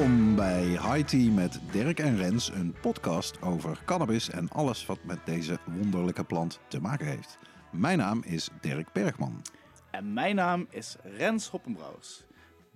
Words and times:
Welkom 0.00 0.34
bij 0.34 0.64
High 0.64 1.04
Tea 1.04 1.30
met 1.30 1.60
Dirk 1.72 1.98
en 1.98 2.16
Rens, 2.16 2.48
een 2.48 2.74
podcast 2.80 3.42
over 3.42 3.82
cannabis 3.84 4.30
en 4.30 4.48
alles 4.48 4.86
wat 4.86 5.04
met 5.04 5.18
deze 5.24 5.58
wonderlijke 5.66 6.24
plant 6.24 6.60
te 6.68 6.80
maken 6.80 7.06
heeft. 7.06 7.38
Mijn 7.72 7.98
naam 7.98 8.22
is 8.24 8.48
Dirk 8.60 8.92
Bergman. 8.92 9.42
En 9.90 10.12
mijn 10.12 10.34
naam 10.34 10.66
is 10.70 10.96
Rens 11.02 11.48
Hoppenbrouwers. 11.48 12.24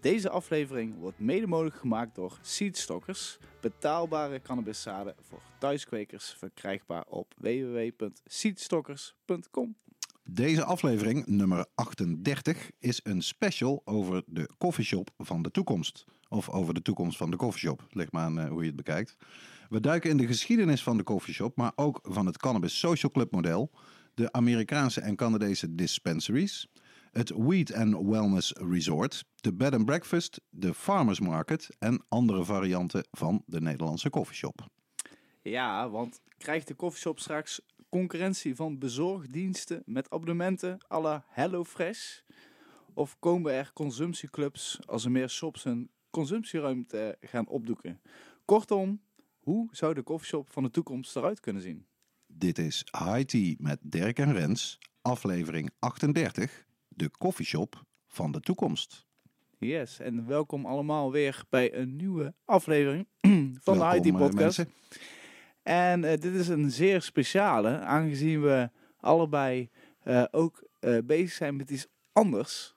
Deze 0.01 0.31
aflevering 0.31 0.99
wordt 0.99 1.19
mede 1.19 1.47
mogelijk 1.47 1.77
gemaakt 1.77 2.15
door 2.15 2.39
Seedstockers, 2.43 3.39
betaalbare 3.61 4.43
cannabiszaden 4.43 5.15
voor 5.21 5.41
thuiskwekers, 5.59 6.35
verkrijgbaar 6.39 7.05
op 7.09 7.35
www.seedstockers.com. 7.37 9.77
Deze 10.25 10.65
aflevering, 10.65 11.27
nummer 11.27 11.67
38, 11.75 12.71
is 12.79 13.01
een 13.03 13.23
special 13.23 13.83
over 13.85 14.23
de 14.27 14.49
koffieshop 14.59 15.11
van 15.19 15.43
de 15.43 15.51
toekomst. 15.51 16.05
Of 16.29 16.49
over 16.49 16.75
de 16.75 16.83
toekomst 16.83 17.17
van 17.17 17.31
de 17.31 17.37
koffieshop, 17.37 17.87
ligt 17.91 18.13
maar 18.13 18.25
aan 18.25 18.41
eh, 18.41 18.49
hoe 18.49 18.61
je 18.61 18.67
het 18.67 18.77
bekijkt. 18.77 19.17
We 19.69 19.81
duiken 19.81 20.11
in 20.11 20.17
de 20.17 20.27
geschiedenis 20.27 20.83
van 20.83 20.97
de 20.97 21.03
koffieshop, 21.03 21.57
maar 21.57 21.73
ook 21.75 22.01
van 22.03 22.27
het 22.27 22.39
Cannabis 22.39 22.79
Social 22.79 23.13
Club 23.13 23.31
model, 23.31 23.71
de 24.15 24.33
Amerikaanse 24.33 25.01
en 25.01 25.17
Canadese 25.17 25.75
dispensaries, 25.75 26.69
het 27.13 27.33
Weed 27.37 27.75
and 27.75 28.07
Wellness 28.07 28.53
Resort, 28.53 29.25
de 29.41 29.55
Bed 29.55 29.75
and 29.75 29.85
Breakfast, 29.85 30.41
de 30.51 30.75
Farmers 30.75 31.21
Market 31.21 31.69
en 31.79 32.05
andere 32.09 32.45
varianten 32.45 33.07
van 33.11 33.43
de 33.47 33.61
Nederlandse 33.61 34.11
koffieshop. 34.11 34.69
Ja, 35.43 35.91
want 35.91 36.21
krijgt 36.39 36.69
de 36.69 36.75
koffieshop 36.75 37.19
straks 37.19 37.61
concurrentie 37.89 38.55
van 38.55 38.79
bezorgdiensten 38.79 39.83
met 39.87 40.11
abonnementen 40.11 40.79
à 40.93 41.01
la 41.01 41.25
HelloFresh? 41.29 42.21
Of 42.95 43.19
komen 43.19 43.53
er 43.53 43.71
consumptieclubs 43.73 44.79
als 44.87 45.05
er 45.05 45.11
meer 45.11 45.29
shops 45.29 45.63
hun 45.63 45.91
consumptieruimte 46.15 47.17
gaan 47.21 47.49
opdoeken? 47.49 48.01
Kortom, 48.45 49.01
hoe 49.41 49.69
zou 49.71 49.95
de 49.95 50.03
koffieshop 50.03 50.51
van 50.51 50.63
de 50.63 50.71
toekomst 50.71 51.17
eruit 51.17 51.41
kunnen 51.41 51.63
zien? 51.63 51.87
Dit 52.27 52.59
is 52.59 52.85
High 52.99 53.25
Tea 53.25 53.55
met 53.59 53.79
Dirk 53.83 54.19
en 54.19 54.33
Rens, 54.33 54.79
aflevering 55.03 55.71
38, 55.79 56.65
de 56.89 57.09
koffieshop 57.09 57.85
van 58.07 58.33
de 58.33 58.41
toekomst. 58.41 59.07
Yes, 59.59 59.99
en 59.99 60.27
welkom 60.27 60.67
allemaal 60.67 61.13
weer 61.13 61.45
bij 61.49 61.75
een 61.75 61.97
nieuwe 61.97 62.35
aflevering 62.45 63.07
van 63.65 63.79
Welkom, 63.79 63.91
de 63.91 63.97
IT 63.97 64.15
eh, 64.15 64.21
Podcast. 64.21 64.35
mensen. 64.35 64.73
En 65.63 66.05
eh, 66.05 66.21
dit 66.21 66.35
is 66.35 66.49
een 66.49 66.71
zeer 66.71 67.03
speciale, 67.03 67.79
aangezien 67.79 68.43
we 68.43 68.71
allebei 68.97 69.71
eh, 70.03 70.25
ook 70.31 70.69
bezig 71.05 71.33
zijn 71.33 71.57
met 71.57 71.71
iets 71.71 71.87
anders. 72.13 72.75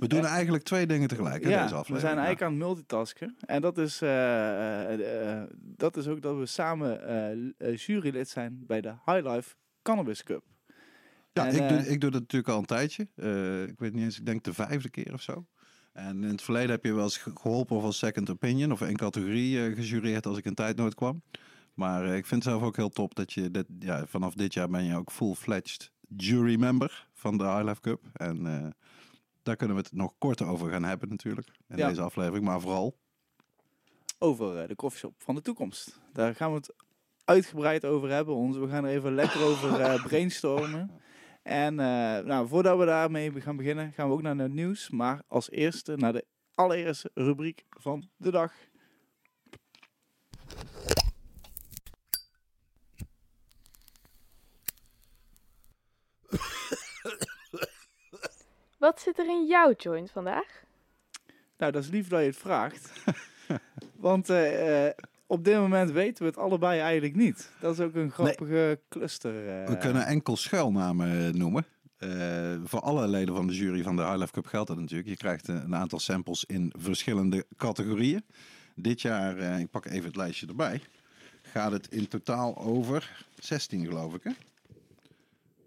We 0.00 0.06
doen 0.08 0.24
eigenlijk 0.24 0.64
twee 0.64 0.86
dingen 0.86 1.08
tegelijk 1.08 1.42
in 1.42 1.48
deze 1.48 1.58
aflevering. 1.60 1.94
we 1.94 2.00
zijn 2.00 2.16
Ja. 2.16 2.22
eigenlijk 2.24 2.42
aan 2.42 2.58
het 2.58 2.66
multitasken. 2.66 3.36
En 3.46 3.60
dat 3.60 3.78
is, 3.78 4.02
eh, 4.02 4.92
eh, 4.92 5.40
eh, 5.40 5.48
dat 5.56 5.96
is 5.96 6.06
ook 6.08 6.22
dat 6.22 6.36
we 6.38 6.46
samen 6.46 7.06
eh, 7.08 7.68
eh, 7.70 7.76
jurylid 7.76 8.28
zijn 8.28 8.64
bij 8.66 8.80
de 8.80 8.94
High 9.04 9.26
Life 9.28 9.54
Cannabis 9.82 10.22
Cup. 10.22 10.44
Ja, 11.32 11.46
En, 11.46 11.52
ik, 11.62 11.68
doe, 11.68 11.78
eh, 11.78 11.90
ik 11.90 12.00
doe 12.00 12.10
dat 12.10 12.20
natuurlijk 12.20 12.52
al 12.52 12.58
een 12.58 12.64
tijdje. 12.66 13.08
Eh, 13.14 13.62
ik 13.62 13.78
weet 13.78 13.92
niet 13.92 14.04
eens, 14.04 14.18
ik 14.18 14.26
denk 14.26 14.44
de 14.44 14.52
vijfde 14.54 14.88
keer 14.90 15.12
of 15.12 15.22
zo. 15.22 15.46
En 15.92 16.22
in 16.24 16.30
het 16.30 16.42
verleden 16.42 16.70
heb 16.70 16.84
je 16.84 16.92
wel 16.94 17.04
eens 17.04 17.16
ge- 17.16 17.30
geholpen 17.34 17.76
of 17.76 17.82
als 17.82 17.98
second 17.98 18.30
opinion 18.30 18.72
of 18.72 18.80
één 18.80 18.96
categorie 18.96 19.64
eh, 19.66 19.74
gejureerd 19.76 20.26
als 20.26 20.38
ik 20.38 20.44
in 20.44 20.54
tijdnood 20.54 20.94
kwam. 20.94 21.22
Maar 21.74 22.04
eh, 22.04 22.16
ik 22.16 22.26
vind 22.26 22.44
het 22.44 22.52
zelf 22.52 22.62
ook 22.66 22.76
heel 22.76 22.88
top 22.88 23.14
dat 23.14 23.32
je 23.32 23.50
dit, 23.50 23.66
ja, 23.78 24.06
vanaf 24.06 24.34
dit 24.34 24.54
jaar 24.54 24.68
ben 24.68 24.84
je 24.84 24.96
ook 24.96 25.10
full-fledged 25.12 25.90
jury 26.16 26.58
member 26.58 27.06
van 27.12 27.38
de 27.38 27.44
High 27.44 27.64
Life 27.64 27.80
Cup. 27.80 28.00
En 28.12 28.46
eh, 28.46 28.66
daar 29.44 29.56
kunnen 29.56 29.76
we 29.76 29.82
het 29.82 29.92
nog 29.92 30.14
korter 30.18 30.46
over 30.46 30.70
gaan 30.70 30.84
hebben 30.84 31.08
natuurlijk 31.08 31.48
in 31.68 31.76
Ja. 31.76 31.88
deze 31.88 32.00
aflevering. 32.02 32.44
Maar 32.44 32.60
vooral, 32.60 32.96
over 34.18 34.56
eh, 34.58 34.68
de 34.68 34.74
koffieshop 34.74 35.14
van 35.18 35.34
de 35.34 35.40
toekomst. 35.40 36.00
Daar 36.12 36.34
gaan 36.34 36.50
we 36.50 36.56
het 36.56 36.74
uitgebreid 37.24 37.84
over 37.84 38.10
hebben. 38.10 38.34
Ons, 38.34 38.56
we 38.56 38.68
gaan 38.68 38.84
er 38.84 38.90
even 38.90 39.14
lekker 39.14 39.42
over 39.50 39.80
eh, 39.80 40.04
brainstormen. 40.04 40.90
En 41.42 41.80
eh, 41.80 42.24
nou, 42.24 42.48
voordat 42.48 42.78
we 42.78 42.84
daarmee 42.84 43.40
gaan 43.40 43.56
beginnen, 43.56 43.92
gaan 43.92 44.08
we 44.08 44.14
ook 44.14 44.22
naar 44.22 44.36
het 44.36 44.52
nieuws. 44.52 44.90
Maar 44.90 45.22
als 45.28 45.50
eerste 45.50 45.96
naar 45.96 46.12
de 46.12 46.24
allereerste 46.54 47.10
rubriek 47.14 47.64
van 47.70 48.08
de 48.16 48.30
dag. 48.30 48.52
Wat 58.84 59.00
zit 59.00 59.18
er 59.18 59.26
in 59.28 59.46
jouw 59.46 59.72
joint 59.76 60.10
vandaag? 60.10 60.62
Nou, 61.58 61.72
dat 61.72 61.82
is 61.82 61.88
lief 61.90 62.08
dat 62.08 62.20
je 62.20 62.26
het 62.26 62.36
vraagt. 62.36 62.92
Want 64.08 64.28
eh, 64.30 64.86
eh, 64.86 64.94
op 65.26 65.44
dit 65.44 65.56
moment 65.56 65.90
weten 65.90 66.22
we 66.22 66.28
het 66.28 66.38
allebei 66.38 66.80
eigenlijk 66.80 67.14
niet. 67.14 67.50
Dat 67.60 67.78
is 67.78 67.80
ook 67.80 67.94
een 67.94 68.10
grappige 68.10 68.80
cluster. 68.88 69.48
eh. 69.48 69.68
we 69.68 69.78
kunnen 69.78 70.06
enkel 70.06 70.36
schuilnamen 70.36 71.38
noemen. 71.38 71.66
Eh, 71.96 72.54
voor 72.64 72.80
alle 72.80 73.08
leden 73.08 73.34
van 73.34 73.46
de 73.46 73.54
jury 73.54 73.82
van 73.82 73.96
de 73.96 74.02
High 74.02 74.18
Life 74.18 74.32
Cup 74.32 74.46
geldt 74.46 74.68
dat 74.68 74.78
natuurlijk. 74.78 75.08
Je 75.08 75.16
krijgt 75.16 75.48
een 75.48 75.74
aantal 75.74 75.98
samples 75.98 76.44
in 76.44 76.72
verschillende 76.78 77.46
categorieën. 77.56 78.24
Dit 78.74 79.00
jaar, 79.00 79.38
eh, 79.38 79.58
ik 79.58 79.70
pak 79.70 79.84
even 79.84 80.06
het 80.06 80.16
lijstje 80.16 80.46
erbij, 80.46 80.80
gaat 81.42 81.72
het 81.72 81.88
in 81.88 82.08
totaal 82.08 82.56
over 82.56 83.26
16 83.38 83.86
geloof 83.86 84.14
ik 84.14 84.22
hè? 84.22 84.30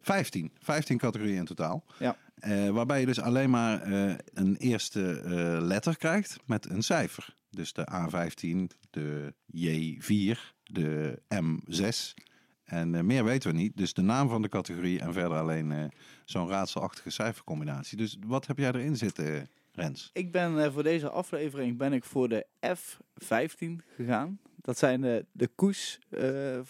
15. 0.07 0.51
15 0.59 0.97
categorieën 0.97 1.37
in 1.37 1.45
totaal. 1.45 1.83
Ja. 1.99 2.17
Eh, 2.35 2.69
waarbij 2.69 2.99
je 2.99 3.05
dus 3.05 3.19
alleen 3.21 3.49
maar 3.49 3.81
eh, 3.81 4.13
een 4.33 4.55
eerste 4.55 5.19
eh, 5.19 5.57
letter 5.61 5.97
krijgt 5.97 6.37
met 6.45 6.69
een 6.69 6.83
cijfer. 6.83 7.35
Dus 7.49 7.73
de 7.73 7.87
A15, 7.91 8.77
de 8.89 9.33
J4, 9.55 10.39
de 10.63 11.21
M6. 11.35 12.23
En 12.63 13.05
meer 13.05 13.23
weten 13.23 13.51
we 13.51 13.57
niet. 13.57 13.77
Dus 13.77 13.93
de 13.93 14.01
naam 14.01 14.29
van 14.29 14.41
de 14.41 14.49
categorie 14.49 14.99
en 14.99 15.13
verder 15.13 15.37
alleen 15.37 15.91
zo'n 16.25 16.49
raadselachtige 16.49 17.09
cijfercombinatie. 17.09 17.97
Dus 17.97 18.17
wat 18.25 18.47
heb 18.47 18.57
jij 18.57 18.67
erin 18.67 18.95
zitten, 18.95 19.49
Rens? 19.71 20.09
Ik 20.13 20.31
ben 20.31 20.73
voor 20.73 20.83
deze 20.83 21.09
aflevering 21.09 21.77
ben 21.77 21.93
ik 21.93 22.03
voor 22.03 22.29
de 22.29 22.45
F15 22.77 23.85
gegaan. 23.95 24.39
Dat 24.55 24.77
zijn 24.77 25.01
de, 25.01 25.25
de 25.31 25.47
koes 25.47 25.99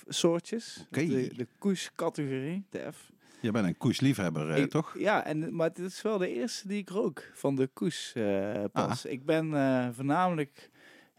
soortjes. 0.08 0.86
De, 0.90 1.32
de 1.36 1.48
koes 1.60 1.92
categorie, 1.96 2.66
de 2.70 2.92
F. 2.92 3.12
Je 3.40 3.52
bent 3.52 3.68
een 3.68 3.78
koersliefhebber, 3.78 4.50
eh, 4.50 4.64
toch? 4.64 4.96
Ja, 4.98 5.26
en, 5.26 5.56
maar 5.56 5.74
dit 5.74 5.86
is 5.86 6.02
wel 6.02 6.18
de 6.18 6.34
eerste 6.34 6.68
die 6.68 6.78
ik 6.78 6.90
rook 6.90 7.24
van 7.34 7.56
de 7.56 7.68
koes 7.74 8.12
eh, 8.16 8.64
pas. 8.72 9.06
Ah. 9.06 9.12
Ik 9.12 9.26
ben 9.26 9.54
eh, 9.54 9.88
voornamelijk, 9.92 10.70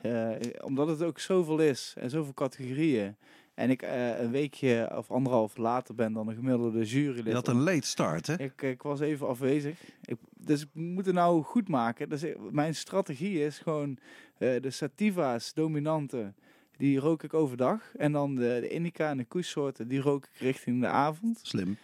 eh, 0.01 0.31
omdat 0.61 0.89
het 0.89 1.03
ook 1.03 1.19
zoveel 1.19 1.59
is 1.59 1.95
en 1.99 2.11
zoveel 2.11 2.35
categorieën. 2.35 3.17
En 3.55 3.71
ik 3.71 3.83
een 4.19 4.31
weekje 4.31 4.91
of 4.97 5.11
anderhalf 5.11 5.57
later 5.57 5.95
ben 5.95 6.13
dan 6.13 6.29
een 6.29 6.35
gemiddelde 6.35 6.85
jurylid. 6.85 7.25
Je 7.27 7.33
had 7.35 7.49
een 7.49 7.61
late 7.63 7.87
start, 7.87 8.27
hè? 8.27 8.35
Ik, 8.39 8.63
ik 8.63 8.83
was 8.83 9.01
even 9.01 9.29
afwezig. 9.29 9.81
Ik, 10.05 10.17
dus 10.37 10.63
ik 10.63 10.69
moet 10.73 11.07
het 11.07 11.15
nou 11.15 11.43
goed 11.43 11.69
maken. 11.69 12.09
Dus 12.09 12.23
ik- 12.23 12.37
mijn 12.51 12.75
strategie 12.75 13.45
is 13.45 13.59
gewoon 13.59 13.99
de 14.39 14.71
sativa's, 14.71 15.55
dominante, 15.55 16.33
die 16.77 16.99
rook 16.99 17.23
ik 17.23 17.35
overdag. 17.35 17.81
En 17.97 18.13
dan 18.13 18.35
de, 18.35 18.59
de 18.61 18.69
indica 18.69 19.11
en 19.11 19.17
de 19.17 19.25
koessoorten, 19.25 19.89
die 19.89 20.01
rook 20.01 20.25
ik 20.25 20.39
richting 20.39 20.81
de 20.81 20.87
avond. 20.87 21.41
Slim. 21.43 21.77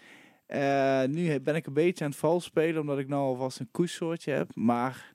Eh, 0.55 1.09
nu 1.09 1.41
ben 1.41 1.55
ik 1.55 1.67
een 1.67 1.73
beetje 1.73 2.05
aan 2.05 2.11
het 2.11 2.19
vals 2.19 2.45
spelen, 2.45 2.81
omdat 2.81 2.99
ik 2.99 3.09
nou 3.09 3.23
alvast 3.23 3.61
een 3.61 3.69
koessoortje 3.71 4.33
heb. 4.33 4.55
Maar 4.55 5.15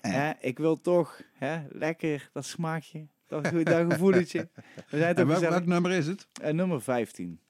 Eh. 0.00 0.12
hè, 0.12 0.30
ik 0.40 0.58
wil 0.58 0.80
toch 0.80 1.22
hè, 1.32 1.62
lekker 1.68 2.30
dat 2.32 2.44
smaakje, 2.44 3.06
dat, 3.26 3.42
dat 3.64 3.92
gevoeletje. 3.92 4.48
We 4.90 4.98
zijn 4.98 5.14
En 5.14 5.26
toch 5.26 5.40
welk, 5.40 5.66
nummer 5.66 5.90
is 5.90 6.06
het? 6.06 6.28
Eh, 6.42 6.52
nummer 6.52 6.82
15. 6.82 7.40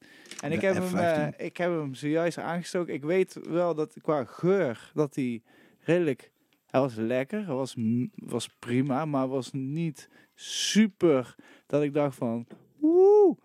En 0.41 0.53
ik 0.53 0.61
heb, 0.61 0.75
hem, 0.75 0.97
eh, 0.97 1.29
F15. 1.29 1.35
ik 1.37 1.57
heb 1.57 1.71
hem 1.71 1.95
zojuist 1.95 2.39
aangestoken. 2.39 2.95
Ik 2.95 3.05
weet 3.05 3.39
wel 3.43 3.75
dat 3.75 3.97
qua 4.03 4.25
geur 4.25 4.91
dat 4.95 5.15
hij 5.15 5.43
redelijk... 5.81 6.31
Hij 6.67 6.81
was 6.81 6.95
lekker, 6.95 7.47
hij 7.47 7.55
was, 7.55 7.75
was 8.15 8.49
prima, 8.59 9.05
maar 9.05 9.29
was 9.29 9.53
niet 9.53 10.09
super 10.35 11.35
dat 11.67 11.83
ik 11.83 11.95
dacht 11.95 12.17
van... 12.17 12.47
Woe! 12.77 13.37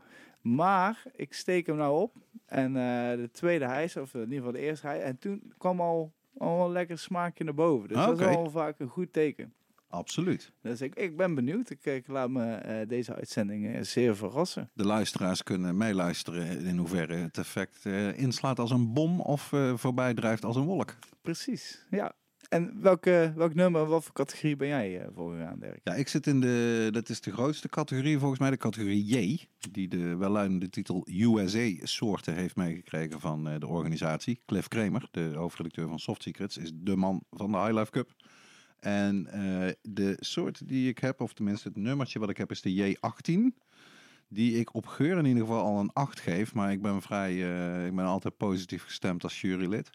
Maar 0.42 1.04
ik 1.16 1.34
steek 1.34 1.66
hem 1.66 1.76
nou 1.76 2.02
op. 2.02 2.14
En 2.56 2.76
eh, 2.76 3.18
de 3.18 3.30
tweede 3.32 3.66
hijs, 3.66 3.98
of 3.98 4.14
in 4.14 4.20
ieder 4.20 4.38
geval 4.38 4.52
de 4.52 4.60
eerste 4.60 4.88
hijs. 4.88 5.04
En 5.04 5.18
toen 5.18 5.54
kwam 5.58 5.82
al, 5.82 6.14
al 6.38 6.66
een 6.66 6.72
lekker 6.72 6.98
smaakje 6.98 7.44
naar 7.44 7.54
boven. 7.54 7.88
Dus 7.88 7.98
dat 7.98 8.10
Oké. 8.10 8.30
is 8.30 8.36
al 8.36 8.50
vaak 8.50 8.80
een 8.80 8.88
goed 8.88 9.14
teken. 9.14 9.54
Absoluut. 9.88 10.52
Dus 10.62 10.82
ik, 10.82 10.96
ik 10.96 11.18
ben 11.18 11.36
benieuwd. 11.36 11.70
Ik, 11.70 11.86
ik 11.86 12.08
laat 12.08 12.30
me 12.30 12.54
eh, 12.54 12.88
deze 12.88 13.16
uitzending 13.16 13.76
eh, 13.76 13.82
zeer 13.82 14.16
verrassen. 14.16 14.70
De 14.74 14.86
luisteraars 14.86 15.44
kunnen 15.44 15.78
meeluisteren 15.78 16.66
in 16.66 16.78
hoeverre 16.78 17.16
het 17.16 17.38
effect 17.38 17.86
inslaat 18.16 18.60
als 18.60 18.72
een 18.72 18.94
bom 18.94 19.22
of 19.22 19.52
voorbij 19.76 20.14
drijft 20.14 20.46
als 20.46 20.56
een 20.56 20.66
wolk. 20.66 20.96
Precies, 21.22 21.86
ja. 21.90 22.14
En 22.50 22.82
welke, 22.82 23.34
welk 23.36 23.54
nummer, 23.54 23.86
wat 23.86 24.04
voor 24.04 24.14
categorie 24.14 24.56
ben 24.56 24.68
jij 24.68 25.00
eh 25.00 25.08
voor 25.14 25.36
gegaan, 25.36 25.60
Dirk? 25.60 25.80
Ja, 25.84 25.94
ik 25.94 26.08
zit 26.08 26.28
in 26.28 26.42
de, 26.42 26.88
dat 26.92 27.10
is 27.10 27.22
de 27.22 27.32
grootste 27.32 27.70
categorie 27.70 28.20
volgens 28.20 28.40
mij, 28.40 28.50
de 28.50 28.58
categorie 28.58 29.06
J, 29.06 29.46
die 29.72 29.88
de 29.88 30.16
welluidende 30.16 30.70
titel 30.70 31.08
USA-soorten 31.10 32.36
heeft 32.36 32.56
meegekregen 32.56 33.20
van 33.20 33.48
eh, 33.48 33.60
de 33.60 33.68
organisatie. 33.68 34.42
Cliff 34.46 34.68
Kramer, 34.68 35.08
de 35.12 35.32
hoofdredacteur 35.36 35.88
van 35.88 36.00
Soft 36.00 36.24
Secrets, 36.24 36.58
is 36.58 36.72
de 36.74 36.96
man 36.96 37.24
van 37.32 37.52
de 37.52 37.58
High 37.58 37.74
Life 37.74 37.92
Cup. 37.92 38.14
En 38.80 39.28
eh, 39.28 39.72
de 39.82 40.18
soort 40.20 40.68
die 40.68 40.90
ik 40.90 40.98
heb, 40.98 41.22
of 41.22 41.34
tenminste 41.34 41.68
het 41.68 41.78
nummertje 41.78 42.20
wat 42.20 42.30
ik 42.30 42.38
heb, 42.38 42.52
is 42.52 42.62
de 42.62 42.96
J18. 42.96 43.64
Die 44.28 44.60
ik 44.60 44.74
op 44.74 44.86
geur 44.86 45.18
in 45.18 45.26
ieder 45.26 45.42
geval 45.42 45.64
al 45.64 45.80
een 45.80 45.94
8 45.94 46.20
geef. 46.20 46.54
Maar 46.54 46.72
ik 46.72 46.82
ben 46.82 47.02
vrij, 47.02 47.34
ik 47.86 47.96
ben 47.96 48.06
altijd 48.06 48.38
positief 48.38 48.84
gestemd 48.84 49.24
als 49.24 49.42
jurylid. 49.42 49.90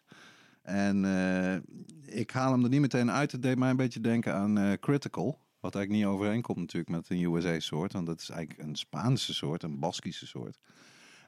En 0.61 1.05
eh, 1.05 2.19
ik 2.19 2.31
haal 2.31 2.51
hem 2.51 2.63
er 2.63 2.69
niet 2.69 2.81
meteen 2.81 3.11
uit. 3.11 3.31
Het 3.31 3.41
deed 3.41 3.57
mij 3.57 3.69
een 3.69 3.75
beetje 3.75 3.99
denken 3.99 4.33
aan 4.33 4.57
eh, 4.57 4.73
Critical. 4.79 5.39
Wat 5.59 5.75
eigenlijk 5.75 6.05
niet 6.05 6.13
overeenkomt 6.13 6.59
natuurlijk 6.59 6.89
met 6.91 7.09
een 7.09 7.33
USA-soort. 7.33 7.93
Want 7.93 8.05
dat 8.05 8.21
is 8.21 8.29
eigenlijk 8.29 8.67
een 8.67 8.75
Spaanse 8.75 9.33
soort, 9.33 9.63
een 9.63 9.79
Baskische 9.79 10.27
soort. 10.27 10.59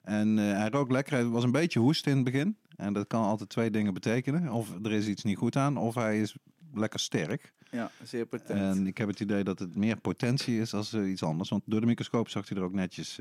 En 0.02 0.40
eh, 0.40 0.58
hij 0.58 0.70
rook 0.70 0.92
lekker. 0.92 1.14
Hij 1.14 1.26
was 1.26 1.44
een 1.44 1.52
beetje 1.52 1.80
hoest 1.80 2.08
in 2.08 2.16
het 2.16 2.24
begin. 2.24 2.58
En 2.76 2.94
dat 2.94 3.08
kan 3.08 3.24
altijd 3.24 3.50
twee 3.50 3.72
dingen 3.72 3.94
betekenen. 3.94 4.52
Of 4.52 4.70
er 4.84 4.92
is 4.92 5.08
iets 5.08 5.24
niet 5.24 5.38
goed 5.38 5.56
aan, 5.56 5.78
of 5.78 5.96
hij 5.96 6.22
is 6.22 6.36
lekker 6.74 7.00
sterk. 7.00 7.54
Ja, 7.72 7.92
zeer 8.04 8.26
potent. 8.26 8.60
En 8.60 8.88
ik 8.88 8.98
heb 8.98 9.08
het 9.08 9.20
idee 9.20 9.44
dat 9.44 9.60
het 9.60 9.76
meer 9.76 9.98
potentie 9.98 10.60
is 10.60 10.74
als 10.74 10.94
iets 10.94 11.24
anders. 11.24 11.50
Want 11.50 11.64
door 11.66 11.80
de 11.80 11.86
microscoop 11.86 12.30
zag 12.30 12.50
hij 12.50 12.58
er 12.58 12.64
ook 12.64 12.74
netjes 12.74 13.20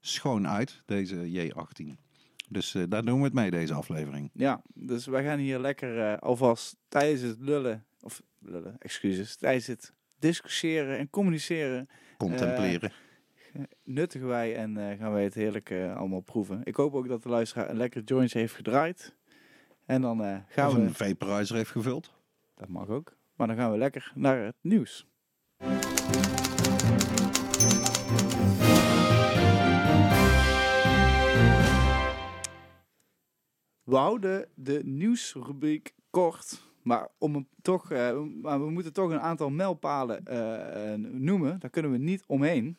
schoon 0.00 0.48
uit, 0.48 0.82
deze 0.84 1.50
J18. 1.52 2.05
Dus 2.48 2.74
eh, 2.74 2.82
daar 2.88 3.04
doen 3.04 3.18
we 3.18 3.24
het 3.24 3.32
mee, 3.34 3.50
deze 3.50 3.74
aflevering. 3.74 4.30
Ja, 4.32 4.62
dus 4.74 5.06
wij 5.06 5.24
gaan 5.24 5.38
hier 5.38 5.58
lekker 5.58 6.00
eh, 6.00 6.18
alvast 6.18 6.76
tijdens 6.88 7.20
het 7.20 7.40
lullen, 7.40 7.84
of 8.00 8.22
lullen, 8.38 8.76
excuses, 8.78 9.36
tijdens 9.36 9.66
het 9.66 9.92
discussiëren 10.18 10.98
en 10.98 11.10
communiceren, 11.10 11.88
Contempleren. 12.16 12.92
nuttigen 13.84 14.28
wij 14.28 14.56
en 14.56 14.96
gaan 14.98 15.12
wij 15.12 15.24
het 15.24 15.34
heerlijk 15.34 15.72
allemaal 15.72 16.20
proeven. 16.20 16.60
Ik 16.64 16.76
hoop 16.76 16.94
ook 16.94 17.08
dat 17.08 17.22
de 17.22 17.28
luisteraar 17.28 17.70
een 17.70 17.76
lekkere 17.76 18.04
joints 18.04 18.32
heeft 18.32 18.54
gedraaid. 18.54 19.14
En 19.86 20.00
dan 20.00 20.44
gaan 20.48 20.68
of 20.68 20.74
we, 20.74 20.80
een 20.80 20.94
vaporizer 20.94 21.56
heeft 21.56 21.70
gevuld. 21.70 22.12
dat 22.54 22.68
mag 22.68 22.88
ook, 22.88 23.16
maar 23.34 23.46
dan 23.46 23.56
gaan 23.56 23.70
we 23.70 23.78
lekker 23.78 24.12
naar 24.14 24.44
het 24.44 24.56
nieuws. 24.60 25.06
We 33.86 33.96
houden 33.96 34.48
de 34.54 34.80
nieuwsrubriek 34.84 35.94
kort, 36.10 36.62
maar, 36.82 37.08
om 37.18 37.48
toch, 37.62 37.90
eh, 37.90 38.18
maar 38.42 38.64
we 38.64 38.70
moeten 38.70 38.92
toch 38.92 39.10
een 39.10 39.20
aantal 39.20 39.50
mijlpalen 39.50 40.26
eh, 40.26 40.94
noemen. 40.94 41.60
Daar 41.60 41.70
kunnen 41.70 41.90
we 41.90 41.98
niet 41.98 42.24
omheen. 42.26 42.76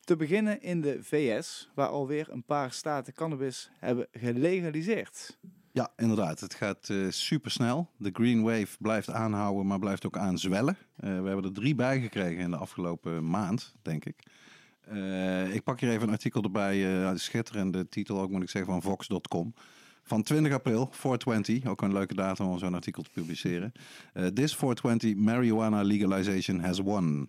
Te 0.00 0.16
beginnen 0.16 0.62
in 0.62 0.80
de 0.80 0.98
VS, 1.02 1.70
waar 1.74 1.88
alweer 1.88 2.28
een 2.30 2.44
paar 2.44 2.72
staten 2.72 3.12
cannabis 3.12 3.70
hebben 3.78 4.06
gelegaliseerd. 4.12 5.38
Ja, 5.70 5.92
inderdaad. 5.96 6.40
Het 6.40 6.54
gaat 6.54 6.88
eh 6.88 7.06
super 7.08 7.50
snel. 7.50 7.88
De 7.96 8.10
Green 8.12 8.42
Wave 8.42 8.76
blijft 8.78 9.10
aanhouden, 9.10 9.66
maar 9.66 9.78
blijft 9.78 10.06
ook 10.06 10.16
aanzwellen. 10.16 10.76
We 10.96 11.08
hebben 11.08 11.44
er 11.44 11.52
drie 11.52 11.74
bij 11.74 12.00
gekregen 12.00 12.42
in 12.42 12.50
de 12.50 12.56
afgelopen 12.56 13.30
maand, 13.30 13.74
denk 13.82 14.04
ik. 14.04 14.22
Ik 15.52 15.64
pak 15.64 15.80
hier 15.80 15.90
even 15.90 16.02
een 16.02 16.14
artikel 16.14 16.42
erbij, 16.42 17.16
schitterende 17.16 17.88
titel 17.88 18.20
ook 18.20 18.30
moet 18.30 18.42
ik 18.42 18.50
zeggen, 18.50 18.72
van 18.72 18.82
Vox.com. 18.82 19.54
Van 20.02 20.22
20 20.22 20.52
april, 20.52 20.88
420, 20.90 21.66
ook 21.66 21.82
een 21.82 21.92
leuke 21.92 22.14
datum 22.14 22.46
om 22.46 22.58
zo'n 22.58 22.74
artikel 22.74 23.02
te 23.02 23.10
publiceren. 23.12 23.72
Eh, 24.12 24.26
This 24.26 24.56
420 24.56 25.16
marijuana 25.16 25.82
legalization 25.82 26.60
has 26.60 26.78
won. 26.78 27.28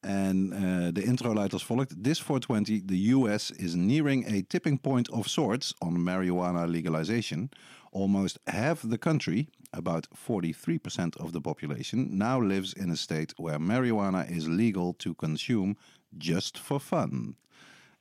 En 0.00 0.52
eh, 0.52 0.92
de 0.92 1.02
intro 1.02 1.34
luidt 1.34 1.52
als 1.52 1.64
volgt. 1.64 2.02
This 2.02 2.22
420, 2.22 2.84
the 2.84 3.10
US 3.10 3.50
is 3.50 3.74
nearing 3.74 4.26
a 4.26 4.40
tipping 4.46 4.80
point 4.80 5.10
of 5.10 5.28
sorts 5.28 5.74
on 5.78 6.02
marijuana 6.02 6.66
legalization. 6.66 7.48
Almost 7.90 8.38
half 8.44 8.80
the 8.88 8.98
country, 8.98 9.48
about 9.70 10.08
43% 10.08 11.16
of 11.20 11.30
the 11.32 11.40
population, 11.40 12.16
now 12.16 12.46
lives 12.46 12.72
in 12.74 12.90
a 12.90 12.94
state 12.94 13.34
where 13.36 13.58
marijuana 13.58 14.30
is 14.30 14.46
legal 14.46 14.94
to 14.96 15.14
consume 15.14 15.76
just 16.18 16.58
for 16.58 16.80
fun. 16.80 17.36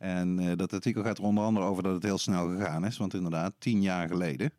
En 0.02 0.40
eh, 0.40 0.52
dat 0.58 0.74
artikel 0.74 1.04
gaat 1.04 1.18
er 1.18 1.24
onder 1.24 1.44
andere 1.44 1.66
over 1.66 1.84
dat 1.84 1.94
het 1.94 2.04
heel 2.04 2.18
snel 2.18 2.48
gegaan 2.50 2.86
is. 2.86 2.98
Want 2.98 3.14
inderdaad, 3.14 3.54
tien 3.58 3.82
jaar 3.82 4.08
geleden, 4.08 4.52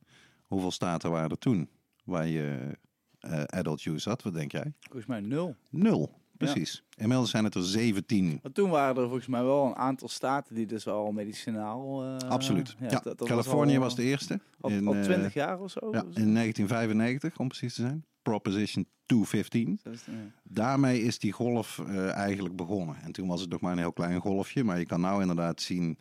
hoeveel 0.46 0.70
staten 0.70 1.10
waren 1.10 1.30
er 1.30 1.38
toen 1.38 1.68
waar 2.04 2.26
je 2.26 2.76
eh, 3.20 3.42
adult 3.44 3.84
use 3.84 4.08
had? 4.08 4.22
Wat 4.22 4.34
denk 4.34 4.52
jij? 4.52 4.72
Volgens 4.80 5.06
mij 5.06 5.20
nul. 5.20 5.56
Nul, 5.70 6.10
precies. 6.36 6.82
Inmiddels 6.96 7.30
zijn 7.30 7.44
het 7.44 7.54
er 7.54 7.62
17. 7.64 8.38
Maar 8.42 8.52
toen 8.52 8.70
waren 8.70 8.96
er 8.96 9.02
volgens 9.08 9.26
mij 9.26 9.42
wel 9.42 9.66
een 9.66 9.76
aantal 9.76 10.08
staten 10.08 10.54
die 10.54 10.66
dus 10.66 10.84
wel 10.84 11.12
medicinaal... 11.12 12.04
eh, 12.04 12.28
Absoluut. 12.28 12.76
Ja, 12.80 12.88
dat- 12.88 13.04
dat 13.04 13.18
was 13.18 13.28
Californië 13.28 13.74
al, 13.74 13.80
was, 13.80 13.94
de 13.96 14.02
eerste. 14.02 14.40
Al, 14.60 14.70
in, 14.70 14.86
al 14.86 14.94
eh, 14.94 15.02
20 15.02 15.34
jaar 15.34 15.60
of 15.60 15.70
zo? 15.70 15.80
Ja, 15.92 16.00
in 16.00 16.34
1995, 16.34 17.38
om 17.38 17.48
precies 17.48 17.74
te 17.74 17.80
zijn. 17.80 18.04
Proposition 18.22 18.86
215. 19.06 19.78
Zo 19.82 19.90
is 19.90 20.04
het, 20.04 20.14
ja. 20.14 20.30
Daarmee 20.42 21.02
is 21.02 21.18
die 21.18 21.32
golf 21.32 21.78
eh, 21.78 22.10
eigenlijk 22.10 22.56
begonnen. 22.56 22.96
En 23.02 23.12
toen 23.12 23.28
was 23.28 23.40
het 23.40 23.50
nog 23.50 23.60
maar 23.60 23.72
een 23.72 23.78
heel 23.78 23.92
klein 23.92 24.20
golfje. 24.20 24.64
Maar 24.64 24.78
je 24.78 24.86
kan 24.86 25.00
nou 25.00 25.20
inderdaad 25.20 25.60
zien... 25.60 25.98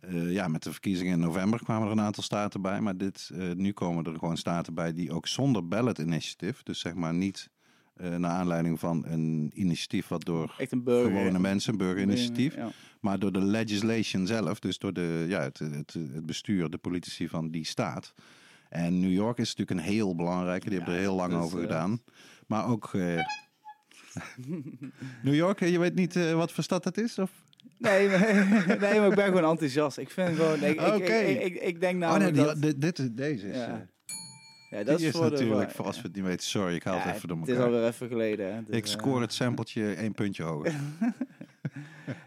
eh, 0.00 0.32
ja, 0.32 0.48
met 0.48 0.62
de 0.62 0.70
verkiezingen 0.70 1.12
in 1.12 1.20
november 1.20 1.62
kwamen 1.62 1.86
er 1.86 1.92
een 1.92 2.00
aantal 2.00 2.22
staten 2.22 2.62
bij. 2.62 2.80
Maar 2.80 2.96
dit, 2.96 3.30
eh, 3.34 3.50
nu 3.52 3.72
komen 3.72 4.04
er 4.04 4.18
gewoon 4.18 4.36
staten 4.36 4.74
bij 4.74 4.92
die 4.92 5.12
ook 5.12 5.26
zonder 5.26 5.68
ballot 5.68 5.98
initiative... 5.98 6.64
dus 6.64 6.80
zeg 6.80 6.94
maar 6.94 7.14
niet 7.14 7.50
naar 7.96 8.30
aanleiding 8.30 8.80
van 8.80 9.04
een 9.06 9.50
initiatief... 9.54 10.08
wat 10.08 10.24
door 10.24 10.54
Echt 10.58 10.72
een 10.72 10.84
burger. 10.84 11.10
gewone 11.10 11.38
mensen, 11.38 11.72
een 11.72 11.78
burgerinitiatief... 11.78 12.54
Ja. 12.54 12.70
Maar 13.00 13.18
door 13.18 13.32
de 13.32 13.44
legislation 13.44 14.26
zelf, 14.26 14.58
dus 14.58 14.78
door 14.78 14.92
de, 14.92 15.24
ja, 15.28 15.40
het, 15.40 15.58
het, 15.58 15.92
het 15.92 16.26
bestuur, 16.26 16.70
de 16.70 16.78
politici 16.78 17.28
van 17.28 17.50
die 17.50 17.64
staat. 17.64 18.14
En 18.68 19.00
New 19.00 19.12
York 19.12 19.38
is 19.38 19.54
natuurlijk 19.54 19.80
een 19.88 19.92
heel 19.94 20.14
belangrijke, 20.14 20.68
die 20.68 20.78
hebben 20.78 20.94
er 20.94 21.00
heel 21.00 21.14
lang 21.14 21.32
dus, 21.32 21.42
over 21.42 21.58
eh, 21.58 21.64
gedaan. 21.64 22.02
Maar 22.46 22.68
ook. 22.68 22.90
eh, 22.94 23.18
New 25.22 25.34
York, 25.34 25.60
eh, 25.60 25.70
je 25.72 25.78
weet 25.78 25.94
niet 25.94 26.32
wat 26.32 26.52
voor 26.52 26.64
stad 26.64 26.82
dat 26.84 26.96
is? 26.98 27.18
Of? 27.18 27.30
Nee, 27.78 28.08
maar, 28.08 28.20
nee, 28.80 28.98
maar 29.00 29.08
ik 29.08 29.14
ben 29.14 29.24
gewoon 29.24 29.50
enthousiast. 29.50 29.98
Ik 29.98 30.10
vind 30.10 30.36
gewoon... 30.36 30.62
Ik, 30.62 30.80
ik, 30.80 31.08
ik, 31.08 31.42
ik, 31.42 31.54
ik 31.62 31.80
denk 31.80 32.02
oh 32.02 32.16
nee, 32.16 32.32
dat... 32.32 32.62
dit, 32.62 32.80
dit 32.80 32.98
is, 32.98 33.08
deze 33.12 33.48
is. 33.48 33.56
Ja. 33.56 33.86
Ja, 34.70 34.84
dat 34.84 35.00
is, 35.00 35.10
voor 35.10 35.24
de- 35.24 35.30
natuurlijk, 35.30 35.70
voor 35.70 35.84
als 35.84 35.96
we 35.96 36.02
het 36.02 36.16
niet 36.16 36.24
weten. 36.24 36.46
Sorry, 36.46 36.74
ik 36.74 36.82
haal 36.84 36.94
Ja, 36.96 37.02
het 37.02 37.14
even 37.16 37.28
door 37.28 37.38
Het 37.38 37.48
is 37.48 37.54
elkaar. 37.54 37.72
alweer 37.72 37.86
even 37.86 38.08
geleden. 38.08 38.54
Hè? 38.54 38.62
Dus, 38.64 38.76
Ik 38.76 38.86
score 38.86 39.20
het 39.20 39.32
sampletje 39.42 39.94
één 39.94 40.12
puntje 40.12 40.42
hoger. 40.42 40.74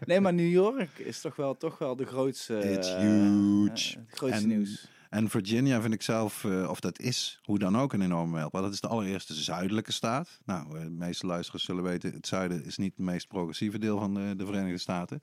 Nee, 0.06 0.20
maar 0.20 0.34
New 0.34 0.50
York 0.50 0.98
is 0.98 1.20
toch 1.20 1.36
wel, 1.36 1.56
toch 1.56 1.78
wel 1.78 1.96
de 1.96 2.06
grootste... 2.06 2.72
It's 2.72 2.94
huge. 2.96 3.98
het 3.98 3.98
grootste 4.10 4.42
En- 4.42 4.48
nieuws. 4.48 4.88
En 5.10 5.28
Virginia 5.28 5.80
vind 5.80 5.94
ik 5.94 6.02
zelf, 6.02 6.44
eh, 6.44 6.68
of 6.68 6.80
dat 6.80 6.98
is, 6.98 7.40
hoe 7.42 7.58
dan 7.58 7.78
ook 7.78 7.92
een 7.92 8.02
enorme 8.02 8.32
mijlpaal. 8.32 8.62
Dat 8.62 8.72
is 8.72 8.80
de 8.80 8.88
allereerste 8.88 9.34
zuidelijke 9.34 9.92
staat. 9.92 10.40
Nou, 10.44 10.78
eh, 10.78 10.84
de 10.84 10.90
meeste 10.90 11.26
luisteraars 11.26 11.64
zullen 11.64 11.82
weten, 11.82 12.12
het 12.12 12.26
zuiden 12.26 12.64
is 12.64 12.76
niet 12.76 12.96
het 12.96 13.06
meest 13.06 13.28
progressieve 13.28 13.78
deel 13.78 13.98
van 13.98 14.14
de, 14.14 14.34
de 14.36 14.46
Verenigde 14.46 14.78
Staten. 14.78 15.20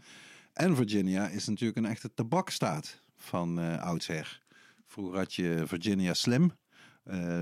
En 0.53 0.75
Virginia 0.75 1.27
is 1.27 1.47
natuurlijk 1.47 1.77
een 1.77 1.85
echte 1.85 2.13
tabakstaat 2.13 3.01
van 3.15 3.59
eh 3.59 3.81
oudsher. 3.81 4.41
Vroeger 4.85 5.17
had 5.17 5.33
je 5.33 5.63
Virginia 5.65 6.13
Slim, 6.13 6.51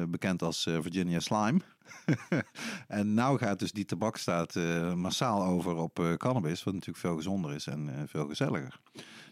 bekend 0.07 0.41
als 0.41 0.63
Virginia 0.63 1.19
Slime. 1.19 1.59
en 2.87 3.13
nou 3.13 3.37
gaat 3.37 3.59
dus 3.59 3.71
die 3.71 3.85
tabakstaat 3.85 4.55
eh, 4.55 4.93
massaal 4.93 5.43
over 5.43 5.75
op 5.75 5.99
eh, 5.99 6.13
cannabis, 6.13 6.63
wat 6.63 6.73
natuurlijk 6.73 6.99
veel 6.99 7.15
gezonder 7.15 7.53
is 7.53 7.67
en 7.67 7.89
eh, 7.89 8.03
veel 8.05 8.27
gezelliger. 8.27 8.79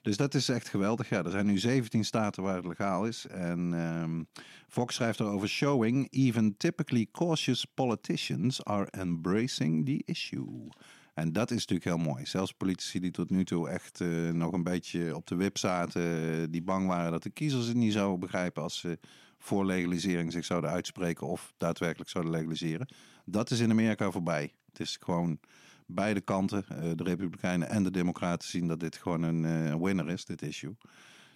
Dus 0.01 0.17
dat 0.17 0.33
is 0.33 0.49
echt 0.49 0.69
geweldig. 0.69 1.09
Ja, 1.09 1.23
er 1.23 1.31
zijn 1.31 1.45
nu 1.45 1.57
17 1.57 2.05
staten 2.05 2.43
waar 2.43 2.55
het 2.55 2.65
legaal 2.65 3.05
is. 3.05 3.27
En 3.27 3.73
ehm, 3.73 4.23
Fox 4.67 4.95
schrijft 4.95 5.19
erover 5.19 5.49
showing 5.49 6.07
even 6.11 6.57
typically 6.57 7.07
cautious 7.11 7.65
politicians 7.65 8.63
are 8.63 8.87
embracing 8.91 9.85
the 9.85 10.01
issue. 10.05 10.69
En 11.13 11.33
dat 11.33 11.51
is 11.51 11.67
natuurlijk 11.67 11.83
heel 11.97 12.11
mooi. 12.11 12.25
Zelfs 12.25 12.53
politici 12.53 12.99
die 12.99 13.11
tot 13.11 13.29
nu 13.29 13.45
toe 13.45 13.69
echt 13.69 13.99
nog 14.31 14.53
een 14.53 14.63
beetje 14.63 15.15
op 15.15 15.27
de 15.27 15.35
wip 15.35 15.57
zaten, 15.57 16.51
die 16.51 16.61
bang 16.61 16.87
waren 16.87 17.11
dat 17.11 17.23
de 17.23 17.29
kiezers 17.29 17.67
het 17.67 17.75
niet 17.75 17.93
zouden 17.93 18.19
begrijpen 18.19 18.63
als 18.63 18.79
ze 18.79 18.99
voor 19.43 19.65
legalisering 19.65 20.31
zich 20.31 20.45
zouden 20.45 20.69
uitspreken 20.69 21.27
of 21.27 21.53
daadwerkelijk 21.57 22.09
zouden 22.09 22.33
legaliseren. 22.33 22.87
Dat 23.25 23.51
is 23.51 23.59
in 23.59 23.69
Amerika 23.71 24.11
voorbij. 24.11 24.53
Het 24.65 24.79
is 24.79 24.97
gewoon 25.01 25.39
beide 25.85 26.21
kanten, 26.21 26.65
eh, 26.69 26.91
de 26.95 27.03
Republikeinen 27.03 27.69
en 27.69 27.83
de 27.83 27.91
Democraten, 27.91 28.47
zien 28.47 28.67
dat 28.67 28.79
dit 28.79 28.95
gewoon 28.97 29.21
een 29.23 29.45
eh, 29.45 29.75
winner 29.81 30.09
is, 30.09 30.25
dit 30.25 30.41
issue. 30.41 30.75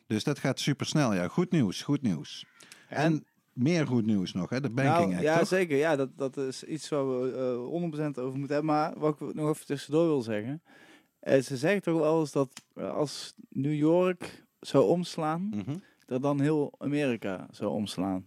Dus 0.08 0.24
dat 0.24 0.40
gaat 0.40 0.60
super 0.60 0.86
snel. 0.86 1.14
Ja, 1.14 1.28
goed 1.28 1.52
nieuws, 1.52 1.82
goed 1.82 2.02
nieuws. 2.02 2.46
En 2.90 3.26
meer 3.54 3.88
goed 3.88 4.06
nieuws 4.06 4.34
nog, 4.34 4.50
hè? 4.50 4.62
De 4.62 4.70
Banking 4.70 4.96
Nou, 4.98 5.14
Act, 5.14 5.22
Ja, 5.24 5.38
toch? 5.40 5.48
zeker. 5.48 5.78
Ja, 5.78 5.96
dat, 5.96 6.18
dat 6.18 6.38
is 6.38 6.64
iets 6.64 6.90
waar 6.90 7.20
we 7.22 7.32
eh 7.32 7.82
100% 8.14 8.20
over 8.20 8.38
moeten 8.40 8.56
hebben. 8.56 8.66
Maar 8.66 9.00
wat 9.00 9.22
ik 9.22 9.34
nog 9.34 9.50
even 9.50 9.66
tussendoor 9.66 10.06
wil 10.08 10.22
zeggen. 10.22 10.62
eh, 11.20 11.42
ze 11.42 11.58
zeggen 11.58 11.82
toch 11.82 12.00
wel 12.00 12.20
eens 12.20 12.32
dat 12.32 12.62
eh, 12.74 12.90
als 12.94 13.34
New 13.50 13.74
York 13.76 14.46
zou 14.60 14.86
omslaan, 14.88 15.42
Mhm. 15.42 15.78
Dat 16.08 16.22
dan 16.22 16.42
heel 16.42 16.74
Amerika 16.78 17.48
zou 17.52 17.72
omslaan. 17.72 18.26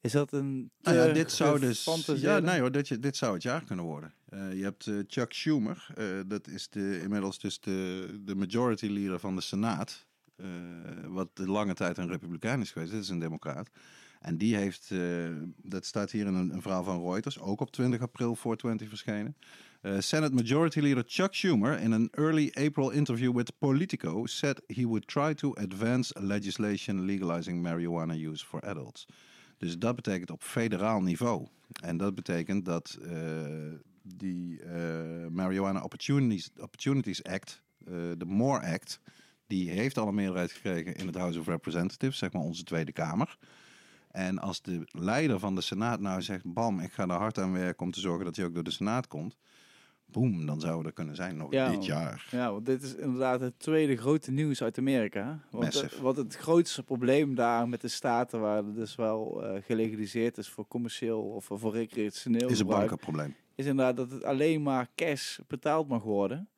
Is 0.00 0.12
dat 0.12 0.32
een 0.32 0.70
Nou 0.80 0.96
ja, 0.96 1.12
dit 1.12 1.32
zou 1.32 1.60
dus. 1.60 2.06
Ja, 2.16 2.38
nee 2.38 2.60
hoor, 2.60 2.72
dit, 2.72 3.02
dit 3.02 3.16
zou 3.16 3.34
het 3.34 3.42
jaar 3.42 3.64
kunnen 3.64 3.84
worden. 3.84 4.14
Eh, 4.28 4.52
je 4.52 4.62
hebt 4.62 4.86
eh, 4.86 4.94
Chuck 5.06 5.32
Schumer, 5.32 5.86
eh, 5.94 6.04
dat 6.26 6.48
is 6.48 6.68
de, 6.68 7.00
inmiddels 7.02 7.38
dus 7.38 7.60
de, 7.60 8.08
de 8.24 8.34
majority 8.34 8.86
leader 8.86 9.18
van 9.18 9.34
de 9.34 9.40
Senaat. 9.40 10.06
wat 11.06 11.36
de 11.36 11.48
lange 11.48 11.74
tijd 11.74 11.98
een 11.98 12.08
Republikein 12.08 12.60
is 12.60 12.70
geweest. 12.70 12.92
Dit 12.92 13.02
is 13.02 13.08
een 13.08 13.18
Democraat. 13.18 13.70
En 14.20 14.38
die 14.38 14.56
heeft, 14.56 14.90
dat 15.62 15.84
staat 15.84 16.10
hier 16.10 16.26
in 16.26 16.34
een, 16.34 16.54
een 16.54 16.62
verhaal 16.62 16.84
van 16.84 17.10
Reuters, 17.10 17.38
ook 17.38 17.60
op 17.60 17.70
20 17.70 18.00
april 18.00 18.34
420 18.34 18.88
verschenen. 18.88 19.36
Eh, 19.80 20.00
Senate 20.00 20.34
Majority 20.34 20.80
Leader 20.80 21.04
Chuck 21.06 21.34
Schumer, 21.34 21.80
in 21.80 21.92
an 21.92 22.08
early 22.16 22.50
April 22.56 22.90
interview 22.90 23.32
with 23.32 23.58
Politico, 23.58 24.26
said 24.26 24.60
he 24.66 24.84
would 24.84 25.06
try 25.06 25.34
to 25.34 25.54
advance 25.56 26.12
legislation 26.20 27.06
legalizing 27.06 27.62
marijuana 27.62 28.14
use 28.14 28.44
for 28.44 28.60
adults. 28.64 29.06
Dus 29.58 29.78
dat 29.78 29.94
betekent 29.94 30.30
op 30.30 30.42
federaal 30.42 31.00
niveau. 31.00 31.46
En 31.82 31.96
dat 31.96 32.14
betekent 32.14 32.64
dat 32.64 32.98
eh, 33.02 33.10
die 34.02 34.62
eh, 34.62 35.26
Marijuana 35.30 35.82
Opportunities, 35.82 36.50
Opportunities 36.56 37.24
Act, 37.24 37.62
de 38.16 38.24
MORE 38.26 38.72
Act, 38.72 39.00
die 39.46 39.70
heeft 39.70 39.98
al 39.98 40.08
een 40.08 40.14
meerderheid 40.14 40.52
gekregen 40.52 40.94
in 40.94 41.06
het 41.06 41.16
House 41.16 41.38
of 41.38 41.46
Representatives, 41.46 42.18
zeg 42.18 42.32
maar 42.32 42.42
onze 42.42 42.64
Tweede 42.64 42.92
Kamer. 42.92 43.36
En 44.10 44.38
als 44.38 44.62
de 44.62 44.82
leider 44.92 45.38
van 45.38 45.54
de 45.54 45.60
Senaat 45.60 46.00
nou 46.00 46.22
zegt, 46.22 46.52
bam, 46.52 46.80
ik 46.80 46.92
ga 46.92 47.02
er 47.02 47.10
hard 47.10 47.38
aan 47.38 47.52
werken 47.52 47.86
om 47.86 47.92
te 47.92 48.00
zorgen 48.00 48.24
dat 48.24 48.36
hij 48.36 48.44
ook 48.44 48.54
door 48.54 48.64
de 48.64 48.70
Senaat 48.70 49.06
komt. 49.06 49.36
Boom, 50.12 50.46
dan 50.46 50.60
zou 50.60 50.86
er 50.86 50.92
kunnen 50.92 51.16
zijn 51.16 51.36
nog 51.36 51.52
Ja, 51.52 51.70
dit 51.70 51.84
jaar. 51.84 52.26
Ja, 52.30 52.52
want 52.52 52.66
dit 52.66 52.82
is 52.82 52.94
inderdaad 52.94 53.40
het 53.40 53.58
tweede 53.58 53.96
grote 53.96 54.30
nieuws 54.30 54.62
uit 54.62 54.78
Amerika. 54.78 55.40
Want, 55.50 55.82
eh, 55.82 55.98
wat 56.00 56.16
het 56.16 56.36
grootste 56.36 56.82
probleem 56.82 57.34
daar 57.34 57.68
met 57.68 57.80
de 57.80 57.88
staten 57.88 58.40
waar 58.40 58.56
het 58.56 58.74
dus 58.74 58.94
wel 58.94 59.44
eh, 59.44 59.62
gelegaliseerd 59.62 60.38
is 60.38 60.48
voor 60.48 60.68
commercieel 60.68 61.20
of 61.22 61.44
voor 61.44 61.72
recreationeel 61.72 62.48
Is 62.48 62.60
een 62.60 62.66
bankenprobleem. 62.66 63.34
is 63.54 63.66
inderdaad 63.66 63.96
dat 63.96 64.10
het 64.10 64.24
alleen 64.24 64.62
maar 64.62 64.88
cash 64.94 65.38
betaald 65.46 65.88
mag 65.88 66.02
worden. 66.02 66.48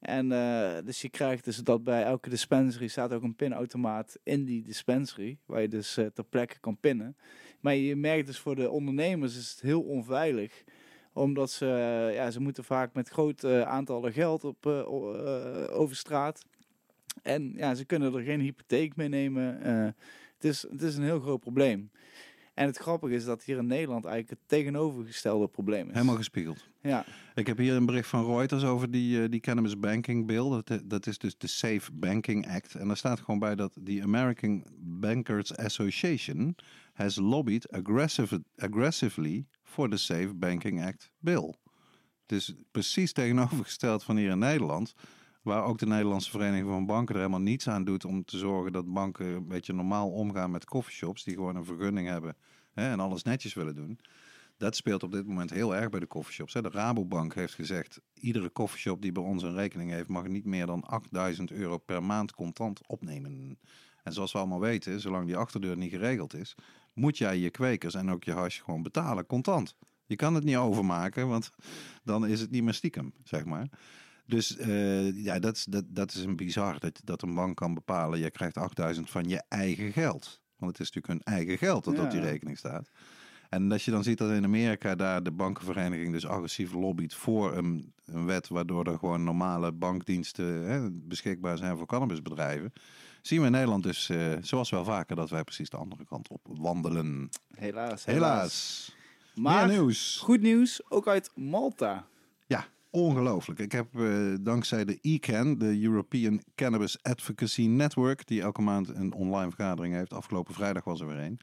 En 0.00 0.32
eh, 0.32 0.84
dus 0.84 1.02
je 1.02 1.08
krijgt 1.08 1.44
dus 1.44 1.56
dat 1.56 1.84
bij 1.84 2.02
elke 2.02 2.28
dispensary 2.30 2.86
staat 2.86 3.12
ook 3.12 3.22
een 3.22 3.36
pinautomaat 3.36 4.18
in 4.22 4.44
die 4.44 4.62
dispensary, 4.62 5.38
waar 5.44 5.60
je 5.60 5.68
dus 5.68 5.92
ter 5.92 6.24
plekke 6.28 6.58
kan 6.60 6.76
pinnen. 6.80 7.16
Maar 7.60 7.74
je 7.74 7.96
merkt 7.96 8.26
dus 8.26 8.38
voor 8.38 8.56
de 8.56 8.70
ondernemers 8.70 9.36
is 9.36 9.50
het 9.50 9.60
heel 9.60 9.82
onveilig 9.82 10.64
omdat 11.16 11.50
ze, 11.50 11.66
eh, 11.66 12.14
ja, 12.14 12.30
ze 12.30 12.40
moeten 12.40 12.64
vaak 12.64 12.94
met 12.94 13.08
grote 13.08 13.64
aantallen 13.64 14.12
geld 14.12 14.44
op, 14.44 14.66
eh, 14.66 14.78
eh, 14.78 15.80
over 15.80 15.96
straat. 15.96 16.44
En 17.22 17.52
ja, 17.56 17.74
ze 17.74 17.84
kunnen 17.84 18.14
er 18.14 18.22
geen 18.22 18.40
hypotheek 18.40 18.96
mee 18.96 19.08
nemen. 19.08 19.62
Eh, 19.62 19.84
het, 20.34 20.44
is, 20.44 20.62
het 20.70 20.82
is 20.82 20.96
een 20.96 21.02
heel 21.02 21.20
groot 21.20 21.40
probleem. 21.40 21.90
En 22.54 22.66
het 22.66 22.76
grappige 22.76 23.14
is 23.14 23.24
dat 23.24 23.42
hier 23.42 23.58
in 23.58 23.66
Nederland 23.66 24.04
eigenlijk 24.04 24.40
het 24.40 24.48
tegenovergestelde 24.48 25.48
probleem 25.48 25.86
is. 25.88 25.94
Helemaal 25.94 26.16
gespiegeld. 26.16 26.64
Ja, 26.82 27.04
Ik 27.34 27.46
heb 27.46 27.58
hier 27.58 27.74
een 27.74 27.86
bericht 27.86 28.08
van 28.08 28.26
Reuters 28.26 28.64
over 28.64 28.90
die, 28.90 29.22
eh, 29.22 29.30
die 29.30 29.40
Cannabis 29.40 29.78
Banking 29.78 30.26
Bill. 30.26 30.50
Dat, 30.50 30.80
dat 30.84 31.06
is 31.06 31.18
dus 31.18 31.38
de 31.38 31.46
Safe 31.46 31.92
Banking 31.92 32.48
Act. 32.48 32.74
En 32.74 32.86
daar 32.86 32.96
staat 32.96 33.20
gewoon 33.20 33.38
bij 33.38 33.54
dat 33.54 33.78
the 33.84 34.00
American 34.02 34.64
Bankers 34.78 35.56
Association 35.56 36.56
has 36.92 37.16
lobbied 37.16 37.70
aggressive, 37.70 38.42
aggressively 38.56 39.46
for 39.66 39.88
the 39.88 39.96
Safe 39.96 40.34
Banking 40.34 40.84
Act 40.84 41.10
bill. 41.18 41.54
Dus 42.26 42.54
precies 42.70 43.12
tegenovergesteld 43.12 44.04
van 44.04 44.16
hier 44.16 44.30
in 44.30 44.38
Nederland. 44.38 44.94
Waar 45.42 45.64
ook 45.64 45.78
de 45.78 45.86
Nederlandse 45.86 46.30
Vereniging 46.30 46.68
van 46.68 46.86
Banken 46.86 47.14
er 47.14 47.20
helemaal 47.20 47.40
niets 47.40 47.68
aan 47.68 47.84
doet 47.84 48.04
om 48.04 48.24
te 48.24 48.38
zorgen 48.38 48.72
dat 48.72 48.92
banken 48.92 49.26
een 49.26 49.48
beetje 49.48 49.72
normaal 49.72 50.10
omgaan 50.10 50.50
met 50.50 50.64
coffeeshops. 50.64 51.24
Die 51.24 51.34
gewoon 51.34 51.56
een 51.56 51.64
vergunning 51.64 52.08
hebben 52.08 52.36
hè, 52.72 52.90
en 52.90 53.00
alles 53.00 53.22
netjes 53.22 53.54
willen 53.54 53.74
doen. 53.74 54.00
Dat 54.56 54.76
speelt 54.76 55.02
op 55.02 55.12
dit 55.12 55.26
moment 55.26 55.50
heel 55.50 55.76
erg 55.76 55.90
bij 55.90 56.00
de 56.00 56.06
coffeeshops. 56.06 56.52
De 56.52 56.68
Rabobank 56.70 57.34
heeft 57.34 57.54
gezegd, 57.54 58.00
iedere 58.14 58.52
coffeeshop 58.52 59.02
die 59.02 59.12
bij 59.12 59.22
ons 59.22 59.42
een 59.42 59.54
rekening 59.54 59.90
heeft, 59.90 60.08
mag 60.08 60.26
niet 60.26 60.44
meer 60.44 60.66
dan 60.66 60.82
8000 60.84 61.50
euro 61.50 61.78
per 61.78 62.02
maand 62.02 62.32
contant 62.32 62.86
opnemen. 62.86 63.58
En 64.02 64.12
zoals 64.12 64.32
we 64.32 64.38
allemaal 64.38 64.60
weten, 64.60 65.00
zolang 65.00 65.26
die 65.26 65.36
achterdeur 65.36 65.76
niet 65.76 65.90
geregeld 65.90 66.34
is, 66.34 66.54
moet 66.96 67.18
jij 67.18 67.38
je 67.38 67.50
kwekers 67.50 67.94
en 67.94 68.10
ook 68.10 68.24
je 68.24 68.32
hash 68.32 68.62
gewoon 68.62 68.82
betalen, 68.82 69.26
contant. 69.26 69.76
Je 70.06 70.16
kan 70.16 70.34
het 70.34 70.44
niet 70.44 70.56
overmaken, 70.56 71.28
want 71.28 71.50
dan 72.04 72.26
is 72.26 72.40
het 72.40 72.50
niet 72.50 72.62
meer 72.62 72.74
stiekem, 72.74 73.12
zeg 73.24 73.44
maar. 73.44 73.68
Dus 74.26 74.56
eh, 74.56 75.24
ja, 75.24 75.38
dat 75.38 75.56
is, 75.56 75.64
dat, 75.64 75.84
dat 75.88 76.14
is 76.14 76.24
een 76.24 76.36
bizar 76.36 76.78
dat, 76.78 77.00
dat 77.04 77.22
een 77.22 77.34
bank 77.34 77.56
kan 77.56 77.74
bepalen, 77.74 78.18
je 78.18 78.30
krijgt 78.30 78.56
8000 78.56 79.10
van 79.10 79.28
je 79.28 79.42
eigen 79.48 79.92
geld. 79.92 80.40
Want 80.56 80.72
het 80.72 80.80
is 80.80 80.92
natuurlijk 80.92 81.24
hun 81.24 81.34
eigen 81.34 81.58
geld 81.58 81.84
dat 81.84 81.98
op 81.98 82.10
die 82.10 82.20
rekening 82.20 82.58
staat. 82.58 82.90
En 83.48 83.72
als 83.72 83.84
je 83.84 83.90
dan 83.90 84.02
ziet 84.02 84.18
dat 84.18 84.30
in 84.30 84.44
Amerika 84.44 84.94
daar 84.94 85.22
de 85.22 85.30
bankenvereniging 85.30 86.12
dus 86.12 86.26
agressief 86.26 86.72
lobbyt 86.72 87.14
voor 87.14 87.56
een, 87.56 87.92
een 88.04 88.26
wet 88.26 88.48
waardoor 88.48 88.86
er 88.86 88.98
gewoon 88.98 89.24
normale 89.24 89.72
bankdiensten 89.72 90.46
hè, 90.46 90.90
beschikbaar 90.90 91.56
zijn 91.56 91.76
voor 91.76 91.86
cannabisbedrijven, 91.86 92.72
zien 93.26 93.40
we 93.40 93.46
in 93.46 93.52
Nederland 93.52 93.82
dus, 93.82 94.08
eh, 94.08 94.32
zoals 94.40 94.70
wel 94.70 94.84
vaker, 94.84 95.16
dat 95.16 95.30
wij 95.30 95.44
precies 95.44 95.70
de 95.70 95.76
andere 95.76 96.04
kant 96.04 96.28
op 96.28 96.40
wandelen. 96.44 97.28
helaas. 97.54 98.04
Helaas. 98.04 98.94
Maar 99.34 99.66
Meer 99.66 99.76
nieuws. 99.76 100.18
goed 100.22 100.40
nieuws, 100.40 100.90
ook 100.90 101.08
uit 101.08 101.30
Malta. 101.34 102.06
Ja, 102.46 102.66
ongelooflijk. 102.90 103.58
Ik 103.58 103.72
heb 103.72 104.00
eh, 104.00 104.34
dankzij 104.40 104.84
de 104.84 104.98
ECAN, 105.02 105.58
de 105.58 105.82
European 105.82 106.42
Cannabis 106.54 107.02
Advocacy 107.02 107.66
Network, 107.66 108.26
die 108.26 108.40
elke 108.42 108.62
maand 108.62 108.88
een 108.88 109.12
online 109.12 109.50
vergadering 109.50 109.94
heeft. 109.94 110.12
Afgelopen 110.12 110.54
vrijdag 110.54 110.84
was 110.84 111.00
er 111.00 111.06
weer 111.06 111.18
een. 111.18 111.40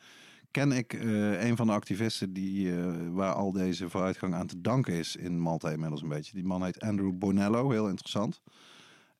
Ken 0.51 0.71
ik 0.71 0.93
eh, 0.93 1.43
een 1.47 1.55
van 1.55 1.67
de 1.67 1.73
activisten 1.73 2.33
die, 2.33 2.73
waar 3.11 3.33
al 3.33 3.51
deze 3.51 3.89
vooruitgang 3.89 4.33
aan 4.33 4.47
te 4.47 4.61
danken 4.61 4.93
is 4.93 5.15
in 5.15 5.39
Malta 5.39 5.69
inmiddels 5.69 6.01
een 6.01 6.09
beetje. 6.09 6.33
Die 6.33 6.43
man 6.45 6.63
heet 6.63 6.79
Andrew 6.81 7.11
Bonello, 7.17 7.69
heel 7.69 7.89
interessant. 7.89 8.41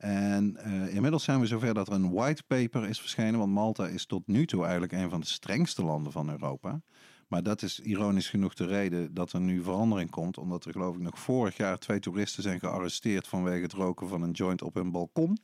En 0.03 0.57
eh, 0.57 0.95
inmiddels 0.95 1.23
zijn 1.23 1.39
we 1.39 1.45
zover 1.45 1.73
dat 1.73 1.87
er 1.87 1.93
een 1.93 2.11
white 2.11 2.43
paper 2.47 2.87
is 2.87 2.99
verschenen. 2.99 3.39
Want 3.39 3.53
Malta 3.53 3.87
is 3.87 4.05
tot 4.05 4.27
nu 4.27 4.45
toe 4.45 4.61
eigenlijk 4.61 4.91
een 4.91 5.09
van 5.09 5.19
de 5.19 5.25
strengste 5.25 5.83
landen 5.83 6.11
van 6.11 6.29
Europa. 6.29 6.81
Maar 7.27 7.43
dat 7.43 7.61
is 7.61 7.79
ironisch 7.79 8.29
genoeg 8.29 8.53
de 8.53 8.65
reden 8.65 9.13
dat 9.13 9.31
er 9.33 9.39
nu 9.39 9.61
verandering 9.61 10.09
komt. 10.09 10.37
Omdat 10.37 10.65
er 10.65 10.71
geloof 10.71 10.95
ik 10.95 11.01
nog 11.01 11.19
vorig 11.19 11.57
jaar 11.57 11.77
twee 11.77 11.99
toeristen 11.99 12.43
zijn 12.43 12.59
gearresteerd 12.59 13.27
vanwege 13.27 13.61
het 13.61 13.73
roken 13.73 14.07
van 14.07 14.21
een 14.21 14.31
joint 14.31 14.61
op 14.61 14.73
hun 14.73 14.91
balkon. 14.91 15.37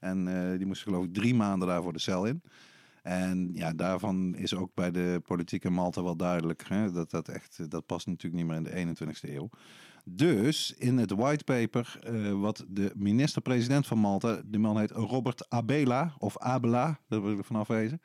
En 0.00 0.28
eh, 0.28 0.56
die 0.56 0.66
moesten 0.66 0.88
geloof 0.88 1.04
ik 1.04 1.14
drie 1.14 1.34
maanden 1.34 1.68
daarvoor 1.68 1.92
de 1.92 1.98
cel 1.98 2.26
in. 2.26 2.42
En 3.02 3.50
ja, 3.54 3.72
daarvan 3.72 4.34
is 4.34 4.54
ook 4.54 4.70
bij 4.74 4.90
de 4.90 5.20
politiek 5.24 5.64
in 5.64 5.72
Malta 5.72 6.02
wel 6.02 6.16
duidelijk 6.16 6.68
hè, 6.68 6.92
dat 6.92 7.10
dat 7.10 7.28
echt, 7.28 7.70
dat 7.70 7.86
past 7.86 8.06
natuurlijk 8.06 8.34
niet 8.34 8.46
meer 8.46 8.74
in 8.74 8.86
de 8.86 9.04
21ste 9.04 9.34
eeuw. 9.34 9.50
Dus 10.04 10.74
in 10.78 10.98
het 10.98 11.10
whitepaper, 11.10 11.98
eh 12.00 12.32
wat 12.40 12.64
de 12.68 12.92
minister-president 12.94 13.86
van 13.86 13.98
Malta, 13.98 14.42
die 14.44 14.60
man 14.60 14.78
heet 14.78 14.90
Robert 14.90 15.50
Abela, 15.50 16.14
of 16.18 16.38
Abela, 16.38 17.00
daar 17.08 17.22
wil 17.22 17.38
ik 17.38 17.44
vanaf 17.44 17.68
wezen. 17.68 18.00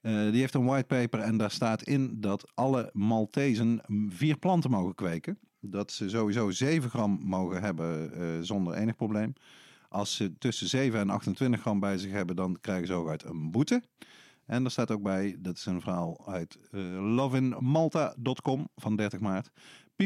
Eh, 0.00 0.30
die 0.30 0.40
heeft 0.40 0.54
een 0.54 0.64
whitepaper 0.64 1.20
en 1.20 1.36
daar 1.36 1.50
staat 1.50 1.82
in 1.82 2.20
dat 2.20 2.50
alle 2.54 2.90
Maltezen 2.92 3.80
vier 4.08 4.36
planten 4.36 4.70
mogen 4.70 4.94
kweken. 4.94 5.38
Dat 5.60 5.92
ze 5.92 6.08
sowieso 6.08 6.50
7 6.50 6.90
gram 6.90 7.18
mogen 7.22 7.62
hebben 7.62 8.12
eh, 8.12 8.26
zonder 8.40 8.74
enig 8.74 8.96
probleem. 8.96 9.32
Als 9.88 10.16
ze 10.16 10.38
tussen 10.38 10.68
7 10.68 11.00
en 11.00 11.10
28 11.10 11.60
gram 11.60 11.80
bij 11.80 11.98
zich 11.98 12.10
hebben, 12.10 12.36
dan 12.36 12.58
krijgen 12.60 12.86
ze 12.86 12.92
ook 12.92 13.08
uit 13.08 13.24
een 13.24 13.50
boete. 13.50 13.82
En 14.46 14.64
er 14.64 14.70
staat 14.70 14.90
ook 14.90 15.02
bij, 15.02 15.36
dat 15.38 15.56
is 15.56 15.66
een 15.66 15.80
verhaal 15.80 16.28
uit 16.28 16.58
eh 16.70 17.14
lovinmalta.com 17.14 18.68
van 18.76 18.96
30 18.96 19.20
maart. 19.20 19.50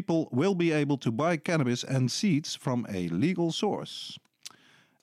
People 0.02 0.28
will 0.30 0.54
be 0.54 0.72
able 0.72 0.98
to 0.98 1.10
buy 1.10 1.38
cannabis 1.38 1.84
and 1.86 2.10
seeds 2.10 2.56
from 2.56 2.86
a 2.88 3.08
legal 3.10 3.50
source. 3.50 4.18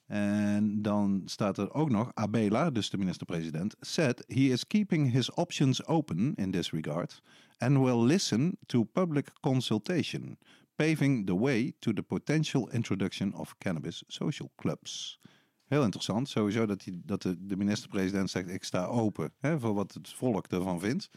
En 0.05 0.81
dan 0.81 1.21
staat 1.25 1.57
er 1.57 1.73
ook 1.73 1.89
nog, 1.89 2.11
Abela, 2.13 2.69
dus 2.69 2.89
de 2.89 2.97
minister-president, 2.97 3.75
said 3.79 4.23
he 4.27 4.51
is 4.51 4.67
keeping 4.67 5.11
his 5.11 5.31
options 5.31 5.85
open 5.85 6.33
in 6.35 6.51
this 6.51 6.71
regard 6.71 7.21
and 7.57 7.77
will 7.77 8.03
listen 8.03 8.57
to 8.65 8.83
public 8.83 9.31
consultation, 9.41 10.37
paving 10.75 11.25
the 11.25 11.39
way 11.39 11.73
to 11.79 11.93
the 11.93 12.03
potential 12.03 12.69
introduction 12.69 13.33
of 13.33 13.57
cannabis 13.57 14.03
social 14.07 14.51
clubs. 14.55 15.19
Heel 15.65 15.83
interessant, 15.83 16.29
sowieso 16.29 16.65
dat, 16.65 16.83
dat 17.05 17.21
de, 17.21 17.45
de 17.45 17.55
minister-president 17.55 18.29
zegt, 18.29 18.49
ik 18.49 18.63
sta 18.63 18.85
open 18.85 19.31
hè, 19.39 19.59
voor 19.59 19.73
wat 19.73 19.93
het 19.93 20.09
volk 20.09 20.47
ervan 20.47 20.79
vindt. 20.79 21.09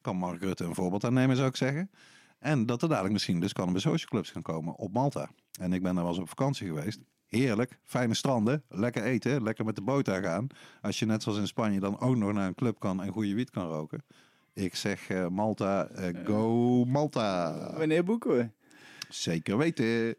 Kan 0.00 0.16
Mark 0.16 0.42
Rutte 0.42 0.64
een 0.64 0.74
voorbeeld 0.74 1.04
aan 1.04 1.14
nemen, 1.14 1.36
zou 1.36 1.48
ik 1.48 1.56
zeggen. 1.56 1.90
En 2.40 2.66
dat 2.66 2.82
er 2.82 2.88
dadelijk 2.88 3.12
misschien 3.12 3.40
dus 3.40 3.52
cannabis 3.52 3.82
social 3.82 4.08
clubs 4.08 4.30
gaan 4.30 4.42
komen 4.42 4.76
op 4.76 4.92
Malta. 4.92 5.30
En 5.60 5.72
ik 5.72 5.82
ben 5.82 5.94
daar 5.94 6.04
wel 6.04 6.12
eens 6.12 6.22
op 6.22 6.28
vakantie 6.28 6.66
geweest. 6.66 7.00
Heerlijk, 7.26 7.78
fijne 7.84 8.14
stranden, 8.14 8.62
lekker 8.68 9.02
eten, 9.02 9.42
lekker 9.42 9.64
met 9.64 9.74
de 9.74 9.82
boot 9.82 10.04
daar 10.04 10.22
gaan. 10.22 10.46
Als 10.80 10.98
je 10.98 11.06
net 11.06 11.22
zoals 11.22 11.38
in 11.38 11.46
Spanje 11.46 11.80
dan 11.80 12.00
ook 12.00 12.16
nog 12.16 12.32
naar 12.32 12.46
een 12.46 12.54
club 12.54 12.78
kan 12.78 13.02
en 13.02 13.12
goede 13.12 13.34
wiet 13.34 13.50
kan 13.50 13.66
roken. 13.66 14.04
Ik 14.54 14.74
zeg 14.74 15.08
eh, 15.08 15.28
Malta, 15.28 15.86
eh, 15.86 16.24
go 16.24 16.84
Malta. 16.84 17.56
Wanneer 17.76 18.04
boeken 18.04 18.36
we? 18.36 18.48
Zeker 19.08 19.58
weten. 19.58 20.16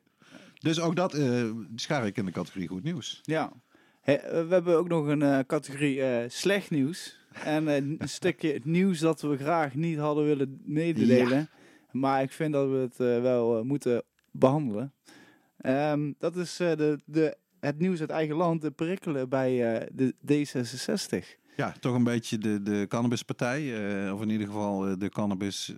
Dus 0.59 0.79
ook 0.79 0.95
dat 0.95 1.13
eh 1.13 1.49
schaar 1.75 2.05
ik 2.05 2.17
in 2.17 2.25
de 2.25 2.31
categorie 2.31 2.67
goed 2.67 2.83
nieuws. 2.83 3.19
Ja. 3.23 3.51
We 4.03 4.47
hebben 4.49 4.77
ook 4.77 4.87
nog 4.87 5.07
een 5.07 5.45
categorie 5.45 6.29
slecht 6.29 6.69
nieuws. 6.69 7.19
En 7.43 7.67
een 7.67 7.99
stukje 7.99 8.59
nieuws 8.63 8.99
dat 8.99 9.21
we 9.21 9.37
graag 9.37 9.75
niet 9.75 9.97
hadden 9.97 10.25
willen 10.25 10.61
mededelen. 10.63 11.49
Maar 11.91 12.21
ik 12.21 12.31
vind 12.31 12.53
dat 12.53 12.69
we 12.69 12.75
het 12.75 13.00
eh, 13.00 13.21
wel 13.21 13.57
eh, 13.57 13.63
moeten 13.63 14.03
behandelen. 14.31 14.93
Ehm, 15.57 16.12
dat 16.17 16.36
is 16.36 16.60
eh, 16.60 16.75
de, 16.75 17.00
de, 17.05 17.38
het 17.60 17.79
nieuws 17.79 18.00
uit 18.00 18.10
eigen 18.10 18.36
land, 18.36 18.62
de 18.62 18.71
prikkelen 18.71 19.29
bij 19.29 19.88
de 19.93 20.13
D66. 20.13 21.39
Ja, 21.55 21.74
toch 21.79 21.95
een 21.95 22.03
beetje 22.03 22.38
de, 22.38 22.62
de 22.62 22.86
cannabispartij. 22.88 23.62
of 24.12 24.21
in 24.21 24.29
ieder 24.29 24.48
geval 24.48 24.98
de 24.98 25.10
cannabis 25.10 25.74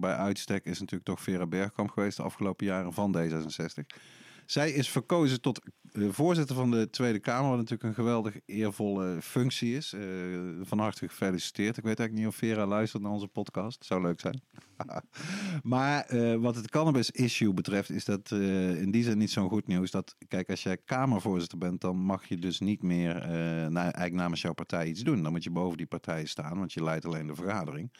bij 0.00 0.14
uitstek 0.14 0.64
is 0.64 0.78
natuurlijk 0.78 1.04
toch 1.04 1.20
Vera 1.20 1.46
Bergkamp 1.46 1.90
geweest 1.90 2.16
de 2.16 2.22
afgelopen 2.22 2.66
jaren 2.66 2.92
van 2.92 3.16
D66. 3.16 3.98
Zij 4.46 4.70
is 4.70 4.88
verkozen 4.88 5.40
tot 5.40 5.60
eh, 5.96 6.08
voorzitter 6.10 6.56
van 6.56 6.70
de 6.70 6.90
Tweede 6.90 7.18
Kamer, 7.18 7.48
wat 7.48 7.58
natuurlijk 7.58 7.88
een 7.88 7.94
geweldig 7.94 8.36
eervolle 8.46 9.22
functie 9.22 9.76
is. 9.76 9.92
Eh, 9.92 10.02
van 10.62 10.78
harte 10.78 11.08
gefeliciteerd. 11.08 11.76
Ik 11.76 11.84
weet 11.84 11.98
eigenlijk 11.98 12.18
niet 12.18 12.26
of 12.26 12.36
Vera 12.36 12.66
luistert 12.66 13.02
naar 13.02 13.12
onze 13.12 13.28
podcast. 13.28 13.84
Zou 13.84 14.02
leuk 14.02 14.20
zijn. 14.20 14.40
maar 15.62 16.04
eh, 16.04 16.34
wat 16.34 16.56
het 16.56 16.70
cannabis-issue 16.70 17.54
betreft, 17.54 17.90
is 17.90 18.04
dat 18.04 18.30
eh, 18.30 18.80
in 18.80 18.90
die 18.90 19.02
zin 19.02 19.18
niet 19.18 19.30
zo'n 19.30 19.48
goed 19.48 19.66
nieuws. 19.66 19.90
Dat, 19.90 20.16
kijk, 20.28 20.50
als 20.50 20.62
jij 20.62 20.76
Kamervoorzitter 20.76 21.58
bent, 21.58 21.80
dan 21.80 21.96
mag 21.96 22.24
je 22.28 22.36
dus 22.36 22.60
niet 22.60 22.82
meer 22.82 23.14
na, 23.70 23.82
eigenlijk 23.82 24.14
namens 24.14 24.42
jouw 24.42 24.52
partij 24.52 24.88
iets 24.88 25.02
doen. 25.02 25.22
Dan 25.22 25.32
moet 25.32 25.44
je 25.44 25.50
boven 25.50 25.76
die 25.76 25.86
partij 25.86 26.26
staan, 26.26 26.58
want 26.58 26.72
je 26.72 26.82
leidt 26.82 27.04
alleen 27.04 27.26
de 27.26 27.34
vergadering. 27.34 27.92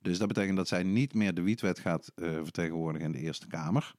Dus 0.00 0.18
dat 0.18 0.28
betekent 0.28 0.56
dat 0.56 0.68
zij 0.68 0.82
niet 0.82 1.14
meer 1.14 1.34
de 1.34 1.42
wietwet 1.42 1.78
gaat 1.78 2.12
vertegenwoordigen 2.14 3.06
in 3.06 3.12
de 3.12 3.18
Eerste 3.18 3.46
Kamer. 3.46 3.94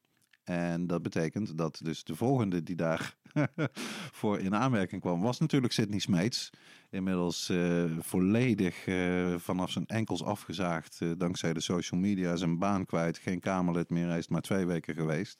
En 0.49 0.87
dat 0.87 1.01
betekent 1.01 1.57
dat 1.57 1.79
dus 1.83 2.03
de 2.03 2.15
volgende 2.15 2.63
die 2.63 2.75
daar 2.75 3.15
voor 4.19 4.39
in 4.39 4.55
aanmerking 4.55 5.01
kwam, 5.01 5.21
was 5.21 5.39
natuurlijk 5.39 5.73
Sidney 5.73 5.99
Smeets. 5.99 6.49
Inmiddels 6.89 7.49
eh, 7.49 7.83
volledig 7.99 8.87
eh, 8.87 9.35
vanaf 9.37 9.71
zijn 9.71 9.85
enkels 9.85 10.23
afgezaagd, 10.23 11.01
eh, 11.01 11.09
dankzij 11.17 11.53
de 11.53 11.59
social 11.59 11.99
media, 11.99 12.35
zijn 12.35 12.59
baan 12.59 12.85
kwijt. 12.85 13.17
Geen 13.17 13.39
Kamerlid 13.39 13.89
meer, 13.89 14.07
hij 14.07 14.17
is 14.17 14.27
maar 14.27 14.41
twee 14.41 14.65
weken 14.65 14.95
geweest. 14.95 15.39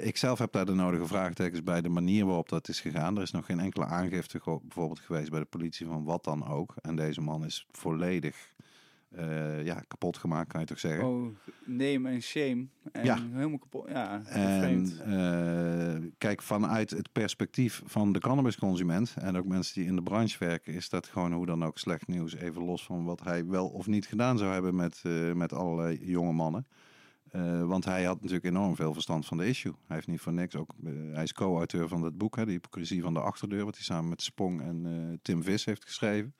Ik 0.00 0.16
zelf 0.16 0.38
heb 0.38 0.52
daar 0.52 0.66
de 0.66 0.74
nodige 0.74 1.06
vraagtekens 1.06 1.62
bij 1.62 1.80
de 1.80 1.88
manier 1.88 2.26
waarop 2.26 2.48
dat 2.48 2.68
is 2.68 2.80
gegaan. 2.80 3.16
Er 3.16 3.22
is 3.22 3.30
nog 3.30 3.46
geen 3.46 3.60
enkele 3.60 3.84
aangifte 3.84 4.40
bijvoorbeeld 4.44 5.00
geweest 5.00 5.30
bij 5.30 5.40
de 5.40 5.46
politie 5.46 5.86
van 5.86 6.04
wat 6.04 6.24
dan 6.24 6.48
ook. 6.48 6.74
En 6.80 6.96
deze 6.96 7.20
man 7.20 7.44
is 7.44 7.66
volledig 7.70 8.54
eh, 9.14 9.64
ja, 9.64 9.82
kapot 9.88 10.16
gemaakt, 10.16 10.48
kan 10.52 10.60
je 10.60 10.66
toch 10.66 10.78
zeggen. 10.78 11.06
Oh, 11.06 11.26
name 11.64 12.08
en 12.10 12.22
shame. 12.22 12.66
En 12.92 13.04
Ja. 13.04 13.18
helemaal 13.32 13.58
kapot. 13.58 13.88
Ja, 13.88 14.22
En 14.24 14.86
eh, 15.04 16.10
kijk, 16.18 16.42
vanuit 16.42 16.90
het 16.90 17.12
perspectief 17.12 17.82
van 17.84 18.12
de 18.12 18.18
cannabisconsument 18.18 19.14
en 19.20 19.36
ook 19.36 19.46
mensen 19.46 19.74
die 19.74 19.84
in 19.88 19.96
de 19.96 20.02
branche 20.02 20.36
werken, 20.38 20.72
is 20.74 20.88
dat 20.88 21.06
gewoon 21.06 21.32
hoe 21.32 21.46
dan 21.46 21.64
ook 21.64 21.78
slecht 21.78 22.06
nieuws. 22.06 22.34
Even 22.34 22.64
los 22.64 22.84
van 22.84 23.04
wat 23.04 23.24
hij 23.24 23.46
wel 23.46 23.68
of 23.68 23.86
niet 23.86 24.06
gedaan 24.06 24.38
zou 24.38 24.52
hebben 24.52 24.74
met, 24.74 25.00
eh, 25.02 25.32
met 25.32 25.52
allerlei 25.52 25.98
jonge 26.10 26.32
mannen. 26.32 26.66
Want 27.66 27.84
hij 27.84 28.04
had 28.04 28.16
natuurlijk 28.20 28.44
enorm 28.46 28.76
veel 28.76 28.92
verstand 28.92 29.26
van 29.26 29.36
de 29.36 29.46
issue. 29.46 29.72
Hij 29.86 29.96
heeft 29.96 30.08
niet 30.08 30.20
voor 30.20 30.32
niks 30.32 30.56
ook. 30.56 30.74
hij 31.12 31.22
is 31.22 31.32
co-auteur 31.32 31.88
van 31.88 32.00
dat 32.02 32.18
boek, 32.18 32.36
hè, 32.36 32.44
De 32.44 32.50
Hypocrisie 32.52 33.02
van 33.02 33.14
de 33.14 33.20
Achterdeur, 33.20 33.64
wat 33.64 33.74
hij 33.74 33.84
samen 33.84 34.08
met 34.08 34.22
Spong 34.22 34.60
en 34.60 35.18
Tim 35.22 35.42
Vis 35.42 35.64
heeft 35.64 35.84
geschreven. 35.84 36.34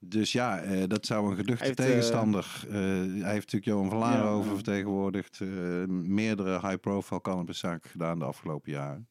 Dus 0.00 0.32
ja, 0.32 0.60
eh, 0.60 0.82
dat 0.86 1.06
zou 1.06 1.30
een 1.30 1.36
geduchte 1.36 1.64
heeft, 1.64 1.78
eh, 1.78 1.86
tegenstander. 1.86 2.64
eh, 2.68 2.72
hij 2.72 3.32
heeft 3.32 3.52
natuurlijk 3.52 3.64
Johan 3.64 3.88
van 3.88 3.98
Laren 3.98 4.24
Ja, 4.24 4.30
over 4.30 4.54
vertegenwoordigd. 4.54 5.40
meerdere 5.88 6.60
high-profile 6.60 7.20
cannabiszaken 7.20 7.90
gedaan 7.90 8.18
de 8.18 8.24
afgelopen 8.24 8.72
jaren. 8.72 9.08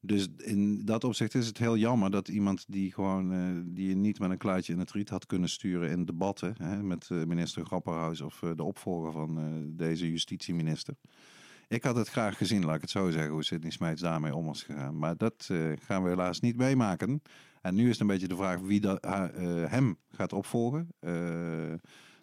Dus 0.00 0.28
in 0.36 0.84
dat 0.84 1.04
opzicht 1.04 1.34
is 1.34 1.46
het 1.46 1.58
heel 1.58 1.76
jammer 1.76 2.10
dat 2.10 2.28
iemand 2.28 2.64
die 2.68 2.92
gewoon 2.92 3.62
die 3.74 3.88
je 3.88 3.94
niet 3.94 4.18
met 4.18 4.30
een 4.30 4.38
kluitje 4.38 4.72
in 4.72 4.78
het 4.78 4.92
riet 4.92 5.08
had 5.08 5.26
kunnen 5.26 5.48
sturen 5.48 5.90
in 5.90 6.04
debatten 6.04 6.54
hè, 6.58 6.82
met 6.82 7.08
minister 7.10 7.64
Grapperhaus 7.64 8.20
of 8.20 8.42
de 8.56 8.62
opvolger 8.62 9.12
van 9.12 9.62
deze 9.76 10.10
justitieminister. 10.10 10.94
Ik 11.72 11.84
had 11.84 11.96
het 11.96 12.08
graag 12.08 12.36
gezien, 12.36 12.64
laat 12.64 12.74
ik 12.74 12.80
het 12.80 12.90
zo 12.90 13.10
zeggen, 13.10 13.32
hoe 13.32 13.44
Sidney 13.44 13.70
Smeets 13.70 14.00
daarmee 14.00 14.34
om 14.34 14.46
was 14.46 14.62
gegaan. 14.62 14.98
Maar 14.98 15.16
dat 15.16 15.48
eh, 15.50 15.72
gaan 15.80 16.02
we 16.02 16.08
helaas 16.08 16.40
niet 16.40 16.56
meemaken. 16.56 17.22
En 17.62 17.74
nu 17.74 17.82
is 17.82 17.90
het 17.90 18.00
een 18.00 18.06
beetje 18.06 18.28
de 18.28 18.36
vraag 18.36 18.60
wie 18.60 18.88
eh, 19.00 19.24
hem 19.70 19.96
gaat 20.10 20.32
opvolgen. 20.32 20.88
Eh, 21.00 21.72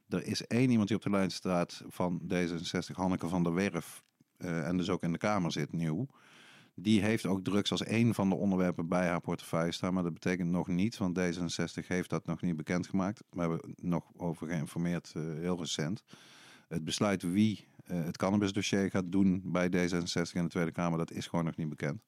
er 0.10 0.24
is 0.24 0.48
één 0.48 0.70
iemand 0.70 0.88
die 0.88 0.98
op 0.98 1.04
de 1.04 1.10
lijn 1.10 1.32
staat 1.32 1.84
van 1.88 2.22
D66, 2.34 2.92
Hanneke 2.92 3.28
van 3.28 3.44
der 3.44 3.54
Werf. 3.54 4.04
en 4.38 4.78
dus 4.78 4.90
ook 4.90 5.04
in 5.04 5.12
de 5.12 5.18
Kamer 5.18 5.52
zit, 5.52 5.74
nieuw. 5.74 6.08
Die 6.76 7.02
heeft 7.02 7.26
ook 7.26 7.44
drugs 7.44 7.72
als 7.72 7.84
één 7.84 8.14
van 8.14 8.30
de 8.30 8.36
onderwerpen 8.36 8.88
bij 8.88 9.08
haar 9.08 9.22
portefeuille 9.22 9.72
staan. 9.72 9.94
Maar 9.94 10.04
dat 10.04 10.14
betekent 10.14 10.50
nog 10.50 10.68
niet, 10.68 10.98
want 10.98 11.20
D66 11.20 11.88
heeft 11.88 12.10
dat 12.10 12.26
nog 12.26 12.42
niet 12.42 12.56
bekendgemaakt. 12.56 13.24
We 13.30 13.40
hebben 13.40 13.76
nog 13.76 14.12
over 14.18 14.48
geïnformeerd, 14.48 15.14
heel 15.14 15.58
recent. 15.58 16.04
Het 16.68 16.84
besluit 16.84 17.22
wie 17.22 17.68
het 17.94 18.18
cannabisdossier 18.18 18.90
gaat 18.90 19.12
doen 19.12 19.42
bij 19.46 19.68
D66 19.68 20.32
in 20.34 20.44
de 20.44 20.50
Tweede 20.50 20.72
Kamer, 20.72 20.98
dat 20.98 21.12
is 21.12 21.28
gewoon 21.28 21.46
nog 21.46 21.56
niet 21.56 21.70
bekend. 21.70 22.02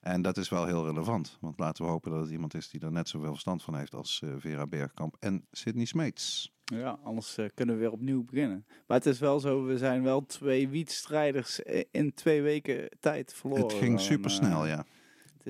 En 0.00 0.22
dat 0.22 0.36
is 0.36 0.48
wel 0.48 0.66
heel 0.66 0.86
relevant. 0.86 1.36
Want 1.40 1.58
laten 1.58 1.84
we 1.84 1.90
hopen 1.90 2.10
dat 2.10 2.20
het 2.20 2.30
iemand 2.30 2.54
is 2.54 2.68
die 2.70 2.80
er 2.80 2.92
net 2.92 3.08
zoveel 3.08 3.30
verstand 3.30 3.62
van 3.62 3.76
heeft 3.76 3.94
als 3.94 4.20
eh, 4.24 4.30
Vera 4.38 4.66
Bergkamp 4.66 5.16
en 5.20 5.44
Sidney 5.52 5.84
Smeets. 5.84 6.52
Ja, 6.64 6.98
anders 7.02 7.36
eh, 7.38 7.46
kunnen 7.54 7.74
we 7.74 7.80
weer 7.80 7.92
opnieuw 7.92 8.24
beginnen. 8.24 8.64
Maar 8.86 8.96
het 8.96 9.06
is 9.06 9.18
wel 9.18 9.40
zo, 9.40 9.64
we 9.64 9.78
zijn 9.78 10.02
wel 10.02 10.26
twee 10.26 10.68
wietstrijders 10.68 11.62
eh, 11.62 11.84
in 11.90 12.14
twee 12.14 12.42
weken 12.42 12.88
tijd 13.00 13.34
verloren. 13.34 13.64
het 13.64 13.72
ging 13.72 13.96
Dan, 13.96 14.04
super 14.04 14.30
snel, 14.30 14.62
eh, 14.62 14.70
ja. 14.70 14.84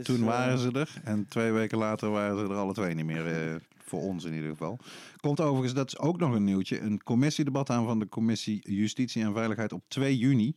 Toen 0.02 0.20
eh, 0.20 0.24
waren 0.24 0.58
ze 0.58 0.70
er 0.72 1.00
en 1.04 1.28
twee 1.28 1.52
weken 1.52 1.78
later 1.78 2.10
waren 2.10 2.38
ze 2.38 2.44
er 2.52 2.58
alle 2.58 2.72
twee 2.72 2.94
niet 2.94 3.04
meer. 3.04 3.60
Voor 3.88 4.01
ons 4.01 4.24
in 4.24 4.35
ieder 4.35 4.51
geval. 4.51 4.79
Komt 5.16 5.40
overigens, 5.40 5.74
dat 5.74 5.87
is 5.87 5.98
ook 5.98 6.18
nog 6.18 6.35
een 6.35 6.44
nieuwtje, 6.44 6.81
een 6.81 7.03
commissiedebat 7.03 7.70
aan 7.70 7.85
van 7.85 7.98
de 7.98 8.09
commissie 8.09 8.72
Justitie 8.72 9.22
en 9.22 9.33
Veiligheid 9.33 9.72
op 9.72 9.85
2 9.88 10.18
juni. 10.18 10.57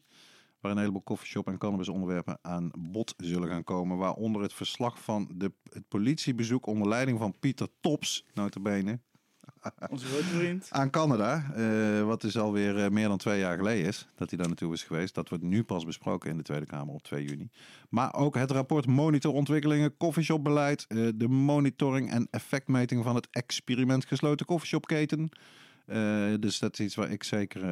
Waar 0.59 0.71
een 0.71 0.77
heleboel 0.77 1.03
coffeeshop 1.03 1.47
en 1.47 1.57
cannabisonderwerpen 1.57 2.39
aan 2.41 2.71
bod 2.77 3.13
zullen 3.17 3.49
gaan 3.49 3.63
komen. 3.63 3.97
Waaronder 3.97 4.41
het 4.41 4.53
verslag 4.53 5.01
van 5.01 5.31
de, 5.35 5.51
het 5.69 5.87
politiebezoek 5.87 6.65
onder 6.65 6.87
leiding 6.87 7.19
van 7.19 7.39
Pieter 7.39 7.67
Tops, 7.79 8.25
notabene, 8.33 8.99
Onze 9.89 10.05
grote 10.05 10.23
vriend. 10.23 10.67
aan 10.69 10.89
Canada. 10.89 11.43
eh, 11.55 12.03
wat 12.03 12.21
dus 12.21 12.37
alweer 12.37 12.83
eh, 12.83 12.89
meer 12.89 13.07
dan 13.07 13.17
twee 13.17 13.39
jaar 13.39 13.57
geleden 13.57 13.85
is 13.85 14.07
dat 14.15 14.29
hij 14.29 14.37
daar 14.37 14.47
naartoe 14.47 14.73
is 14.73 14.83
geweest. 14.83 15.15
Dat 15.15 15.29
wordt 15.29 15.43
nu 15.43 15.63
pas 15.63 15.85
besproken 15.85 16.29
in 16.29 16.37
de 16.37 16.43
Tweede 16.43 16.65
Kamer 16.65 16.93
op 16.93 17.03
2 17.03 17.25
juni. 17.25 17.49
Maar 17.89 18.13
ook 18.15 18.35
het 18.35 18.51
rapport 18.51 18.85
monitorontwikkelingen, 18.85 19.97
coffeeshopbeleid, 19.97 20.85
eh, 20.87 21.07
de 21.15 21.27
monitoring 21.27 22.11
en 22.11 22.27
effectmeting 22.31 23.03
van 23.03 23.15
het 23.15 23.27
experiment 23.31 24.05
gesloten 24.05 24.45
coffeeshopketen. 24.45 25.29
Dus 26.39 26.59
dat 26.59 26.73
is 26.73 26.85
iets 26.85 26.95
waar 26.95 27.11
ik 27.11 27.23
zeker 27.23 27.65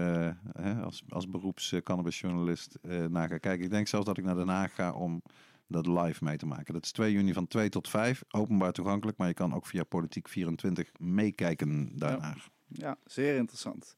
hè, 0.53 0.73
als, 0.81 1.03
als 1.09 1.29
beroeps 1.29 1.73
cannabisjournalist 1.83 2.77
naar 3.09 3.27
ga 3.29 3.37
kijken. 3.37 3.65
Ik 3.65 3.71
denk 3.71 3.87
zelfs 3.87 4.05
dat 4.05 4.17
ik 4.17 4.23
naar 4.23 4.35
Den 4.35 4.47
Haag 4.47 4.75
ga 4.75 4.91
om 4.91 5.21
dat 5.69 5.87
live 5.87 6.23
mee 6.23 6.37
te 6.37 6.45
maken. 6.45 6.73
Dat 6.73 6.83
is 6.83 6.91
2 6.91 7.11
juni 7.11 7.33
van 7.33 7.47
2 7.47 7.69
tot 7.69 7.89
5, 7.89 8.23
openbaar 8.29 8.71
toegankelijk. 8.71 9.17
Maar 9.17 9.27
je 9.27 9.33
kan 9.33 9.53
ook 9.53 9.65
via 9.65 9.83
Politiek 9.83 10.27
24 10.27 10.91
meekijken 10.99 11.91
daarnaar. 11.97 12.49
Ja, 12.67 12.97
zeer 13.05 13.35
interessant. 13.35 13.95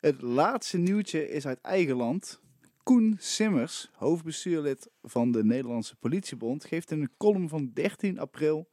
Het 0.00 0.22
laatste 0.22 0.78
nieuwtje 0.78 1.28
is 1.28 1.46
uit 1.46 1.60
eigen 1.60 1.96
land. 1.96 2.40
Koen 2.82 3.16
Simmers, 3.18 3.90
hoofdbestuurlid 3.92 4.90
van 5.02 5.32
de 5.32 5.44
Nederlandse 5.44 5.96
Politiebond, 5.96 6.64
geeft 6.64 6.90
in 6.90 7.00
een 7.00 7.12
column 7.16 7.48
van 7.48 7.70
13 7.74 8.18
april 8.18 8.68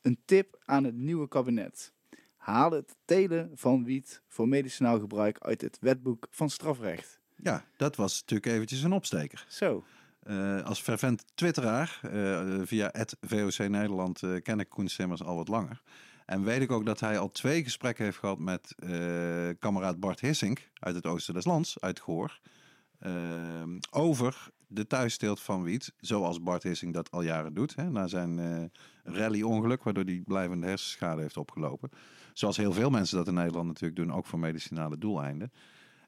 een 0.00 0.18
tip 0.24 0.62
aan 0.64 0.84
het 0.84 0.94
nieuwe 0.94 1.28
kabinet. 1.28 1.92
Haal 2.36 2.70
het 2.70 2.96
telen 3.04 3.50
van 3.54 3.84
wiet 3.84 4.22
voor 4.28 4.48
medicinaal 4.48 5.00
gebruik 5.00 5.38
uit 5.38 5.60
het 5.60 5.78
wetboek 5.80 6.26
van 6.30 6.50
strafrecht. 6.50 7.20
Ja, 7.36 7.64
dat 7.76 7.96
was 7.96 8.20
natuurlijk 8.20 8.52
eventjes 8.52 8.82
een 8.82 8.92
opsteker. 8.92 9.46
Zo, 9.48 9.84
Eh, 10.22 10.62
als 10.62 10.80
fervent 10.80 11.24
twitteraar 11.34 11.98
eh, 12.02 12.40
via 12.64 12.88
het 12.92 13.16
VOC 13.20 13.68
Nederland 13.68 14.22
eh, 14.22 14.30
ken 14.42 14.60
ik 14.60 14.68
Koen 14.68 14.88
Simmers 14.88 15.22
al 15.22 15.36
wat 15.36 15.48
langer. 15.48 15.82
En 16.26 16.44
weet 16.44 16.60
ik 16.60 16.70
ook 16.70 16.86
dat 16.86 17.00
hij 17.00 17.18
al 17.18 17.30
twee 17.30 17.62
gesprekken 17.64 18.04
heeft 18.04 18.18
gehad 18.18 18.38
met 18.38 18.74
kameraad 19.58 20.00
Bart 20.00 20.20
Hissink 20.20 20.70
uit 20.78 20.94
het 20.94 21.06
oosten 21.06 21.34
des 21.34 21.44
lands, 21.44 21.80
uit 21.80 22.00
Goor. 22.00 22.40
eh, 22.98 23.10
over 23.90 24.50
de 24.66 24.86
thuissteelt 24.86 25.40
van 25.40 25.62
wiet, 25.62 25.92
zoals 26.00 26.42
Bart 26.42 26.62
Hissink 26.62 26.94
dat 26.94 27.10
al 27.10 27.22
jaren 27.22 27.54
doet. 27.54 27.74
Hè, 27.74 27.90
na 27.90 28.06
zijn 28.06 28.38
eh 28.38 28.64
rally-ongeluk, 29.14 29.82
waardoor 29.82 30.04
hij 30.04 30.22
blijvende 30.26 30.66
hersenschade 30.66 31.20
heeft 31.20 31.36
opgelopen. 31.36 31.90
Zoals 32.32 32.56
heel 32.56 32.72
veel 32.72 32.90
mensen 32.90 33.16
dat 33.16 33.28
in 33.28 33.34
Nederland 33.34 33.66
natuurlijk 33.66 33.96
doen, 33.96 34.12
ook 34.12 34.26
voor 34.26 34.38
medicinale 34.38 34.98
doeleinden. 34.98 35.52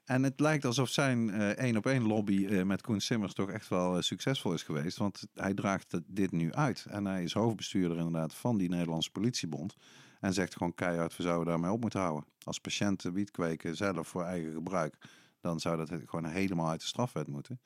En 0.05 0.23
het 0.23 0.39
lijkt 0.39 0.65
alsof 0.65 0.89
zijn 0.89 1.29
eh, 1.29 1.49
één 1.49 1.77
op 1.77 1.85
één 1.85 2.07
lobby 2.07 2.45
eh, 2.45 2.63
met 2.63 2.81
Koen 2.81 3.01
Simmers 3.01 3.33
toch 3.33 3.49
echt 3.49 3.67
wel 3.67 3.95
eh, 3.95 4.01
succesvol 4.01 4.53
is 4.53 4.63
geweest. 4.63 4.97
Want 4.97 5.27
hij 5.33 5.53
draagt 5.53 5.99
dit 6.07 6.31
nu 6.31 6.53
uit. 6.53 6.85
En 6.89 7.05
hij 7.05 7.23
is 7.23 7.33
hoofdbestuurder 7.33 7.97
inderdaad 7.97 8.33
van 8.33 8.57
die 8.57 8.69
Nederlandse 8.69 9.11
politiebond. 9.11 9.75
En 10.19 10.33
zegt 10.33 10.53
gewoon 10.55 10.73
keihard, 10.73 11.17
we 11.17 11.23
zouden 11.23 11.45
daarmee 11.47 11.71
op 11.71 11.81
moeten 11.81 11.99
houden. 11.99 12.25
Als 12.43 12.59
patiënten 12.59 13.13
wiet 13.13 13.31
kweken 13.31 13.75
zelf 13.75 14.07
voor 14.07 14.23
eigen 14.23 14.53
gebruik, 14.53 14.97
dan 15.41 15.59
zou 15.59 15.77
dat 15.77 15.89
gewoon 16.05 16.25
helemaal 16.25 16.69
uit 16.69 16.79
de 16.79 16.87
strafwet 16.87 17.27
moeten. 17.27 17.59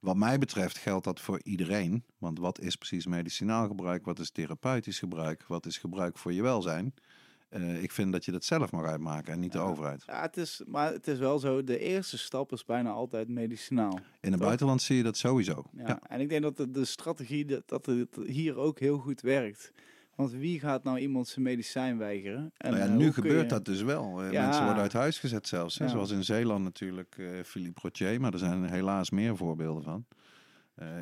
Wat 0.00 0.16
mij 0.16 0.38
betreft 0.38 0.78
geldt 0.78 1.04
dat 1.04 1.20
voor 1.20 1.40
iedereen. 1.42 2.04
Want 2.18 2.38
wat 2.38 2.60
is 2.60 2.76
precies 2.76 3.06
medicinaal 3.06 3.66
gebruik? 3.66 4.04
Wat 4.04 4.18
is 4.18 4.30
therapeutisch 4.30 4.98
gebruik? 4.98 5.44
Wat 5.48 5.66
is 5.66 5.78
gebruik 5.78 6.18
voor 6.18 6.32
je 6.32 6.42
welzijn? 6.42 6.94
Eh, 7.50 7.82
ik 7.82 7.92
vind 7.92 8.12
dat 8.12 8.24
je 8.24 8.32
dat 8.32 8.44
zelf 8.44 8.72
mag 8.72 8.84
uitmaken 8.84 9.32
en 9.32 9.40
niet 9.40 9.52
de 9.52 9.58
overheid. 9.58 10.02
Ja, 10.06 10.20
het 10.22 10.36
is, 10.36 10.62
maar 10.66 10.92
het 10.92 11.06
is 11.08 11.18
wel 11.18 11.38
zo, 11.38 11.64
de 11.64 11.78
eerste 11.78 12.18
stap 12.18 12.52
is 12.52 12.64
bijna 12.64 12.90
altijd 12.90 13.28
medicinaal. 13.28 13.98
In 14.20 14.32
het 14.32 14.40
buitenland 14.40 14.82
zie 14.82 14.96
je 14.96 15.02
dat 15.02 15.16
sowieso. 15.16 15.64
Ja. 15.76 15.86
Ja. 15.86 16.00
En 16.08 16.20
ik 16.20 16.28
denk 16.28 16.42
dat 16.42 16.56
de, 16.56 16.70
de 16.70 16.84
strategie, 16.84 17.44
dat, 17.44 17.68
dat 17.68 17.86
het 17.86 18.18
hier 18.26 18.56
ook 18.56 18.78
heel 18.78 18.98
goed 18.98 19.20
werkt. 19.20 19.72
Want 20.14 20.32
wie 20.32 20.60
gaat 20.60 20.84
nou 20.84 20.98
iemand 20.98 21.28
zijn 21.28 21.44
medicijn 21.44 21.98
weigeren? 21.98 22.52
En, 22.56 22.70
Nou 22.70 22.82
ja, 22.84 22.88
eh, 22.90 22.96
nu 22.96 23.12
gebeurt 23.12 23.40
je- 23.42 23.46
dat 23.46 23.64
dus 23.64 23.82
wel. 23.82 24.22
Eh, 24.22 24.32
Ja. 24.32 24.44
Mensen 24.44 24.64
worden 24.64 24.82
uit 24.82 24.92
huis 24.92 25.18
gezet 25.18 25.48
zelfs. 25.48 25.76
Ja. 25.76 25.88
Zoals 25.88 26.10
in 26.10 26.24
Zeeland 26.24 26.64
natuurlijk 26.64 27.14
eh 27.18 27.26
Philippe 27.44 27.80
Rotier. 27.82 28.20
Maar 28.20 28.32
er 28.32 28.38
zijn 28.38 28.64
helaas 28.64 29.10
meer 29.10 29.36
voorbeelden 29.36 29.82
van. 29.82 30.04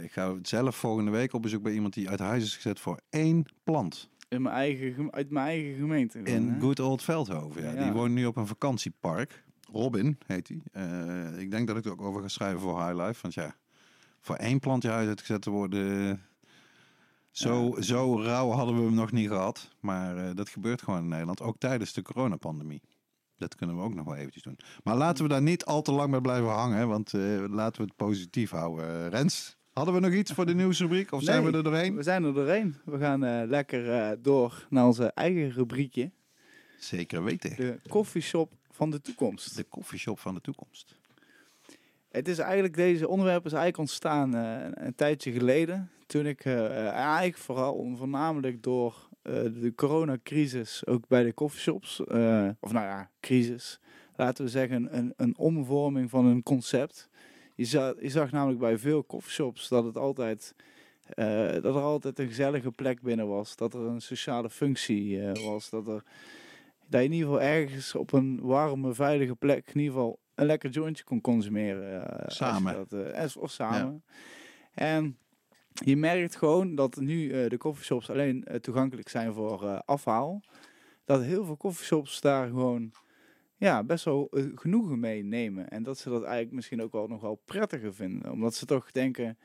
Ik 0.03 0.13
ga 0.13 0.35
zelf 0.43 0.77
volgende 0.77 1.11
week 1.11 1.33
op 1.33 1.43
bezoek 1.43 1.63
bij 1.63 1.73
iemand 1.73 1.95
die 1.95 2.09
uit 2.09 2.19
huis 2.19 2.45
is 2.45 2.55
gezet 2.55 2.81
voor 2.81 3.01
één 3.11 3.45
plant. 3.65 4.09
In 4.29 4.43
mijn 4.43 4.55
eigen, 4.55 5.13
uit 5.13 5.31
mijn 5.31 5.47
eigen 5.47 5.75
gemeente. 5.75 6.19
gewoon, 6.19 6.43
In 6.43 6.49
hè? 6.49 6.61
Good 6.61 6.81
Old 6.81 7.03
Veldhoven. 7.03 7.63
Ja. 7.63 7.73
Ja. 7.73 7.83
Die 7.83 7.93
woont 7.93 8.13
nu 8.13 8.27
op 8.27 8.37
een 8.37 8.47
vakantiepark. 8.47 9.45
Robin 9.73 10.19
heet 10.27 10.49
hij. 10.49 10.63
Eh, 10.73 11.41
ik 11.41 11.51
denk 11.51 11.67
dat 11.67 11.77
ik 11.77 11.85
er 11.85 11.91
ook 11.91 12.03
over 12.03 12.23
ga 12.23 12.29
schrijven 12.29 12.61
voor 12.61 12.85
High 12.85 13.05
Life. 13.07 13.19
Want 13.23 13.35
ja, 13.35 13.57
voor 14.21 14.37
één 14.37 14.59
plant 14.59 14.83
je 14.83 14.89
huis 14.89 15.09
uitgezet 15.09 15.43
te 15.43 15.51
worden... 15.51 16.23
Zo, 17.31 17.77
zo 17.81 18.21
rauw 18.21 18.51
hadden 18.51 18.77
we 18.77 18.83
hem 18.83 18.95
nog 18.95 19.13
niet 19.13 19.29
gehad. 19.29 19.71
Maar 19.81 20.17
eh, 20.17 20.35
dat 20.35 20.49
gebeurt 20.49 20.83
gewoon 20.83 21.01
in 21.01 21.09
Nederland. 21.09 21.43
Ook 21.43 21.59
tijdens 21.59 21.93
de 21.93 22.03
coronapandemie. 22.03 22.83
Dat 23.37 23.55
kunnen 23.55 23.77
we 23.77 23.83
ook 23.83 23.95
nog 23.95 24.05
wel 24.05 24.15
eventjes 24.15 24.43
doen. 24.43 24.59
Maar 24.85 24.97
laten 24.97 25.23
we 25.23 25.31
daar 25.31 25.43
niet 25.43 25.65
al 25.65 25.83
te 25.83 25.93
lang 25.93 26.11
bij 26.11 26.21
blijven 26.21 26.49
hangen. 26.49 26.89
Want 26.89 27.15
eh, 27.15 27.45
laten 27.49 27.81
we 27.81 27.87
het 27.87 27.97
positief 27.97 28.51
houden. 28.51 29.09
Rens, 29.09 29.57
hadden 29.79 29.95
we 29.95 30.01
nog 30.01 30.13
iets 30.13 30.33
voor 30.33 30.47
de 30.47 30.55
nieuwsrubriek? 30.63 31.13
Of 31.13 31.23
zijn 31.23 31.45
we 31.45 31.53
er 31.53 31.63
doorheen? 31.63 31.97
We 31.97 32.03
zijn 32.03 32.25
er 32.25 32.35
doorheen. 32.35 32.77
We 32.85 32.99
gaan 32.99 33.25
eh, 33.25 33.49
lekker 33.49 33.93
eh, 33.93 34.11
door 34.23 34.67
naar 34.71 34.87
onze 34.87 35.13
eigen 35.15 35.51
rubriekje. 35.51 36.11
Zeker 36.79 37.25
weten. 37.25 37.57
De 37.57 37.79
koffieshop 37.89 38.53
van 38.71 38.91
de 38.91 39.01
toekomst. 39.01 39.57
De 39.57 39.65
koffieshop 39.65 40.19
van 40.19 40.35
de 40.35 40.41
toekomst. 40.41 40.97
Het 42.09 42.29
is 42.29 42.39
eigenlijk, 42.39 42.75
deze 42.75 43.09
onderwerp 43.09 43.45
is 43.45 43.53
eigenlijk 43.53 43.79
ontstaan 43.79 44.35
eh, 44.35 44.85
een, 44.87 44.95
tijdje 44.95 45.33
geleden. 45.33 45.91
Toen 46.07 46.27
ik 46.27 46.45
eigenlijk 46.45 47.37
vooral 47.37 47.95
voornamelijk 47.97 48.63
door 48.63 49.09
de 49.33 49.73
coronacrisis 49.77 50.87
ook 50.87 51.09
bij 51.09 51.23
de 51.23 51.35
coffeeshops, 51.35 52.05
eh, 52.05 52.49
of 52.61 52.73
nou 52.73 52.87
ja, 52.87 53.11
crisis, 53.21 53.81
laten 54.17 54.45
we 54.45 54.51
zeggen 54.51 54.97
een, 54.97 55.13
een 55.17 55.39
omvorming 55.39 56.11
van 56.11 56.25
een 56.25 56.43
concept. 56.43 57.09
Je 57.59 57.65
zag, 57.65 57.95
je 58.01 58.09
zag 58.09 58.31
namelijk 58.31 58.59
bij 58.59 58.79
veel 58.79 59.07
coffeeshops 59.07 59.69
dat 59.69 59.85
het 59.85 59.97
altijd, 59.97 60.55
eh, 61.09 61.53
dat 61.53 61.65
er 61.65 61.81
altijd 61.81 62.19
een 62.19 62.27
gezellige 62.27 62.71
plek 62.71 63.03
binnen 63.03 63.29
was, 63.29 63.57
dat 63.57 63.75
er 63.75 63.81
een 63.81 64.01
sociale 64.01 64.51
functie 64.51 65.23
eh, 65.23 65.45
was, 65.45 65.71
dat 65.71 65.89
er 65.89 66.03
dat 66.87 67.01
je 67.01 67.07
in 67.07 67.13
ieder 67.13 67.29
geval 67.29 67.43
ergens 67.43 67.95
op 67.95 68.13
een 68.13 68.41
warme, 68.41 68.95
veilige 68.95 69.35
plek 69.35 69.67
in 69.73 69.81
ieder 69.81 69.93
geval 69.95 70.19
een 70.35 70.47
lekker 70.47 70.71
jointje 70.71 71.05
kon 71.05 71.21
consumeren. 71.21 72.19
eh, 72.19 72.25
Samen. 72.29 72.87
Dat, 72.89 73.37
of 73.37 73.51
samen. 73.51 74.05
En 74.75 75.19
je 75.73 75.97
merkt 75.97 76.37
gewoon 76.37 76.75
dat 76.75 76.97
nu 76.97 77.49
de 77.49 77.57
coffeeshops 77.57 78.11
alleen 78.11 78.47
toegankelijk 78.61 79.09
zijn 79.09 79.33
voor 79.35 79.83
afhaal. 79.85 80.43
Dat 81.05 81.23
heel 81.23 81.45
veel 81.45 81.57
coffeeshops 81.57 82.21
daar 82.21 82.47
gewoon 82.47 82.93
ja, 83.59 83.85
best 83.85 84.05
wel 84.05 84.29
eh, 84.31 84.45
genoegen 84.55 85.01
mee 85.01 85.25
nemen. 85.25 85.69
En 85.69 85.83
dat 85.83 85.99
ze 85.99 86.09
dat 86.09 86.23
eigenlijk 86.23 86.55
misschien 86.55 86.83
ook 86.83 86.93
wel 86.93 87.07
nog 87.07 87.21
wel 87.21 87.43
prettiger 87.45 87.95
vinden. 87.95 88.33
Omdat 88.33 88.55
ze 88.55 88.67
toch 88.67 88.91
denken, 88.91 89.39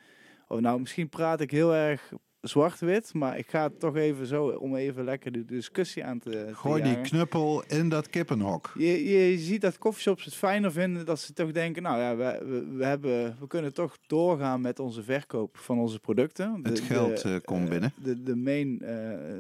oh 0.48 0.62
nou 0.62 0.80
misschien 0.80 1.10
praat 1.10 1.42
ik 1.42 1.52
heel 1.52 1.76
erg 1.76 2.14
zwart-wit, 2.42 3.14
maar 3.14 3.38
ik 3.38 3.50
ga 3.50 3.64
het 3.64 3.80
toch 3.80 3.96
even 3.96 4.26
zo 4.26 4.48
om 4.48 4.76
even 4.76 5.04
lekker 5.04 5.32
de 5.32 5.46
discussie 5.46 6.06
aan 6.06 6.20
te, 6.20 6.30
te 6.30 6.56
Gooi 6.56 6.84
die 6.84 7.02
knuppel 7.02 7.64
in 7.68 7.90
dat 7.90 8.10
kippenhok. 8.10 8.72
Je, 8.78 9.04
je 9.04 9.38
ziet 9.38 9.62
dat 9.62 9.78
coffeeshops 9.78 10.26
het 10.26 10.36
fijner 10.36 10.72
vinden 10.72 11.06
dat 11.06 11.20
ze 11.20 11.34
toch 11.34 11.52
denken, 11.52 11.84
nou 11.84 12.00
ja, 12.00 12.16
we, 12.16 12.46
we, 12.46 12.76
we, 12.78 12.86
hebben, 12.86 13.38
we 13.40 13.48
kunnen 13.48 13.74
toch 13.74 13.98
doorgaan 14.08 14.62
met 14.62 14.80
onze 14.80 15.04
verkoop 15.04 15.58
van 15.58 15.80
onze 15.80 16.00
producten. 16.00 16.60
Het 16.64 16.80
geld, 16.80 17.24
eh, 17.24 17.36
komt 17.44 17.64
eh, 17.64 17.70
binnen. 17.70 17.94
De, 18.04 18.24
de 18.24 18.36
main, 18.36 18.78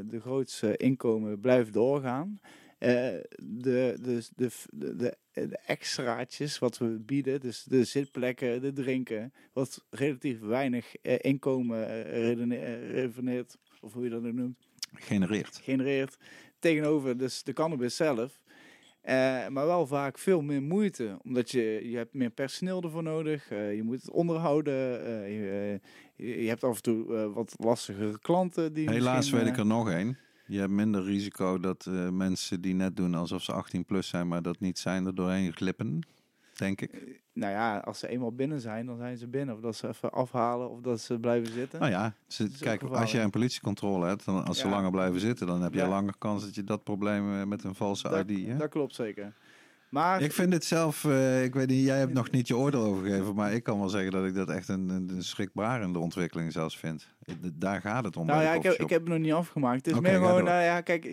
de 0.07 0.19
grootste 0.21 0.77
inkomen 0.77 1.39
blijft 1.39 1.73
doorgaan. 1.73 2.39
Eh, 2.83 3.19
de, 3.43 3.97
de, 4.01 4.23
de, 4.71 5.17
de, 5.33 5.57
extraatjes 5.65 6.59
wat 6.59 6.77
we 6.77 6.85
bieden, 6.85 7.39
dus 7.41 7.63
de 7.63 7.83
zitplekken, 7.83 8.61
de 8.61 8.73
drinken, 8.73 9.33
wat 9.53 9.85
relatief 9.89 10.39
weinig 10.39 10.95
eh, 10.95 11.15
inkomen 11.21 11.87
eh, 11.89 12.21
redene- 12.21 12.87
reveneert, 12.87 13.57
of 13.81 13.93
hoe 13.93 14.03
je 14.03 14.09
dat 14.09 14.25
ook 14.25 14.33
noemt 14.33 14.57
Genereert. 14.93 15.59
genereert 15.63 16.17
tegenover 16.59 17.17
dus 17.17 17.43
de 17.43 17.53
cannabis 17.53 17.95
zelf. 17.95 18.41
Maar 19.49 19.65
wel 19.65 19.87
vaak 19.87 20.17
veel 20.17 20.41
meer 20.41 20.61
moeite, 20.61 21.17
omdat 21.23 21.51
je, 21.51 21.89
je 21.89 21.97
hebt 21.97 22.13
meer 22.13 22.29
personeel 22.29 22.81
ervoor 22.81 23.03
nodig. 23.03 23.49
eh, 23.51 23.75
je 23.75 23.83
moet 23.83 24.01
het 24.01 24.11
onderhouden. 24.11 24.73
je, 25.31 25.79
je, 26.15 26.47
hebt 26.47 26.63
af 26.63 26.75
en 26.75 26.81
toe 26.81 27.31
wat 27.33 27.55
lastigere 27.57 28.19
klanten. 28.19 28.73
Die 28.73 28.89
Helaas 28.89 29.15
misschien, 29.15 29.37
weet 29.37 29.47
ik 29.47 29.57
er 29.57 29.65
nog 29.65 29.89
één. 29.89 30.17
Je 30.45 30.59
hebt 30.59 30.71
minder 30.71 31.03
risico 31.03 31.59
dat 31.59 31.85
eh, 31.85 32.09
mensen 32.09 32.61
die 32.61 32.73
net 32.73 32.95
doen 32.95 33.15
alsof 33.15 33.43
ze 33.43 33.51
18 33.53 33.85
plus 33.85 34.07
zijn, 34.07 34.27
maar 34.27 34.41
dat 34.41 34.59
niet 34.59 34.79
zijn, 34.79 35.05
er 35.05 35.15
doorheen 35.15 35.53
glippen. 35.53 35.99
Denk 36.53 36.81
ik. 36.81 37.21
Nou 37.33 37.51
ja, 37.51 37.77
als 37.77 37.99
ze 37.99 38.07
eenmaal 38.07 38.31
binnen 38.31 38.59
zijn, 38.61 38.85
dan 38.85 38.97
zijn 38.97 39.17
ze 39.17 39.27
binnen. 39.27 39.55
Of 39.55 39.61
dat 39.61 39.75
ze 39.75 39.87
even 39.87 40.11
afhalen, 40.11 40.69
of 40.69 40.79
dat 40.81 40.99
ze 40.99 41.19
blijven 41.19 41.53
zitten. 41.53 41.79
Nou 41.79 41.91
ja, 41.91 42.13
ze, 42.27 42.49
kijk, 42.59 42.83
als 42.83 43.11
je 43.11 43.19
een 43.19 43.29
politiecontrole 43.29 44.07
hebt, 44.07 44.25
dan 44.25 44.45
als 44.45 44.59
ze 44.59 44.67
langer 44.67 44.91
blijven 44.91 45.19
zitten, 45.19 45.47
dan 45.47 45.61
heb 45.61 45.73
je 45.73 45.79
Ja. 45.79 45.87
langer 45.87 46.13
kans 46.17 46.43
dat 46.43 46.55
je 46.55 46.63
dat 46.63 46.83
probleem 46.83 47.39
eh, 47.39 47.43
met 47.45 47.63
een 47.63 47.75
valse 47.75 48.09
dat, 48.09 48.29
ID. 48.29 48.47
Hè? 48.47 48.57
dat 48.57 48.69
klopt 48.69 48.95
zeker. 48.95 49.33
Maar 49.93 50.21
Ik 50.21 50.33
vind 50.33 50.53
het 50.53 50.65
zelf, 50.65 51.05
eh, 51.05 51.43
ik 51.43 51.53
weet 51.53 51.67
niet, 51.67 51.85
jij 51.85 51.97
hebt 51.97 52.13
nog 52.13 52.31
niet 52.31 52.47
je 52.47 52.57
oordeel 52.57 52.83
over 52.83 53.05
gegeven, 53.05 53.35
maar 53.35 53.53
ik 53.53 53.63
kan 53.63 53.79
wel 53.79 53.89
zeggen 53.89 54.11
dat 54.11 54.25
ik 54.25 54.35
dat 54.35 54.49
echt 54.49 54.67
een, 54.67 54.89
een, 54.89 55.23
schrikbarende 55.23 55.99
ontwikkeling 55.99 56.51
zelfs 56.51 56.77
vind. 56.77 57.07
Daar 57.53 57.81
gaat 57.81 58.03
het 58.03 58.17
om. 58.17 58.25
nou 58.25 58.43
ja, 58.43 58.53
ik 58.53 58.63
heb, 58.63 58.73
ik 58.73 58.89
heb 58.89 58.99
het 58.99 59.09
nog 59.09 59.19
niet 59.19 59.33
afgemaakt. 59.33 59.85
Het 59.85 59.95
is 59.95 60.01
meer 60.01 60.13
gewoon, 60.13 60.43
nou 60.43 60.63
ja, 60.63 60.81
kijk, 60.81 61.03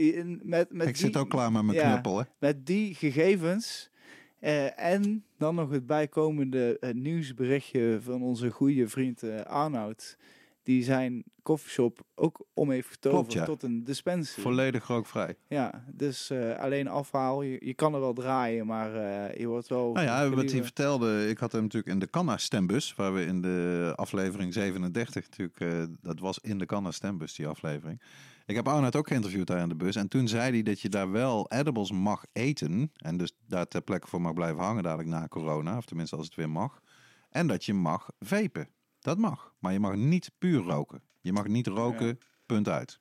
met, 0.43 0.73
met 0.73 0.87
Ik 0.87 0.95
die, 0.95 1.05
zit 1.05 1.17
ook 1.17 1.31
klaar 1.31 1.53
met 1.53 1.63
mijn 1.63 1.77
ja. 1.79 1.91
knuppel, 1.91 2.19
hè? 2.19 2.25
met 2.39 2.67
die 2.67 2.95
gegevens 2.95 3.91
eh, 4.39 4.81
en 4.81 5.25
dan 5.39 5.55
nog 5.55 5.71
het 5.71 5.87
bijkomende 5.87 6.79
eh, 6.79 6.95
nieuwsberichtje 6.95 7.99
van 8.03 8.23
onze 8.23 8.51
goede 8.51 8.89
vriend 8.89 9.45
Arnoud. 9.47 10.17
Die 10.71 10.85
zijn 10.85 11.25
koffieshop 11.43 12.01
ook 12.15 12.47
om 12.55 12.71
heeft 12.71 12.89
getoverd 12.89 13.21
Klopt, 13.21 13.33
ja. 13.33 13.45
tot 13.45 13.63
een 13.63 13.85
dispensary. 13.85 14.43
Volledig 14.43 14.87
rookvrij. 14.87 15.37
Ja, 15.49 15.85
dus 15.93 16.31
eh, 16.31 16.59
alleen 16.59 16.89
afhaal. 16.89 17.43
Je, 17.43 17.57
je 17.65 17.75
kan 17.75 17.95
er 17.95 18.01
wel 18.01 18.13
draaien, 18.13 18.67
maar 18.67 18.95
eh, 18.95 19.39
je 19.39 19.47
wordt 19.47 19.69
wel... 19.69 19.93
Nou 19.93 20.07
ja, 20.07 20.29
wat 20.29 20.51
hij 20.51 20.63
vertelde, 20.63 21.29
ik 21.29 21.39
had 21.39 21.53
hem 21.53 21.63
natuurlijk 21.63 21.93
in 21.93 21.99
de 21.99 22.11
Canna 22.11 22.37
stembus, 22.37 22.95
waar 22.95 23.15
we 23.15 23.25
in 23.25 23.41
de 23.41 23.93
aflevering 23.97 24.53
37 24.53 25.29
natuurlijk, 25.31 25.61
eh, 25.61 25.85
dat 26.01 26.21
was 26.21 26.39
in 26.39 26.59
de 26.59 26.67
Canna 26.67 26.91
stembus 26.91 27.35
die 27.35 27.47
aflevering. 27.47 28.03
Ik 28.47 28.55
heb 28.55 28.69
Arnoud 28.69 28.97
ook 28.97 29.09
geïnterviewd 29.09 29.47
daar 29.47 29.63
in 29.63 29.69
de 29.69 29.77
bus 29.77 29.97
en 29.97 30.09
toen 30.09 30.29
zei 30.29 30.51
hij 30.51 30.63
dat 30.63 30.81
je 30.81 30.89
daar 30.89 31.11
wel 31.11 31.51
edibles 31.51 31.93
mag 31.93 32.25
eten 32.33 32.93
en 32.97 33.17
dus 33.17 33.33
daar 33.47 33.69
ter 33.69 33.83
plekke 33.83 34.07
voor 34.07 34.21
mag 34.21 34.35
blijven 34.35 34.63
hangen 34.63 34.83
dadelijk 34.83 35.09
na 35.09 35.29
corona, 35.29 35.77
of 35.77 35.85
tenminste 35.85 36.17
als 36.17 36.27
het 36.27 36.35
weer 36.35 36.51
mag. 36.51 36.81
En 37.31 37.47
dat 37.47 37.65
je 37.65 37.75
mag 37.75 38.11
vapen. 38.19 38.69
Dat 39.01 39.19
mag, 39.19 39.55
maar 39.59 39.73
je 39.73 39.81
mag 39.81 39.95
niet 39.97 40.31
puur 40.39 40.63
roken. 40.63 41.03
Je 41.21 41.33
mag 41.33 41.47
niet 41.47 41.67
roken, 41.67 42.07
Ja. 42.07 42.15
punt 42.47 42.69
uit. 42.69 42.99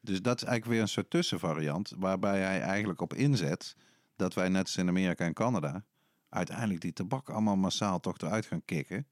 Dus 0.00 0.22
dat 0.22 0.36
is 0.36 0.42
eigenlijk 0.42 0.64
weer 0.66 0.80
een 0.80 0.88
soort 0.88 1.10
tussenvariant, 1.10 1.92
waarbij 1.98 2.40
hij 2.40 2.60
eigenlijk 2.60 3.00
op 3.00 3.14
inzet 3.14 3.76
dat 4.16 4.34
wij 4.34 4.48
net 4.48 4.62
als 4.62 4.76
in 4.76 4.88
Amerika 4.88 5.24
en 5.24 5.32
Canada 5.32 5.84
uiteindelijk 6.28 6.80
die 6.80 6.92
tabak 6.92 7.28
allemaal 7.30 7.56
massaal 7.56 8.00
toch 8.00 8.18
eruit 8.18 8.46
gaan 8.46 8.64
kicken. 8.64 9.06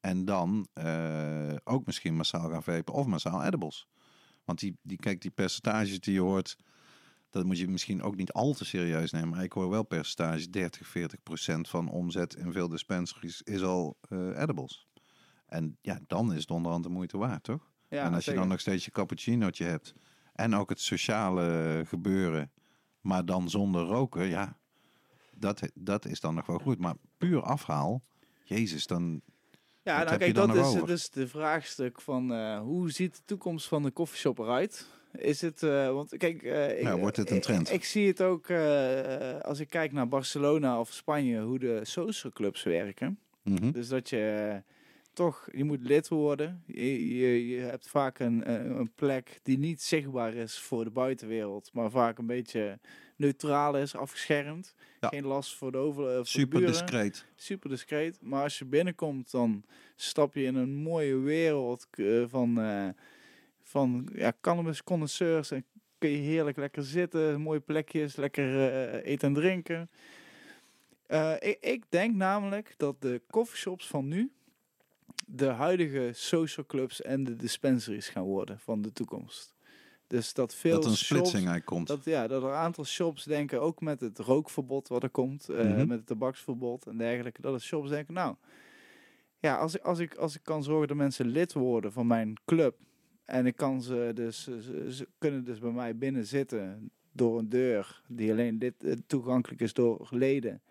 En 0.00 0.24
dan 0.24 0.68
eh, 0.72 1.54
ook 1.64 1.86
misschien 1.86 2.16
massaal 2.16 2.50
gaan 2.50 2.62
vapen 2.62 2.94
of 2.94 3.06
massaal 3.06 3.44
edibles. 3.44 3.86
Want 4.44 4.58
die, 4.58 4.78
die, 4.82 4.96
kijk, 4.96 5.20
die 5.20 5.30
percentages 5.30 6.00
die 6.00 6.14
je 6.14 6.20
hoort, 6.20 6.56
dat 7.30 7.44
moet 7.44 7.58
je 7.58 7.68
misschien 7.68 8.02
ook 8.02 8.16
niet 8.16 8.32
al 8.32 8.52
te 8.52 8.64
serieus 8.64 9.10
nemen. 9.10 9.28
Maar 9.28 9.44
ik 9.44 9.52
hoor 9.52 9.70
wel 9.70 9.82
percentages, 9.82 10.50
30, 10.50 10.86
40 10.86 11.22
procent 11.22 11.68
van 11.68 11.88
omzet 11.88 12.34
in 12.34 12.52
veel 12.52 12.68
dispensaries 12.68 13.42
is 13.42 13.62
al 13.62 13.96
eh, 14.08 14.40
edibles. 14.40 14.88
En 15.50 15.78
ja, 15.80 15.98
dan 16.06 16.32
is 16.32 16.40
het 16.40 16.50
onderhand 16.50 16.84
de 16.84 16.90
moeite 16.90 17.18
waard, 17.18 17.42
toch? 17.42 17.70
Ja, 17.88 18.04
en 18.04 18.14
als 18.14 18.24
je 18.24 18.32
dan 18.34 18.48
nog 18.48 18.60
steeds 18.60 18.84
je 18.84 18.90
cappuccinootje 18.90 19.64
hebt 19.64 19.94
en 20.32 20.54
ook 20.54 20.68
het 20.68 20.80
sociale 20.80 21.82
gebeuren, 21.86 22.52
maar 23.00 23.24
dan 23.24 23.50
zonder 23.50 23.82
roken, 23.82 24.26
ja, 24.26 24.58
dat, 25.34 25.62
dat 25.74 26.04
is 26.04 26.20
dan 26.20 26.34
nog 26.34 26.46
wel 26.46 26.58
goed. 26.58 26.78
Maar 26.78 26.94
puur 27.18 27.42
afhaal, 27.42 28.02
jezus, 28.44 28.86
dan 28.86 29.20
Ja, 29.82 29.96
nou 29.98 30.10
je 30.12 30.18
kijk, 30.18 30.34
dan 30.34 30.54
dat 30.54 30.74
is 30.74 30.82
dus 30.82 31.10
de 31.10 31.28
vraagstuk 31.28 32.00
van 32.00 32.32
eh, 32.32 32.60
hoe 32.60 32.90
ziet 32.90 33.16
de 33.16 33.22
toekomst 33.24 33.68
van 33.68 33.82
de 33.82 33.90
koffieshop 33.90 34.38
eruit? 34.38 34.86
Is 35.12 35.40
het, 35.40 35.62
eh, 35.62 35.92
want 35.92 36.16
kijk, 36.16 36.42
eh, 36.42 36.78
ik- 36.78 36.84
Nou, 36.84 37.00
wordt 37.00 37.16
het 37.16 37.30
een 37.30 37.40
trend? 37.40 37.72
Ik, 37.72 37.84
zie 37.84 38.06
het 38.06 38.22
ook 38.22 38.50
als 39.42 39.58
ik 39.60 39.68
kijk 39.68 39.92
naar 39.92 40.08
Barcelona 40.08 40.80
of 40.80 40.92
Spanje, 40.92 41.40
hoe 41.42 41.58
de 41.58 41.80
social 41.82 42.32
clubs 42.32 42.62
werken. 42.62 43.18
Mhm. 43.42 43.70
Dus 43.70 43.88
dat 43.88 44.08
je 44.08 44.62
toch, 45.12 45.48
je 45.52 45.64
moet 45.64 45.80
lid 45.80 46.08
worden. 46.08 46.62
Je, 46.66 47.16
je, 47.18 47.48
je 47.48 47.60
hebt 47.60 47.88
vaak 47.88 48.18
een, 48.18 48.50
een 48.50 48.78
een 48.78 48.92
plek 48.94 49.40
die 49.42 49.58
niet 49.58 49.82
zichtbaar 49.82 50.34
is 50.34 50.58
voor 50.58 50.84
de 50.84 50.90
buitenwereld, 50.90 51.70
maar 51.72 51.90
vaak 51.90 52.18
een 52.18 52.26
beetje 52.26 52.78
neutraal 53.16 53.76
is, 53.76 53.96
afgeschermd. 53.96 54.74
Ja. 55.00 55.08
Geen 55.08 55.26
last 55.26 55.56
voor 55.56 55.72
de 55.72 55.78
over, 55.78 56.04
de 56.04 56.24
Super 56.24 56.60
discreet. 56.60 57.26
Super 57.34 57.70
discreet. 57.70 58.18
Maar 58.22 58.42
als 58.42 58.58
je 58.58 58.64
binnenkomt, 58.64 59.30
dan 59.30 59.64
stap 59.96 60.34
je 60.34 60.42
in 60.42 60.54
een 60.54 60.74
mooie 60.74 61.16
wereld 61.16 61.86
eh, 61.90 62.24
van, 62.26 62.60
eh, 62.60 62.88
van 63.62 64.08
ja, 64.14 64.32
cannabis 64.40 64.84
connoisseurs. 64.84 65.50
En 65.50 65.64
kun 65.98 66.10
je 66.10 66.16
heerlijk 66.16 66.56
lekker 66.56 66.82
zitten, 66.82 67.40
mooie 67.40 67.60
plekjes, 67.60 68.16
lekker 68.16 68.70
eh, 68.70 69.12
eten 69.12 69.28
en 69.28 69.34
drinken. 69.34 69.90
Eh, 71.06 71.34
ik, 71.38 71.56
ik 71.60 71.84
denk 71.88 72.14
namelijk 72.14 72.74
dat 72.76 73.00
de 73.00 73.22
coffeeshops 73.30 73.86
van 73.86 74.08
nu 74.08 74.32
de 75.32 75.46
huidige 75.46 76.10
social 76.12 76.66
clubs 76.66 77.02
en 77.02 77.24
de 77.24 77.36
dispensaries 77.36 78.08
gaan 78.08 78.24
worden 78.24 78.58
van 78.58 78.82
de 78.82 78.92
toekomst. 78.92 79.54
Dus 80.06 80.34
dat 80.34 80.54
veel 80.54 80.74
Dat 80.80 80.84
een 80.84 80.96
splitsing 80.96 81.32
eigenlijk 81.34 81.66
komt. 81.66 81.86
dat, 81.86 82.04
ja, 82.04 82.26
dat 82.26 82.42
er 82.42 82.48
een 82.48 82.54
aantal 82.54 82.84
shops 82.84 83.24
denken, 83.24 83.60
ook 83.60 83.80
met 83.80 84.00
het 84.00 84.18
rookverbod 84.18 84.88
wat 84.88 85.02
er 85.02 85.10
komt, 85.10 85.48
eh, 85.48 85.64
Mhm. 85.64 85.86
met 85.86 85.98
het 85.98 86.06
tabaksverbod 86.06 86.86
en 86.86 86.96
dergelijke, 86.96 87.40
dat 87.40 87.54
de 87.54 87.60
shops 87.60 87.88
denken, 87.90 88.14
nou, 88.14 88.34
ja, 89.38 89.56
als 89.56 89.74
ik, 89.74 89.82
als, 89.82 89.98
ik, 89.98 90.14
als 90.14 90.34
ik 90.34 90.42
kan 90.42 90.62
zorgen 90.62 90.88
dat 90.88 90.96
mensen 90.96 91.26
lid 91.26 91.52
worden 91.52 91.92
van 91.92 92.06
mijn 92.06 92.34
club 92.44 92.76
en 93.24 93.46
ik 93.46 93.56
kan 93.56 93.82
ze 93.82 94.10
dus, 94.14 94.44
ze, 94.44 94.86
ze 94.92 95.08
kunnen 95.18 95.44
dus 95.44 95.58
bij 95.58 95.70
mij 95.70 95.96
binnen 95.96 96.26
zitten 96.26 96.90
door 97.12 97.38
een 97.38 97.48
deur 97.48 98.02
die 98.08 98.30
alleen 98.30 98.58
dit 98.58 98.84
eh, 98.84 98.92
toegankelijk 99.06 99.60
is 99.60 99.72
door 99.72 100.06
leden. 100.10 100.62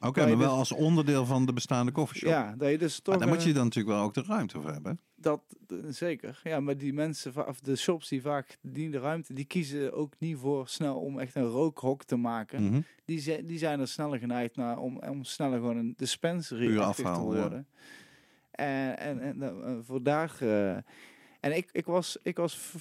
Oké, 0.00 0.26
maar 0.26 0.38
wel 0.38 0.48
dus- 0.48 0.58
als 0.58 0.72
onderdeel 0.72 1.26
van 1.26 1.46
de 1.46 1.52
bestaande 1.52 1.92
koffieshop. 1.92 2.30
Ja, 2.30 2.54
dat 2.56 2.78
dus 2.78 3.00
toch... 3.00 3.14
Maar 3.14 3.18
daar 3.18 3.34
moet 3.34 3.42
eh, 3.42 3.46
je 3.46 3.52
dan 3.52 3.64
natuurlijk 3.64 3.94
wel 3.94 4.04
ook 4.04 4.14
de 4.14 4.22
ruimte 4.22 4.60
voor 4.60 4.72
hebben. 4.72 5.00
Dat 5.16 5.42
eh, 5.68 5.76
zeker. 5.88 6.40
Ja, 6.44 6.60
maar 6.60 6.76
die 6.76 6.92
mensen, 6.92 7.48
of 7.48 7.60
de 7.60 7.76
shops 7.76 8.08
die 8.08 8.22
vaak 8.22 8.58
die 8.62 8.90
de 8.90 8.98
ruimte, 8.98 9.32
die 9.34 9.44
kiezen 9.44 9.92
ook 9.92 10.12
niet 10.18 10.36
voor 10.36 10.68
snel 10.68 11.00
om 11.00 11.18
echt 11.18 11.34
een 11.34 11.46
rookhok 11.46 12.04
te 12.04 12.16
maken. 12.16 12.62
Mhm. 12.62 12.80
die, 13.04 13.20
zijn, 13.20 13.46
die 13.46 13.58
zijn 13.58 13.80
er 13.80 13.88
sneller 13.88 14.18
geneigd 14.18 14.56
naar 14.56 14.78
om, 14.78 14.98
om 14.98 15.24
sneller 15.24 15.58
gewoon 15.58 15.76
een 15.76 15.94
dispensary 15.96 16.78
actief 16.78 17.04
te 17.04 17.10
ja. 17.10 17.20
worden. 17.20 17.66
En, 18.50 18.98
en, 18.98 19.20
en 19.20 19.42
eh, 19.42 19.76
voor 19.82 20.02
daar. 20.02 20.36
eh, 20.40 20.76
en 21.40 21.56
ik, 21.56 21.68
ik 21.72 21.86
was, 21.86 22.18
ik 22.22 22.36
was 22.36 22.74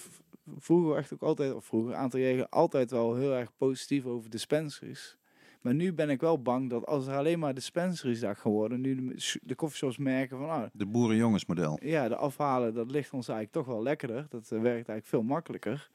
vroeger 0.57 0.97
echt 0.97 1.13
ook 1.13 1.21
altijd, 1.21 1.53
of 1.53 1.65
vroeger, 1.65 1.91
een 1.91 1.97
aantal 1.97 2.19
jaren, 2.19 2.49
altijd 2.49 2.91
wel 2.91 3.15
heel 3.15 3.33
erg 3.33 3.57
positief 3.57 4.05
over 4.05 4.29
dispensaries. 4.29 5.17
Maar 5.61 5.73
nu 5.73 5.93
ben 5.93 6.09
ik 6.09 6.21
wel 6.21 6.41
bang 6.41 6.69
dat 6.69 6.85
als 6.85 7.07
er 7.07 7.15
alleen 7.15 7.39
maar 7.39 7.53
dispensaries 7.53 8.19
daar 8.19 8.35
gaan 8.35 8.51
worden, 8.51 8.81
nu 8.81 8.95
de, 8.95 9.39
de 9.43 9.55
coffeeshops 9.55 9.97
merken 9.97 10.37
van, 10.37 10.49
ah, 10.49 10.63
De 10.73 10.85
boerenjongensmodel. 10.85 11.79
ja, 11.83 12.07
de 12.07 12.15
afhalen, 12.15 12.73
dat 12.73 12.91
ligt 12.91 13.13
ons 13.13 13.27
eigenlijk 13.27 13.57
toch 13.65 13.75
wel 13.75 13.83
lekkerder. 13.83 14.25
Dat 14.29 14.43
eh, 14.43 14.49
werkt 14.49 14.65
eigenlijk 14.73 15.05
veel 15.05 15.23
makkelijker. 15.23 15.89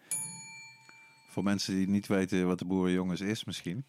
Voor 1.29 1.43
mensen 1.43 1.75
die 1.75 1.89
niet 1.89 2.07
weten 2.07 2.47
wat 2.47 2.59
de 2.59 2.65
boerenjongens 2.65 3.21
is 3.21 3.45
misschien. 3.45 3.85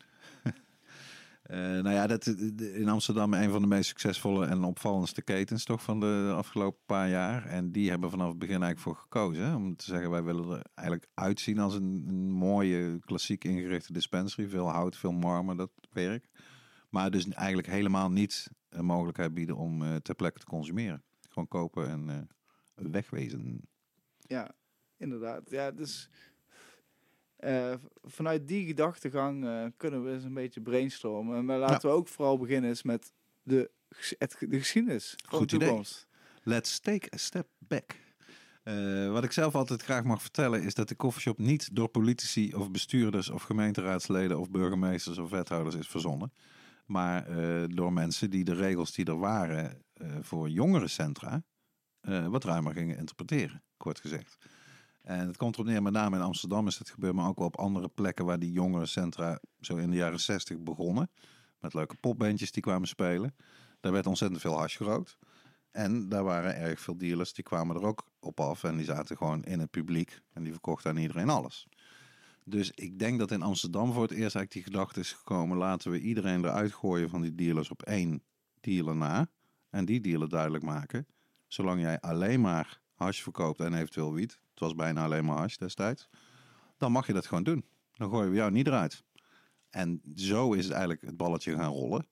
Eh, 1.45 1.57
nou 1.57 1.89
ja, 1.89 2.07
dat, 2.07 2.25
in 2.57 2.89
Amsterdam 2.89 3.33
een 3.33 3.49
van 3.49 3.61
de 3.61 3.67
meest 3.67 3.87
succesvolle 3.87 4.45
en 4.45 4.63
opvallendste 4.63 5.21
ketens 5.21 5.63
toch 5.63 5.83
van 5.83 5.99
de 5.99 6.31
afgelopen 6.35 6.79
paar 6.85 7.09
jaar. 7.09 7.45
En 7.45 7.71
die 7.71 7.89
hebben 7.89 8.09
vanaf 8.09 8.27
het 8.27 8.37
begin 8.39 8.63
eigenlijk 8.63 8.81
voor 8.81 8.95
gekozen. 8.95 9.55
Om 9.55 9.75
te 9.75 9.85
zeggen, 9.85 10.09
wij 10.09 10.23
willen 10.23 10.49
er 10.49 10.65
eigenlijk 10.73 11.09
uitzien 11.13 11.59
als 11.59 11.73
een, 11.73 12.31
mooie, 12.31 12.99
klassiek 12.99 13.43
ingerichte 13.43 13.93
dispensary. 13.93 14.49
Veel 14.49 14.69
hout, 14.69 14.97
veel 14.97 15.11
marmer, 15.11 15.57
dat 15.57 15.71
werk. 15.91 16.29
Maar 16.89 17.11
dus 17.11 17.29
eigenlijk 17.29 17.67
helemaal 17.67 18.11
niet 18.11 18.47
een 18.69 18.85
mogelijkheid 18.85 19.33
bieden 19.33 19.55
om 19.55 19.83
eh, 19.83 19.95
ter 19.95 20.15
plekke 20.15 20.39
te 20.39 20.45
consumeren. 20.45 21.03
Gewoon 21.29 21.47
kopen 21.47 21.89
en 21.89 22.09
eh, 22.09 22.85
wegwezen. 22.91 23.61
Ja, 24.19 24.55
inderdaad. 24.97 25.49
Ja, 25.49 25.71
dus 25.71 26.09
eh, 27.45 27.73
vanuit 28.03 28.47
die 28.47 28.65
gedachtegang 28.65 29.45
eh, 29.45 29.65
kunnen 29.77 30.03
we 30.03 30.11
eens 30.11 30.23
een 30.23 30.33
beetje 30.33 30.61
brainstormen. 30.61 31.45
Maar 31.45 31.57
laten 31.57 31.89
we 31.89 31.95
ook 31.95 32.07
vooral 32.07 32.37
beginnen 32.37 32.69
eens 32.69 32.83
met 32.83 33.13
de, 33.43 33.71
het, 34.17 34.35
de 34.39 34.57
geschiedenis 34.57 35.15
van 35.27 35.39
Goed 35.39 35.49
de 35.49 35.55
idee. 35.55 35.81
Let's 36.43 36.79
take 36.79 37.07
a 37.13 37.17
step 37.17 37.47
back. 37.57 37.95
Eh, 38.63 39.11
wat 39.11 39.23
ik 39.23 39.31
zelf 39.31 39.55
altijd 39.55 39.81
graag 39.81 40.03
mag 40.03 40.21
vertellen 40.21 40.63
is 40.63 40.73
dat 40.73 40.87
de 40.87 40.95
koffieshop 40.95 41.37
niet 41.37 41.75
door 41.75 41.87
politici 41.87 42.53
of 42.53 42.71
bestuurders 42.71 43.29
of 43.29 43.43
gemeenteraadsleden 43.43 44.39
of 44.39 44.49
burgemeesters 44.49 45.17
of 45.17 45.29
wethouders 45.29 45.75
is 45.75 45.87
verzonnen. 45.87 46.33
Maar 46.85 47.27
door 47.69 47.93
mensen 47.93 48.29
die 48.29 48.43
de 48.43 48.53
regels 48.53 48.93
die 48.93 49.05
er 49.05 49.19
waren 49.19 49.83
voor 50.21 50.49
jongerencentra 50.49 51.43
wat 52.29 52.43
ruimer 52.43 52.73
gingen 52.73 52.97
interpreteren, 52.97 53.63
kort 53.77 53.99
gezegd. 53.99 54.37
En 55.05 55.27
het 55.27 55.37
komt 55.37 55.53
erop 55.53 55.67
neer, 55.67 55.81
met 55.81 55.93
name 55.93 56.15
in 56.15 56.21
Amsterdam 56.21 56.67
is 56.67 56.77
het 56.77 56.89
gebeurd, 56.89 57.13
maar 57.13 57.27
ook 57.27 57.37
wel 57.37 57.47
op 57.47 57.57
andere 57.57 57.87
plekken 57.87 58.25
waar 58.25 58.39
die 58.39 58.51
jongerencentra 58.51 59.39
zo 59.61 59.75
in 59.75 59.89
de 59.89 59.95
jaren 59.95 60.19
60 60.19 60.59
begonnen. 60.59 61.09
Met 61.59 61.73
leuke 61.73 61.95
popbandjes 61.95 62.51
die 62.51 62.63
kwamen 62.63 62.87
spelen. 62.87 63.35
Daar 63.79 63.91
werd 63.91 64.07
ontzettend 64.07 64.41
veel 64.41 64.57
hash 64.57 64.77
gerookt. 64.77 65.17
En 65.71 66.09
daar 66.09 66.23
waren 66.23 66.55
erg 66.55 66.79
veel 66.79 66.97
dealers, 66.97 67.33
die 67.33 67.43
kwamen 67.43 67.75
er 67.75 67.85
ook 67.85 68.07
op 68.19 68.39
af. 68.39 68.63
En 68.63 68.75
die 68.75 68.85
zaten 68.85 69.17
gewoon 69.17 69.43
in 69.43 69.59
het 69.59 69.71
publiek. 69.71 70.21
En 70.33 70.43
die 70.43 70.51
verkochten 70.51 70.89
aan 70.89 70.97
iedereen 70.97 71.29
alles. 71.29 71.67
Dus 72.43 72.71
ik 72.71 72.99
denk 72.99 73.19
dat 73.19 73.31
in 73.31 73.41
Amsterdam 73.41 73.93
voor 73.93 74.01
het 74.01 74.11
eerst 74.11 74.35
eigenlijk 74.35 74.51
die 74.51 74.63
gedachte 74.63 74.99
is 74.99 75.11
gekomen... 75.11 75.57
laten 75.57 75.91
we 75.91 75.99
iedereen 75.99 76.45
eruit 76.45 76.73
gooien 76.73 77.09
van 77.09 77.21
die 77.21 77.35
dealers 77.35 77.69
op 77.69 77.81
één 77.81 78.23
dealer 78.59 78.95
na. 78.95 79.27
En 79.69 79.85
die 79.85 80.01
dealer 80.01 80.29
duidelijk 80.29 80.63
maken. 80.63 81.07
Zolang 81.47 81.81
jij 81.81 81.99
alleen 81.99 82.41
maar 82.41 82.83
hash 82.95 83.21
verkoopt 83.21 83.59
en 83.59 83.73
eventueel 83.73 84.13
wiet... 84.13 84.39
het 84.49 84.59
was 84.59 84.75
bijna 84.75 85.03
alleen 85.03 85.25
maar 85.25 85.37
hash 85.37 85.55
destijds... 85.55 86.09
dan 86.77 86.91
mag 86.91 87.07
je 87.07 87.13
dat 87.13 87.25
gewoon 87.25 87.43
doen. 87.43 87.65
Dan 87.91 88.09
gooien 88.09 88.29
we 88.29 88.35
jou 88.35 88.51
niet 88.51 88.67
eruit. 88.67 89.03
En 89.69 90.01
zo 90.15 90.53
is 90.53 90.63
het 90.63 90.71
eigenlijk 90.71 91.01
het 91.01 91.17
balletje 91.17 91.55
gaan 91.55 91.71
rollen. 91.71 92.07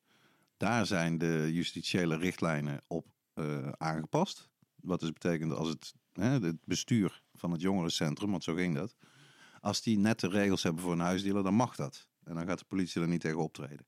Daar 0.58 0.86
zijn 0.86 1.18
de 1.18 1.50
justitiële 1.54 2.18
richtlijnen 2.18 2.82
op 2.88 3.08
eh, 3.34 3.70
aangepast. 3.70 4.50
Wat 4.76 5.00
dus 5.00 5.14
betekent 5.14 5.52
als 5.52 5.70
het, 5.70 5.94
hè, 6.14 6.30
het 6.30 6.66
bestuur 6.66 7.24
van 7.34 7.52
het 7.52 7.62
jongerencentrum, 7.62 8.32
want 8.32 8.44
zo 8.44 8.54
ging 8.54 8.76
dat. 8.76 8.96
Als 9.60 9.82
die 9.82 9.98
nette 9.98 10.28
regels 10.28 10.64
hebben 10.64 10.84
voor 10.84 10.92
een 10.92 11.00
huisdealer, 11.00 11.44
dan 11.44 11.54
mag 11.54 11.76
dat. 11.76 12.08
En 12.24 12.36
dan 12.36 12.46
gaat 12.46 12.60
de 12.60 12.66
politie 12.66 13.02
er 13.02 13.08
niet 13.08 13.22
tegen 13.22 13.38
optreden. 13.38 13.86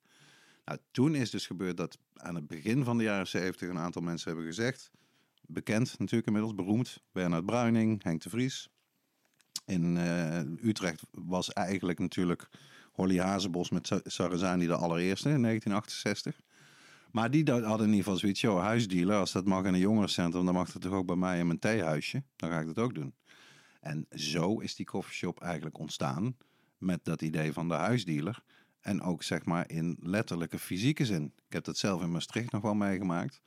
Nou, 0.65 0.79
toen 0.91 1.15
is 1.15 1.29
dus 1.29 1.47
gebeurd 1.47 1.77
dat 1.77 1.97
aan 2.13 2.35
het 2.35 2.47
begin 2.47 2.83
van 2.83 2.97
de 2.97 3.03
jaren 3.03 3.27
70 3.27 3.69
een 3.69 3.77
aantal 3.77 4.01
mensen 4.01 4.27
hebben 4.27 4.45
gezegd. 4.47 4.91
Bekend 5.47 5.99
natuurlijk 5.99 6.27
inmiddels, 6.27 6.55
beroemd. 6.55 7.03
Bernard 7.11 7.45
Bruining, 7.45 8.03
Henk 8.03 8.21
de 8.21 8.29
Vries. 8.29 8.69
In 9.65 9.97
eh, 9.97 10.39
Utrecht 10.39 11.01
was 11.11 11.53
eigenlijk 11.53 11.99
natuurlijk 11.99 12.49
Holly 12.91 13.19
Hazebos 13.19 13.69
met 13.69 13.87
Sa- 13.87 14.01
Sarazani 14.03 14.65
de 14.67 14.75
allereerste 14.75 15.29
in 15.29 15.41
1968. 15.41 16.39
Maar 17.11 17.31
die 17.31 17.43
hadden 17.51 17.79
in 17.87 17.93
ieder 17.93 18.03
geval 18.03 18.17
zoiets, 18.17 18.41
joh, 18.41 18.61
huisdealer, 18.61 19.17
als 19.17 19.31
dat 19.31 19.45
mag 19.45 19.65
in 19.65 19.73
een 19.73 19.79
jongerencentrum, 19.79 20.45
dan 20.45 20.53
mag 20.53 20.71
dat 20.71 20.81
toch 20.81 20.93
ook 20.93 21.05
bij 21.05 21.15
mij 21.15 21.39
in 21.39 21.47
mijn 21.47 21.59
theehuisje. 21.59 22.23
Dan 22.35 22.49
ga 22.49 22.59
ik 22.59 22.65
dat 22.65 22.79
ook 22.79 22.93
doen. 22.95 23.13
En 23.79 24.05
zo 24.09 24.59
is 24.59 24.75
die 24.75 24.85
coffeeshop 24.85 25.41
eigenlijk 25.41 25.77
ontstaan 25.77 26.37
met 26.77 27.05
dat 27.05 27.21
idee 27.21 27.53
van 27.53 27.67
de 27.67 27.73
huisdealer. 27.73 28.43
En 28.81 29.01
ook 29.01 29.23
zeg 29.23 29.45
maar 29.45 29.69
in 29.69 29.97
letterlijke 29.99 30.59
fysieke 30.59 31.05
zin. 31.05 31.33
Ik 31.47 31.53
heb 31.53 31.63
dat 31.63 31.77
zelf 31.77 32.01
in 32.01 32.11
Maastricht 32.11 32.51
nog 32.51 32.61
wel 32.61 32.73
meegemaakt. 32.73 33.41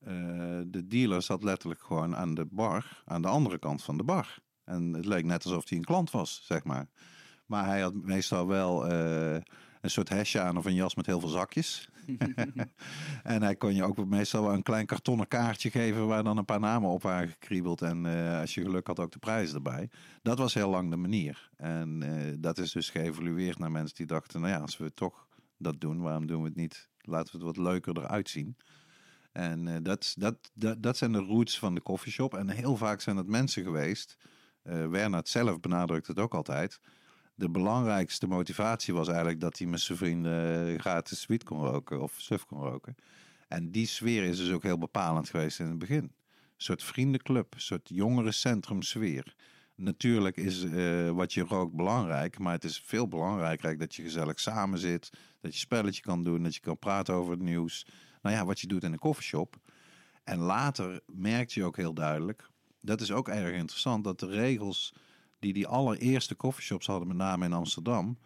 Eh, 0.00 0.60
de 0.66 0.86
dealer 0.86 1.22
zat 1.22 1.42
letterlijk 1.42 1.82
gewoon 1.82 2.16
aan 2.16 2.34
de 2.34 2.46
bar, 2.50 3.02
aan 3.04 3.22
de 3.22 3.28
andere 3.28 3.58
kant 3.58 3.82
van 3.82 3.96
de 3.96 4.04
bar. 4.04 4.38
En 4.64 4.92
het 4.92 5.04
leek 5.04 5.24
net 5.24 5.44
alsof 5.44 5.68
hij 5.68 5.78
een 5.78 5.84
klant 5.84 6.10
was, 6.10 6.42
zeg 6.44 6.64
maar. 6.64 6.88
Maar 7.46 7.66
hij 7.66 7.80
had 7.80 7.94
meestal 7.94 8.46
wel 8.46 8.86
eh, 8.86 9.40
een 9.80 9.90
soort 9.90 10.08
hesje 10.08 10.40
aan 10.40 10.56
of 10.56 10.64
een 10.64 10.74
jas 10.74 10.94
met 10.94 11.06
heel 11.06 11.20
veel 11.20 11.28
zakjes. 11.28 11.88
en 13.22 13.42
hij 13.42 13.56
kon 13.56 13.74
je 13.74 13.84
ook 13.84 14.06
meestal 14.06 14.42
wel 14.42 14.52
een 14.52 14.62
klein 14.62 14.86
kartonnen 14.86 15.28
kaartje 15.28 15.70
geven 15.70 16.06
waar 16.06 16.24
dan 16.24 16.36
een 16.36 16.44
paar 16.44 16.60
namen 16.60 16.90
op 16.90 17.02
waren 17.02 17.28
gekriebeld. 17.28 17.82
En 17.82 18.06
eh, 18.06 18.40
als 18.40 18.54
je 18.54 18.62
geluk 18.62 18.86
had 18.86 19.00
ook 19.00 19.12
de 19.12 19.18
prijs 19.18 19.54
erbij. 19.54 19.90
Dat 20.22 20.38
was 20.38 20.54
heel 20.54 20.70
lang 20.70 20.90
de 20.90 20.96
manier. 20.96 21.50
En 21.56 22.04
dat 22.40 22.58
is 22.58 22.72
dus 22.72 22.90
geëvolueerd 22.90 23.58
naar 23.58 23.70
mensen 23.70 23.96
die 23.96 24.06
dachten, 24.06 24.40
nou 24.40 24.52
ja, 24.52 24.60
als 24.60 24.76
we 24.76 24.94
toch 24.94 25.26
dat 25.56 25.80
doen, 25.80 26.00
waarom 26.00 26.26
doen 26.26 26.40
we 26.40 26.48
het 26.48 26.56
niet? 26.56 26.88
Laten 27.00 27.32
we 27.32 27.46
het 27.46 27.56
wat 27.56 27.66
leuker 27.66 27.98
eruit 27.98 28.28
zien. 28.28 28.56
En 29.32 29.68
eh, 29.68 29.76
dat, 29.82 30.14
dat, 30.18 30.50
dat, 30.54 30.82
dat 30.82 30.96
zijn 30.96 31.12
de 31.12 31.18
roots 31.18 31.58
van 31.58 31.74
de 31.74 31.82
coffeeshop. 31.82 32.34
En 32.34 32.48
heel 32.48 32.76
vaak 32.76 33.00
zijn 33.00 33.16
het 33.16 33.26
mensen 33.26 33.62
geweest. 33.62 34.16
Wernert 34.62 35.28
zelf 35.28 35.60
benadrukt 35.60 36.06
het 36.06 36.18
ook 36.18 36.34
altijd. 36.34 36.80
De 37.34 37.50
belangrijkste 37.50 38.26
motivatie 38.26 38.94
was 38.94 39.08
eigenlijk 39.08 39.40
dat 39.40 39.58
hij 39.58 39.66
met 39.66 39.80
zijn 39.80 39.98
vrienden 39.98 40.66
eh, 40.66 40.80
gratis 40.80 41.26
wiet 41.26 41.44
kon 41.44 41.64
roken 41.64 42.02
of 42.02 42.14
suf 42.16 42.44
kon 42.44 42.58
roken. 42.58 42.94
En 43.48 43.70
die 43.70 43.86
sfeer 43.86 44.22
is 44.22 44.36
dus 44.36 44.52
ook 44.52 44.62
heel 44.62 44.78
bepalend 44.78 45.28
geweest 45.28 45.60
in 45.60 45.66
het 45.66 45.78
begin. 45.78 46.02
Een 46.02 46.12
soort 46.56 46.82
vriendenclub, 46.82 47.54
een 47.54 47.60
soort 47.60 47.88
jongerencentrum 47.88 48.82
sfeer. 48.82 49.34
Natuurlijk 49.74 50.36
is 50.36 50.64
wat 51.12 51.32
je 51.32 51.42
rookt 51.42 51.74
belangrijk, 51.74 52.38
maar 52.38 52.52
het 52.52 52.64
is 52.64 52.82
veel 52.84 53.08
belangrijker 53.08 53.78
dat 53.78 53.94
je 53.94 54.02
gezellig 54.02 54.40
samen 54.40 54.78
zit, 54.78 55.10
dat 55.40 55.52
je 55.52 55.60
spelletje 55.60 56.02
kan 56.02 56.24
doen, 56.24 56.42
dat 56.42 56.54
je 56.54 56.60
kan 56.60 56.78
praten 56.78 57.14
over 57.14 57.32
het 57.32 57.42
nieuws. 57.42 57.86
Nou 58.22 58.36
ja, 58.36 58.44
wat 58.44 58.60
je 58.60 58.66
doet 58.66 58.84
in 58.84 58.92
een 58.92 58.98
koffieshop. 58.98 59.56
En 60.24 60.38
later 60.38 61.00
merkte 61.06 61.60
je 61.60 61.66
ook 61.66 61.76
heel 61.76 61.94
duidelijk, 61.94 62.50
dat 62.80 63.00
is 63.00 63.12
ook 63.12 63.28
erg 63.28 63.56
interessant, 63.56 64.04
dat 64.04 64.20
de 64.20 64.26
regels 64.26 64.94
die 65.38 65.52
die 65.52 65.66
allereerste 65.66 66.36
coffeeshops 66.36 66.86
hadden, 66.86 67.08
met 67.08 67.16
name 67.16 67.44
in 67.44 67.52
Amsterdam, 67.52 68.18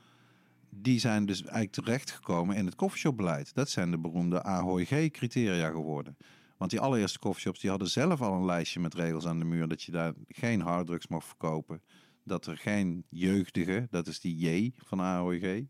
die 0.70 0.98
zijn 0.98 1.26
dus 1.26 1.40
eigenlijk 1.40 1.72
terechtgekomen 1.72 2.56
in 2.56 2.64
het 2.64 2.74
koffieshopbeleid. 2.74 3.54
Dat 3.54 3.70
zijn 3.70 3.90
de 3.90 3.98
beroemde 3.98 4.42
AHG-criteria 4.42 5.70
geworden. 5.70 6.16
Want 6.56 6.70
die 6.70 6.80
allereerste 6.80 7.18
coffeeshops 7.18 7.60
die 7.60 7.70
hadden 7.70 7.88
zelf 7.88 8.22
al 8.22 8.34
een 8.34 8.44
lijstje 8.44 8.80
met 8.80 8.94
regels 8.94 9.26
aan 9.26 9.38
de 9.38 9.44
muur 9.44 9.68
dat 9.68 9.82
je 9.82 9.92
daar 9.92 10.12
geen 10.28 10.60
harddrugs 10.60 11.06
mocht 11.06 11.26
verkopen. 11.26 11.82
Dat 12.24 12.46
er 12.46 12.56
geen 12.56 13.04
jeugdige, 13.08 13.86
dat 13.90 14.06
is 14.06 14.20
die 14.20 14.36
J 14.36 14.72
van 14.76 15.00
AOG. 15.00 15.62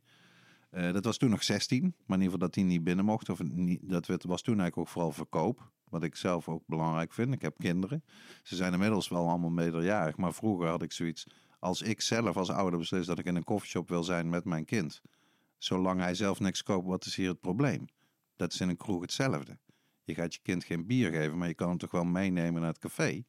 Uh, 0.77 0.93
dat 0.93 1.05
was 1.05 1.17
toen 1.17 1.31
nog 1.31 1.43
16, 1.43 1.81
maar 1.81 1.91
in 2.19 2.25
ieder 2.25 2.25
geval 2.25 2.39
dat 2.39 2.55
die 2.55 2.65
niet 2.65 2.85
binnen 2.85 3.05
mocht. 3.05 3.29
Of 3.29 3.43
niet, 3.43 3.81
dat 3.89 4.07
was 4.07 4.43
toen 4.43 4.61
eigenlijk 4.61 4.77
ook 4.77 4.89
vooral 4.89 5.13
verkoop. 5.13 5.73
Wat 5.89 6.03
ik 6.03 6.17
zelf 6.17 6.49
ook 6.49 6.63
belangrijk 6.67 7.13
vind. 7.13 7.33
Ik 7.33 7.43
heb 7.43 7.59
kinderen. 7.59 8.05
Ze 8.43 8.57
zijn 8.57 8.73
inmiddels 8.73 9.09
wel 9.09 9.29
allemaal 9.29 9.51
meerderjarig. 9.51 10.17
Maar 10.17 10.35
vroeger 10.35 10.69
had 10.69 10.83
ik 10.83 10.93
zoiets. 10.93 11.27
Als 11.59 11.83
ik 11.83 12.01
zelf 12.01 12.37
als 12.37 12.51
ouder 12.51 12.79
beslis 12.79 13.07
dat 13.07 13.19
ik 13.19 13.25
in 13.25 13.37
een 13.37 13.45
koffieshop 13.45 13.89
wil 13.89 14.05
zijn 14.05 14.29
met 14.29 14.45
mijn 14.45 14.65
kind. 14.65 15.03
Zolang 15.59 16.01
hij 16.01 16.15
zelf 16.15 16.41
niks 16.41 16.63
koopt, 16.63 16.87
wat 16.87 17.05
is 17.05 17.17
hier 17.17 17.29
het 17.29 17.41
probleem? 17.41 17.87
Dat 18.37 18.53
is 18.53 18.61
in 18.61 18.69
een 18.69 18.77
kroeg 18.77 19.01
hetzelfde. 19.01 19.59
Je 20.05 20.15
gaat 20.15 20.35
je 20.35 20.41
kind 20.43 20.65
geen 20.65 20.87
bier 20.87 21.11
geven, 21.11 21.39
maar 21.39 21.49
je 21.49 21.55
kan 21.55 21.69
hem 21.69 21.79
toch 21.79 21.91
wel 21.91 22.05
meenemen 22.05 22.61
naar 22.61 22.71
het 22.71 22.79
café. 22.79 23.25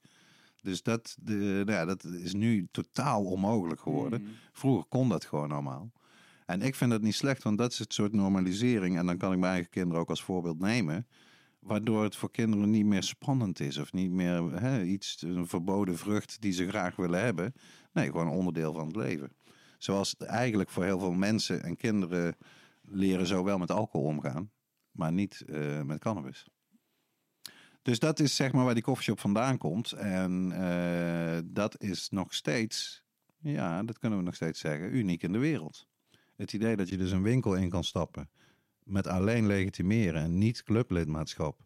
Dus 0.62 0.84
dat, 0.84 1.17
de, 1.21 1.34
nou 1.65 1.71
ja, 1.71 1.86
dat 1.86 2.03
is 2.03 2.34
nu 2.34 2.67
totaal 2.71 3.23
onmogelijk 3.23 3.81
geworden. 3.81 4.21
Mm. 4.21 4.27
Vroeger 4.51 4.86
kon 4.86 5.10
dat 5.10 5.25
gewoon 5.25 5.51
allemaal. 5.51 5.91
En 6.45 6.62
ik 6.62 6.75
vind 6.75 6.91
dat 6.91 7.01
niet 7.01 7.15
slecht, 7.15 7.43
want 7.43 7.58
dat 7.58 7.71
is 7.71 7.79
het 7.79 7.93
soort 7.93 8.13
normalisering. 8.13 8.97
En 8.97 9.05
dan 9.05 9.17
kan 9.17 9.34
ik 9.34 9.39
mijn 9.39 9.51
eigen 9.51 9.69
kinderen 9.69 10.01
ook 10.01 10.10
als 10.10 10.23
voorbeeld 10.23 10.60
nemen. 10.60 11.08
Waardoor 11.60 12.03
het 12.03 12.15
voor 12.15 12.31
kinderen 12.31 12.69
niet 12.69 12.86
meer 12.86 13.03
spannend 13.03 13.60
is. 13.60 13.77
Of 13.77 13.93
niet 13.93 14.12
meer 14.12 14.62
hè, 14.62 14.84
iets, 14.84 15.21
een 15.21 15.47
verboden 15.47 15.97
vrucht 15.97 16.41
die 16.41 16.51
ze 16.51 16.67
graag 16.67 16.95
willen 16.95 17.23
hebben. 17.23 17.53
Nee, 17.93 18.05
gewoon 18.05 18.29
onderdeel 18.29 18.73
van 18.73 18.88
het 18.88 18.95
leven. 18.95 19.31
Zoals 19.77 20.10
het 20.10 20.21
eigenlijk 20.21 20.69
voor 20.69 20.84
heel 20.84 20.99
veel 20.99 21.13
mensen 21.13 21.63
en 21.63 21.77
kinderen 21.77 22.38
leren 22.81 23.27
zo 23.27 23.43
wel 23.43 23.58
met 23.58 23.71
alcohol 23.71 24.08
omgaan. 24.08 24.51
Maar 24.91 25.12
niet 25.12 25.43
uh, 25.45 25.81
met 25.81 25.99
cannabis. 25.99 26.47
Dus 27.81 27.99
dat 27.99 28.19
is 28.19 28.36
zeg 28.36 28.51
maar 28.51 28.65
waar 28.65 28.73
die 28.73 28.84
koffieshop 28.84 29.19
vandaan 29.19 29.58
komt. 29.58 29.91
En 29.91 30.51
uh, 30.51 31.38
dat 31.45 31.81
is 31.81 32.10
nog 32.10 32.34
steeds, 32.34 33.03
ja, 33.38 33.84
dat 33.84 33.99
kunnen 33.99 34.19
we 34.19 34.25
nog 34.25 34.36
steeds 34.36 34.60
zeggen, 34.60 34.95
uniek 34.95 35.23
in 35.23 35.31
de 35.31 35.38
wereld. 35.38 35.88
Het 36.35 36.53
idee 36.53 36.75
dat 36.75 36.89
je 36.89 36.97
dus 36.97 37.11
een 37.11 37.21
winkel 37.21 37.55
in 37.55 37.69
kan 37.69 37.83
stappen 37.83 38.29
met 38.83 39.07
alleen 39.07 39.47
legitimeren 39.47 40.21
en 40.21 40.37
niet 40.37 40.63
clublidmaatschap. 40.63 41.59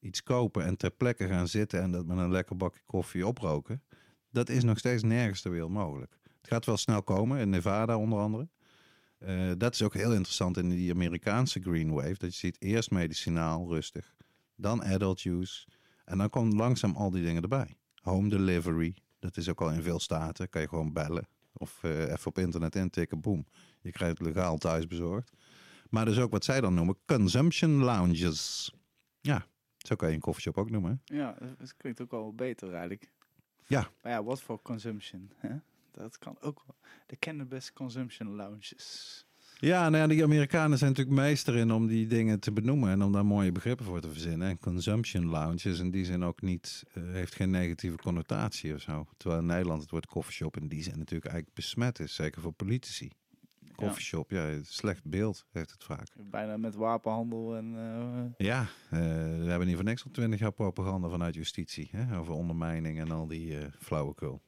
Iets 0.00 0.22
kopen 0.22 0.64
en 0.64 0.76
ter 0.76 0.90
plekke 0.90 1.26
gaan 1.26 1.48
zitten 1.48 1.80
en 1.80 1.90
dat 1.90 2.06
met 2.06 2.18
een 2.18 2.30
lekker 2.30 2.56
bakje 2.56 2.80
koffie 2.86 3.26
oproken. 3.26 3.82
Dat 4.30 4.48
is 4.48 4.64
nog 4.64 4.78
steeds 4.78 5.02
nergens 5.02 5.40
ter 5.40 5.50
wereld 5.50 5.70
mogelijk. 5.70 6.18
Het 6.22 6.50
gaat 6.50 6.66
wel 6.66 6.76
snel 6.76 7.02
komen, 7.02 7.38
in 7.38 7.50
Nevada 7.50 7.98
onder 7.98 8.18
andere. 8.18 8.48
Uh, 9.18 9.52
dat 9.58 9.74
is 9.74 9.82
ook 9.82 9.94
heel 9.94 10.12
interessant 10.12 10.56
in 10.56 10.68
die 10.68 10.92
Amerikaanse 10.92 11.60
Green 11.60 11.92
Wave. 11.92 12.18
Dat 12.18 12.32
je 12.32 12.38
ziet 12.38 12.56
eerst 12.60 12.90
medicinaal, 12.90 13.68
rustig 13.68 14.14
dan 14.56 14.82
adult 14.82 15.24
use. 15.24 15.66
En 16.04 16.18
dan 16.18 16.30
komen 16.30 16.56
langzaam 16.56 16.96
al 16.96 17.10
die 17.10 17.24
dingen 17.24 17.42
erbij. 17.42 17.76
Home 17.94 18.28
delivery, 18.28 18.94
dat 19.18 19.36
is 19.36 19.48
ook 19.48 19.60
al 19.60 19.70
in 19.70 19.82
veel 19.82 20.00
staten. 20.00 20.48
Kan 20.48 20.60
je 20.60 20.68
gewoon 20.68 20.92
bellen 20.92 21.28
of 21.52 21.82
uh, 21.82 22.00
even 22.00 22.26
op 22.26 22.38
internet 22.38 22.76
intikken, 22.76 23.20
boom. 23.20 23.46
Je 23.80 23.90
krijgt 23.90 24.18
het 24.18 24.26
legaal 24.26 24.56
thuis 24.58 24.86
bezorgd. 24.86 25.32
Maar 25.90 26.04
dus 26.04 26.18
ook 26.18 26.30
wat 26.30 26.44
zij 26.44 26.60
dan 26.60 26.74
noemen 26.74 26.96
consumption 27.06 27.70
lounges. 27.70 28.72
Ja, 29.20 29.46
zo 29.76 29.96
kan 29.96 30.08
je 30.08 30.14
een 30.14 30.20
koffieshop 30.20 30.58
ook 30.58 30.70
noemen. 30.70 31.02
Ja, 31.04 31.36
dat 31.58 31.76
klinkt 31.76 32.00
ook 32.00 32.10
wel 32.10 32.34
beter 32.34 32.70
eigenlijk. 32.70 33.12
Ja. 33.66 33.90
Maar 34.02 34.12
ja, 34.12 34.22
wat 34.22 34.42
voor 34.42 34.62
consumption? 34.62 35.30
Hè? 35.36 35.56
Dat 35.90 36.18
kan 36.18 36.36
ook 36.40 36.62
wel. 36.66 36.76
De 37.06 37.18
cannabis 37.18 37.72
consumption 37.72 38.34
lounges. 38.34 39.26
Ja, 39.60 39.88
nou 39.88 40.02
ja, 40.02 40.08
die 40.08 40.22
Amerikanen 40.22 40.78
zijn 40.78 40.90
natuurlijk 40.90 41.16
meester 41.16 41.56
in 41.56 41.72
om 41.72 41.86
die 41.86 42.06
dingen 42.06 42.40
te 42.40 42.52
benoemen 42.52 42.90
en 42.90 43.02
om 43.02 43.12
daar 43.12 43.26
mooie 43.26 43.52
begrippen 43.52 43.86
voor 43.86 44.00
te 44.00 44.08
verzinnen. 44.08 44.48
En 44.48 44.58
consumption 44.58 45.26
lounge 45.26 45.68
is 45.68 45.78
in 45.78 45.90
die 45.90 46.04
zin 46.04 46.24
ook 46.24 46.42
niet, 46.42 46.84
uh, 46.94 47.04
heeft 47.12 47.34
geen 47.34 47.50
negatieve 47.50 47.96
connotatie 47.96 48.74
of 48.74 48.80
zo. 48.80 49.06
Terwijl 49.16 49.40
in 49.40 49.46
Nederland 49.46 49.82
het 49.82 49.90
woord 49.90 50.06
coffeeshop 50.06 50.56
in 50.56 50.68
die 50.68 50.82
zin 50.82 50.98
natuurlijk 50.98 51.24
eigenlijk 51.24 51.54
besmet 51.54 51.98
is, 51.98 52.14
zeker 52.14 52.42
voor 52.42 52.52
politici. 52.52 53.10
Coffeeshop, 53.74 54.30
ja, 54.30 54.46
ja 54.46 54.58
slecht 54.62 55.04
beeld 55.04 55.46
heeft 55.50 55.70
het 55.70 55.84
vaak. 55.84 56.08
Bijna 56.30 56.56
met 56.56 56.74
wapenhandel 56.74 57.56
en... 57.56 57.74
Uh... 57.74 58.46
Ja, 58.46 58.60
uh, 58.60 58.68
we 59.38 59.46
hebben 59.46 59.66
niet 59.66 59.76
voor 59.76 59.84
niks 59.84 60.04
al 60.04 60.10
twintig 60.10 60.40
jaar 60.40 60.52
propaganda 60.52 61.08
vanuit 61.08 61.34
justitie 61.34 61.88
hè, 61.92 62.18
over 62.18 62.34
ondermijning 62.34 62.98
en 62.98 63.10
al 63.10 63.26
die 63.26 63.56
flauwekul. 63.78 64.40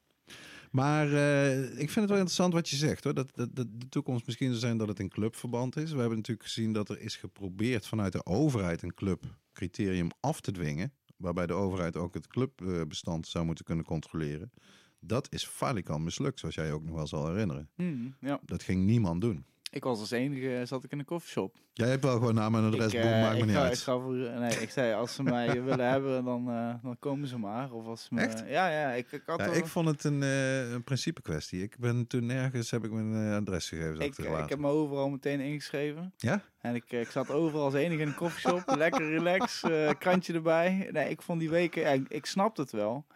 Maar 0.72 1.08
uh, 1.08 1.62
ik 1.62 1.90
vind 1.90 1.94
het 1.94 2.08
wel 2.08 2.16
interessant 2.16 2.52
wat 2.52 2.68
je 2.68 2.76
zegt 2.76 3.04
hoor. 3.04 3.14
Dat, 3.14 3.34
dat, 3.34 3.56
dat, 3.56 3.66
de 3.70 3.88
toekomst 3.88 4.26
misschien 4.26 4.48
zou 4.48 4.60
zijn 4.60 4.76
dat 4.76 4.88
het 4.88 4.98
in 4.98 5.08
clubverband 5.08 5.76
is. 5.76 5.92
We 5.92 5.98
hebben 5.98 6.16
natuurlijk 6.16 6.46
gezien 6.46 6.72
dat 6.72 6.88
er 6.88 7.00
is 7.00 7.16
geprobeerd 7.16 7.86
vanuit 7.86 8.12
de 8.12 8.26
overheid 8.26 8.82
een 8.82 8.94
clubcriterium 8.94 10.08
af 10.20 10.40
te 10.40 10.52
dwingen. 10.52 10.92
Waarbij 11.16 11.46
de 11.46 11.52
overheid 11.52 11.96
ook 11.96 12.14
het 12.14 12.26
clubbestand 12.26 13.26
zou 13.26 13.44
moeten 13.44 13.64
kunnen 13.64 13.84
controleren. 13.84 14.52
Dat 15.00 15.32
is 15.32 15.44
falikant 15.46 16.04
mislukt, 16.04 16.38
zoals 16.38 16.54
jij 16.54 16.72
ook 16.72 16.84
nog 16.84 16.94
wel 16.94 17.06
zal 17.06 17.26
herinneren. 17.26 17.70
Mm, 17.76 18.14
ja. 18.20 18.40
Dat 18.44 18.62
ging 18.62 18.84
niemand 18.84 19.20
doen. 19.20 19.46
Ik 19.72 19.84
was 19.84 20.00
als 20.00 20.10
enige, 20.10 20.62
zat 20.66 20.84
ik 20.84 20.92
in 20.92 20.98
een 20.98 21.04
koffieshop. 21.04 21.56
Jij 21.72 21.88
hebt 21.88 22.02
wel 22.02 22.12
gewoon 22.12 22.34
naam 22.34 22.54
en 22.54 22.64
adres, 22.64 22.92
ik, 22.92 23.00
boem, 23.00 23.10
uh, 23.10 23.20
maakt 23.20 23.34
me 23.34 23.38
ik 23.38 23.46
niet 23.46 23.54
ga, 23.54 23.62
uit. 23.62 23.72
Ik, 23.72 23.78
ga 23.78 23.98
voor, 23.98 24.14
nee, 24.14 24.60
ik 24.60 24.70
zei, 24.70 24.94
als 24.94 25.14
ze 25.14 25.22
mij 25.36 25.62
willen 25.62 25.90
hebben, 25.90 26.24
dan, 26.24 26.50
uh, 26.50 26.74
dan 26.82 26.96
komen 26.98 27.28
ze 27.28 27.38
maar. 27.38 27.72
Of 27.72 27.86
als 27.86 28.08
me, 28.10 28.20
Echt? 28.20 28.44
Ja, 28.46 28.68
ja. 28.68 28.92
Ik, 28.92 29.12
ik, 29.12 29.22
had 29.26 29.38
ja, 29.38 29.46
al, 29.46 29.54
ik 29.54 29.66
vond 29.66 29.88
het 29.88 30.04
een, 30.04 30.22
een 30.22 30.84
principe 30.84 31.22
kwestie. 31.22 31.62
Ik 31.62 31.76
ben 31.78 32.06
toen 32.06 32.26
nergens, 32.26 32.70
heb 32.70 32.84
ik 32.84 32.90
mijn 32.90 33.32
adresgegevens 33.32 33.98
ik, 33.98 34.08
achtergelaten. 34.08 34.44
ik 34.44 34.50
heb 34.50 34.58
me 34.58 34.68
overal 34.68 35.08
meteen 35.08 35.40
ingeschreven. 35.40 36.12
Ja? 36.16 36.42
En 36.60 36.74
ik, 36.74 36.90
ik 36.90 37.10
zat 37.10 37.30
overal 37.30 37.64
als 37.64 37.74
enige 37.74 38.02
in 38.02 38.08
een 38.08 38.14
koffieshop. 38.14 38.62
lekker 38.76 39.10
relax, 39.10 39.64
krantje 39.98 40.32
erbij. 40.32 40.88
Nee, 40.92 41.08
ik 41.08 41.22
vond 41.22 41.40
die 41.40 41.50
weken, 41.50 41.82
ja, 41.82 41.88
ik, 41.88 42.08
ik 42.08 42.26
snap 42.26 42.56
het 42.56 42.70
wel. 42.70 43.06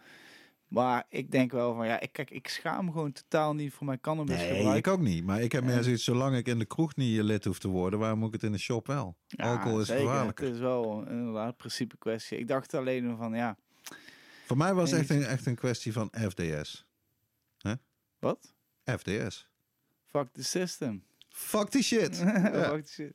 Maar 0.67 1.05
ik 1.09 1.31
denk 1.31 1.51
wel 1.51 1.75
van 1.75 1.87
ja, 1.87 1.99
ik, 1.99 2.11
kijk, 2.11 2.29
ik 2.31 2.47
schaam 2.47 2.91
gewoon 2.91 3.11
totaal 3.11 3.55
niet 3.55 3.73
voor 3.73 3.85
mijn 3.85 3.99
cannabis 4.01 4.35
Nee, 4.35 4.55
gebruik. 4.55 4.77
ik 4.77 4.87
ook 4.87 4.99
niet. 4.99 5.23
Maar 5.25 5.41
ik 5.41 5.51
heb 5.51 5.63
meer 5.63 5.83
zoiets, 5.83 6.03
zolang 6.03 6.35
ik 6.35 6.47
in 6.47 6.59
de 6.59 6.65
kroeg 6.65 6.95
niet 6.95 7.21
lid 7.21 7.45
hoef 7.45 7.59
te 7.59 7.67
worden, 7.67 7.99
waarom 7.99 8.19
moet 8.19 8.27
ik 8.27 8.33
het 8.33 8.43
in 8.43 8.51
de 8.51 8.57
shop 8.57 8.87
wel? 8.87 9.17
Ja, 9.27 9.51
Alcohol 9.51 9.79
is 9.79 9.87
zeker. 9.87 10.05
gevaarlijker. 10.05 10.45
Het 10.45 10.53
is 10.53 10.59
wel 10.59 11.07
inderdaad 11.07 11.47
een 11.47 11.55
principe 11.55 11.97
kwestie. 11.97 12.37
Ik 12.37 12.47
dacht 12.47 12.73
alleen 12.73 13.17
van 13.17 13.33
ja, 13.33 13.57
Voor 14.45 14.57
mij 14.57 14.73
was 14.73 14.91
het 14.91 14.99
echt 14.99 15.09
een, 15.09 15.23
echt 15.25 15.45
een 15.45 15.55
kwestie 15.55 15.93
van 15.93 16.11
FDS. 16.29 16.85
wat? 18.19 18.53
FDS. 18.83 19.49
Fuck 20.05 20.27
the 20.33 20.43
system. 20.43 21.03
Fuck 21.29 21.71
die 21.71 21.83
shit. 21.83 22.15
Fuck 22.17 22.85
the 22.85 22.91
shit. 22.91 23.13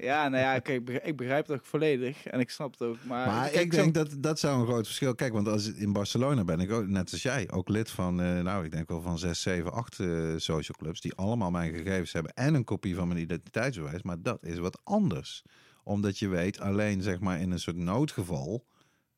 Ja, 0.00 0.28
nou 0.28 0.42
ja, 0.42 0.58
kijk, 0.58 0.78
ik 0.78 0.84
begrijp- 0.84 1.06
ik 1.06 1.16
begrijp 1.16 1.46
het 1.46 1.56
ook 1.56 1.64
volledig 1.66 2.26
en 2.26 2.40
ik 2.40 2.50
snap 2.50 2.70
het 2.72 2.82
ook. 2.82 2.96
Maar, 3.04 3.26
Maar 3.26 3.48
kijk, 3.48 3.64
ik 3.64 3.70
denk 3.70 3.94
dat 3.94 4.14
dat 4.18 4.38
zou 4.38 4.60
een 4.60 4.66
groot 4.66 4.86
verschil. 4.86 5.14
Kijk, 5.14 5.32
want 5.32 5.48
als 5.48 5.72
in 5.72 5.92
Barcelona 5.92 6.44
ben 6.44 6.60
ik 6.60 6.70
ook, 6.72 6.86
net 6.86 7.12
als 7.12 7.22
jij, 7.22 7.50
ook 7.50 7.68
lid 7.68 7.90
van, 7.90 8.20
eh, 8.20 8.40
nou, 8.40 8.64
ik 8.64 8.70
denk 8.70 8.88
wel 8.88 9.00
van 9.02 9.18
6, 9.18 9.42
7, 9.42 9.72
8 9.72 10.00
eh, 10.00 10.32
social 10.36 10.76
clubs 10.78 11.00
die 11.00 11.14
allemaal 11.14 11.50
mijn 11.50 11.74
gegevens 11.74 12.12
hebben 12.12 12.32
en 12.34 12.54
een 12.54 12.64
kopie 12.64 12.94
van 12.94 13.08
mijn 13.08 13.20
identiteitsbewijs. 13.20 14.02
Maar 14.02 14.22
dat 14.22 14.44
is 14.44 14.58
wat 14.58 14.80
anders. 14.84 15.42
Omdat 15.84 16.18
je 16.18 16.28
weet, 16.28 16.60
alleen 16.60 17.02
zeg 17.02 17.20
maar 17.20 17.40
in 17.40 17.50
een 17.50 17.58
soort 17.60 17.76
noodgeval 17.76 18.66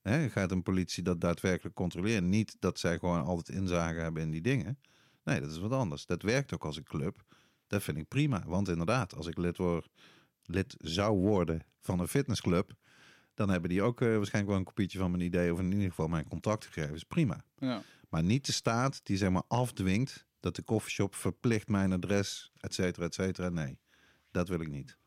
hè, 0.03 0.29
gaat 0.29 0.51
een 0.51 0.63
politie 0.63 1.03
dat 1.03 1.21
daadwerkelijk 1.21 1.75
controleren. 1.75 2.29
Niet 2.29 2.57
dat 2.59 2.79
zij 2.79 2.99
gewoon 2.99 3.25
altijd 3.25 3.59
inzage 3.59 3.99
hebben 4.01 4.23
in 4.23 4.31
die 4.31 4.41
dingen. 4.43 4.79
Nee, 5.25 5.41
dat 5.41 5.51
is 5.51 5.59
wat 5.59 5.73
anders. 5.73 6.07
Dat 6.07 6.23
werkt 6.23 6.55
ook 6.55 6.65
als 6.65 6.77
een 6.77 6.85
club. 6.85 7.23
Dat 7.67 7.83
vind 7.83 7.97
ik 7.99 8.09
prima. 8.09 8.43
Want 8.47 8.69
inderdaad, 8.69 9.15
als 9.15 9.27
ik 9.27 9.39
lid, 9.39 9.57
word, 9.57 9.89
lid 10.45 10.75
zou 10.79 11.19
worden 11.19 11.67
van 11.81 12.01
een 12.01 12.09
fitnessclub, 12.09 12.73
dan 13.35 13.49
hebben 13.49 13.71
die 13.71 13.83
ook 13.83 14.01
eh, 14.01 14.17
waarschijnlijk 14.17 14.47
wel 14.47 14.57
een 14.57 14.65
kopietje 14.65 14.99
van 14.99 15.11
mijn 15.11 15.23
idee 15.23 15.53
of 15.53 15.59
in 15.59 15.73
ieder 15.73 15.89
geval 15.89 16.09
mijn 16.09 16.29
contactgegevens. 16.29 17.05
Prima. 17.05 17.45
Ja. 17.59 17.83
Maar 18.09 18.23
niet 18.23 18.47
de 18.47 18.53
staat 18.53 19.01
die 19.03 19.17
zeg 19.17 19.31
maar 19.31 19.43
afdwingt 19.49 20.27
dat 20.41 20.57
de 20.57 20.63
koffieshop 20.63 21.15
verplicht 21.15 21.69
mijn 21.69 21.93
adres, 21.93 22.53
et 22.61 22.75
cetera, 22.75 23.07
et 23.07 23.15
cetera. 23.15 23.49
Nee, 23.49 23.79
dat 24.31 24.49
wil 24.49 24.61
ik 24.61 24.69
niet. 24.69 24.99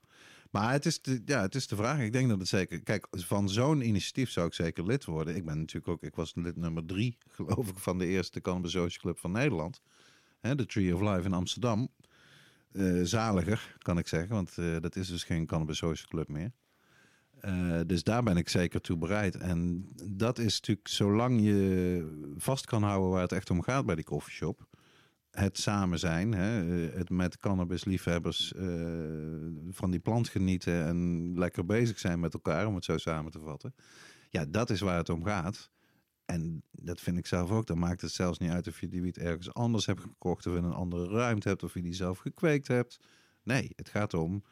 Maar 0.51 0.71
het 0.71 0.85
is, 0.85 1.01
de, 1.01 1.21
ja, 1.25 1.41
het 1.41 1.55
is 1.55 1.67
de 1.67 1.75
vraag. 1.75 1.99
Ik 1.99 2.11
denk 2.11 2.29
dat 2.29 2.39
het 2.39 2.47
zeker... 2.47 2.83
Kijk, 2.83 3.07
van 3.11 3.49
zo'n 3.49 3.81
initiatief 3.81 4.29
zou 4.29 4.47
ik 4.47 4.53
zeker 4.53 4.85
lid 4.85 5.05
worden. 5.05 5.35
Ik 5.35 5.45
ben 5.45 5.57
natuurlijk 5.57 5.87
ook... 5.87 6.03
Ik 6.03 6.15
was 6.15 6.35
lid 6.35 6.55
nummer 6.55 6.85
drie, 6.85 7.17
geloof 7.37 7.69
ik, 7.69 7.77
van 7.77 7.97
de 7.97 8.05
eerste 8.05 8.41
Cannabis 8.41 8.71
Social 8.71 9.01
Club 9.01 9.19
van 9.19 9.31
Nederland. 9.31 9.81
Hè, 10.39 10.55
de 10.55 10.65
Tree 10.65 10.95
of 10.95 11.01
Life 11.01 11.25
in 11.25 11.33
Amsterdam. 11.33 11.89
Eh, 12.71 13.01
zaliger, 13.03 13.75
kan 13.77 13.97
ik 13.97 14.07
zeggen. 14.07 14.29
Want 14.29 14.57
eh, 14.57 14.75
dat 14.79 14.95
is 14.95 15.07
dus 15.07 15.23
geen 15.23 15.45
Cannabis 15.45 15.77
Social 15.77 16.07
Club 16.07 16.27
meer. 16.27 16.51
Eh, 17.39 17.79
dus 17.85 18.03
daar 18.03 18.23
ben 18.23 18.37
ik 18.37 18.49
zeker 18.49 18.81
toe 18.81 18.97
bereid. 18.97 19.35
En 19.35 19.87
dat 20.03 20.39
is 20.39 20.59
natuurlijk, 20.59 20.87
zolang 20.87 21.41
je 21.41 22.33
vast 22.37 22.65
kan 22.65 22.83
houden 22.83 23.09
waar 23.09 23.21
het 23.21 23.31
echt 23.31 23.49
om 23.49 23.61
gaat 23.61 23.85
bij 23.85 23.95
die 23.95 24.03
koffieshop. 24.03 24.67
Het 25.31 25.57
samen 25.57 25.99
zijn, 25.99 26.31
hè, 26.31 26.63
het 26.97 27.09
met 27.09 27.37
cannabisliefhebbers 27.37 28.53
van 29.69 29.91
die 29.91 29.99
plant 29.99 30.29
genieten 30.29 30.85
en 30.85 31.31
lekker 31.39 31.65
bezig 31.65 31.99
zijn 31.99 32.19
met 32.19 32.33
elkaar, 32.33 32.67
om 32.67 32.75
het 32.75 32.85
zo 32.85 32.97
samen 32.97 33.31
te 33.31 33.39
vatten. 33.39 33.75
Ja, 34.29 34.45
dat 34.45 34.69
is 34.69 34.79
waar 34.79 34.97
het 34.97 35.09
om 35.09 35.23
gaat. 35.23 35.71
En 36.27 36.63
dat 36.71 37.01
vind 37.01 37.17
ik 37.17 37.25
zelf 37.25 37.51
ook. 37.51 37.67
Dan 37.67 37.79
maakt 37.79 38.01
het 38.01 38.11
zelfs 38.11 38.37
niet 38.37 38.49
uit 38.49 38.67
of 38.67 38.79
je 38.79 38.87
die 38.87 39.01
wiet 39.01 39.17
ergens 39.17 39.53
anders 39.53 39.85
hebt 39.85 40.01
gekocht 40.01 40.47
of 40.47 40.55
in 40.55 40.63
een 40.63 40.73
andere 40.73 41.07
ruimte 41.07 41.47
hebt 41.47 41.63
of 41.63 41.73
je 41.73 41.81
die 41.81 41.93
zelf 41.93 42.17
gekweekt 42.17 42.67
hebt. 42.67 42.99
Nee, 43.43 43.71
het 43.75 43.89
gaat 43.89 44.13
om 44.13 44.43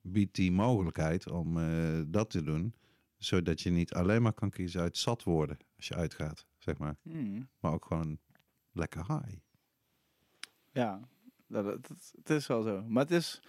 biedt 0.00 0.34
die 0.34 0.52
mogelijkheid 0.52 1.30
om 1.30 1.58
eh, 1.58 2.00
dat 2.06 2.30
te 2.30 2.42
doen. 2.42 2.74
Zodat 3.16 3.60
je 3.60 3.70
niet 3.70 3.94
alleen 3.94 4.22
maar 4.22 4.32
kan 4.32 4.50
kiezen 4.50 4.80
uit 4.80 4.96
zat 4.96 5.22
worden 5.22 5.56
als 5.76 5.88
je 5.88 5.94
uitgaat, 5.94 6.46
zeg 6.58 6.78
maar. 6.78 6.96
Hmm. 7.02 7.48
Maar 7.60 7.72
ook 7.72 7.84
gewoon 7.84 8.18
lekker 8.72 9.06
high. 9.06 9.38
Ja, 10.72 11.00
dat, 11.46 11.88
het 12.16 12.30
is 12.30 12.46
wel 12.46 12.62
zo. 12.62 12.84
Maar 12.88 13.02
het 13.02 13.12
is 13.12 13.42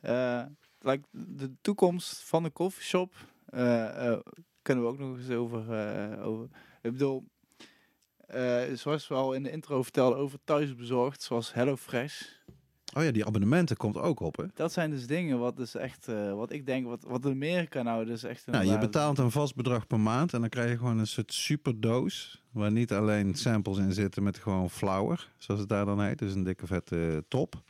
eh, 0.00 0.44
like 0.78 1.08
de 1.10 1.52
toekomst 1.60 2.22
van 2.22 2.42
de 2.42 2.50
koffieshop. 2.50 3.14
eh 3.46 4.18
kunnen 4.62 4.84
we 4.84 4.90
ook 4.90 4.98
nog 4.98 5.16
eens 5.16 5.30
over. 5.30 6.20
over 6.20 6.48
ik 6.82 6.92
bedoel, 6.92 7.28
zoals 8.74 9.08
we 9.08 9.14
al 9.14 9.32
in 9.32 9.42
de 9.42 9.50
intro 9.50 9.82
vertelden 9.82 10.18
over 10.18 10.38
thuisbezorgd, 10.44 11.22
zoals 11.22 11.52
HelloFresh. 11.52 12.22
Oh 12.94 13.02
ja, 13.02 13.10
die 13.10 13.26
abonnementen 13.26 13.76
komt 13.76 13.96
ook 13.96 14.20
op, 14.20 14.36
hè? 14.36 14.44
Dat 14.54 14.72
zijn 14.72 14.90
dus 14.90 15.06
dingen 15.06 15.38
wat 15.38 15.56
dus 15.56 15.74
echt, 15.74 16.08
eh, 16.08 16.34
wat 16.34 16.52
ik 16.52 16.66
denk, 16.66 16.86
wat, 16.86 17.04
wat 17.06 17.26
Amerika 17.26 17.82
nou 17.82 18.04
dus 18.04 18.22
echt. 18.22 18.46
Nou, 18.46 18.64
je 18.66 18.78
betaalt 18.78 19.18
een 19.18 19.30
vast 19.30 19.54
bedrag 19.54 19.86
per 19.86 20.00
maand 20.00 20.32
en 20.32 20.40
dan 20.40 20.48
krijg 20.48 20.70
je 20.70 20.76
gewoon 20.76 20.98
een 20.98 21.06
soort 21.06 21.32
superdoos. 21.32 22.42
Waar 22.50 22.72
niet 22.72 22.92
alleen 22.92 23.34
samples 23.34 23.78
in 23.78 23.92
zitten 23.92 24.22
met 24.22 24.38
gewoon 24.38 24.70
flour, 24.70 25.28
zoals 25.38 25.60
het 25.60 25.68
daar 25.68 25.84
dan 25.84 26.02
heet. 26.02 26.18
Dus 26.18 26.34
een 26.34 26.42
dikke 26.42 26.66
vette 26.66 27.24
top. 27.28 27.62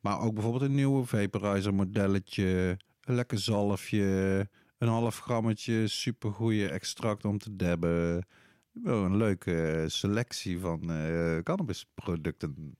Maar 0.00 0.20
ook 0.20 0.34
bijvoorbeeld 0.34 0.64
een 0.64 0.74
nieuwe 0.74 1.04
vaporizer 1.04 1.74
modelletje. 1.74 2.78
Een 3.04 3.14
lekker 3.14 3.38
zalfje. 3.38 4.48
Een 4.78 4.88
half 4.88 5.18
grammetje 5.18 5.88
supergoeie 5.88 6.68
extract 6.68 7.24
om 7.24 7.38
te 7.38 7.56
dabben. 7.56 8.26
Wel 8.72 9.04
een 9.04 9.16
leuke 9.16 9.84
selectie 9.86 10.58
van 10.58 10.90
eh 10.90 11.38
cannabisproducten. 11.42 12.76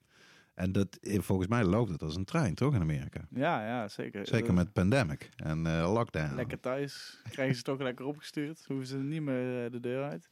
En 0.55 0.73
dat, 0.73 0.97
eh, 0.97 1.21
volgens 1.21 1.49
mij 1.49 1.65
loopt 1.65 1.91
het 1.91 2.03
als 2.03 2.17
een 2.17 2.25
trein, 2.25 2.55
toch, 2.55 2.75
in 2.75 2.81
Amerika? 2.81 3.21
Ja, 3.31 3.67
ja, 3.67 3.89
zeker. 3.89 4.27
Zeker 4.27 4.55
met 4.55 4.73
pandemic 4.73 5.29
en 5.37 5.67
eh, 5.67 5.93
lockdown. 5.93 6.35
Lekker 6.35 6.61
thuis. 6.61 7.23
Krijgen 7.31 7.57
ze 7.57 7.63
toch 7.63 7.81
lekker 7.81 8.05
opgestuurd. 8.05 8.65
Hoeven 8.67 8.87
ze 8.87 8.97
niet 8.97 9.23
meer 9.23 9.65
eh, 9.65 9.71
de 9.71 9.81
deur 9.81 10.05
uit. 10.05 10.29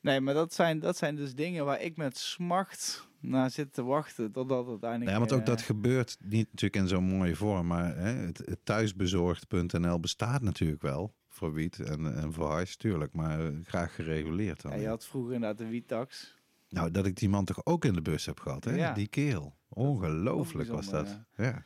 Nee, 0.00 0.20
maar 0.20 0.34
dat 0.34 0.54
zijn, 0.54 0.78
dat 0.78 0.96
zijn 0.96 1.16
dus 1.16 1.34
dingen 1.34 1.64
waar 1.64 1.80
ik 1.80 1.96
met 1.96 2.16
smacht 2.18 3.08
naar 3.20 3.50
zit 3.50 3.72
te 3.72 3.82
wachten. 3.82 4.32
Totdat 4.32 4.58
het 4.58 4.68
uiteindelijk... 4.68 5.10
Ja, 5.10 5.18
want 5.18 5.32
ook 5.32 5.40
eh, 5.40 5.46
dat 5.46 5.62
gebeurt 5.62 6.16
niet 6.20 6.46
natuurlijk 6.50 6.82
in 6.82 6.88
zo'n 6.88 7.04
mooie 7.04 7.36
vorm, 7.36 7.66
maar 7.66 7.96
hè, 7.96 8.10
het, 8.10 8.38
het 8.38 8.64
thuisbezorgd.nl 8.64 10.00
bestaat 10.00 10.42
natuurlijk 10.42 10.82
wel 10.82 11.14
voor 11.38 11.52
wiet 11.52 11.80
en, 11.80 12.16
en 12.16 12.32
voor 12.32 12.50
huis, 12.50 12.76
tuurlijk, 12.76 13.12
maar 13.12 13.40
eh, 13.46 13.52
graag 13.64 13.94
gereguleerd 13.94 14.62
dan. 14.62 14.72
ja, 14.72 14.78
je 14.78 14.88
had 14.88 15.06
vroeger 15.06 15.34
inderdaad 15.34 15.58
de 15.58 15.68
wietax. 15.68 16.36
Nou, 16.68 16.90
dat 16.90 17.06
ik 17.06 17.16
die 17.16 17.28
man 17.28 17.44
toch 17.44 17.66
ook 17.66 17.84
in 17.84 17.92
de 17.92 18.02
bus 18.02 18.26
heb 18.26 18.40
gehad, 18.40 18.64
hè? 18.64 18.74
Ja. 18.74 18.92
die 18.92 19.06
keel. 19.08 19.56
Ongelooflijk 19.68 20.68
was 20.68 20.88
dat. 20.88 21.20
Ja. 21.36 21.64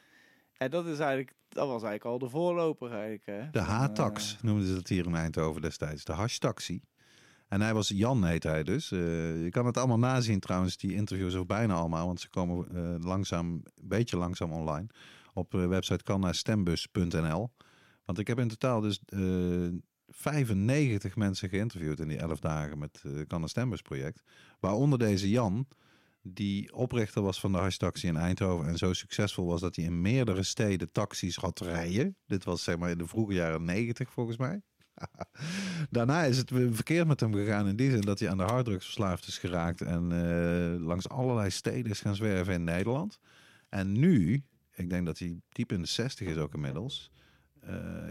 En 0.57 0.70
dat 0.70 0.87
is 0.87 0.99
eigenlijk... 0.99 1.35
Dat 1.49 1.66
was 1.66 1.83
eigenlijk 1.83 2.05
al 2.05 2.18
de 2.18 2.29
voorloper 2.29 2.91
eigenlijk. 2.93 3.27
Hè, 3.27 3.51
De 3.51 3.61
H-tax 3.61 4.37
eh, 4.37 4.43
noemden 4.43 4.66
ze 4.66 4.75
dat 4.75 4.89
hier 4.89 5.07
in 5.07 5.14
Eindhoven 5.14 5.62
destijds, 5.62 6.05
de 6.05 6.12
hashtaxi. 6.12 6.83
En 7.49 7.61
hij 7.61 7.75
was 7.75 7.89
Jan, 7.89 8.25
heet 8.25 8.43
hij 8.43 8.62
dus. 8.62 8.93
Eh, 8.93 9.43
je 9.43 9.51
kan 9.51 9.66
het 9.66 9.77
allemaal 9.77 9.99
nazien 9.99 10.41
trouwens, 10.41 10.77
die 10.77 10.95
interviews, 10.95 11.35
of 11.35 11.47
bijna 11.47 11.75
allemaal, 11.75 12.07
want 12.07 12.20
ze 12.20 12.29
komen 12.29 12.66
langzaam, 13.03 13.47
een 13.53 13.64
beetje 13.83 14.16
langzaam 14.16 14.53
online. 14.53 14.87
Op 15.35 15.51
de 15.51 15.66
website 15.66 16.03
kannastembus.nl. 16.03 17.51
Want 18.05 18.19
ik 18.19 18.27
heb 18.27 18.39
in 18.39 18.49
totaal 18.49 18.81
dus 18.81 19.01
eh 19.07 19.69
95 20.13 21.17
mensen 21.17 21.49
geïnterviewd 21.49 22.01
in 22.01 22.09
die 22.09 22.19
11 22.19 22.41
dagen 22.41 22.79
met 22.79 23.03
het 23.03 23.27
Kan 23.27 23.49
Stembus 23.49 23.83
project. 23.83 24.23
Waaronder 24.61 24.99
deze 24.99 25.31
Jan, 25.31 25.67
die 26.23 26.75
oprichter 26.75 27.23
was 27.23 27.41
van 27.41 27.53
de 27.53 27.59
hashtaxi 27.59 28.07
in 28.07 28.17
Eindhoven. 28.17 28.67
En 28.67 28.79
zo 28.79 28.93
succesvol 28.93 29.47
was 29.47 29.61
dat 29.61 29.77
hij 29.77 29.85
in 29.85 30.01
meerdere 30.01 30.43
steden 30.43 30.93
taxis 30.93 31.37
had 31.37 31.61
rijden. 31.61 32.17
Dit 32.27 32.45
was 32.45 32.63
zeg 32.63 32.79
maar 32.79 32.91
in 32.91 32.99
de 32.99 33.07
vroege 33.07 33.33
jaren 33.33 33.65
90 33.65 34.13
volgens 34.13 34.37
mij. 34.37 34.63
Daarna 35.91 36.25
is 36.25 36.37
het 36.37 36.51
verkeerd 36.71 37.07
met 37.07 37.21
hem 37.21 37.35
gegaan 37.35 37.69
in 37.69 37.77
die 37.77 37.91
zin 37.91 38.01
dat 38.01 38.19
hij 38.19 38.31
aan 38.31 38.37
de 38.37 38.43
harddrugs 38.43 38.85
verslaafd 38.85 39.27
is 39.27 39.39
geraakt 39.39 39.81
en 39.81 40.13
eh, 40.13 40.87
langs 40.87 41.09
allerlei 41.09 41.51
steden 41.51 41.91
is 41.91 42.01
gaan 42.01 42.15
zwerven 42.15 42.55
in 42.55 42.65
Nederland. 42.65 43.19
En 43.69 43.93
nu, 43.93 44.45
ik 44.75 44.91
denk 44.91 45.07
dat 45.07 45.19
hij 45.19 45.41
diep 45.49 45.73
in 45.73 45.81
de 45.83 45.89
60 45.89 46.29
is 46.29 46.37
ook 46.37 46.55
inmiddels, 46.55 47.11
eh, 47.15 47.22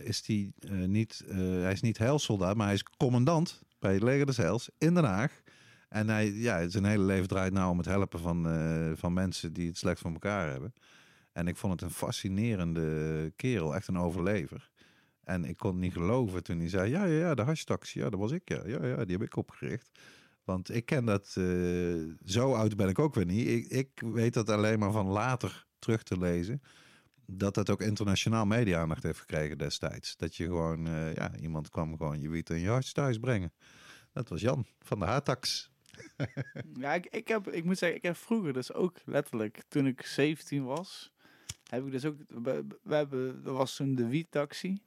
is 0.04 0.24
hij 0.26 0.52
eh, 0.60 0.88
niet, 0.88 1.24
eh, 1.28 1.38
hij 1.38 1.72
is 1.72 1.82
niet 1.82 1.98
heilsoldaat, 1.98 2.56
maar 2.56 2.66
hij 2.66 2.76
is 2.76 2.84
commandant 2.98 3.62
bij 3.80 3.94
het 3.94 4.04
leger 4.04 4.26
des 4.26 4.38
Heils 4.38 4.70
in 4.78 4.94
Den 4.94 5.04
Haag. 5.04 5.42
En 5.90 6.10
hij, 6.10 6.32
ja, 6.32 6.70
zijn 6.70 6.86
hele 6.86 7.04
leven 7.04 7.28
draait 7.28 7.54
nou 7.54 7.72
om 7.72 7.78
het 7.78 7.88
helpen 7.88 8.20
van, 8.20 8.48
eh, 8.48 8.92
van 8.96 9.14
mensen 9.14 9.54
die 9.54 9.68
het 9.68 9.78
slecht 9.78 10.00
voor 10.00 10.12
elkaar 10.12 10.50
hebben. 10.50 10.74
En 11.32 11.48
ik 11.48 11.58
vond 11.58 11.74
het 11.74 11.82
een 11.82 11.96
fascinerende 11.96 13.34
kerel, 13.36 13.76
echt 13.76 13.88
een 13.88 13.98
overlever. 13.98 14.70
En 15.24 15.46
ik 15.46 15.58
kon 15.58 15.80
niet 15.80 15.94
geloven 15.94 16.44
toen 16.44 16.60
hij 16.60 16.70
zei: 16.70 16.90
Ja, 16.90 17.04
ja, 17.06 17.18
ja, 17.18 17.36
de 17.36 17.42
hashtaxi, 17.42 18.00
ja, 18.00 18.10
dat 18.10 18.20
was 18.20 18.32
ik. 18.32 18.50
Ja, 18.50 18.62
ja, 18.66 18.86
ja 18.86 19.06
die 19.06 19.18
heb 19.18 19.26
ik 19.26 19.36
opgericht. 19.36 19.90
Want 20.44 20.76
ik 20.76 20.86
ken 20.86 21.06
dat, 21.06 21.36
eh, 21.38 21.46
zo 22.26 22.54
oud 22.54 22.76
ben 22.76 22.90
ik 22.90 23.00
ook 23.00 23.16
weer 23.16 23.26
niet. 23.26 23.48
Ik, 23.48 23.68
ik 23.68 24.02
weet 24.14 24.34
dat 24.34 24.50
alleen 24.50 24.80
maar 24.80 24.92
van 24.92 25.08
later 25.08 25.66
terug 25.80 26.04
te 26.04 26.18
lezen. 26.18 26.62
Dat 27.34 27.54
dat 27.54 27.70
ook 27.70 27.82
internationaal 27.82 28.46
media-aandacht 28.46 29.04
heeft 29.04 29.20
gekregen 29.20 29.58
destijds. 29.58 30.18
Dat 30.18 30.36
je 30.36 30.44
gewoon, 30.44 30.88
eh, 30.88 31.14
ja, 31.14 31.36
iemand 31.36 31.70
kwam 31.70 31.98
gewoon 31.98 32.22
je 32.22 32.30
wiet 32.30 32.50
en 32.50 32.60
je 32.60 32.68
hash 32.68 32.92
thuis 32.92 33.18
brengen. 33.18 33.54
Dat 34.14 34.30
was 34.30 34.42
Jan 34.42 34.66
van 34.80 35.00
de 35.00 35.06
H-tax. 35.06 35.70
Ja, 36.80 36.94
ik, 36.94 37.06
ik, 37.06 37.28
heb, 37.28 37.48
ik 37.48 37.64
moet 37.64 37.78
zeggen, 37.78 37.98
ik 37.98 38.04
heb 38.04 38.16
vroeger 38.16 38.54
dus 38.54 38.74
ook 38.74 38.98
letterlijk, 39.06 39.64
toen 39.68 39.88
ik 39.88 40.02
17 40.02 40.64
was, 40.64 41.12
heb 41.70 41.86
ik 41.86 41.92
dus 41.92 42.06
ook, 42.06 42.16
we, 42.28 42.66
hebben, 42.96 43.42
er 43.46 43.54
was 43.54 43.76
toen 43.76 43.96
de 43.96 44.08
wietaxi. 44.08 44.82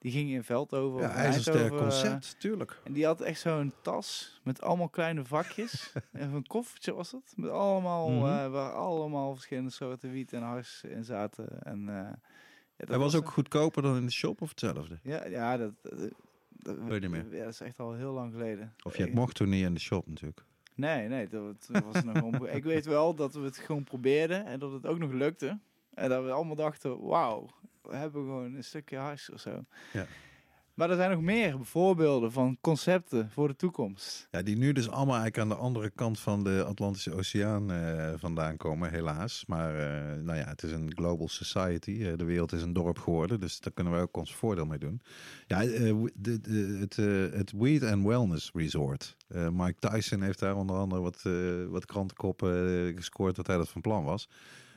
Die 0.00 0.12
ging 0.12 0.30
in 0.30 0.44
Veldhoven. 0.44 1.00
Ja, 1.00 1.10
ijzersterk 1.10 1.56
Eindhoven, 1.56 1.86
eh, 1.86 1.90
concept, 1.92 2.40
tuurlijk. 2.40 2.80
En 2.84 2.92
die 2.92 3.04
had 3.04 3.20
echt 3.20 3.40
zo'n 3.40 3.72
tas 3.82 4.40
met 4.44 4.62
allemaal 4.62 4.88
kleine 4.88 5.24
vakjes. 5.24 5.92
en 6.12 6.32
een 6.34 6.46
koffertje 6.46 6.94
was 6.94 7.12
het. 7.12 7.32
Met 7.36 7.50
allemaal, 7.50 8.08
Mhm. 8.10 8.26
eh, 8.26 8.50
waar 8.50 8.72
allemaal 8.72 9.32
verschillende 9.34 9.70
soorten 9.70 10.10
wiet 10.10 10.32
en 10.32 10.42
hars 10.42 10.82
in 10.84 11.04
zaten. 11.04 11.62
En, 11.62 11.84
ja, 11.86 12.18
dat 12.76 12.88
Hij 12.88 12.98
was 12.98 13.14
ook 13.14 13.24
een- 13.24 13.30
goedkoper 13.32 13.82
dan 13.82 13.96
in 13.96 14.04
de 14.06 14.12
shop 14.12 14.40
of 14.42 14.48
hetzelfde? 14.48 14.98
Ja, 15.02 15.26
ja 15.26 15.56
dat, 15.56 15.72
dat, 15.82 16.10
dat, 16.50 16.76
Weet 16.78 17.00
niet 17.00 17.10
meer. 17.10 17.26
ja, 17.34 17.44
dat 17.44 17.52
is 17.52 17.60
echt 17.60 17.78
al 17.78 17.92
heel 17.94 18.12
lang 18.12 18.32
geleden. 18.32 18.74
Of 18.82 18.96
je 18.96 19.10
mocht 19.14 19.34
toen 19.34 19.48
niet 19.48 19.64
in 19.64 19.74
de 19.74 19.80
shop 19.80 20.06
natuurlijk. 20.06 20.44
Nee, 20.74 21.08
nee, 21.08 21.28
dat, 21.28 21.66
dat 21.70 21.84
was 21.92 22.02
nog 22.04 22.22
onbe- 22.22 22.50
Ik 22.58 22.64
weet 22.64 22.84
wel 22.86 23.14
dat 23.14 23.34
we 23.34 23.40
het 23.40 23.56
gewoon 23.58 23.84
probeerden 23.84 24.44
en 24.46 24.58
dat 24.58 24.72
het 24.72 24.86
ook 24.86 24.98
nog 24.98 25.12
lukte. 25.12 25.58
En 25.94 26.08
dat 26.08 26.24
we 26.24 26.30
allemaal 26.30 26.56
dachten, 26.56 27.00
wauw, 27.06 27.46
hebben 27.90 28.22
gewoon 28.22 28.54
een 28.54 28.64
stukje 28.64 28.96
hars 28.96 29.30
of 29.30 29.40
zo. 29.40 29.64
Ja. 29.92 30.06
Maar 30.80 30.90
er 30.90 30.96
zijn 30.96 31.10
nog 31.10 31.20
meer 31.20 31.56
voorbeelden 31.60 32.32
van 32.32 32.58
concepten 32.60 33.30
voor 33.30 33.48
de 33.48 33.56
toekomst. 33.56 34.28
Ja, 34.30 34.42
die 34.42 34.56
nu 34.56 34.72
dus 34.72 34.88
allemaal 34.88 35.18
eigenlijk 35.20 35.38
aan 35.38 35.56
de 35.58 35.64
andere 35.64 35.90
kant 35.90 36.20
van 36.20 36.44
de 36.44 36.64
Atlantische 36.64 37.12
Oceaan 37.14 37.72
eh, 37.72 38.12
vandaan 38.16 38.56
komen, 38.56 38.90
helaas. 38.90 39.44
Maar 39.46 39.74
eh, 39.74 40.22
nou 40.22 40.38
ja, 40.38 40.44
het 40.44 40.62
is 40.62 40.72
een 40.72 40.92
global 40.94 41.28
society. 41.28 41.90
Eh, 42.02 42.16
de 42.16 42.24
wereld 42.24 42.52
is 42.52 42.62
een 42.62 42.72
dorp 42.72 42.98
geworden, 42.98 43.40
dus 43.40 43.60
daar 43.60 43.72
kunnen 43.72 43.92
wij 43.92 44.02
ook 44.02 44.16
ons 44.16 44.34
voordeel 44.34 44.66
mee 44.66 44.78
doen. 44.78 45.02
Ja, 45.46 45.60
de, 45.60 46.10
de, 46.40 46.76
het, 46.80 46.96
het 47.34 47.52
Weed 47.52 47.82
and 47.82 48.06
Wellness 48.06 48.50
Resort. 48.54 49.16
Mike 49.52 49.88
Tyson 49.88 50.22
heeft 50.22 50.38
daar 50.38 50.56
onder 50.56 50.76
andere 50.76 51.02
wat, 51.02 51.22
wat 51.68 51.86
krantenkoppen 51.86 52.92
gescoord 52.96 53.36
dat 53.36 53.46
hij 53.46 53.56
dat 53.56 53.68
van 53.68 53.80
plan 53.80 54.04
was. 54.04 54.28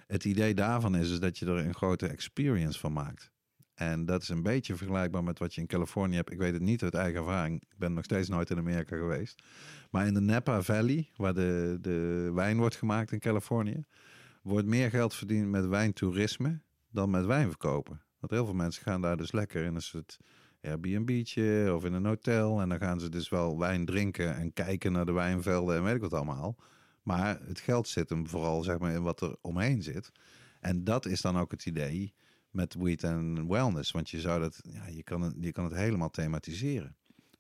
Het 0.08 0.26
idee 0.26 0.54
daarvan 0.54 0.96
is, 0.96 1.12
is 1.12 1.20
dat 1.20 1.38
je 1.38 1.46
er 1.46 1.58
een 1.58 1.74
grote 1.74 2.08
experience 2.08 2.80
van 2.80 2.94
maakt. 2.94 3.32
En 3.74 4.06
dat 4.06 4.22
is 4.22 4.30
een 4.30 4.44
beetje 4.44 4.76
vergelijkbaar 4.76 5.24
met 5.24 5.40
wat 5.40 5.56
je 5.56 5.62
in 5.62 5.68
Californië 5.68 6.16
hebt. 6.16 6.32
Ik 6.32 6.38
weet 6.38 6.54
het 6.54 6.62
niet 6.62 6.84
uit 6.84 6.94
eigen 6.94 7.20
ervaring. 7.20 7.62
Ik 7.62 7.78
ben 7.78 7.94
nog 7.94 8.04
steeds 8.04 8.30
nooit 8.30 8.50
in 8.50 8.58
Amerika 8.58 8.98
geweest. 8.98 9.44
Maar 9.92 10.08
in 10.08 10.14
de 10.14 10.20
Napa 10.20 10.62
Valley, 10.62 11.10
waar 11.16 11.34
de, 11.34 11.78
de 11.82 12.32
wijn 12.34 12.58
wordt 12.58 12.76
gemaakt 12.76 13.12
in 13.12 13.20
Californië, 13.20 13.86
wordt 14.42 14.68
meer 14.68 14.90
geld 14.90 15.16
verdiend 15.16 15.50
met 15.50 15.68
wijntoerisme 15.68 16.62
dan 16.90 17.10
met 17.10 17.26
wijn 17.26 17.50
verkopen. 17.50 18.02
Want 18.20 18.32
heel 18.32 18.46
veel 18.46 18.54
mensen 18.54 18.84
gaan 18.84 19.02
daar 19.02 19.18
dus 19.18 19.32
lekker 19.32 19.64
in 19.66 19.76
een 19.76 19.82
soort 19.82 20.18
Airbnb'tje 20.62 21.72
of 21.76 21.86
in 21.86 21.94
een 21.94 22.06
hotel. 22.06 22.62
En 22.62 22.70
dan 22.70 22.80
gaan 22.80 23.00
ze 23.00 23.10
dus 23.10 23.30
wel 23.30 23.60
wijn 23.60 23.86
drinken 23.86 24.36
en 24.36 24.54
kijken 24.54 24.92
naar 24.92 25.06
de 25.06 25.12
wijnvelden 25.12 25.76
en 25.76 25.84
weet 25.84 25.96
ik 25.96 26.02
wat 26.02 26.14
allemaal. 26.14 26.56
Maar 27.04 27.40
het 27.48 27.60
geld 27.60 27.88
zit 27.88 28.10
hem 28.10 28.28
vooral 28.28 28.64
zeg 28.64 28.80
maar, 28.80 28.94
in 28.94 29.04
wat 29.04 29.22
er 29.22 29.36
omheen 29.42 29.84
zit. 29.84 30.12
En 30.60 30.84
dat 30.84 31.06
is 31.06 31.22
dan 31.22 31.38
ook 31.38 31.52
het 31.52 31.66
idee 31.66 32.14
met 32.50 32.74
weed 32.74 33.04
en 33.04 33.48
wellness. 33.48 33.92
Want 33.92 34.10
je 34.10 34.20
zou 34.20 34.40
dat, 34.40 34.60
ja, 34.70 34.88
je 34.88 35.04
kan 35.04 35.22
het, 35.22 35.34
je 35.40 35.52
kan 35.52 35.64
het 35.64 35.74
helemaal 35.74 36.10
thematiseren. 36.10 36.96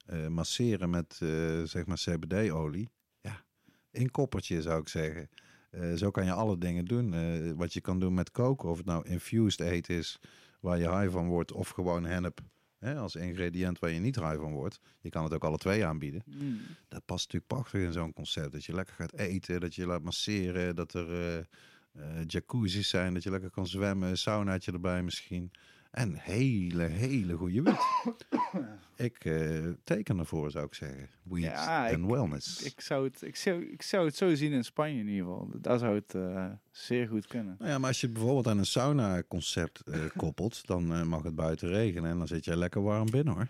Eh, 0.05 0.27
masseren 0.27 0.89
met, 0.89 1.19
eh, 1.21 1.63
zeg 1.63 1.85
maar, 1.85 1.97
CBD-olie. 1.97 2.89
Ja, 3.21 3.43
in 3.91 4.11
koppertje 4.11 4.61
zou 4.61 4.81
ik 4.81 4.87
zeggen. 4.87 5.29
Eh, 5.69 5.93
zo 5.93 6.11
kan 6.11 6.25
je 6.25 6.31
alle 6.31 6.57
dingen 6.57 6.85
doen. 6.85 7.55
Wat 7.55 7.73
je 7.73 7.81
kan 7.81 7.99
doen 7.99 8.13
met 8.13 8.31
koken, 8.31 8.69
of 8.69 8.77
het 8.77 8.85
nou 8.85 9.07
infused 9.07 9.59
eten 9.59 9.95
is, 9.95 10.19
waar 10.59 10.77
je 10.77 10.97
high 10.97 11.11
van 11.11 11.27
wordt, 11.27 11.51
of 11.51 11.69
gewoon 11.69 12.05
hennep 12.05 12.41
hè, 12.83 12.95
als 12.95 13.15
ingrediënt 13.15 13.79
waar 13.79 13.89
je 13.89 13.99
niet 13.99 14.15
high 14.15 14.39
van 14.39 14.51
wordt. 14.51 14.79
Je 15.01 15.09
kan 15.09 15.23
het 15.23 15.33
ook 15.33 15.43
alle 15.43 15.57
twee 15.57 15.85
aanbieden. 15.85 16.23
Mm. 16.25 16.59
Dat 16.87 17.05
past 17.05 17.25
natuurlijk 17.25 17.53
prachtig 17.53 17.81
in 17.81 17.93
zo'n 17.93 18.13
concept. 18.13 18.51
Dat 18.51 18.65
je 18.65 18.73
lekker 18.73 18.95
gaat 18.95 19.13
eten, 19.13 19.59
dat 19.59 19.75
je 19.75 19.85
laat 19.85 20.03
masseren, 20.03 20.75
dat 20.75 20.93
er 20.93 21.45
eh, 21.93 22.21
jacuzzi's 22.27 22.89
zijn, 22.89 23.13
dat 23.13 23.23
je 23.23 23.29
lekker 23.29 23.49
kan 23.49 23.67
zwemmen, 23.67 24.17
saunaatje 24.17 24.71
erbij 24.71 25.03
misschien. 25.03 25.51
En 25.91 26.13
hele, 26.13 26.83
hele 26.83 27.35
goede 27.35 27.61
wiet. 27.61 28.25
ik 28.95 29.25
eh, 29.25 29.69
teken 29.83 30.19
ervoor, 30.19 30.51
zou 30.51 30.65
ik 30.65 30.73
zeggen. 30.73 31.09
Weed 31.23 31.43
Ja, 31.43 31.89
en 31.89 32.07
wellness. 32.07 32.63
Ik, 32.63 32.81
zou 32.81 33.03
het, 33.03 33.21
ik, 33.21 33.35
zou, 33.35 33.63
ik 33.63 33.81
zou 33.81 34.05
het 34.05 34.15
zo 34.15 34.35
zien 34.35 34.51
in 34.51 34.63
Spanje 34.63 34.99
in 34.99 35.07
ieder 35.07 35.25
geval. 35.25 35.49
Daar 35.61 35.79
zou 35.79 35.95
het 35.95 36.15
eh, 36.15 36.51
zeer 36.71 37.07
goed 37.07 37.27
kunnen. 37.27 37.55
Nou 37.59 37.71
ja, 37.71 37.77
maar 37.77 37.87
als 37.87 37.99
je 37.99 38.05
het 38.05 38.15
bijvoorbeeld 38.15 38.47
aan 38.47 38.57
een 38.57 38.65
sauna-concept 38.65 39.79
eh, 39.79 39.99
koppelt, 40.17 40.67
dan 40.67 41.07
mag 41.07 41.23
het 41.23 41.35
buiten 41.35 41.69
regenen 41.69 42.11
en 42.11 42.17
dan 42.17 42.27
zit 42.27 42.45
je 42.45 42.57
lekker 42.57 42.81
warm 42.81 43.09
binnen 43.09 43.33
hoor. 43.33 43.47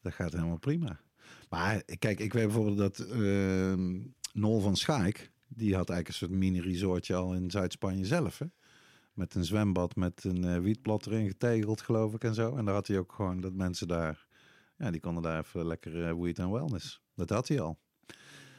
Dat 0.00 0.12
gaat 0.12 0.32
helemaal 0.32 0.58
prima. 0.58 1.00
Maar 1.52 1.82
kijk, 1.98 2.20
ik 2.20 2.32
weet 2.32 2.46
bijvoorbeeld 2.46 2.76
dat 2.76 2.98
eh, 2.98 3.74
Nol 4.32 4.60
van 4.60 4.76
Schaik, 4.76 5.30
die 5.48 5.74
had 5.74 5.90
eigenlijk 5.90 6.08
een 6.08 6.14
soort 6.14 6.40
mini-resortje 6.40 7.14
al 7.14 7.34
in 7.34 7.50
Zuid-Spanje 7.50 8.04
zelf. 8.04 8.38
Hè? 8.38 8.46
Met 9.12 9.34
een 9.34 9.44
zwembad 9.44 9.96
met 9.96 10.24
een 10.24 10.44
eh, 10.44 10.58
wietblad 10.58 11.06
erin 11.06 11.26
getegeld, 11.26 11.80
geloof 11.80 12.14
ik, 12.14 12.24
en 12.24 12.34
zo. 12.34 12.56
En 12.56 12.64
daar 12.64 12.74
had 12.74 12.86
hij 12.86 12.98
ook 12.98 13.12
gewoon 13.12 13.40
dat 13.40 13.52
mensen 13.52 13.88
daar, 13.88 14.26
ja, 14.76 14.90
die 14.90 15.00
konden 15.00 15.22
daar 15.22 15.38
even 15.38 15.66
lekker 15.66 16.08
eh, 16.08 16.14
weed 16.20 16.38
en 16.38 16.50
wellness. 16.50 17.02
Dat 17.14 17.30
had 17.30 17.48
hij 17.48 17.60
al. 17.60 17.78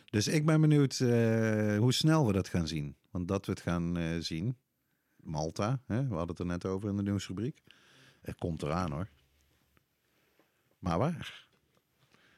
Dus 0.05 0.27
ik 0.27 0.45
ben 0.45 0.61
benieuwd 0.61 0.99
eh, 0.99 1.77
hoe 1.77 1.93
snel 1.93 2.27
we 2.27 2.33
dat 2.33 2.47
gaan 2.47 2.67
zien. 2.67 2.95
Want 3.11 3.27
dat 3.27 3.45
we 3.45 3.51
het 3.51 3.61
gaan 3.61 3.97
zien, 4.19 4.57
Malta, 5.15 5.81
hè, 5.85 6.07
we 6.07 6.15
hadden 6.15 6.29
het 6.29 6.39
er 6.39 6.45
net 6.45 6.65
over 6.65 6.89
in 6.89 6.95
de 6.95 7.03
nieuwsrubriek. 7.03 7.63
Het 8.21 8.35
komt 8.35 8.63
eraan 8.63 8.91
hoor. 8.91 9.09
Maar 10.79 10.97
waar? 10.97 11.42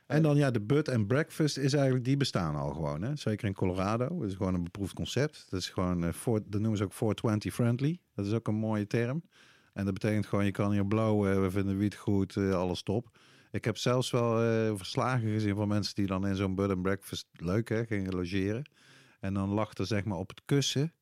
En 0.05 0.21
dan 0.21 0.37
ja, 0.37 0.51
de 0.51 0.61
bud 0.61 0.89
and 0.89 1.07
breakfast 1.07 1.57
is 1.57 1.73
eigenlijk, 1.73 2.05
die 2.05 2.17
bestaan 2.17 2.55
al 2.55 2.73
gewoon. 2.73 3.01
Hè? 3.01 3.15
Zeker 3.15 3.47
in 3.47 3.53
Colorado. 3.53 4.19
Dat 4.19 4.29
is 4.29 4.35
gewoon 4.35 4.53
een 4.53 4.63
beproefd 4.63 4.93
concept. 4.93 5.47
Dat 5.49 5.59
is 5.59 5.69
gewoon, 5.69 6.13
voor, 6.13 6.41
dat 6.45 6.61
noemen 6.61 6.77
ze 6.77 6.83
ook 6.83 6.93
420 6.93 7.53
friendly. 7.53 7.99
Dat 8.15 8.25
is 8.25 8.33
ook 8.33 8.47
een 8.47 8.55
mooie 8.55 8.87
term. 8.87 9.23
En 9.75 9.85
dat 9.85 9.93
betekent 9.93 10.25
gewoon, 10.25 10.45
je 10.45 10.51
kan 10.51 10.71
hier 10.71 10.85
blauwen, 10.85 11.41
we 11.41 11.51
vinden 11.51 11.77
wiet 11.77 11.95
goed, 11.95 12.35
eh, 12.35 12.53
alles 12.53 12.83
top. 12.83 13.17
Ik 13.51 13.65
heb 13.65 13.77
zelfs 13.77 14.11
wel 14.11 14.41
eh, 14.41 14.73
verslagen 14.75 15.29
gezien 15.29 15.55
van 15.55 15.67
mensen 15.67 15.95
die 15.95 16.05
dan 16.05 16.27
in 16.27 16.35
zo'n 16.35 16.55
bud 16.55 16.69
and 16.69 16.81
breakfast, 16.81 17.27
leuk 17.31 17.69
hè, 17.69 17.85
gingen 17.85 18.15
logeren. 18.15 18.69
En 19.19 19.33
dan 19.33 19.49
lag 19.49 19.73
er 19.73 19.85
zeg 19.85 20.03
maar 20.03 20.17
op 20.17 20.29
het 20.29 20.41
kussen, 20.45 20.93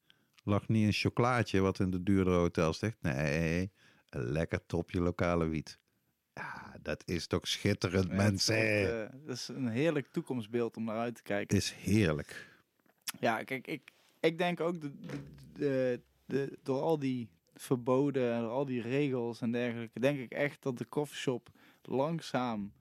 lag 0.43 0.67
niet 0.67 0.85
een 0.85 0.93
chocolaatje 0.93 1.59
wat 1.59 1.79
in 1.79 1.89
de 1.89 2.03
duurdere 2.03 2.37
hotels 2.37 2.81
ligt. 2.81 2.97
Nee, 3.01 3.71
een 4.09 4.31
lekker 4.31 4.65
topje 4.65 5.01
lokale 5.01 5.47
wiet. 5.47 5.79
Ja, 6.33 6.72
dat 6.83 7.03
is 7.05 7.27
toch 7.27 7.47
schitterend, 7.47 8.07
Ja, 8.09 8.15
mensen. 8.15 8.55
Dat, 8.55 8.63
is 8.63 8.81
echt, 8.81 9.11
eh, 9.11 9.19
dat 9.25 9.35
is 9.35 9.47
een 9.47 9.67
heerlijk 9.67 10.07
toekomstbeeld 10.11 10.77
om 10.77 10.83
naar 10.83 10.97
uit 10.97 11.15
te 11.15 11.21
kijken. 11.23 11.55
Het 11.55 11.65
is 11.65 11.71
heerlijk. 11.71 12.51
Ja, 13.19 13.43
kijk, 13.43 13.67
ik, 13.67 13.91
ik 14.19 14.37
denk 14.37 14.59
ook 14.59 14.81
de, 14.81 14.91
de, 14.99 15.11
de, 15.53 16.01
de- 16.25 16.57
door 16.63 16.81
al 16.81 16.99
die 16.99 17.29
verboden 17.55 18.33
en 18.33 18.41
door 18.41 18.49
al 18.49 18.65
die 18.65 18.81
regels 18.81 19.41
en 19.41 19.51
dergelijke, 19.51 19.99
denk 19.99 20.19
ik 20.19 20.31
echt 20.31 20.61
dat 20.63 20.77
de 20.77 20.87
coffeeshop 20.89 21.49
langzaam 21.81 22.73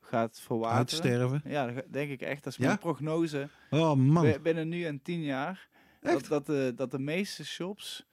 gaat 0.00 0.40
verwateren. 0.40 0.78
Uitsterven. 0.78 1.42
Ja, 1.44 1.72
denk 1.90 2.10
ik 2.10 2.20
echt. 2.22 2.44
Dat 2.44 2.52
is 2.52 2.58
Ja? 2.58 2.66
mijn 2.66 2.78
prognose. 2.78 3.48
Oh 3.70 3.94
man. 3.94 4.24
Bi- 4.24 4.38
Binnen 4.38 4.68
nu 4.68 4.84
en 4.84 5.02
tien 5.02 5.22
jaar. 5.22 5.68
Dat, 6.00 6.14
Echt? 6.14 6.28
dat, 6.28 6.46
de, 6.46 6.72
dat 6.76 6.90
de 6.90 6.98
meeste 6.98 7.44
shops 7.44 8.06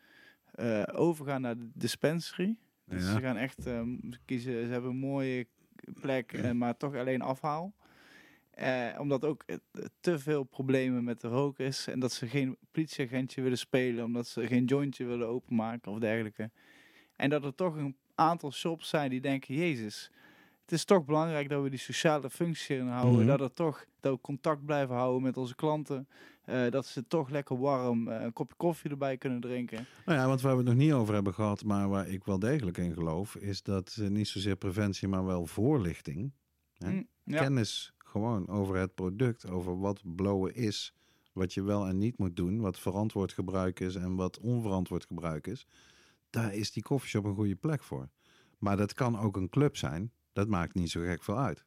eh, 0.51 0.83
overgaan 0.91 1.41
naar 1.41 1.57
de 1.57 1.69
dispensary. 1.73 2.57
Dus 2.85 3.03
Ja. 3.03 3.13
ze 3.13 3.19
gaan 3.19 3.37
echt 3.37 3.65
eh, 3.65 3.81
kiezen. 4.25 4.65
Ze 4.65 4.71
hebben 4.71 4.89
een 4.89 4.97
mooie 4.97 5.47
plek, 6.01 6.33
eh, 6.33 6.51
maar 6.51 6.77
toch 6.77 6.95
alleen 6.95 7.21
afhaal. 7.21 7.73
Eh, 8.51 8.87
omdat 8.99 9.25
ook 9.25 9.45
te 9.99 10.19
veel 10.19 10.43
problemen 10.43 11.03
met 11.03 11.21
de 11.21 11.27
rook 11.27 11.59
is. 11.59 11.87
En 11.87 11.99
dat 11.99 12.11
ze 12.11 12.27
geen 12.27 12.57
politieagentje 12.71 13.41
willen 13.41 13.57
spelen. 13.57 14.03
Omdat 14.05 14.27
ze 14.27 14.47
geen 14.47 14.65
jointje 14.65 15.05
willen 15.05 15.27
openmaken 15.27 15.91
of 15.91 15.99
dergelijke. 15.99 16.51
En 17.15 17.29
dat 17.29 17.45
er 17.45 17.55
toch 17.55 17.75
een 17.75 17.95
aantal 18.15 18.51
shops 18.51 18.89
zijn 18.89 19.09
die 19.09 19.21
denken... 19.21 19.55
Jezus, 19.55 20.11
het 20.61 20.71
is 20.71 20.85
toch 20.85 21.05
belangrijk 21.05 21.49
dat 21.49 21.63
we 21.63 21.69
die 21.69 21.79
sociale 21.79 22.29
functie 22.29 22.75
erin 22.75 22.87
houden. 22.87 23.19
Mhm. 23.19 23.27
Dat, 23.27 23.41
er 23.41 23.53
toch, 23.53 23.85
dat 23.99 24.13
we 24.13 24.21
contact 24.21 24.65
blijven 24.65 24.95
houden 24.95 25.21
met 25.21 25.37
onze 25.37 25.55
klanten. 25.55 26.07
Eh, 26.43 26.69
dat 26.69 26.85
ze 26.85 27.07
toch 27.07 27.29
lekker 27.29 27.59
warm 27.59 28.07
eh, 28.07 28.21
een 28.21 28.33
kopje 28.33 28.55
koffie 28.57 28.89
erbij 28.89 29.17
kunnen 29.17 29.39
drinken. 29.39 29.85
Nou 30.05 30.19
ja, 30.19 30.27
want 30.27 30.41
waar 30.41 30.51
we 30.51 30.57
het 30.57 30.67
nog 30.67 30.77
niet 30.77 30.93
over 30.93 31.13
hebben 31.13 31.33
gehad, 31.33 31.63
maar 31.63 31.89
waar 31.89 32.07
ik 32.07 32.23
wel 32.23 32.39
degelijk 32.39 32.77
in 32.77 32.93
geloof, 32.93 33.35
is 33.35 33.63
dat 33.63 33.97
eh, 33.99 34.07
niet 34.07 34.27
zozeer 34.27 34.55
preventie, 34.55 35.07
maar 35.07 35.25
wel 35.25 35.45
voorlichting. 35.45 36.33
Hè? 36.77 36.91
Mm, 36.91 37.07
ja. 37.23 37.39
Kennis 37.39 37.93
gewoon 37.97 38.47
over 38.47 38.75
het 38.75 38.95
product, 38.95 39.49
over 39.49 39.79
wat 39.79 40.01
blowen 40.15 40.55
is, 40.55 40.95
wat 41.33 41.53
je 41.53 41.63
wel 41.63 41.87
en 41.87 41.97
niet 41.97 42.17
moet 42.17 42.35
doen, 42.35 42.59
wat 42.59 42.79
verantwoord 42.79 43.33
gebruik 43.33 43.79
is 43.79 43.95
en 43.95 44.15
wat 44.15 44.39
onverantwoord 44.39 45.05
gebruik 45.05 45.47
is. 45.47 45.67
Daar 46.29 46.53
is 46.53 46.71
die 46.71 46.83
koffieshop 46.83 47.25
een 47.25 47.35
goede 47.35 47.55
plek 47.55 47.83
voor. 47.83 48.09
Maar 48.57 48.77
dat 48.77 48.93
kan 48.93 49.19
ook 49.19 49.37
een 49.37 49.49
club 49.49 49.77
zijn. 49.77 50.11
Dat 50.33 50.47
maakt 50.47 50.73
niet 50.73 50.89
zo 50.89 51.01
gek 51.01 51.23
veel 51.23 51.39
uit. 51.39 51.65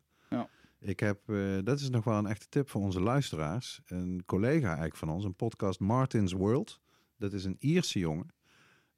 Ik 0.78 1.00
heb, 1.00 1.28
eh, 1.28 1.58
dat 1.64 1.80
is 1.80 1.90
nog 1.90 2.04
wel 2.04 2.18
een 2.18 2.26
echte 2.26 2.48
tip 2.48 2.70
voor 2.70 2.80
onze 2.80 3.00
luisteraars. 3.00 3.80
Een 3.86 4.22
collega 4.26 4.66
eigenlijk 4.66 4.96
van 4.96 5.08
ons, 5.08 5.24
een 5.24 5.34
podcast 5.34 5.80
Martin's 5.80 6.32
World. 6.32 6.80
Dat 7.16 7.32
is 7.32 7.44
een 7.44 7.56
Ierse 7.58 7.98
jongen. 7.98 8.34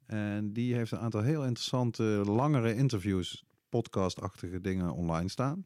En 0.05 0.53
die 0.53 0.75
heeft 0.75 0.91
een 0.91 0.99
aantal 0.99 1.21
heel 1.21 1.43
interessante, 1.43 2.03
langere 2.25 2.75
interviews, 2.75 3.45
podcastachtige 3.69 4.61
dingen 4.61 4.93
online 4.93 5.29
staan. 5.29 5.65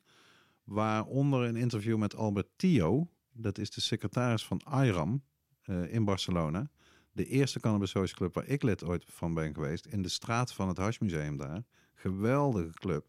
Waaronder 0.64 1.44
een 1.44 1.56
interview 1.56 1.98
met 1.98 2.16
Albert 2.16 2.48
Tio. 2.56 3.10
Dat 3.32 3.58
is 3.58 3.72
de 3.72 3.82
secretaris 3.82 4.46
van 4.46 4.62
IRAM 4.84 5.24
eh, 5.62 5.94
in 5.94 6.06
Barcelona. 6.06 6.70
De 7.12 7.26
eerste 7.26 7.60
Cannabis 7.60 8.14
Club 8.14 8.34
waar 8.34 8.48
ik 8.48 8.64
lid 8.64 8.84
ooit 8.84 9.06
van 9.08 9.34
ben 9.34 9.54
geweest. 9.54 9.86
In 9.86 10.02
de 10.02 10.10
straat 10.10 10.54
van 10.54 10.68
het 10.68 10.78
Hashmuseum 10.78 11.38
daar. 11.38 11.64
Geweldige 11.94 12.74
club. 12.74 13.06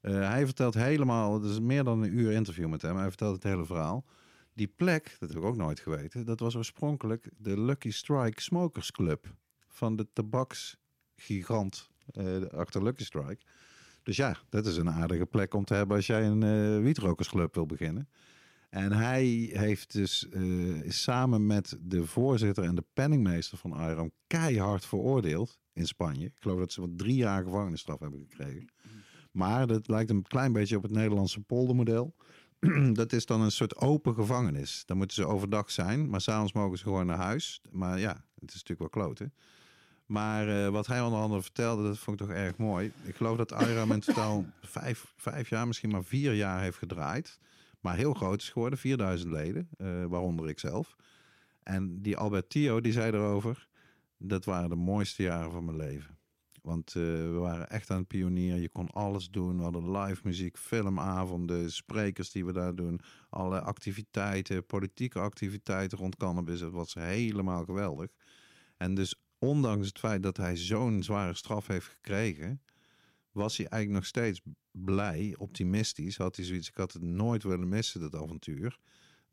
Eh, 0.00 0.28
hij 0.28 0.44
vertelt 0.44 0.74
helemaal, 0.74 1.34
het 1.34 1.50
is 1.50 1.60
meer 1.60 1.84
dan 1.84 2.02
een 2.02 2.18
uur 2.18 2.32
interview 2.32 2.68
met 2.68 2.82
hem. 2.82 2.96
Hij 2.96 3.08
vertelt 3.08 3.34
het 3.34 3.42
hele 3.42 3.64
verhaal. 3.64 4.04
Die 4.54 4.66
plek, 4.66 5.16
dat 5.18 5.28
heb 5.28 5.38
ik 5.38 5.44
ook 5.44 5.56
nooit 5.56 5.80
geweten, 5.80 6.26
dat 6.26 6.40
was 6.40 6.56
oorspronkelijk 6.56 7.30
de 7.38 7.60
Lucky 7.60 7.90
Strike 7.90 8.42
Smokers 8.42 8.90
Club 8.90 9.34
van 9.68 9.96
de 9.96 10.06
tabaksgigant 10.12 11.90
eh, 12.06 12.42
achter 12.42 12.82
Lucky 12.82 13.04
Strike. 13.04 13.42
Dus 14.02 14.16
ja, 14.16 14.36
dat 14.48 14.66
is 14.66 14.76
een 14.76 14.90
aardige 14.90 15.26
plek 15.26 15.54
om 15.54 15.64
te 15.64 15.74
hebben 15.74 15.96
als 15.96 16.06
jij 16.06 16.26
een 16.26 16.42
eh 16.42 16.82
wietrokersclub 16.82 17.54
wil 17.54 17.66
beginnen. 17.66 18.08
En 18.68 18.92
hij 18.92 19.24
heeft 19.52 19.92
dus 19.92 20.24
is 20.82 21.02
samen 21.02 21.46
met 21.46 21.78
de 21.80 22.06
voorzitter 22.06 22.64
en 22.64 22.74
de 22.74 22.84
penningmeester 22.92 23.58
van 23.58 23.70
IRAM 23.70 24.10
keihard 24.26 24.86
veroordeeld 24.86 25.58
in 25.72 25.86
Spanje. 25.86 26.26
Ik 26.26 26.36
geloof 26.40 26.58
dat 26.58 26.72
ze 26.72 26.80
wat 26.80 26.98
drie 26.98 27.14
jaar 27.14 27.42
gevangenisstraf 27.42 28.00
hebben 28.00 28.26
gekregen. 28.28 28.68
Maar 29.36 29.66
dat 29.66 29.88
lijkt 29.88 30.10
een 30.10 30.22
klein 30.22 30.52
beetje 30.52 30.76
op 30.76 30.82
het 30.82 30.92
Nederlandse 30.92 31.40
poldermodel. 31.40 32.14
dat 32.92 33.12
is 33.12 33.26
dan 33.26 33.40
een 33.40 33.50
soort 33.50 33.76
open 33.76 34.14
gevangenis. 34.14 34.82
Dan 34.86 34.96
moeten 34.96 35.16
ze 35.16 35.26
overdag 35.26 35.70
zijn, 35.70 36.08
maar 36.08 36.20
s'avonds 36.20 36.52
mogen 36.52 36.78
ze 36.78 36.84
gewoon 36.84 37.06
naar 37.06 37.16
huis. 37.16 37.60
Maar 37.70 37.98
ja, 37.98 38.24
het 38.34 38.48
is 38.48 38.62
natuurlijk 38.62 38.78
wel 38.78 39.04
kloten. 39.04 39.32
Maar 40.06 40.48
eh, 40.48 40.68
wat 40.68 40.86
hij 40.86 41.00
onder 41.00 41.20
andere 41.20 41.42
vertelde, 41.42 41.82
dat 41.82 41.98
vond 41.98 42.20
ik 42.20 42.26
toch 42.26 42.36
erg 42.36 42.56
mooi. 42.56 42.92
Ik 43.04 43.16
geloof 43.16 43.36
dat 43.36 43.50
IRAM 43.50 43.92
in 43.92 44.00
totaal 44.00 44.44
vijf, 44.60 45.12
vijf 45.16 45.48
jaar, 45.48 45.66
misschien 45.66 45.90
maar 45.90 46.04
vier 46.04 46.32
jaar 46.32 46.60
heeft 46.60 46.78
gedraaid. 46.78 47.38
Maar 47.80 47.96
heel 47.96 48.14
groot 48.14 48.40
is 48.40 48.50
geworden, 48.50 48.78
4000 48.78 49.32
leden, 49.32 49.68
eh, 49.76 50.04
waaronder 50.04 50.48
ik 50.48 50.58
zelf. 50.58 50.96
En 51.62 52.02
die 52.02 52.16
Albert 52.16 52.50
Tio, 52.50 52.80
die 52.80 52.92
zei 52.92 53.12
erover, 53.12 53.68
dat 54.18 54.44
waren 54.44 54.68
de 54.68 54.76
mooiste 54.76 55.22
jaren 55.22 55.50
van 55.50 55.64
mijn 55.64 55.76
leven. 55.76 56.15
Want 56.66 56.88
eh, 56.88 57.02
we 57.02 57.38
waren 57.38 57.70
echt 57.70 57.90
aan 57.90 57.98
het 57.98 58.06
pionieren. 58.06 58.60
Je 58.60 58.68
kon 58.68 58.90
alles 58.90 59.30
doen. 59.30 59.56
We 59.56 59.62
hadden 59.62 59.90
live 59.90 60.20
muziek, 60.24 60.58
filmavonden, 60.58 61.72
sprekers 61.72 62.30
die 62.30 62.44
we 62.44 62.52
daar 62.52 62.74
doen. 62.74 63.00
Alle 63.28 63.60
activiteiten, 63.60 64.66
politieke 64.66 65.18
activiteiten 65.18 65.98
rond 65.98 66.16
cannabis. 66.16 66.60
Dat 66.60 66.72
was 66.72 66.94
helemaal 66.94 67.64
geweldig. 67.64 68.10
En 68.76 68.94
dus 68.94 69.14
ondanks 69.38 69.86
het 69.86 69.98
feit 69.98 70.22
dat 70.22 70.36
hij 70.36 70.56
zo'n 70.56 71.02
zware 71.02 71.34
straf 71.34 71.66
heeft 71.66 71.86
gekregen... 71.86 72.62
was 73.32 73.56
hij 73.56 73.66
eigenlijk 73.66 74.02
nog 74.02 74.08
steeds 74.08 74.40
blij, 74.70 75.34
optimistisch. 75.38 76.16
Had 76.16 76.36
hij 76.36 76.44
zoiets, 76.44 76.68
ik 76.68 76.76
had 76.76 76.92
het 76.92 77.02
nooit 77.02 77.42
willen 77.42 77.68
missen, 77.68 78.00
dat 78.00 78.14
avontuur. 78.14 78.78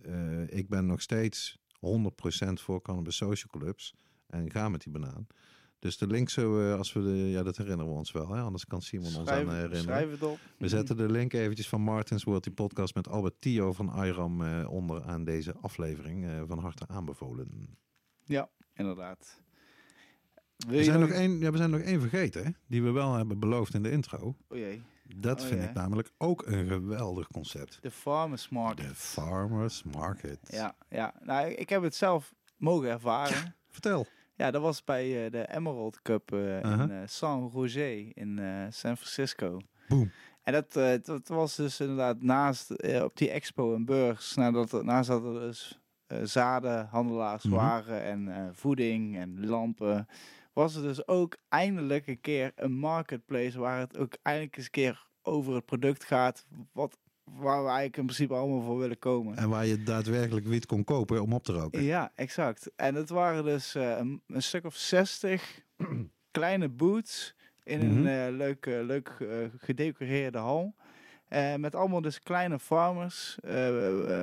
Eh, 0.02 0.58
ik 0.58 0.70
ben 0.70 0.86
nog 0.86 1.02
steeds 1.02 1.58
100% 1.68 2.54
voor 2.54 2.82
cannabis 2.82 3.16
social 3.16 3.52
clubs. 3.52 3.94
En 4.28 4.52
ga 4.52 4.70
met 4.70 4.82
die 4.82 4.92
banaan. 4.92 5.28
Dus 5.84 5.98
de 5.98 6.08
link 6.08 6.30
zullen 6.30 6.70
we, 6.70 6.78
als 6.78 6.94
we 6.94 7.02
de, 7.04 7.10
ja, 7.30 7.44
dat 7.44 7.58
herinneren 7.58 7.92
we 7.92 7.98
ons 7.98 8.12
wel, 8.12 8.30
hè? 8.30 8.42
anders 8.42 8.66
kan 8.66 8.82
Simon 8.82 9.06
ons 9.06 9.18
aan 9.18 9.26
Schrijf, 9.26 9.48
herinneren. 9.48 9.82
schrijf 9.82 10.12
het 10.12 10.24
op. 10.24 10.40
We 10.58 10.68
zetten 10.68 10.98
de 10.98 11.10
link 11.12 11.34
eventjes 11.34 11.70
van 11.70 11.82
Martins 11.82 12.24
World, 12.24 12.44
die 12.44 12.54
podcast 12.54 12.96
met 12.96 13.08
Albert 13.08 13.42
Tio 13.42 13.74
van 13.74 14.04
IRAM 14.06 14.42
eh, 14.42 14.72
onder 14.72 15.04
aan 15.04 15.24
deze 15.24 15.54
aflevering. 15.62 16.26
eh, 16.26 16.42
van 16.48 16.60
harte 16.60 16.88
aanbevolen. 16.88 17.78
Ja, 18.24 18.50
inderdaad. 18.74 19.42
Wil 20.58 20.78
We 20.78 20.84
zijn, 20.84 21.00
nog... 21.00 21.10
één, 21.10 21.40
ja, 21.40 21.52
we 21.52 21.58
zijn 21.58 21.70
nog 21.70 21.80
één 21.80 22.00
vergeten, 22.02 22.44
hè? 22.46 22.52
die 22.68 22.84
we 22.84 22.92
wel 22.92 23.14
hebben 23.14 23.40
beloofd 23.40 23.74
in 23.74 23.84
de 23.84 23.92
intro. 23.92 24.36
Oh 24.48 24.58
jee. 24.58 24.82
Dat 25.16 25.42
Oh, 25.42 25.48
vind 25.48 25.62
ja. 25.62 25.68
ik 25.68 25.74
namelijk 25.74 26.12
ook 26.18 26.46
een 26.46 26.68
geweldig 26.68 27.28
concept. 27.28 27.78
De 27.82 27.92
Farmers 27.92 28.50
Market. 28.50 28.88
De 28.88 28.96
Farmers 28.96 29.84
Market. 29.84 30.40
Ja, 30.52 30.76
ja. 30.90 31.14
Nou, 31.24 31.50
ik 31.50 31.70
heb 31.70 31.82
het 31.84 31.96
zelf 31.96 32.34
mogen 32.58 32.90
ervaren. 32.90 33.36
Ja, 33.38 33.56
Vertel. 33.70 34.08
Dat 34.36 34.62
was 34.62 34.84
bij 34.84 35.26
eh, 35.26 35.32
de 35.32 35.54
Emerald 35.56 36.02
Cup 36.02 36.32
eh, 36.34 36.40
Uh-huh. 36.40 36.80
in 36.82 36.92
eh, 36.92 37.02
San 37.06 37.50
Jose 37.54 38.04
in 38.14 38.38
San 38.70 38.98
Francisco. 38.98 39.60
Boom. 39.88 40.12
En 40.42 40.54
dat, 40.54 40.74
dat 41.06 41.28
was 41.28 41.56
dus 41.56 41.80
inderdaad 41.80 42.22
naast 42.22 42.72
op 43.04 43.18
die 43.18 43.30
expo 43.30 43.76
en 43.76 43.86
beurs, 43.86 44.36
nadat 44.36 44.84
naast 44.84 45.10
dat 45.10 45.24
er 45.24 45.34
dus 45.40 45.80
zadenhandelaars 46.24 47.44
Mhm. 47.44 47.56
waren 47.56 48.04
en 48.04 48.50
voeding 48.56 49.18
en 49.18 49.46
lampen, 49.46 50.08
was 50.54 50.76
er 50.76 50.82
dus 50.82 51.08
ook 51.08 51.38
eindelijk 51.50 52.08
een 52.08 52.22
keer 52.22 52.52
een 52.56 52.72
marketplace 52.74 53.60
waar 53.60 53.80
het 53.80 53.98
ook 53.98 54.18
eindelijk 54.22 54.56
eens 54.58 54.66
een 54.66 54.72
keer 54.72 55.08
over 55.22 55.56
het 55.56 55.66
product 55.66 56.04
gaat, 56.04 56.46
wat, 56.72 56.98
waar 57.24 57.58
we 57.62 57.68
eigenlijk 57.68 57.98
in 57.98 58.06
principe 58.06 58.34
allemaal 58.34 58.62
voor 58.62 58.78
willen 58.78 59.00
komen. 59.00 59.38
En 59.38 59.50
waar 59.50 59.66
je 59.66 59.84
daadwerkelijk 59.84 60.46
wiet 60.48 60.66
kon 60.66 60.84
kopen 60.84 61.22
om 61.22 61.34
op 61.34 61.44
te 61.44 61.54
roken. 61.54 61.84
Ja, 61.84 62.12
exact. 62.16 62.72
En 62.76 62.96
het 62.96 63.10
waren 63.10 63.44
dus 63.44 63.76
eh, 63.76 63.98
een, 63.98 64.22
een 64.28 64.44
stuk 64.44 64.66
of 64.66 64.76
60 64.76 65.62
kleine 66.32 66.70
booths 66.70 67.36
in 67.64 67.80
Mhm. 68.00 68.06
een 68.06 68.38
leuk, 68.38 68.66
eh, 68.66 68.82
leuk 68.84 69.08
eh, 69.20 69.28
gedecoreerde 69.58 70.38
hal. 70.38 70.76
Met 71.58 71.76
allemaal 71.76 72.02
dus 72.02 72.20
kleine 72.20 72.60
farmers, 72.60 73.38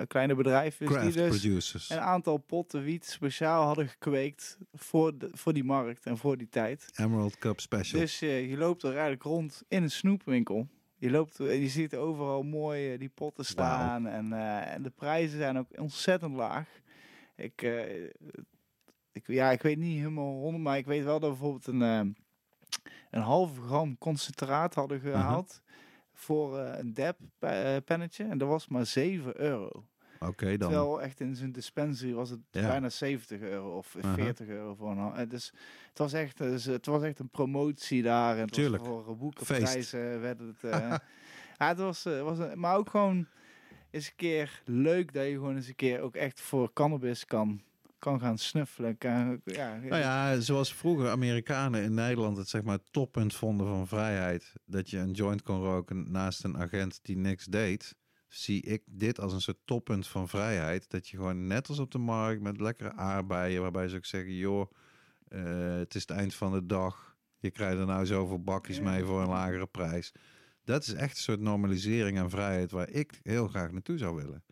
kleine 0.06 0.34
bedrijven 0.34 0.86
Craft 0.86 1.02
die 1.04 1.12
dus 1.22 1.28
producers. 1.40 1.90
een 1.90 2.00
aantal 2.00 2.36
potten 2.36 2.82
wiet 2.82 3.04
speciaal 3.06 3.64
hadden 3.66 3.88
gekweekt 3.88 4.58
voor, 4.72 5.18
de, 5.18 5.28
voor 5.32 5.52
die 5.52 5.64
markt 5.64 6.06
en 6.06 6.18
voor 6.18 6.36
die 6.36 6.48
tijd. 6.48 6.86
Emerald 6.96 7.38
Cup 7.38 7.60
Special. 7.60 8.00
Dus 8.00 8.18
je 8.18 8.54
loopt 8.58 8.82
er 8.82 8.90
eigenlijk 8.90 9.22
rond 9.22 9.62
in 9.68 9.82
een 9.82 9.90
snoepwinkel. 9.90 10.68
Je 11.00 11.10
loopt 11.10 11.40
en 11.40 11.60
je 11.60 11.68
ziet 11.68 11.96
overal 11.96 12.42
mooi 12.42 12.92
eh, 12.92 12.98
die 12.98 13.08
potten 13.08 13.44
staan. 13.44 14.06
En, 14.06 14.32
eh, 14.32 14.74
en 14.74 14.82
de 14.82 14.90
prijzen 14.90 15.38
zijn 15.38 15.58
ook 15.58 15.78
ontzettend 15.78 16.34
laag. 16.34 16.68
Ik, 17.36 17.62
eh, 17.62 18.04
ik, 19.12 19.26
ja, 19.26 19.50
ik 19.50 19.62
weet 19.62 19.78
niet 19.78 19.98
helemaal 19.98 20.32
honderd, 20.32 20.62
maar 20.62 20.78
ik 20.78 20.86
weet 20.86 21.04
wel 21.04 21.20
dat 21.20 21.30
we 21.30 21.36
bijvoorbeeld 21.36 21.66
een, 21.66 21.82
eh, 21.82 22.14
een 23.10 23.22
halve 23.22 23.60
gram 23.60 23.98
concentraat 23.98 24.74
hadden 24.74 25.00
gehaald. 25.00 25.62
Voor 26.12 26.58
eh, 26.58 26.78
een 26.78 26.94
dab 26.94 27.16
eh, 27.38 27.76
pennetje. 27.84 28.24
En 28.24 28.38
dat 28.38 28.48
was 28.48 28.68
maar 28.68 28.86
7 28.86 29.40
euro. 29.40 29.84
Oké, 30.26 30.46
dan. 30.56 30.58
Terwijl 30.58 31.02
echt 31.02 31.20
in 31.20 31.36
zijn 31.36 31.52
dispensary 31.52 32.12
was 32.12 32.30
het 32.30 32.40
Ja. 32.50 32.66
bijna 32.66 32.88
70 32.88 33.40
euro 33.40 33.76
of 33.76 33.96
Aha. 34.00 34.14
40 34.14 34.46
euro 34.48 34.74
voor 34.74 34.90
een 34.90 35.14
eh, 35.14 35.28
Dus 35.28 35.52
het 35.88 35.98
was 35.98 36.12
echt, 36.12 36.38
dus, 36.38 36.64
het 36.64 36.86
was 36.86 37.02
echt 37.02 37.18
een 37.18 37.28
promotie 37.28 38.02
daar. 38.02 38.38
En 38.38 38.46
Tuurlijk. 38.46 38.84
Voor 38.84 39.16
boeken, 39.16 39.46
Feest. 39.46 39.60
prijzen 39.62 40.20
werden 40.20 40.46
het. 40.60 40.70
eh, 40.72 40.80
ja, 41.58 41.68
het 41.68 41.78
was, 41.78 42.02
was 42.02 42.38
een, 42.38 42.60
maar 42.60 42.76
ook 42.76 42.90
gewoon 42.90 43.26
eens 43.90 44.06
een 44.06 44.16
keer 44.16 44.62
leuk 44.64 45.12
dat 45.12 45.24
je 45.24 45.32
gewoon 45.32 45.56
eens 45.56 45.68
een 45.68 45.74
keer 45.74 46.00
ook 46.00 46.14
echt 46.14 46.40
voor 46.40 46.72
cannabis 46.72 47.24
kan, 47.24 47.60
kan 47.98 48.20
gaan 48.20 48.38
snuffelen. 48.38 48.98
Kan, 48.98 49.40
ja, 49.44 49.76
Nou 49.76 49.96
ja, 50.02 50.40
zoals 50.40 50.74
vroeger 50.74 51.08
Amerikanen 51.10 51.82
in 51.82 51.94
Nederland 51.94 52.36
het 52.36 52.48
zeg 52.48 52.62
maar 52.62 52.78
toppunt 52.90 53.34
vonden 53.34 53.66
van 53.66 53.86
vrijheid. 53.88 54.52
Dat 54.66 54.90
je 54.90 54.98
een 54.98 55.12
joint 55.12 55.42
kon 55.42 55.62
roken 55.62 56.10
naast 56.10 56.44
een 56.44 56.56
agent 56.58 56.98
die 57.02 57.16
niks 57.16 57.44
deed. 57.44 57.94
Zie 58.30 58.62
ik 58.62 58.82
dit 58.86 59.20
als 59.20 59.32
een 59.32 59.40
soort 59.40 59.60
toppunt 59.64 60.06
van 60.06 60.28
vrijheid. 60.28 60.90
Dat 60.90 61.08
je 61.08 61.16
gewoon 61.16 61.46
net 61.46 61.68
als 61.68 61.78
op 61.78 61.90
de 61.90 61.98
markt 61.98 62.42
met 62.42 62.60
lekkere 62.60 62.92
aardbeien. 62.92 63.62
Waarbij 63.62 63.88
ze 63.88 63.96
ook 63.96 64.04
zeggen, 64.04 64.34
joh, 64.34 64.70
eh, 65.28 65.74
het 65.74 65.94
is 65.94 66.00
het 66.00 66.10
eind 66.10 66.34
van 66.34 66.52
de 66.52 66.66
dag. 66.66 67.16
Je 67.38 67.50
krijgt 67.50 67.78
er 67.78 67.86
nou 67.86 68.06
zoveel 68.06 68.42
bakjes 68.42 68.80
mee 68.80 69.04
voor 69.04 69.20
een 69.20 69.28
lagere 69.28 69.66
prijs. 69.66 70.12
Dat 70.64 70.82
is 70.82 70.92
echt 70.92 71.16
een 71.16 71.22
soort 71.22 71.40
normalisering 71.40 72.18
en 72.18 72.30
vrijheid 72.30 72.70
waar 72.70 72.88
ik 72.88 73.20
heel 73.22 73.48
graag 73.48 73.70
naartoe 73.70 73.98
zou 73.98 74.16
willen. 74.16 74.44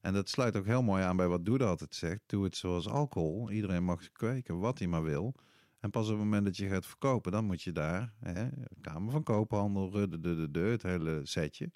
En 0.00 0.12
dat 0.12 0.28
sluit 0.28 0.56
ook 0.56 0.66
heel 0.66 0.82
mooi 0.82 1.02
aan 1.02 1.16
bij 1.16 1.28
wat 1.28 1.44
Doede 1.44 1.64
altijd 1.64 1.94
zegt. 1.94 2.20
Doe 2.26 2.44
het 2.44 2.56
zoals 2.56 2.88
alcohol. 2.88 3.50
Iedereen 3.50 3.84
mag 3.84 4.12
kweken 4.12 4.58
wat 4.58 4.78
hij 4.78 4.88
maar 4.88 5.02
wil. 5.02 5.34
En 5.80 5.90
pas 5.90 6.04
op 6.04 6.10
het 6.10 6.18
moment 6.18 6.44
dat 6.44 6.56
je 6.56 6.68
gaat 6.68 6.86
verkopen, 6.86 7.32
dan 7.32 7.44
moet 7.44 7.62
je 7.62 7.72
daar, 7.72 8.14
hè, 8.20 8.48
Kamer 8.80 9.12
van 9.12 9.22
Koophandel, 9.22 9.90
de, 9.90 10.08
de, 10.08 10.20
de, 10.20 10.50
de, 10.50 10.60
het 10.60 10.82
hele 10.82 11.20
setje. 11.22 11.70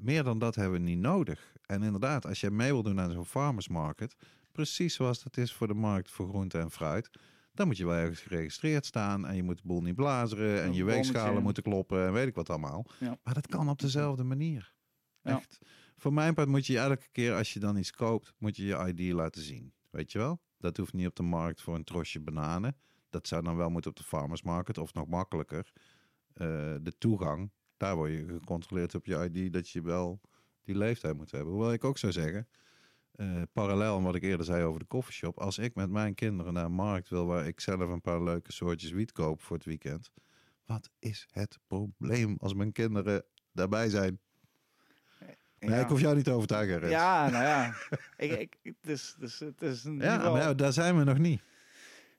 Meer 0.00 0.22
dan 0.22 0.38
dat 0.38 0.54
hebben 0.54 0.80
we 0.80 0.86
niet 0.86 0.98
nodig. 0.98 1.52
En 1.66 1.82
inderdaad, 1.82 2.26
als 2.26 2.40
je 2.40 2.50
mee 2.50 2.72
wil 2.72 2.82
doen 2.82 3.00
aan 3.00 3.12
zo'n 3.12 3.24
farmers 3.26 3.68
market, 3.68 4.16
precies 4.52 4.94
zoals 4.94 5.22
dat 5.22 5.36
is 5.36 5.52
voor 5.52 5.66
de 5.66 5.74
markt 5.74 6.10
voor 6.10 6.28
groente 6.28 6.58
en 6.58 6.70
fruit, 6.70 7.10
dan 7.52 7.66
moet 7.66 7.76
je 7.76 7.86
wel 7.86 7.94
ergens 7.94 8.20
geregistreerd 8.20 8.86
staan 8.86 9.26
en 9.26 9.36
je 9.36 9.42
moet 9.42 9.56
de 9.56 9.66
boel 9.66 9.82
niet 9.82 9.94
blazeren 9.94 10.60
en 10.62 10.66
Een 10.68 10.74
je 10.74 10.84
weegschalen 10.84 11.42
moeten 11.42 11.62
kloppen 11.62 12.06
en 12.06 12.12
weet 12.12 12.26
ik 12.26 12.34
wat 12.34 12.50
allemaal. 12.50 12.86
Ja. 12.98 13.18
Maar 13.22 13.34
dat 13.34 13.46
kan 13.46 13.68
op 13.68 13.78
dezelfde 13.78 14.24
manier. 14.24 14.72
Ja. 15.22 15.36
Echt. 15.36 15.58
Voor 15.96 16.12
mijn 16.12 16.34
part 16.34 16.48
moet 16.48 16.66
je 16.66 16.78
elke 16.78 17.08
keer 17.12 17.34
als 17.34 17.52
je 17.52 17.60
dan 17.60 17.76
iets 17.76 17.90
koopt, 17.92 18.32
moet 18.38 18.56
je 18.56 18.64
je 18.64 18.92
ID 18.94 19.12
laten 19.12 19.42
zien. 19.42 19.72
Weet 19.90 20.12
je 20.12 20.18
wel? 20.18 20.40
Dat 20.58 20.76
hoeft 20.76 20.92
niet 20.92 21.06
op 21.06 21.16
de 21.16 21.22
markt 21.22 21.62
voor 21.62 21.74
een 21.74 21.84
trosje 21.84 22.20
bananen. 22.20 22.76
Dat 23.10 23.28
zou 23.28 23.42
dan 23.42 23.56
wel 23.56 23.70
moeten 23.70 23.90
op 23.90 23.96
de 23.96 24.02
farmers 24.02 24.42
market 24.42 24.78
of 24.78 24.94
nog 24.94 25.06
makkelijker. 25.06 25.72
eh, 26.32 26.46
de 26.82 26.92
toegang, 26.98 27.50
daar 27.80 27.96
word 27.96 28.10
je 28.10 28.26
gecontroleerd 28.26 28.94
op 28.94 29.06
je 29.06 29.30
ID 29.32 29.52
dat 29.52 29.68
je 29.70 29.82
wel 29.82 30.20
die 30.64 30.76
leeftijd 30.76 31.16
moet 31.16 31.30
hebben. 31.30 31.52
Hoewel 31.52 31.72
ik 31.72 31.84
ook 31.84 31.98
zou 31.98 32.12
zeggen, 32.12 32.48
eh, 33.12 33.42
parallel 33.52 33.96
aan 33.96 34.02
wat 34.02 34.14
ik 34.14 34.22
eerder 34.22 34.46
zei 34.46 34.64
over 34.64 34.80
de 34.80 34.86
koffieshop. 34.86 35.38
Als 35.38 35.58
ik 35.58 35.74
met 35.74 35.90
mijn 35.90 36.14
kinderen 36.14 36.52
naar 36.52 36.64
een 36.64 36.72
markt 36.72 37.08
wil 37.08 37.26
waar 37.26 37.46
ik 37.46 37.60
zelf 37.60 37.80
een 37.80 38.00
paar 38.00 38.22
leuke 38.22 38.52
soortjes 38.52 38.90
wiet 38.90 39.12
koop 39.12 39.40
voor 39.42 39.56
het 39.56 39.64
weekend. 39.66 40.10
Wat 40.64 40.90
is 40.98 41.26
het 41.30 41.58
probleem 41.66 42.34
als 42.38 42.54
mijn 42.54 42.72
kinderen 42.72 43.24
daarbij 43.52 43.88
zijn? 43.88 44.20
Nee, 45.58 45.70
Ja. 45.70 45.76
ik 45.80 45.88
hoef 45.88 46.00
jou 46.00 46.14
niet 46.14 46.24
te 46.24 46.30
overtuigen. 46.32 46.78
Rens. 46.78 46.92
Ja, 46.92 47.28
nou 47.30 47.44
ja. 47.44 47.74
ik, 48.26 48.32
ik, 48.32 48.56
het 48.62 48.90
is, 48.90 49.16
het 49.38 49.62
is, 49.62 49.82
ja 49.82 50.14
geval- 50.16 50.32
maar 50.32 50.42
ja, 50.42 50.54
daar 50.54 50.72
zijn 50.72 50.98
we 50.98 51.04
nog 51.04 51.18
niet. 51.18 51.42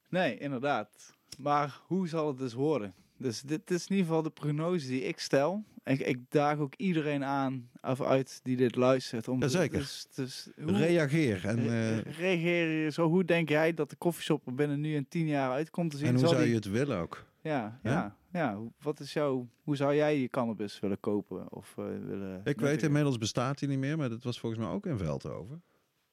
Nee, 0.09 0.37
inderdaad. 0.37 1.15
Maar 1.37 1.79
hoe 1.85 2.07
zal 2.07 2.27
het 2.27 2.37
dus 2.37 2.53
worden? 2.53 2.93
Dus 3.21 3.41
dit 3.41 3.71
is 3.71 3.83
in 3.87 3.91
ieder 3.95 4.05
geval 4.07 4.21
de 4.23 4.29
prognose 4.29 4.87
die 4.87 5.01
ik 5.03 5.19
stel. 5.19 5.63
Ik, 5.83 5.99
ik 5.99 6.19
daag 6.29 6.57
ook 6.57 6.73
iedereen 6.75 7.23
aan 7.23 7.69
of 7.81 8.01
uit 8.01 8.39
die 8.43 8.57
dit 8.57 8.75
luistert. 8.75 9.27
Om 9.27 9.39
Jazeker. 9.39 9.79
Dus, 9.79 10.07
dus 10.15 10.49
hoe 10.63 10.71
Reageer. 10.77 11.45
En, 11.45 11.67
re- 11.67 12.01
eh, 12.01 12.17
reageer 12.17 12.83
je 12.83 12.89
zo? 12.91 13.07
Hoe 13.09 13.25
denk 13.25 13.49
jij 13.49 13.73
dat 13.73 13.89
de 13.89 13.95
koffieshop 13.95 14.47
er 14.47 14.55
binnen 14.55 14.79
nu 14.79 14.95
en 14.95 15.07
tien 15.07 15.27
jaar 15.27 15.51
uit 15.51 15.69
komt 15.69 15.91
te 15.91 15.97
zien? 15.97 16.07
en 16.07 16.15
hoe 16.15 16.27
zou 16.27 16.37
die- 16.41 16.49
je 16.49 16.55
het 16.55 16.69
willen 16.69 16.97
ook? 16.97 17.25
Ja, 17.41 17.79
Ja? 17.83 18.15
ja, 18.31 18.57
Wat 18.81 18.99
is 18.99 19.13
jouw... 19.13 19.47
Hoe 19.63 19.75
zou 19.75 19.95
jij 19.95 20.19
je 20.19 20.27
cannabis 20.29 20.79
willen 20.79 20.99
kopen 20.99 21.51
of 21.51 21.73
eh, 21.77 21.85
willen... 21.85 22.41
Ik 22.43 22.59
weet, 22.59 22.83
inmiddels 22.83 23.17
bestaat 23.17 23.59
hij 23.59 23.69
niet 23.69 23.79
meer, 23.79 23.97
maar 23.97 24.09
dat 24.09 24.23
was 24.23 24.39
volgens 24.39 24.61
mij 24.61 24.71
ook 24.71 24.85
in 24.85 24.97
Veldhoven. 24.97 25.63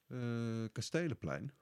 Eh 0.09 0.17
Kastelenplein. 0.73 1.53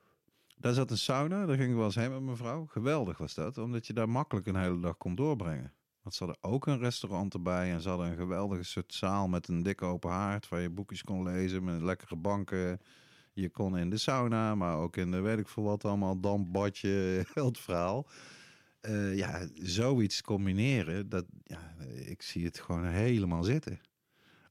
Daar 0.59 0.73
zat 0.73 0.91
een 0.91 0.99
sauna, 0.99 1.47
daar 1.47 1.57
ging 1.57 1.71
ik 1.71 1.77
wel 1.77 1.85
eens 1.85 1.95
heen 1.95 2.11
met 2.11 2.23
mijn 2.23 2.37
vrouw. 2.37 2.67
Geweldig 2.67 3.19
was 3.19 3.35
dat, 3.35 3.59
omdat 3.59 3.87
je 3.87 3.93
daar 3.93 4.09
makkelijk 4.09 4.47
een 4.47 4.57
hele 4.57 4.81
dag 4.81 4.97
kon 4.97 5.15
doorbrengen. 5.15 5.73
Want 6.03 6.15
ze 6.15 6.25
hadden 6.25 6.43
ook 6.51 6.67
een 6.67 6.79
restaurant 6.79 7.35
erbij 7.35 7.73
en 7.73 7.81
ze 7.81 7.89
hadden 7.89 8.07
een 8.07 8.17
geweldige 8.17 8.63
soort 8.63 8.95
zaal 8.95 9.29
met 9.29 9.49
een 9.49 9.63
dikke 9.63 9.85
open 9.85 10.11
haard 10.11 10.49
waar 10.49 10.61
je 10.61 10.71
boekjes 10.71 11.03
kon 11.03 11.23
lezen 11.23 11.65
met 11.65 11.83
lekkere 11.83 12.17
banken. 12.17 12.81
Je 13.33 13.51
kon 13.51 13.79
in 13.79 13.91
de 13.91 13.97
sauna, 13.97 14.55
maar 14.55 14.77
ook 14.77 14.97
in 14.97 15.11
de 15.11 15.21
weet 15.21 15.39
ik 15.39 15.49
veel 15.49 15.63
wat 15.63 15.85
allemaal, 15.85 16.21
dampbadje, 16.21 17.25
het 17.35 17.59
verhaal. 17.59 18.07
Eh, 18.81 19.17
ja, 19.17 19.49
zoiets 19.55 20.23
combineren, 20.23 21.09
dat, 21.09 21.25
ja, 21.43 21.75
ik 22.07 22.23
zie 22.23 22.45
het 22.45 22.61
gewoon 22.61 22.85
helemaal 22.85 23.43
zitten. 23.43 23.81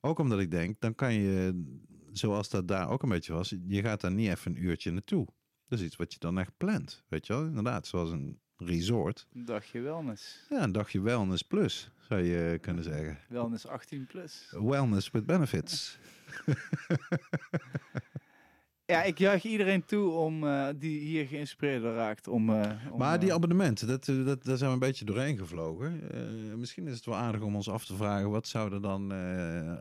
Ook 0.01 0.19
omdat 0.19 0.39
ik 0.39 0.51
denk, 0.51 0.79
dan 0.79 0.95
kan 0.95 1.13
je, 1.13 1.63
zoals 2.11 2.49
dat 2.49 2.67
daar 2.67 2.89
ook 2.89 3.03
een 3.03 3.09
beetje 3.09 3.33
was, 3.33 3.55
je 3.67 3.81
gaat 3.81 4.01
daar 4.01 4.11
niet 4.11 4.29
even 4.29 4.51
een 4.51 4.63
uurtje 4.63 4.91
naartoe. 4.91 5.27
Dat 5.67 5.79
is 5.79 5.85
iets 5.85 5.95
wat 5.95 6.13
je 6.13 6.19
dan 6.19 6.39
echt 6.39 6.57
plant, 6.57 7.03
weet 7.07 7.27
je 7.27 7.33
wel? 7.33 7.45
Inderdaad, 7.45 7.87
zoals 7.87 8.11
een 8.11 8.39
resort. 8.57 9.27
Een 9.33 9.45
dagje 9.45 9.81
wellness. 9.81 10.45
Ja, 10.49 10.63
een 10.63 10.71
dagje 10.71 11.01
wellness 11.01 11.41
plus, 11.41 11.91
zou 12.07 12.21
je 12.21 12.59
kunnen 12.59 12.83
zeggen. 12.83 13.17
Wellness 13.29 13.67
18 13.67 14.05
plus. 14.05 14.47
Wellness 14.51 15.11
with 15.11 15.25
benefits. 15.25 15.97
Ja, 18.85 19.03
ik 19.03 19.17
juich 19.17 19.43
iedereen 19.43 19.85
toe 19.85 20.11
om 20.11 20.47
eh, 20.47 20.67
die 20.75 20.99
hier 20.99 21.27
geïnspireerd 21.27 21.83
raakt. 21.83 22.27
Om, 22.27 22.49
eh, 22.49 22.71
om, 22.91 22.97
Maar 22.97 23.19
die 23.19 23.29
eh, 23.29 23.35
abonnementen, 23.35 23.87
dat, 23.87 24.05
dat, 24.05 24.43
daar 24.43 24.57
zijn 24.57 24.69
we 24.69 24.75
een 24.75 24.79
beetje 24.79 25.05
doorheen 25.05 25.37
gevlogen. 25.37 26.01
Misschien 26.59 26.87
is 26.87 26.95
het 26.95 27.05
wel 27.05 27.15
aardig 27.15 27.41
om 27.41 27.55
ons 27.55 27.69
af 27.69 27.85
te 27.85 27.95
vragen, 27.95 28.29
wat 28.29 28.47
zou 28.47 28.73
er 28.73 28.81
dan, 28.81 29.11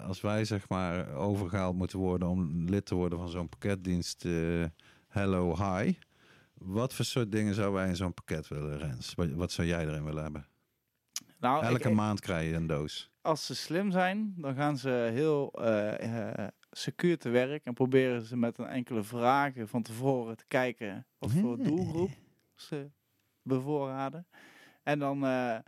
als 0.00 0.20
wij 0.20 0.44
zeg 0.44 0.68
maar 0.68 1.14
overgehaald 1.14 1.76
moeten 1.76 1.98
worden 1.98 2.28
om 2.28 2.64
lid 2.68 2.86
te 2.86 2.94
worden 2.94 3.18
van 3.18 3.28
zo'n 3.28 3.48
pakketdienst 3.48 4.26
Hello 5.14 5.56
Hi, 5.56 5.92
Wat 6.54 6.94
voor 6.94 7.04
soort 7.04 7.32
dingen 7.32 7.54
zouden 7.54 7.74
wij 7.80 7.88
in 7.88 7.96
zo'n 7.96 8.14
pakket 8.14 8.48
willen, 8.48 8.78
Rens? 8.78 9.14
Wat, 9.14 9.28
wat 9.30 9.52
zou 9.52 9.68
jij 9.68 9.86
erin 9.86 10.04
willen 10.04 10.22
hebben? 10.22 10.46
Nou, 11.38 11.64
Elke 11.64 11.88
ik- 11.88 11.94
maand 11.94 12.20
krijg 12.20 12.48
je 12.50 12.54
een 12.56 12.66
doos. 12.66 13.10
als 13.20 13.46
ze 13.46 13.54
slim 13.54 13.90
zijn, 13.90 14.34
dan 14.36 14.54
gaan 14.54 14.76
ze 14.78 14.88
heel 15.12 15.52
eh, 15.52 16.46
secuur 16.70 17.18
te 17.18 17.28
werk 17.28 17.64
en 17.64 17.74
proberen 17.74 18.22
ze 18.22 18.36
met 18.36 18.58
een 18.58 18.66
enkele 18.66 19.02
vragen 19.02 19.68
van 19.68 19.82
tevoren 19.82 20.36
te 20.36 20.44
kijken 20.48 21.06
wat 21.18 21.30
voor 21.32 21.62
doelgroep 21.62 22.10
ze 22.54 22.90
bevoorraden. 23.42 24.26
En 24.82 24.98
dan 24.98 25.24
eh, 25.26 25.58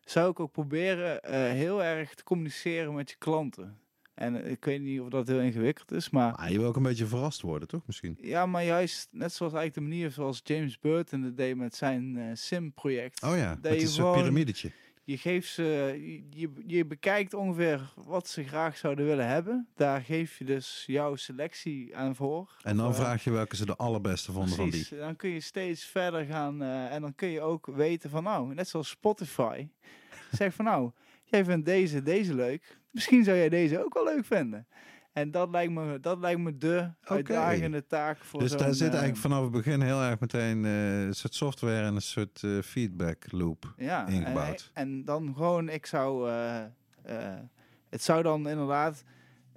zou 0.00 0.30
ik 0.30 0.40
ook 0.40 0.52
proberen 0.52 1.30
heel 1.56 1.82
erg 1.84 2.14
te 2.14 2.24
communiceren 2.24 2.94
met 2.94 3.10
je 3.10 3.16
klanten. 3.18 3.78
En 4.14 4.44
eh, 4.44 4.50
ik 4.50 4.64
weet 4.64 4.80
niet 4.80 5.00
of 5.00 5.08
dat 5.08 5.26
heel 5.26 5.40
ingewikkeld 5.40 5.92
is, 5.92 6.10
maar 6.10 6.34
Maar 6.36 6.52
je 6.52 6.58
wil 6.58 6.68
ook 6.68 6.76
een 6.76 6.82
beetje 6.82 7.06
verrast 7.06 7.40
worden, 7.40 7.68
toch 7.68 7.86
misschien? 7.86 8.18
ja, 8.20 8.46
maar 8.46 8.64
juist 8.64 9.08
net 9.10 9.32
zoals 9.32 9.52
eigenlijk 9.52 9.86
de 9.86 9.94
manier 9.94 10.10
zoals 10.10 10.40
James 10.44 10.78
Burton 10.78 11.22
het 11.22 11.36
deed 11.36 11.56
met 11.56 11.74
zijn 11.74 12.16
eh, 12.16 12.24
Sim-project. 12.32 13.22
Oh 13.22 13.36
ja, 13.36 13.58
Dat 13.60 13.72
is 13.72 13.96
een 13.96 14.12
piramidetje. 14.12 14.70
Je 15.06 15.18
geeft 15.18 15.52
ze, 15.52 15.64
je, 16.30 16.50
je, 16.66 16.86
bekijkt 16.86 17.34
ongeveer 17.34 17.92
wat 17.96 18.28
ze 18.28 18.44
graag 18.44 18.76
zouden 18.76 19.06
willen 19.06 19.28
hebben. 19.28 19.68
Daar 19.74 20.00
geef 20.00 20.38
je 20.38 20.44
dus 20.44 20.84
jouw 20.86 21.16
selectie 21.16 21.96
aan 21.96 22.14
voor. 22.14 22.56
En 22.62 22.76
dan 22.76 22.88
eh, 22.88 22.94
vraag 22.94 23.24
je 23.24 23.30
welke 23.30 23.56
ze 23.56 23.66
de 23.66 23.76
allerbeste 23.76 24.32
vonden 24.32 24.54
van 24.54 24.70
die. 24.70 24.86
Dan 24.90 25.16
kun 25.16 25.30
je 25.30 25.40
steeds 25.40 25.84
verder 25.84 26.24
gaan 26.24 26.62
en 26.62 27.00
dan 27.00 27.14
kun 27.14 27.28
je 27.28 27.40
ook 27.40 27.66
weten 27.66 28.10
van 28.10 28.22
nou, 28.22 28.54
net 28.54 28.68
zoals 28.68 28.88
Spotify. 28.88 29.68
zeg 30.30 30.54
van 30.54 30.64
nou, 30.64 30.90
jij 31.24 31.44
vindt 31.44 31.66
deze, 31.66 32.02
deze 32.02 32.34
leuk. 32.34 32.78
Misschien 32.94 33.24
zou 33.24 33.36
jij 33.36 33.48
deze 33.48 33.84
ook 33.84 33.94
wel 33.94 34.04
leuk 34.04 34.24
vinden. 34.24 34.66
En 35.12 35.30
dat 35.30 35.50
lijkt 35.50 35.72
me, 35.72 36.00
dat 36.00 36.18
lijkt 36.18 36.40
me 36.40 36.58
de 36.58 36.90
uitdagende 37.00 37.86
taak 37.86 38.18
voor 38.18 38.40
Dus 38.40 38.50
daar 38.56 38.74
zit 38.74 38.80
eh, 38.86 38.98
eigenlijk 38.98 39.16
vanaf 39.20 39.42
het 39.42 39.50
begin 39.50 39.80
heel 39.80 40.00
erg 40.02 40.20
meteen 40.20 40.64
eh, 40.64 41.02
een 41.04 41.14
soort 41.14 41.34
software 41.34 41.86
en 41.86 41.94
een 41.94 42.02
soort 42.02 42.42
eh, 42.42 42.58
feedback 42.62 43.32
loop. 43.32 43.74
ja, 43.76 44.06
ingebouwd. 44.06 44.70
En, 44.74 44.82
en 44.88 45.04
dan 45.04 45.34
gewoon, 45.36 45.68
ik 45.68 45.86
zou, 45.86 46.28
eh, 46.30 46.64
eh, 47.02 47.38
het 47.90 48.02
zou 48.02 48.22
dan 48.22 48.48
inderdaad 48.48 49.04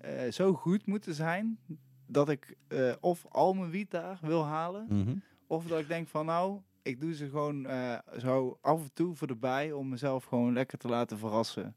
eh, 0.02 0.32
zo 0.32 0.54
goed 0.54 0.86
moeten 0.86 1.14
zijn 1.14 1.60
dat 2.08 2.30
ik 2.30 2.56
eh, 2.68 2.92
of 3.00 3.26
al 3.30 3.54
mijn 3.54 3.70
wiet 3.72 3.92
daar 3.92 4.20
wil 4.22 4.46
halen, 4.46 4.86
Mhm. 4.90 5.16
of 5.48 5.66
dat 5.68 5.80
ik 5.80 5.88
denk 5.88 6.08
van 6.08 6.26
nou, 6.26 6.60
ik 6.82 7.02
doe 7.02 7.14
ze 7.14 7.30
gewoon 7.30 7.66
eh, 7.66 7.98
zo 8.20 8.58
af 8.62 8.82
en 8.82 8.94
toe 8.94 9.16
voor 9.16 9.28
erbij 9.28 9.72
om 9.72 9.90
mezelf 9.90 10.24
gewoon 10.24 10.54
lekker 10.54 10.78
te 10.78 10.88
laten 10.88 11.18
verrassen 11.18 11.76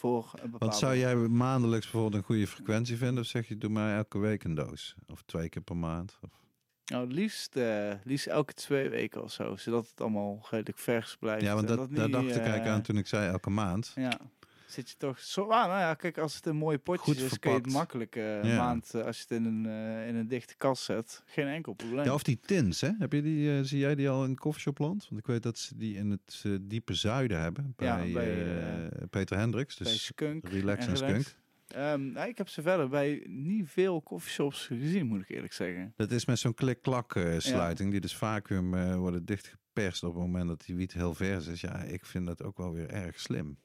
voor 0.00 0.30
een 0.34 0.50
bepaalde. 0.50 0.58
Want 0.58 0.76
zou 0.76 0.96
jij 0.96 1.16
maandelijks 1.16 1.90
bijvoorbeeld 1.90 2.22
een 2.22 2.28
goede 2.28 2.46
frequentie 2.46 2.96
vinden? 2.96 3.22
Of 3.22 3.28
zeg 3.28 3.48
je, 3.48 3.58
doe 3.58 3.70
maar 3.70 3.96
elke 3.96 4.18
week 4.18 4.44
een 4.44 4.54
doos? 4.54 4.94
Of 5.06 5.22
twee 5.22 5.48
keer 5.48 5.62
per 5.62 5.76
maand? 5.76 6.18
Of... 6.22 6.30
Nou, 6.84 7.06
liefst, 7.06 7.56
eh, 7.56 7.92
liefst 8.04 8.26
elke 8.26 8.52
twee 8.52 8.88
weken 8.88 9.22
of 9.22 9.32
zo, 9.32 9.56
zodat 9.56 9.88
het 9.88 10.00
allemaal 10.00 10.46
redelijk 10.50 10.78
vers 10.78 11.16
blijft. 11.16 11.42
Ja, 11.42 11.54
want 11.54 11.68
dat, 11.68 11.94
daar 11.94 12.10
dacht 12.10 12.24
ik 12.24 12.30
eh, 12.30 12.36
eigenlijk 12.36 12.68
aan 12.68 12.82
toen 12.82 12.96
ik 12.96 13.06
zei 13.06 13.28
elke 13.28 13.50
maand. 13.50 13.92
Ja. 13.94 14.18
Zit 14.70 14.90
je 14.90 14.96
toch 14.96 15.18
zo... 15.18 15.42
Ah, 15.42 15.66
nou 15.66 15.80
ja, 15.80 15.94
kijk, 15.94 16.18
als 16.18 16.34
het 16.34 16.46
een 16.46 16.56
mooie 16.56 16.78
potje 16.78 17.02
Goed 17.02 17.16
is, 17.20 17.38
kun 17.38 17.50
je 17.50 17.56
het 17.56 17.64
verpakt. 17.66 17.72
makkelijk 17.72 18.16
eh, 18.16 18.44
Ja. 18.44 18.56
maand, 18.56 18.94
eh, 18.94 19.04
als 19.04 19.16
je 19.16 19.22
het 19.22 19.30
in 19.30 19.44
een, 19.44 19.66
eh, 19.66 20.08
in 20.08 20.14
een 20.14 20.28
dichte 20.28 20.56
kast 20.56 20.82
zet, 20.82 21.22
geen 21.26 21.46
enkel 21.46 21.72
probleem. 21.72 22.04
Ja, 22.04 22.14
of 22.14 22.22
die 22.22 22.40
tins, 22.40 22.80
hè? 22.80 22.90
Heb 22.98 23.12
je 23.12 23.22
die, 23.22 23.64
zie 23.64 23.78
jij 23.78 23.94
die 23.94 24.08
al 24.08 24.24
in 24.24 24.36
Coffeeshopland? 24.36 25.06
Want 25.08 25.20
ik 25.20 25.26
weet 25.26 25.42
dat 25.42 25.58
ze 25.58 25.76
die 25.76 25.96
in 25.96 26.10
het 26.10 26.44
diepe 26.60 26.94
zuiden 26.94 27.40
hebben. 27.40 27.72
Bij, 27.76 28.08
Ja, 28.08 28.12
bij, 28.12 28.88
Peter 29.10 29.38
Hendricks. 29.38 29.76
bij 29.76 29.92
Dus 29.92 30.04
Skunk 30.04 30.48
relax 30.48 30.86
en 30.86 30.96
skunk. 30.96 31.38
Ehm, 31.66 32.12
nou, 32.12 32.28
ik 32.28 32.38
heb 32.38 32.48
ze 32.48 32.62
verder 32.62 32.88
bij 32.88 33.24
niet 33.28 33.68
veel 33.68 34.02
coffeeshops 34.02 34.66
gezien, 34.66 35.06
moet 35.06 35.20
ik 35.20 35.28
eerlijk 35.28 35.52
zeggen. 35.52 35.92
dat 35.96 36.10
is 36.10 36.24
met 36.24 36.38
zo'n 36.38 36.54
klik-klak 36.54 37.18
sluiting. 37.38 37.90
Die 37.90 38.00
dus 38.00 38.16
vacuüm 38.16 38.94
worden 38.96 39.24
dichtgeperst 39.24 40.02
op 40.02 40.14
het 40.14 40.22
moment 40.22 40.48
dat 40.48 40.64
die 40.66 40.76
wiet 40.76 40.92
heel 40.92 41.14
vers 41.14 41.46
is. 41.46 41.60
Ja, 41.60 41.82
ik 41.82 42.06
vind 42.06 42.26
dat 42.26 42.42
ook 42.42 42.56
wel 42.56 42.72
weer 42.72 42.90
erg 42.90 43.20
slim. 43.20 43.58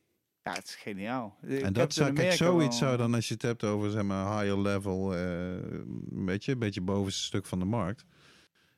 Ja, 0.45 0.53
het 0.53 0.63
is 0.65 0.75
geniaal. 0.75 1.37
Ik 1.41 1.61
en 1.61 1.73
dat 1.73 1.93
zou, 1.93 2.13
kijk, 2.13 2.31
zoiets 2.31 2.79
wel- 2.79 2.87
zou 2.89 2.97
dan, 2.97 3.13
als 3.13 3.27
je 3.27 3.33
het 3.33 3.43
hebt 3.43 3.63
over 3.63 3.91
zeg 3.91 4.03
maar 4.03 4.39
higher 4.41 4.59
level, 4.59 5.15
eh, 5.15 5.55
weet 6.09 6.45
je, 6.45 6.51
een 6.51 6.59
beetje 6.59 6.81
bovenste 6.81 7.23
stuk 7.23 7.45
van 7.45 7.59
de 7.59 7.65
markt. 7.65 8.05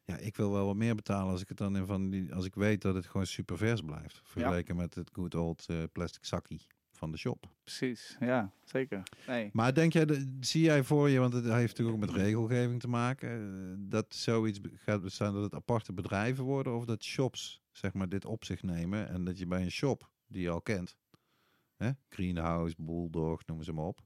Ja, 0.06 0.18
ik 0.18 0.36
wil 0.36 0.52
wel 0.52 0.66
wat 0.66 0.76
meer 0.76 0.96
betalen 0.96 1.32
als 1.32 1.42
ik 1.42 1.48
het 1.48 1.58
dan 1.58 1.78
in 1.78 1.86
van 1.86 2.10
die, 2.10 2.34
als 2.34 2.46
ik 2.46 2.56
weet 2.56 2.82
dat 2.82 2.96
het 2.96 3.06
gewoon 3.06 3.26
super 3.26 3.58
vers 3.58 3.82
blijft. 3.82 4.22
Vergeleken 4.24 4.76
met 4.76 4.96
het 4.96 5.10
good 5.14 5.36
old 5.36 5.66
eh, 5.68 5.78
plastic 5.92 6.26
zakkie 6.26 6.62
van 6.92 7.12
de 7.12 7.18
shop. 7.18 7.46
Precies, 7.64 8.18
ja, 8.20 8.52
zeker. 8.64 9.04
Nee. 9.28 9.50
Maar 9.54 9.74
denk 9.74 9.94
jij, 9.94 10.06
de- 10.06 10.38
zie 10.40 10.62
jij 10.64 10.84
voor 10.84 11.10
je, 11.10 11.20
want 11.20 11.34
het 11.34 11.44
heeft 11.46 11.78
natuurlijk 11.78 11.98
ook 12.04 12.10
met 12.12 12.24
regelgeving 12.24 12.80
te 12.80 12.88
maken, 12.88 13.30
eh, 13.30 13.76
dat 13.90 14.06
zoiets 14.16 14.60
gaat 14.76 15.02
bestaan 15.02 15.34
dat 15.34 15.44
het 15.44 15.54
aparte 15.56 15.94
bedrijven 15.94 16.44
worden 16.44 16.76
of 16.76 16.86
dat 16.86 17.04
shops 17.04 17.62
zeg 17.72 17.94
maar 17.94 18.10
dit 18.10 18.26
op 18.26 18.46
zich 18.46 18.64
nemen 18.64 19.10
en 19.10 19.24
dat 19.24 19.38
je 19.38 19.46
bij 19.48 19.62
een 19.62 19.72
shop 19.72 20.10
die 20.28 20.42
je 20.42 20.50
al 20.50 20.62
kent, 20.62 20.96
hè, 21.78 21.90
Greenhouse, 22.10 22.76
Bulldog, 22.78 23.46
noem 23.46 23.64
ze 23.64 23.74
maar 23.74 23.86
op, 23.86 24.00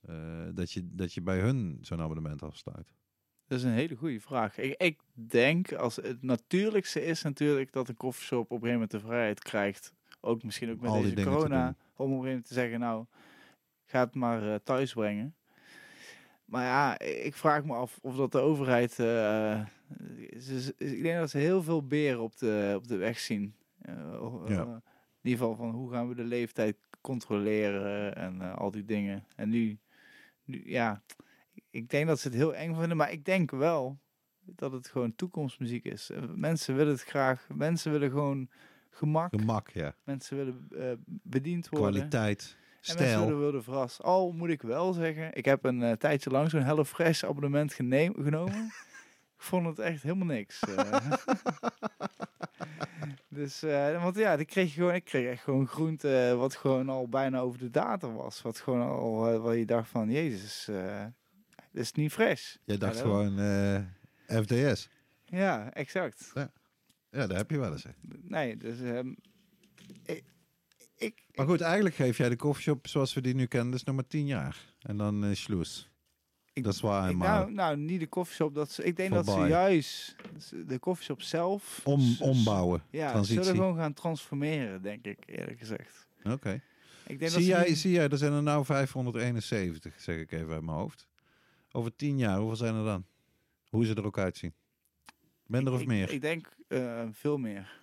eh, 0.00 0.42
dat, 0.54 0.72
je, 0.72 0.88
dat 0.92 1.12
je 1.12 1.20
bij 1.22 1.38
hun 1.40 1.78
zo'n 1.80 2.00
abonnement 2.00 2.42
afsluit. 2.42 2.94
Dat 3.46 3.58
is 3.58 3.64
een 3.64 3.70
hele 3.72 3.96
goede 3.96 4.20
vraag. 4.20 4.58
Ik, 4.58 4.74
ik 4.82 5.00
denk, 5.12 5.72
als 5.72 5.96
het 5.96 6.22
natuurlijkste 6.22 7.04
is 7.04 7.22
natuurlijk 7.22 7.72
dat 7.72 7.88
een 7.88 7.96
koffieshop 7.96 8.40
op 8.40 8.50
een 8.50 8.56
gegeven 8.68 8.72
moment 8.72 8.90
de 8.90 9.00
vrijheid 9.00 9.42
krijgt. 9.42 9.92
Ook 10.20 10.42
misschien 10.42 10.70
ook 10.70 10.80
met 10.80 10.90
Al 10.90 11.02
deze 11.02 11.14
corona. 11.30 11.66
Om 11.66 11.74
op 11.74 11.98
een 11.98 12.06
gegeven 12.06 12.24
moment 12.26 12.46
te 12.46 12.54
zeggen, 12.54 12.80
nou, 12.80 13.04
ga 13.84 14.00
het 14.00 14.14
maar 14.14 14.52
eh, 14.52 14.54
thuis 14.64 14.92
brengen. 14.92 15.34
Maar 16.44 16.64
ja, 16.64 16.98
ik 16.98 17.34
vraag 17.34 17.64
me 17.64 17.74
af 17.74 17.98
of 18.02 18.16
dat 18.16 18.32
de 18.32 18.38
overheid... 18.38 18.92
ze- 18.92 19.64
ze- 20.60 20.74
ik 20.76 21.02
denk 21.02 21.18
dat 21.18 21.30
ze 21.30 21.38
heel 21.38 21.62
veel 21.62 21.86
beren 21.86 22.20
op 22.20 22.36
de, 22.36 22.72
op 22.76 22.88
de 22.88 22.96
weg 22.96 23.18
zien. 23.18 23.54
Ja. 24.48 24.82
In 25.24 25.30
ieder 25.30 25.46
geval 25.46 25.56
van 25.64 25.70
hoe 25.74 25.90
gaan 25.90 26.08
we 26.08 26.14
de 26.14 26.24
leeftijd 26.24 26.76
controleren 27.00 28.16
en 28.16 28.40
eh, 28.40 28.56
al 28.56 28.70
die 28.70 28.84
dingen. 28.84 29.24
En 29.36 29.48
nu, 29.48 29.78
nu, 30.44 30.62
ja, 30.64 31.02
ik 31.70 31.88
denk 31.90 32.06
dat 32.06 32.20
ze 32.20 32.28
het 32.28 32.36
heel 32.36 32.54
eng 32.54 32.74
vinden, 32.74 32.96
maar 32.96 33.12
ik 33.12 33.24
denk 33.24 33.50
wel 33.50 33.98
dat 34.40 34.72
het 34.72 34.88
gewoon 34.88 35.14
toekomstmuziek 35.14 35.84
is. 35.84 36.10
Eh, 36.10 36.22
Mensen 36.34 36.76
willen 36.76 36.92
het 36.92 37.02
graag, 37.02 37.46
mensen 37.54 37.92
willen 37.92 38.10
gewoon 38.10 38.48
gemak, 38.90 39.34
Gemak, 39.38 39.70
ja. 39.70 39.94
mensen 40.04 40.36
willen 40.36 40.66
eh, 40.78 40.92
bediend 41.06 41.68
worden. 41.68 41.90
Kwaliteit, 41.92 42.56
En 42.82 42.96
mensen 42.98 43.38
willen 43.38 43.62
verrast. 43.62 44.02
Al 44.02 44.32
moet 44.32 44.48
ik 44.48 44.62
wel 44.62 44.92
zeggen, 44.92 45.34
ik 45.34 45.44
heb 45.44 45.64
een 45.64 45.96
tijdje 45.98 46.30
lang 46.30 46.50
zo'n 46.50 46.62
HelloFresh 46.62 47.24
abonnement 47.24 47.74
genomen. 47.74 48.70
Vond 49.44 49.66
het 49.66 49.78
echt 49.78 50.02
helemaal 50.02 50.26
niks. 50.26 50.60
eh. 50.60 51.12
dus, 53.28 53.62
eh, 53.62 54.02
want 54.02 54.16
ja, 54.16 54.32
ik 54.32 54.46
kreeg 54.46 54.72
gewoon, 54.74 54.94
ik 54.94 55.04
kreeg 55.04 55.30
echt 55.30 55.42
gewoon 55.42 55.66
groente 55.66 56.16
eh, 56.28 56.36
wat 56.36 56.54
gewoon 56.54 56.88
al 56.88 57.08
bijna 57.08 57.38
over 57.38 57.58
de 57.58 57.70
datum 57.70 58.14
was. 58.14 58.42
Wat 58.42 58.58
gewoon 58.60 58.88
al, 58.88 59.32
eh, 59.32 59.40
waar 59.42 59.56
je 59.56 59.66
dacht 59.66 59.88
van, 59.88 60.10
jezus, 60.10 60.68
eh 60.68 61.04
dit 61.72 61.82
is 61.82 61.92
niet 61.92 62.12
fresh. 62.12 62.56
Jij 62.64 62.78
dacht 62.78 63.00
gewoon 63.00 63.38
FDS. 64.26 64.88
Ja, 65.24 65.72
exact. 65.72 66.32
Ja, 67.10 67.26
daar 67.26 67.36
heb 67.36 67.50
je 67.50 67.58
wel 67.58 67.72
eens. 67.72 67.82
hè. 67.82 67.90
Nee, 68.22 68.56
dus 68.56 68.80
ehm, 68.80 69.14
ik, 70.04 70.24
ik, 70.96 71.24
Maar 71.34 71.46
goed, 71.46 71.60
eigenlijk 71.60 71.94
geef 71.94 72.16
jij 72.16 72.28
de 72.28 72.36
koffieshop 72.36 72.86
zoals 72.88 73.14
we 73.14 73.20
die 73.20 73.34
nu 73.34 73.46
kennen, 73.46 73.70
dus 73.70 73.84
nog 73.84 73.94
maar 73.94 74.06
tien 74.06 74.26
jaar. 74.26 74.74
En 74.80 74.96
dan 74.96 75.24
uh, 75.24 75.34
sloes. 75.34 75.90
Ik, 76.54 76.64
Dat 76.64 76.74
is 76.74 76.80
waar, 76.80 77.10
ik- 77.10 77.16
maar 77.16 77.28
nou, 77.28 77.52
nou, 77.52 77.76
niet 77.76 78.00
de 78.00 78.06
koffieshop. 78.06 78.54
Dat 78.54 78.70
ze, 78.70 78.84
ik 78.84 78.96
denk 78.96 79.12
dat 79.12 79.26
ze 79.26 79.38
juist 79.40 80.16
de 80.66 80.78
koffieshop 80.78 81.22
zelf 81.22 81.80
om, 81.84 82.16
ombouwen, 82.20 82.82
Ja, 82.90 83.10
transitie. 83.10 83.42
zullen 83.42 83.58
gewoon 83.60 83.76
gaan 83.76 83.92
transformeren, 83.92 84.82
denk 84.82 85.04
ik, 85.06 85.18
eerlijk 85.26 85.58
gezegd. 85.58 86.08
Oké. 86.24 86.52
Ik 87.06 87.18
denk 87.18 87.20
dat 87.20 87.30
Zie, 87.30 87.44
jij, 87.46 87.74
zie 87.74 87.90
jij, 87.92 88.08
er 88.08 88.18
zijn 88.18 88.32
er 88.32 88.42
nou 88.42 88.64
571, 88.64 90.00
zeg 90.00 90.18
ik 90.20 90.32
even 90.32 90.52
uit 90.52 90.62
mijn 90.62 90.76
hoofd. 90.76 91.06
Over 91.72 91.96
tien 91.96 92.18
jaar, 92.18 92.38
hoeveel 92.38 92.56
zijn 92.56 92.74
er 92.74 92.84
dan? 92.84 93.06
Hoe 93.68 93.84
ze 93.86 93.94
er 93.94 94.04
ook 94.06 94.18
uitzien. 94.18 94.54
Minder 95.46 95.72
of 95.72 95.80
ik, 95.80 95.86
meer? 95.86 96.10
Ik 96.10 96.20
denk 96.20 96.56
eh, 96.68 97.02
veel 97.12 97.38
meer. 97.38 97.80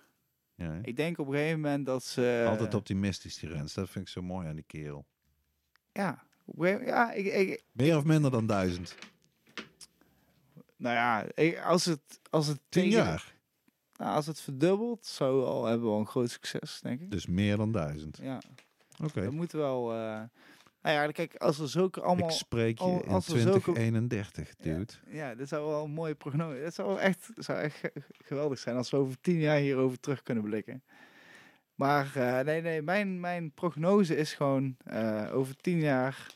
ja? 0.54 0.78
Ik 0.82 0.96
denk 0.96 1.18
op 1.18 1.26
een 1.26 1.32
gegeven 1.32 1.60
moment 1.60 1.86
dat 1.86 2.04
ze... 2.04 2.46
Altijd 2.48 2.74
optimistisch, 2.74 3.36
die 3.38 3.48
Rens. 3.48 3.74
Dat 3.74 3.90
vind 3.90 4.06
ik 4.06 4.12
zo 4.12 4.22
mooi 4.22 4.48
aan 4.48 4.54
die 4.54 4.64
kerel. 4.66 5.06
Ja, 5.92 6.22
ja 6.84 7.12
ik, 7.12 7.26
ik, 7.26 7.62
Meer 7.72 7.96
of 7.96 8.04
minder 8.04 8.30
dan 8.30 8.46
duizend? 8.46 8.94
nou 10.76 10.94
ja, 11.36 11.60
als 11.60 11.84
het, 11.84 12.00
als 12.30 12.46
het 12.46 12.60
Tien 12.68 12.82
tegen- 12.82 13.04
jaar. 13.04 13.34
Nou, 13.96 14.14
als 14.14 14.26
het 14.26 14.40
verdubbelt, 14.40 15.06
zou 15.06 15.44
al 15.44 15.64
hebben 15.64 15.86
we 15.86 15.92
al 15.92 16.00
een 16.00 16.06
groot 16.06 16.30
succes, 16.30 16.80
denk 16.80 17.00
ik. 17.00 17.10
Dus 17.10 17.26
meer 17.26 17.56
dan 17.56 17.72
duizend. 17.72 18.18
Ja, 18.22 18.38
Oké. 19.04 19.20
we 19.20 19.30
moeten 19.30 19.58
wel... 19.58 19.92
eh 19.92 20.20
nou 20.82 20.94
ja, 20.96 21.10
kijk, 21.10 21.36
als 21.36 21.58
er 21.58 21.68
zulke 21.68 22.00
allemaal... 22.00 22.28
Ik 22.28 22.34
spreek 22.34 22.78
je 22.78 22.84
al- 22.84 23.02
in 23.02 23.08
als 23.10 23.28
er 23.28 23.38
zulke- 23.40 23.60
2031, 23.72 24.48
Ja. 24.48 24.54
dude. 24.74 24.92
Ja, 25.10 25.34
dit 25.34 25.48
zou 25.48 25.66
wel 25.68 25.84
een 25.84 25.90
mooie 25.90 26.14
prognose. 26.14 26.56
Het 26.58 26.74
zou 26.74 26.98
echt, 26.98 27.28
zou 27.34 27.58
echt 27.58 27.76
ge- 27.76 27.92
geweldig 28.24 28.58
zijn 28.58 28.76
als 28.76 28.90
we 28.90 28.96
over 28.96 29.20
tien 29.20 29.38
jaar 29.38 29.56
hierover 29.58 30.00
terug 30.00 30.22
kunnen 30.22 30.44
blikken. 30.44 30.82
Maar 31.82 32.16
eh, 32.16 32.44
nee, 32.44 32.60
nee, 32.60 32.82
mijn, 32.82 33.20
mijn 33.20 33.52
prognose 33.52 34.16
is 34.16 34.34
gewoon 34.34 34.76
eh, 34.84 35.30
over 35.32 35.56
tien 35.56 35.80
jaar 35.80 36.26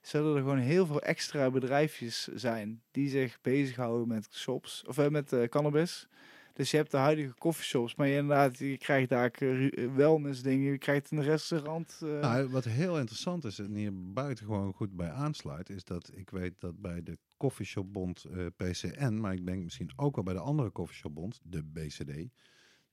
zullen 0.00 0.34
er 0.36 0.40
gewoon 0.40 0.58
heel 0.58 0.86
veel 0.86 1.00
extra 1.02 1.50
bedrijfjes 1.50 2.28
zijn 2.34 2.82
die 2.90 3.08
zich 3.08 3.38
bezighouden 3.40 4.08
met 4.08 4.28
shops 4.30 4.84
of 4.86 4.98
eh, 4.98 5.08
met 5.08 5.36
cannabis. 5.48 6.08
Dus 6.52 6.70
je 6.70 6.76
hebt 6.76 6.90
de 6.90 6.96
huidige 6.96 7.34
coffeeshops, 7.34 7.94
maar 7.94 8.06
je, 8.06 8.16
inderdaad, 8.16 8.58
je 8.58 8.78
krijgt 8.78 9.08
daar 9.08 9.30
eh, 9.30 9.38
ru- 9.38 9.90
wellness 9.90 10.42
dingen, 10.42 10.70
je 10.72 10.78
krijgt 10.78 11.10
een 11.10 11.22
restaurant. 11.22 11.98
Nou, 12.00 12.48
wat 12.48 12.64
heel 12.64 12.98
interessant 12.98 13.44
is 13.44 13.58
en 13.58 13.74
hier 13.74 14.12
buitengewoon 14.12 14.72
goed 14.72 14.96
bij 14.96 15.10
aansluit, 15.10 15.70
is 15.70 15.84
dat 15.84 16.10
ik 16.14 16.30
weet 16.30 16.60
dat 16.60 16.80
bij 16.80 17.02
de 17.02 17.18
Coffeeshopbond 17.36 18.24
PCN, 18.56 19.14
maar 19.20 19.32
ik 19.32 19.46
denk 19.46 19.62
misschien 19.62 19.90
ook 19.96 20.14
wel 20.14 20.24
bij 20.24 20.34
de 20.34 20.40
andere 20.40 20.72
Coffeeshopbond, 20.72 21.40
de 21.42 21.62
BCD, 21.62 22.28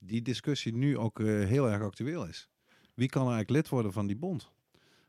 die 0.05 0.21
discussie 0.21 0.73
nu 0.73 0.97
ook 0.97 1.19
eh, 1.19 1.25
heel 1.25 1.69
erg 1.69 1.81
actueel 1.81 2.27
is. 2.27 2.49
Wie 2.93 3.09
kan 3.09 3.21
eigenlijk 3.21 3.49
lid 3.49 3.69
worden 3.69 3.93
van 3.93 4.07
die 4.07 4.15
bond? 4.15 4.51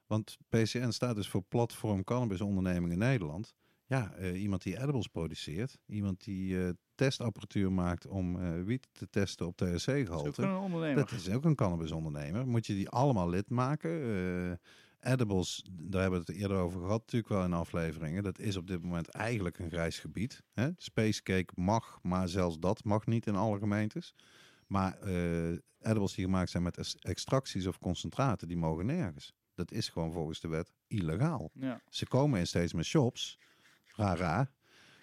Want 0.06 0.36
PCN 0.48 0.90
staat 0.90 1.16
dus 1.16 1.28
voor 1.28 1.42
Platform 1.42 2.04
Cannabis 2.04 2.40
Ondernemingen 2.40 2.98
Nederland. 2.98 3.54
Ja, 3.86 4.14
eh, 4.14 4.42
iemand 4.42 4.62
die 4.62 4.80
edibles 4.80 5.06
produceert, 5.06 5.78
iemand 5.86 6.24
die 6.24 6.64
eh, 6.64 6.68
testapparatuur 6.94 7.72
maakt 7.72 8.06
om 8.06 8.64
wiet 8.64 8.88
te 8.92 9.10
testen 9.10 9.46
op 9.46 9.56
THC-gehalte. 9.56 10.42
een 10.42 10.56
ondernemer. 10.56 10.96
Dat 10.96 11.12
is 11.12 11.30
ook 11.30 11.44
een 11.44 11.54
cannabisondernemer. 11.54 12.46
Moet 12.46 12.66
je 12.66 12.74
die 12.74 12.88
allemaal 12.88 13.28
lid 13.28 13.50
maken? 13.50 14.58
Edibles, 15.04 15.64
daar 15.70 16.00
hebben 16.00 16.24
we 16.24 16.32
het 16.32 16.40
eerder 16.40 16.56
over 16.56 16.80
gehad, 16.80 17.00
natuurlijk 17.00 17.28
wel 17.28 17.44
in 17.44 17.52
afleveringen. 17.52 18.22
Dat 18.22 18.38
is 18.38 18.56
op 18.56 18.66
dit 18.66 18.82
moment 18.82 19.08
eigenlijk 19.08 19.58
een 19.58 19.70
grijs 19.70 19.98
gebied. 19.98 20.42
Hè? 20.52 20.68
Spacecake 20.76 21.52
mag, 21.54 21.98
maar 22.02 22.28
zelfs 22.28 22.58
dat 22.58 22.84
mag 22.84 23.06
niet 23.06 23.26
in 23.26 23.36
alle 23.36 23.58
gemeentes. 23.58 24.14
Maar 24.74 24.98
eh, 25.00 25.50
edibles 25.80 26.14
die 26.14 26.24
gemaakt 26.24 26.50
zijn 26.50 26.62
met 26.62 26.78
ex- 26.78 26.96
extracties 26.96 27.66
of 27.66 27.78
concentraten, 27.78 28.48
die 28.48 28.56
mogen 28.56 28.86
nergens. 28.86 29.34
Dat 29.54 29.72
is 29.72 29.88
gewoon 29.88 30.12
volgens 30.12 30.40
de 30.40 30.48
wet 30.48 30.72
illegaal. 30.86 31.50
Ja. 31.52 31.80
Ze 31.88 32.06
komen 32.06 32.38
in 32.38 32.46
steeds 32.46 32.72
meer 32.72 32.84
shops. 32.84 33.38
Raar, 33.84 34.18
raar. 34.18 34.52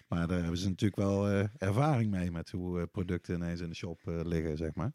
Maar 0.08 0.26
daar 0.26 0.40
hebben 0.40 0.58
ze 0.58 0.68
natuurlijk 0.68 1.00
wel 1.00 1.28
eh, 1.28 1.48
ervaring 1.58 2.10
mee 2.10 2.30
met 2.30 2.50
hoe 2.50 2.80
eh, 2.80 2.86
producten 2.92 3.34
ineens 3.34 3.60
in 3.60 3.68
de 3.68 3.74
shop 3.74 4.00
liggen, 4.04 4.56
zeg 4.56 4.74
maar. 4.74 4.92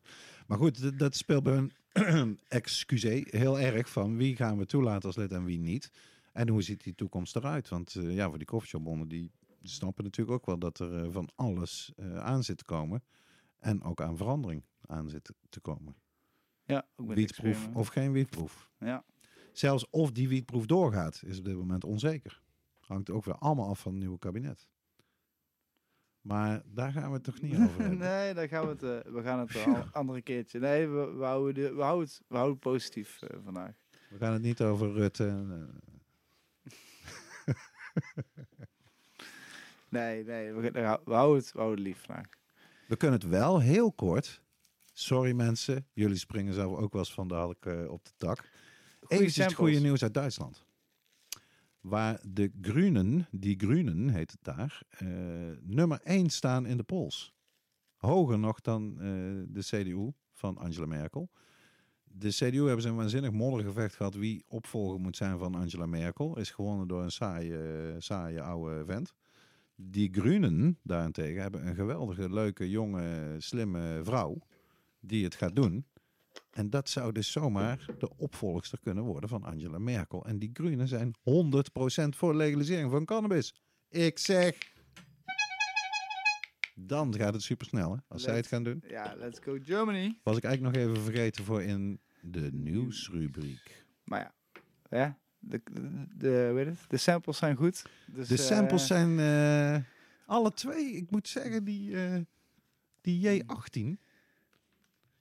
Maar 0.48 0.58
goed, 0.58 1.00
dat 1.00 1.16
speelt 1.16 1.44
bij 1.44 1.70
hun, 1.94 2.40
excuseer, 2.48 3.28
heel 3.30 3.60
erg 3.60 3.90
van 3.90 4.18
wie 4.18 4.36
gaan 4.36 4.58
we 4.58 4.66
toelaten 4.66 5.08
als 5.08 5.16
lid 5.16 5.32
en 5.32 5.44
wie 5.44 5.60
niet. 5.60 5.92
En 6.34 6.50
hoe 6.50 6.62
ziet 6.62 6.84
die 6.84 6.96
toekomst 6.96 7.36
eruit? 7.36 7.70
Want 7.70 7.92
ja, 8.00 8.30
voor 8.30 8.38
die 8.38 8.48
koffieshopbonden, 8.48 9.08
die 9.08 9.32
snappen 9.62 10.04
natuurlijk 10.04 10.38
ook 10.38 10.46
wel 10.46 10.60
dat 10.60 10.80
er 10.80 11.12
van 11.12 11.30
alles 11.36 11.94
aan 12.18 12.44
zit 12.44 12.58
te 12.58 12.66
komen. 12.66 13.04
En 13.68 13.84
ook 13.84 14.02
aan 14.02 14.18
verandering 14.18 14.64
aan 14.86 15.10
zit 15.10 15.32
te 15.50 15.60
komen. 15.60 15.96
ja, 16.64 16.88
ook 16.96 17.08
met 17.08 17.18
Wietproef 17.18 17.68
of 17.74 17.88
geen 17.88 18.12
wietproef. 18.12 18.70
Ja. 18.80 19.04
Zelfs 19.52 19.90
of 19.90 20.12
die 20.12 20.28
wietproef 20.28 20.66
doorgaat, 20.66 21.22
is 21.26 21.40
op 21.40 21.46
dit 21.46 21.56
moment 21.56 21.84
onzeker. 21.84 22.42
Hangt 22.80 23.10
ook 23.10 23.26
weer 23.26 23.36
allemaal 23.36 23.70
af 23.70 23.80
van 23.80 23.92
het 23.92 24.00
nieuwe 24.02 24.20
kabinet. 24.20 24.68
Maar 26.22 26.62
daar 26.66 26.92
gaan 26.92 27.08
we 27.08 27.14
het 27.14 27.24
toch 27.24 27.42
niet 27.42 27.54
over 27.54 27.80
hebben. 27.82 27.98
nee, 27.98 28.34
daar 28.34 28.48
gaan 28.48 28.64
we 28.64 28.70
het, 28.70 28.84
eh, 29.06 29.14
we 29.14 29.22
gaan 29.22 29.40
het 29.40 29.56
een 29.66 29.92
andere 29.92 30.22
keertje. 30.22 30.60
Nee, 30.60 30.88
we, 30.88 31.06
we, 31.14 31.24
houden, 31.24 31.54
de, 31.54 31.74
we, 31.74 31.82
houden, 31.82 32.08
het, 32.08 32.22
we 32.28 32.36
houden 32.36 32.56
het 32.56 32.64
positief 32.72 33.22
eh, 33.22 33.38
vandaag. 33.44 33.76
We 34.10 34.18
gaan 34.18 34.34
het 34.34 34.42
niet 34.42 34.62
over 34.62 34.92
Rutte. 34.94 35.46
eh, 37.46 37.54
Nee, 39.90 40.24
nee, 40.24 40.54
we, 40.54 40.72
we 40.72 41.14
houden 41.14 41.38
het, 41.38 41.52
we 41.52 41.60
houden 41.60 41.78
het 41.78 41.88
lief 41.88 42.04
vandaag. 42.06 42.37
We 42.88 42.98
kunnen 42.98 43.20
het 43.20 43.30
wel 43.30 43.60
heel 43.60 43.92
kort. 43.92 44.42
Sorry 44.94 45.32
mensen, 45.32 45.88
jullie 45.94 46.18
springen 46.18 46.54
zelf 46.54 46.78
ook 46.78 46.92
wel 46.92 47.02
eens 47.02 47.14
van 47.14 47.28
de 47.28 47.34
halk 47.34 47.66
eh, 47.66 47.90
op 47.90 48.06
de 48.06 48.12
tak. 48.18 48.50
Eens 49.08 49.36
het 49.36 49.54
goede 49.54 49.80
nieuws 49.80 50.04
uit 50.04 50.14
Duitsland. 50.14 50.66
Waar 51.80 52.20
de 52.24 52.52
Groenen, 52.62 53.28
die 53.32 53.60
Groenen 53.60 54.10
heet 54.10 54.32
het 54.32 54.44
daar, 54.44 54.82
eh, 54.90 55.08
nummer 55.62 56.00
1 56.04 56.30
staan 56.30 56.66
in 56.66 56.78
de 56.78 56.84
polls. 56.84 57.34
Hoger 57.96 58.40
nog 58.40 58.62
dan 58.62 58.92
eh, 58.92 59.08
de 59.48 59.62
CDU 59.62 60.12
van 60.34 60.58
Angela 60.58 60.86
Merkel. 60.86 61.30
De 62.04 62.30
CDU 62.30 62.66
hebben 62.66 62.82
ze 62.82 62.90
een 62.90 62.96
waanzinnig 62.96 63.32
moddergevecht 63.32 63.96
gehad 63.96 64.16
wie 64.16 64.44
opvolger 64.48 65.00
moet 65.00 65.16
zijn 65.16 65.38
van 65.38 65.56
Angela 65.56 65.86
Merkel. 65.86 66.38
Is 66.38 66.52
gewonnen 66.52 66.88
door 66.88 67.04
een 67.04 67.12
saaie, 67.12 67.96
saaie 67.98 68.42
oude 68.42 68.86
vent. 68.86 69.14
Die 69.80 70.10
Groenen 70.14 70.80
daarentegen 70.84 71.42
hebben 71.42 71.68
een 71.68 71.76
geweldige, 71.76 72.34
leuke, 72.34 72.70
jonge, 72.70 73.36
slimme 73.38 74.00
vrouw 74.04 74.38
die 75.00 75.24
het 75.24 75.36
gaat 75.36 75.56
doen. 75.56 75.86
En 76.52 76.70
dat 76.70 76.90
zou 76.90 77.12
dus 77.12 77.32
zomaar 77.32 77.86
de 78.00 78.18
opvolgster 78.18 78.80
kunnen 78.80 79.04
worden 79.04 79.30
van 79.30 79.44
Angela 79.44 79.78
Merkel. 79.80 80.26
En 80.26 80.40
die 80.40 80.50
Groenen 80.54 80.88
zijn 80.88 81.16
100% 81.20 82.10
voor 82.10 82.36
legalisering 82.36 82.92
van 82.92 83.06
cannabis. 83.06 83.56
Ik 83.90 84.20
zeg... 84.20 84.58
Dan 86.76 87.16
gaat 87.16 87.34
het 87.34 87.44
supersnel, 87.44 87.92
hè? 87.92 87.98
Als 88.08 88.24
zij 88.24 88.36
het 88.36 88.48
gaan 88.48 88.64
doen. 88.64 88.84
Ja, 88.88 89.16
let's 89.18 89.40
go 89.40 89.58
Germany. 89.62 90.20
Was 90.24 90.38
ik 90.38 90.44
eigenlijk 90.44 90.76
nog 90.76 90.86
even 90.86 91.04
vergeten 91.04 91.44
voor 91.44 91.62
in 91.62 92.00
de 92.22 92.50
nieuwsrubriek. 92.52 93.86
Maar 94.04 94.20
ja, 94.20 94.34
ja 94.90 95.20
de, 95.40 95.62
de, 96.16 96.52
weet 96.54 96.66
het, 96.66 96.80
de 96.88 96.98
samples 96.98 97.38
zijn 97.38 97.56
goed. 97.56 97.86
Dus, 98.06 98.28
De 98.28 98.36
eh, 98.36 98.42
samples 98.42 98.88
zijn 98.88 99.20
eh, 99.20 99.84
alle 100.26 100.54
twee, 100.54 100.92
ik 100.92 101.12
moet 101.12 101.28
zeggen, 101.28 101.64
die, 101.64 102.04
eh, 102.06 102.22
die 103.02 103.44
J18. 103.44 103.98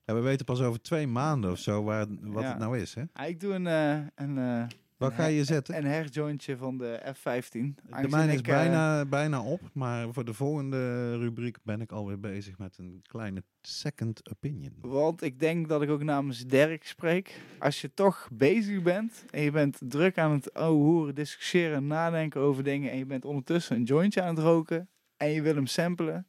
Ja, 0.05 0.15
we 0.15 0.21
weten 0.21 0.45
pas 0.47 0.61
over 0.61 0.81
twee 0.83 1.07
maanden 1.07 1.51
of 1.51 1.59
zo 1.59 1.83
waar, 1.83 2.07
wat 2.21 2.43
Ja. 2.43 2.49
het 2.49 2.59
nou 2.59 2.79
is, 2.79 2.95
hè? 2.95 3.03
ah, 3.13 3.29
ik 3.29 3.41
doe 3.41 3.53
een, 3.55 3.67
eh, 3.67 4.07
een, 4.15 4.69
Wat 4.97 5.13
ga 5.13 5.27
je 5.27 5.45
zetten? 5.45 5.77
een 5.77 5.85
herjointje 5.85 6.57
van 6.57 6.79
de 6.79 7.13
F-15. 7.15 7.23
De 7.23 8.09
mijne 8.09 8.33
is 8.33 8.39
ik, 8.39 8.49
eh, 8.49 8.55
bijna, 8.55 9.05
bijna 9.05 9.43
op, 9.43 9.61
maar 9.73 10.13
voor 10.13 10.25
de 10.25 10.35
volgende 10.35 11.13
rubriek 11.19 11.57
ben 11.63 11.81
ik 11.81 11.93
alweer 11.93 12.21
bezig 12.21 12.59
met 12.59 12.79
een 12.79 13.03
kleine 13.07 13.43
second 13.63 14.31
opinion. 14.31 14.73
Want 14.81 15.23
ik 15.23 15.41
denk 15.41 15.69
dat 15.69 15.83
ik 15.83 15.91
ook 15.91 16.03
namens 16.03 16.47
Dirk 16.47 16.87
spreek. 16.87 17.41
Als 17.59 17.81
je 17.81 17.95
toch 17.95 18.29
bezig 18.33 18.83
bent 18.83 19.25
en 19.31 19.43
je 19.43 19.51
bent 19.51 19.79
druk 19.85 20.19
aan 20.19 20.33
het 20.33 20.55
oh, 20.55 20.67
hoeren, 20.67 21.15
discussiëren, 21.15 21.87
nadenken 21.87 22.41
over 22.41 22.65
dingen. 22.65 22.91
En 22.91 22.99
je 22.99 23.07
bent 23.07 23.25
ondertussen 23.25 23.77
een 23.77 23.85
jointje 23.85 24.23
aan 24.23 24.35
het 24.35 24.45
roken 24.45 24.89
en 25.17 25.29
je 25.29 25.43
wil 25.43 25.55
hem 25.55 25.67
samplen. 25.67 26.27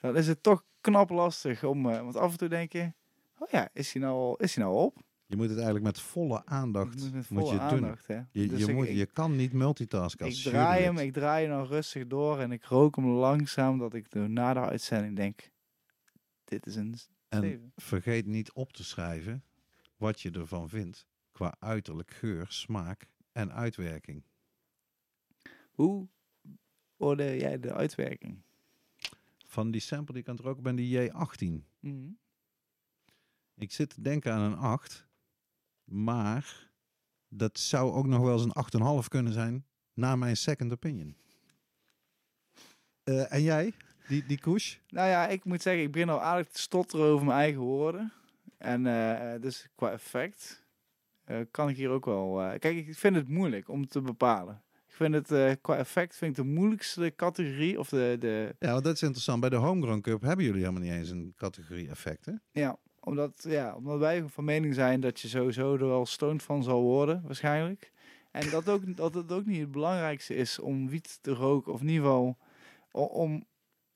Dan 0.00 0.16
is 0.16 0.26
het 0.26 0.42
toch 0.42 0.64
knap 0.80 1.10
lastig 1.10 1.64
om, 1.64 1.90
eh, 1.90 2.00
want 2.00 2.16
af 2.16 2.32
en 2.32 2.38
toe 2.38 2.48
denk 2.48 2.72
je, 2.72 2.92
oh 3.38 3.48
ja, 3.50 3.68
is 3.72 3.92
hij 3.92 4.02
nou 4.02 4.14
al, 4.14 4.36
is 4.36 4.54
hij 4.54 4.64
nou 4.64 4.76
al 4.76 4.84
op? 4.84 5.04
Je 5.28 5.36
moet 5.36 5.44
het 5.46 5.54
eigenlijk 5.56 5.84
met 5.84 6.00
volle 6.00 6.44
aandacht 6.44 6.94
moet 7.00 7.12
met 7.12 7.30
moet 7.30 7.42
volle 7.42 7.54
je 7.54 7.60
het 7.60 7.70
doen. 7.70 7.82
aandacht, 7.84 8.06
hè. 8.06 8.16
Je, 8.30 8.46
Dus 8.46 8.60
je, 8.60 8.66
ik- 8.68 8.74
moet, 8.74 8.86
ik- 8.88 8.96
je 8.96 9.06
kan 9.06 9.36
niet 9.36 9.52
multitasken 9.52 10.26
Ik 10.26 10.34
draai 10.34 10.82
hem, 10.84 10.98
ik 10.98 11.12
draai 11.12 11.46
hem 11.46 11.56
dan 11.56 11.66
rustig 11.66 12.06
door 12.06 12.38
en 12.40 12.52
ik 12.52 12.64
rook 12.64 12.96
hem 12.96 13.06
langzaam 13.06 13.78
dat 13.78 13.94
ik 13.94 14.10
de- 14.10 14.18
na 14.28 14.52
de 14.54 14.60
uitzending 14.60 15.16
denk, 15.16 15.50
dit 16.44 16.66
is 16.66 16.76
een 16.76 16.94
En 17.28 17.40
zeven. 17.42 17.72
vergeet 17.76 18.26
niet 18.26 18.52
op 18.52 18.72
te 18.72 18.84
schrijven 18.84 19.44
wat 19.96 20.20
je 20.20 20.30
ervan 20.30 20.68
vindt 20.68 21.06
qua 21.32 21.54
uiterlijk, 21.58 22.10
geur, 22.10 22.46
smaak 22.48 23.08
en 23.32 23.52
uitwerking. 23.52 24.22
Hoe 25.72 26.08
oordeel 26.96 27.34
jij 27.40 27.60
de 27.60 27.72
uitwerking? 27.72 28.42
Van 29.46 29.70
die 29.70 29.80
sample 29.80 30.12
die 30.14 30.22
ik 30.22 30.28
aan 30.28 30.36
het 30.36 30.44
roken 30.44 30.62
ben, 30.62 30.76
die 30.76 31.10
J18. 31.10 31.64
Mhm. 31.80 32.08
Ik 33.54 33.72
zit 33.72 33.90
te 33.94 34.00
denken 34.02 34.32
aan 34.32 34.52
een 34.52 34.58
8, 34.58 35.05
maar 35.86 36.70
dat 37.28 37.58
zou 37.58 37.92
ook 37.92 38.06
nog 38.06 38.22
wel 38.22 38.32
eens 38.32 38.70
een 38.72 39.02
8,5 39.02 39.08
kunnen 39.08 39.32
zijn 39.32 39.66
na 39.94 40.16
mijn 40.16 40.36
second 40.36 40.72
opinion. 40.72 41.16
Eh, 43.02 43.32
en 43.32 43.42
jij, 43.42 43.72
die, 44.08 44.26
die 44.26 44.40
koes? 44.40 44.80
Nou 44.88 45.08
ja, 45.08 45.26
ik 45.26 45.44
moet 45.44 45.62
zeggen, 45.62 45.82
ik 45.82 45.92
begin 45.92 46.08
al 46.08 46.22
aardig 46.22 46.48
te 46.48 46.60
stotteren 46.60 47.06
over 47.06 47.26
mijn 47.26 47.38
eigen 47.38 47.60
woorden. 47.60 48.12
En 48.58 48.86
eh, 48.86 49.34
eh, 49.34 49.42
dus 49.42 49.68
qua 49.74 49.90
effect 49.90 50.64
kan 51.50 51.68
ik 51.68 51.76
hier 51.76 51.90
ook 51.90 52.04
wel... 52.04 52.58
kijk, 52.58 52.76
ik 52.76 52.98
vind 52.98 53.16
het 53.16 53.28
moeilijk 53.28 53.68
om 53.68 53.86
te 53.86 54.00
bepalen. 54.00 54.62
Ik 54.86 54.92
vind 54.92 55.14
het 55.28 55.60
qua 55.60 55.76
effect 55.76 56.16
vind 56.16 56.38
ik 56.38 56.44
de 56.44 56.50
moeilijkste 56.50 57.12
categorie, 57.16 57.78
of 57.78 57.88
de... 57.88 58.16
de 58.18 58.56
Ja, 58.58 58.72
want 58.72 58.84
dat 58.84 58.94
is 58.94 59.02
interessant. 59.02 59.40
Bij 59.40 59.50
de 59.50 59.56
Homegrown 59.56 60.00
Cup 60.00 60.22
hebben 60.22 60.44
jullie 60.44 60.60
helemaal 60.60 60.82
niet 60.82 60.92
eens 60.92 61.10
een 61.10 61.32
categorie 61.36 61.88
effecten. 61.88 62.42
ja, 62.50 62.78
omdat, 63.06 63.44
ja, 63.48 63.74
omdat 63.74 63.98
wij 63.98 64.24
van 64.28 64.44
mening 64.44 64.74
zijn 64.74 65.00
dat 65.00 65.20
je 65.20 65.28
sowieso 65.28 65.74
er 65.74 65.86
wel 65.86 66.06
stoned 66.06 66.42
van 66.42 66.62
zal 66.62 66.82
worden, 66.82 67.22
waarschijnlijk. 67.24 67.92
En 68.30 68.50
dat, 68.50 68.68
ook, 68.68 68.96
dat 68.96 69.14
het 69.14 69.32
ook 69.32 69.46
niet 69.46 69.60
het 69.60 69.70
belangrijkste 69.70 70.34
is 70.34 70.58
om 70.58 70.88
wiet 70.88 71.18
te 71.20 71.30
roken, 71.30 71.72
of 71.72 71.80
in 71.80 71.88
ieder 71.88 72.04
geval 72.04 72.36
om... 72.90 73.44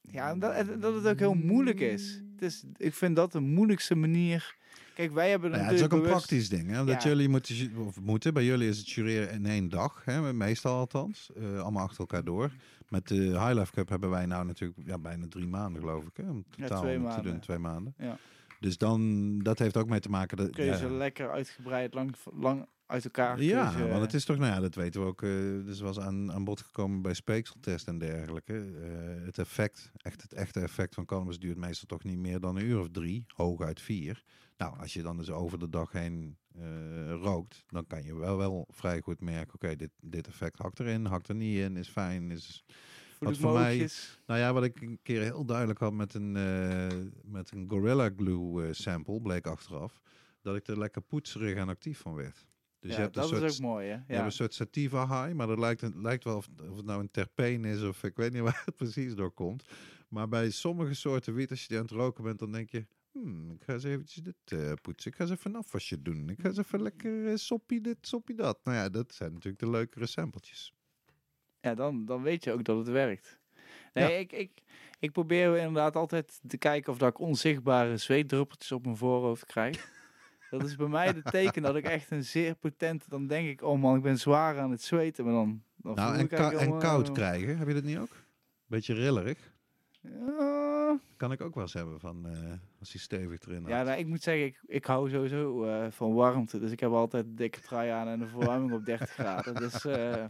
Ja, 0.01 0.35
dat, 0.35 0.81
dat 0.81 0.95
het 0.95 1.07
ook 1.07 1.19
heel 1.19 1.35
moeilijk 1.35 1.81
is. 1.81 2.23
Het 2.33 2.43
is. 2.43 2.65
Ik 2.77 2.95
vind 2.95 3.17
dat 3.17 3.33
de 3.33 3.41
moeilijkste 3.41 3.95
manier... 3.95 4.57
Kijk, 4.95 5.13
wij 5.13 5.31
hebben 5.31 5.51
Nou 5.51 5.63
ja, 5.63 5.69
het 5.69 5.79
is 5.79 5.85
ook 5.85 5.93
een 5.93 6.03
praktisch 6.03 6.49
ding. 6.49 6.71
Hè? 6.71 6.81
Ja. 6.81 6.99
jullie 6.99 7.29
moeten, 7.29 7.73
of 7.87 8.01
moeten, 8.01 8.35
bij 8.35 8.45
jullie 8.45 8.69
is 8.69 8.79
het 8.79 8.91
jureren 8.91 9.31
in 9.31 9.47
één 9.47 9.69
dag. 9.69 10.03
Hè? 10.05 10.33
Meestal 10.33 10.79
althans. 10.79 11.31
eh, 11.37 11.61
allemaal 11.61 11.85
achter 11.85 11.99
elkaar 12.01 12.25
door. 12.25 12.51
Met 12.89 13.09
de 13.09 13.15
High 13.15 13.53
Life 13.53 13.73
Cup 13.73 13.89
hebben 13.89 14.11
wij 14.11 14.27
nou 14.27 14.47
natuurlijk 14.47 14.81
ja, 14.85 14.99
bijna 14.99 15.27
drie 15.29 15.47
maanden 15.47 15.81
geloof 15.81 16.05
ik. 16.05 16.17
Hè? 16.17 16.31
Om 16.31 16.45
totaal 16.51 16.81
twee 16.81 16.97
te 16.97 17.01
maanden. 17.01 17.25
doen. 17.25 17.41
Twee 17.41 17.59
maanden. 17.59 17.95
Ja. 17.99 18.19
Dus 18.61 18.79
dan, 18.79 19.39
dat 19.39 19.59
heeft 19.59 19.77
ook 19.77 19.89
mee 19.89 20.01
te 20.01 20.09
maken. 20.09 20.37
Dat, 20.37 20.51
kun 20.51 20.65
je 20.65 20.77
ze 20.77 20.91
lekker 20.91 21.31
uitgebreid 21.31 21.95
lang, 21.95 22.15
lang 22.33 22.67
uit 22.87 23.05
elkaar 23.05 23.43
Ja, 23.43 23.89
want 23.89 24.01
het 24.01 24.15
is 24.15 24.25
toch, 24.25 24.39
nou 24.39 24.53
ja, 24.53 24.61
dat 24.61 24.75
weten 24.75 25.01
we 25.01 25.07
ook. 25.07 25.23
eh 25.23 25.31
dus 25.65 25.81
was 25.81 26.01
aan, 26.01 26.33
aan 26.33 26.45
bod 26.45 26.61
gekomen 26.61 27.03
bij 27.03 27.15
speekseltest 27.15 27.89
en 27.89 27.99
dergelijke. 27.99 28.55
Eh, 28.55 29.25
het 29.25 29.39
effect, 29.39 29.91
echt 29.97 30.23
het 30.23 30.33
echte 30.33 30.61
effect 30.61 30.95
van 30.95 31.05
cannabis 31.05 31.39
duurt 31.39 31.57
meestal 31.57 31.87
toch 31.87 32.05
niet 32.05 32.19
meer 32.19 32.41
dan 32.41 32.57
een 32.57 32.65
uur 32.65 32.79
of 32.79 32.89
drie, 32.91 33.25
hooguit 33.35 33.81
vier. 33.81 34.23
Nou, 34.57 34.79
als 34.79 34.93
je 34.93 35.03
dan 35.03 35.17
dus 35.17 35.31
over 35.31 35.59
de 35.59 35.69
dag 35.69 35.93
heen 35.93 36.37
eh, 36.55 37.13
rookt, 37.13 37.65
dan 37.69 37.87
kan 37.87 38.05
je 38.05 38.15
wel, 38.15 38.37
wel 38.37 38.67
vrij 38.71 39.01
goed 39.01 39.21
merken, 39.21 39.55
oké, 39.55 39.77
dit, 39.77 39.91
dit 40.01 40.27
effect 40.27 40.59
hakt 40.59 40.81
erin, 40.81 41.05
hakt 41.05 41.29
er 41.29 41.35
niet 41.35 41.59
in, 41.59 41.77
is 41.77 41.89
fijn, 41.89 42.31
is 42.31 42.65
Voel 43.21 43.29
wat 43.29 43.39
ik 43.39 43.43
voor 43.45 43.53
mij-. 43.53 43.89
Nou 44.27 44.41
ja, 44.41 44.53
wat 44.53 44.65
ik 44.65 44.81
een 44.81 44.99
keer 45.03 45.23
heel 45.23 45.45
duidelijk 45.45 45.79
had 45.79 45.93
met 45.93 46.15
een, 46.15 46.37
eh, 46.37 46.89
met 47.25 47.51
een 47.51 47.65
Gorilla 47.69 48.11
Glue 48.17 48.67
eh, 48.67 48.73
sample, 48.73 49.21
bleek 49.21 49.47
achteraf, 49.47 50.01
dat 50.43 50.57
ik 50.57 50.67
er 50.67 50.79
lekker 50.79 51.03
poetserig 51.03 51.57
en 51.57 51.69
actief 51.69 51.99
van 51.99 52.15
werd. 52.15 52.47
Dus 52.79 52.91
ja, 52.91 52.97
je 52.97 53.03
hebt 53.03 53.17
een 53.17 53.23
dat 53.23 53.31
soort, 53.31 53.43
is 53.43 53.55
ook 53.55 53.61
mooi, 53.67 53.87
hè? 53.87 53.93
je 53.95 53.99
Ja. 54.07 54.15
hebt 54.15 54.25
een 54.25 54.33
soort 54.33 54.55
sativa 54.55 55.07
high, 55.07 55.37
maar 55.37 55.47
dat 55.47 55.59
lijkt, 55.59 55.81
het 55.81 55.95
lijkt 55.95 56.25
wel 56.25 56.37
of, 56.37 56.49
of 56.71 56.77
het 56.77 56.85
nou 56.85 57.01
een 57.01 57.11
terpeen 57.11 57.65
is 57.65 57.83
of 57.83 58.03
ik 58.05 58.17
weet 58.17 58.33
niet 58.33 58.43
waar 58.49 58.63
het 58.65 58.77
precies 58.77 59.15
door 59.15 59.31
komt. 59.31 59.69
Maar 60.09 60.29
bij 60.29 60.51
sommige 60.51 60.95
soorten 60.95 61.35
wiet, 61.35 61.51
als 61.51 61.61
je 61.63 61.69
die 61.69 61.77
aan 61.77 61.83
het 61.83 61.93
roken 61.93 62.25
bent, 62.25 62.39
dan 62.39 62.53
denk 62.53 62.71
je, 62.71 62.87
hmm, 63.13 63.51
ik 63.51 63.63
ga 63.63 63.73
eens 63.73 63.85
eventjes 63.85 64.23
dit 64.23 64.37
eh, 64.45 64.73
poetsen. 64.83 65.11
Ik 65.11 65.17
ga 65.17 65.23
eens 65.25 65.33
even 65.33 65.51
een 65.51 65.57
afwasje 65.61 66.03
doen. 66.03 66.29
Ik 66.29 66.41
ga 66.41 66.49
eens 66.49 66.59
even 66.59 66.83
lekker 66.83 67.27
eh, 67.29 67.37
soppie 67.37 67.81
dit, 67.81 67.97
soppie 68.01 68.37
dat. 68.37 68.59
Nou 68.65 68.77
ja, 68.77 68.89
dat 68.89 69.15
zijn 69.15 69.33
natuurlijk 69.33 69.63
de 69.63 69.71
leukere 69.71 70.07
sampletjes. 70.07 70.75
Ja, 71.61 71.75
dan, 71.75 72.05
dan 72.05 72.23
weet 72.23 72.45
je 72.45 72.53
ook 72.53 72.65
dat 72.65 72.77
het 72.79 72.89
werkt. 72.89 73.39
Nee, 73.93 74.13
Ja. 74.13 74.17
ik, 74.19 74.33
ik, 74.33 74.51
ik 74.99 75.13
probeer 75.13 75.57
inderdaad 75.57 75.97
altijd 75.97 76.41
te 76.49 76.57
kijken 76.59 76.93
of 76.93 76.99
dat 76.99 77.09
ik 77.09 77.19
onzichtbare 77.19 77.97
zweetdruppeltjes 77.97 78.73
op 78.73 78.85
mijn 78.85 78.97
voorhoofd 78.97 79.45
krijg. 79.45 79.89
Dat 80.51 80.65
is 80.65 80.77
bij 80.77 80.87
mij 80.89 81.13
de 81.13 81.23
teken 81.23 81.63
dat 81.63 81.77
ik 81.77 81.85
echt 81.85 82.11
een 82.11 82.25
zeer 82.25 82.55
potente... 82.55 83.05
Dan 83.09 83.27
denk 83.27 83.49
ik, 83.49 83.63
oh 83.63 83.81
man, 83.81 83.97
ik 83.97 84.03
ben 84.03 84.19
zwaar 84.19 84.59
aan 84.59 84.71
het 84.71 84.83
zweten. 84.83 85.25
Maar 85.25 85.33
dan, 85.35 85.63
dan 85.77 85.95
Nou, 85.95 86.15
en, 86.15 86.21
ik 86.21 86.29
kou- 86.29 86.57
en 86.57 86.79
koud 86.79 87.13
krijgen, 87.13 87.59
heb 87.59 87.69
je 87.69 87.75
dat 87.75 87.83
niet 87.83 87.99
ook? 87.99 88.17
Beetje 88.67 88.95
rillerig. 88.95 89.53
Ja, 90.03 90.99
Kan 91.17 91.33
ik 91.33 91.41
ook 91.41 91.55
wel 91.55 91.63
eens 91.63 91.73
hebben 91.73 92.01
van 92.01 92.27
eh, 92.27 92.33
als 92.79 92.93
hij 92.93 93.01
stevig 93.01 93.41
erin 93.47 93.65
ja 93.67 93.77
had. 93.77 93.87
nou, 93.87 93.99
ik 93.99 94.07
moet 94.07 94.23
zeggen, 94.23 94.45
ik, 94.45 94.61
ik 94.67 94.85
hou 94.85 95.11
sowieso 95.11 95.65
eh, 95.65 95.87
van 95.91 96.15
warmte. 96.15 96.59
Dus 96.59 96.71
ik 96.71 96.81
heb 96.81 96.91
altijd 96.91 97.25
een 97.25 97.35
dikke 97.37 97.61
trui 97.61 97.91
aan 97.91 98.09
en 98.09 98.19
de 98.19 98.27
verwarming 98.27 98.73
op 98.73 98.85
30 98.85 99.11
graden. 99.21 99.55
Dus 99.55 99.85
eh, 99.85 100.25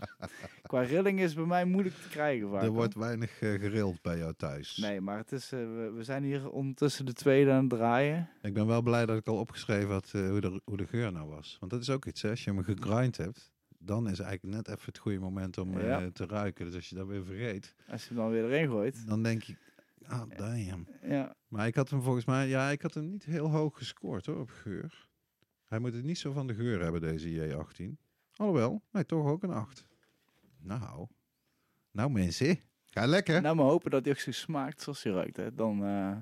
qua 0.62 0.81
rilling 0.81 1.21
is 1.21 1.35
bij 1.35 1.45
mij 1.45 1.64
moeilijk 1.64 1.95
te 1.95 2.09
krijgen 2.09 2.51
vaak. 2.51 2.62
er 2.62 2.71
wordt 2.71 2.95
weinig 2.95 3.39
gerild 3.39 4.03
bij 4.03 4.18
jou 4.18 4.35
thuis. 4.37 4.77
Nee, 4.77 5.01
maar 5.01 5.16
het 5.16 5.33
is, 5.33 5.51
we, 5.51 5.93
we 5.95 6.05
zijn 6.05 6.23
hier 6.23 6.51
ondertussen 6.51 7.07
de 7.07 7.12
tweede 7.12 7.51
aan 7.51 7.61
het 7.61 7.71
draaien. 7.71 8.29
Ik 8.43 8.55
ben 8.55 8.66
wel 8.66 8.83
blij 8.83 9.07
dat 9.07 9.16
ik 9.16 9.27
al 9.27 9.39
opgeschreven 9.39 9.91
had 9.91 10.11
hoe, 10.11 10.41
de, 10.41 10.61
hoe 10.64 10.77
de 10.77 10.87
geur 10.87 11.12
nou 11.12 11.29
was. 11.29 11.57
Want 11.61 11.73
dat 11.73 11.81
is 11.81 11.91
ook 11.91 12.05
iets, 12.05 12.23
hè. 12.23 12.31
als 12.31 12.45
je 12.45 12.51
hem 12.53 12.62
gegrind 12.62 13.16
hebt, 13.16 13.50
dan 13.83 14.09
is 14.09 14.18
eigenlijk 14.18 14.55
net 14.57 14.68
even 14.68 14.85
het 14.87 14.99
goede 14.99 15.18
moment 15.18 15.59
om 15.59 15.78
eh, 15.78 16.07
te 16.07 16.26
ruiken. 16.26 16.64
Dus 16.64 16.74
als 16.74 16.89
je 16.89 16.95
dat 16.95 17.07
weer 17.07 17.24
vergeet, 17.24 17.74
Als 17.89 18.03
je 18.03 18.09
hem 18.09 18.16
dan 18.16 18.31
weer 18.31 18.45
erin 18.45 18.68
gooit. 18.68 19.07
dan 19.07 19.22
denk 19.22 19.43
je, 19.43 19.57
ah 20.07 20.31
damn. 20.37 20.89
Ja, 21.03 21.35
Maar 21.49 21.66
ik 21.66 21.74
had 21.74 21.91
hem 21.91 22.03
volgens 22.03 22.24
mij, 22.24 22.49
ja, 22.49 22.70
ik 22.70 22.83
had 22.83 22.95
hem 22.95 23.11
niet 23.11 23.24
heel 23.24 23.51
hoog 23.51 23.76
gescoord 23.76 24.26
hoor, 24.26 24.41
op 24.41 24.51
geur. 24.51 25.09
Hij 25.64 25.78
moet 25.78 25.95
het 25.95 26.05
niet 26.05 26.18
zo 26.18 26.33
van 26.33 26.47
de 26.47 26.55
geur 26.55 26.83
hebben, 26.83 27.01
deze 27.01 27.28
J18. 27.31 27.97
Alhoewel, 28.35 28.83
nee, 28.91 29.05
toch 29.07 29.26
ook 29.26 29.43
een 29.43 29.51
8. 29.53 29.87
Nou, 30.59 31.07
nou 31.91 32.11
mensen, 32.11 32.59
ga 32.85 33.07
lekker. 33.07 33.41
nou 33.43 33.57
maar 33.57 33.64
hopen 33.66 33.91
dat 33.91 34.05
hij 34.05 34.12
ook 34.12 34.18
zo 34.18 34.31
smaakt 34.33 34.81
zoals 34.83 35.03
hij 35.03 35.12
ruikt. 35.12 35.37
Hè. 35.37 35.55
Dan, 35.55 35.85
eh, 35.85 36.16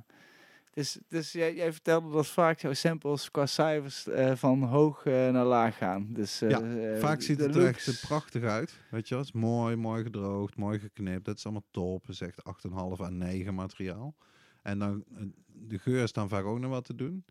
dus 0.70 0.98
dus 1.08 1.32
jij, 1.32 1.54
jij 1.54 1.72
vertelde 1.72 2.10
dat 2.10 2.26
vaak 2.26 2.60
jouw 2.60 2.72
samples 2.72 3.30
qua 3.30 3.46
cijfers 3.46 4.06
eh, 4.08 4.34
van 4.34 4.62
hoog 4.62 5.04
eh, 5.04 5.12
naar 5.30 5.44
laag 5.44 5.76
gaan. 5.76 6.12
Dus, 6.12 6.40
eh, 6.42 6.50
Ja, 6.50 6.98
Vaak 6.98 7.22
ziet 7.22 7.40
het 7.40 7.54
er 7.54 7.66
echt 7.66 7.86
looks- 7.86 8.00
prachtig 8.00 8.42
uit. 8.42 8.74
Weet 8.90 9.08
je 9.08 9.14
wel, 9.14 9.24
het 9.24 9.34
is 9.34 9.40
mooi, 9.40 9.76
mooi 9.76 10.02
gedroogd, 10.02 10.56
mooi 10.56 10.78
geknipt. 10.78 11.24
Dat 11.24 11.36
is 11.36 11.44
allemaal 11.44 11.64
top. 11.70 12.00
Het 12.02 12.10
is 12.10 12.20
echt 12.20 12.44
8,5 12.44 13.00
à 13.00 13.08
9 13.08 13.54
materiaal. 13.54 14.14
En 14.62 14.78
dan, 14.78 15.04
de 15.46 15.78
geur 15.78 16.02
is 16.02 16.12
dan 16.12 16.28
vaak 16.28 16.44
ook 16.44 16.58
nog 16.58 16.70
wat 16.70 16.84
te 16.84 16.94
doen. 16.94 17.24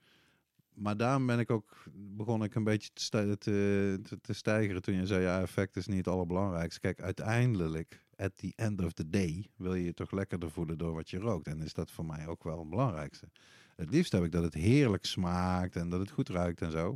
Maar 0.73 0.97
daarom 0.97 1.25
ben 1.25 1.39
ik 1.39 1.49
ook, 1.51 1.83
begon 1.93 2.43
ik 2.43 2.55
een 2.55 2.63
beetje 2.63 2.89
te, 2.93 3.01
stij- 3.03 3.35
te, 3.35 3.99
te, 4.03 4.21
te 4.21 4.33
stijgeren 4.33 4.81
toen 4.81 4.95
je 4.95 5.05
zei, 5.05 5.21
ja, 5.21 5.41
effect 5.41 5.75
is 5.75 5.87
niet 5.87 5.97
het 5.97 6.07
allerbelangrijkste. 6.07 6.79
Kijk, 6.79 7.01
uiteindelijk, 7.01 8.05
at 8.17 8.37
the 8.37 8.53
end 8.55 8.83
of 8.83 8.93
the 8.93 9.09
day, 9.09 9.49
wil 9.55 9.75
je 9.75 9.83
je 9.83 9.93
toch 9.93 10.11
lekkerder 10.11 10.51
voelen 10.51 10.77
door 10.77 10.93
wat 10.93 11.09
je 11.09 11.17
rookt. 11.17 11.47
En 11.47 11.61
is 11.61 11.73
dat 11.73 11.91
voor 11.91 12.05
mij 12.05 12.27
ook 12.27 12.43
wel 12.43 12.59
het 12.59 12.69
belangrijkste. 12.69 13.29
Het 13.75 13.89
liefst 13.89 14.11
heb 14.11 14.23
ik 14.23 14.31
dat 14.31 14.43
het 14.43 14.53
heerlijk 14.53 15.05
smaakt 15.05 15.75
en 15.75 15.89
dat 15.89 15.99
het 15.99 16.11
goed 16.11 16.29
ruikt 16.29 16.61
en 16.61 16.71
zo. 16.71 16.95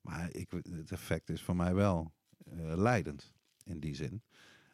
Maar 0.00 0.34
ik, 0.34 0.50
het 0.50 0.92
effect 0.92 1.30
is 1.30 1.42
voor 1.42 1.56
mij 1.56 1.74
wel 1.74 2.12
eh, 2.44 2.72
leidend 2.76 3.32
in 3.64 3.80
die 3.80 3.94
zin. 3.94 4.22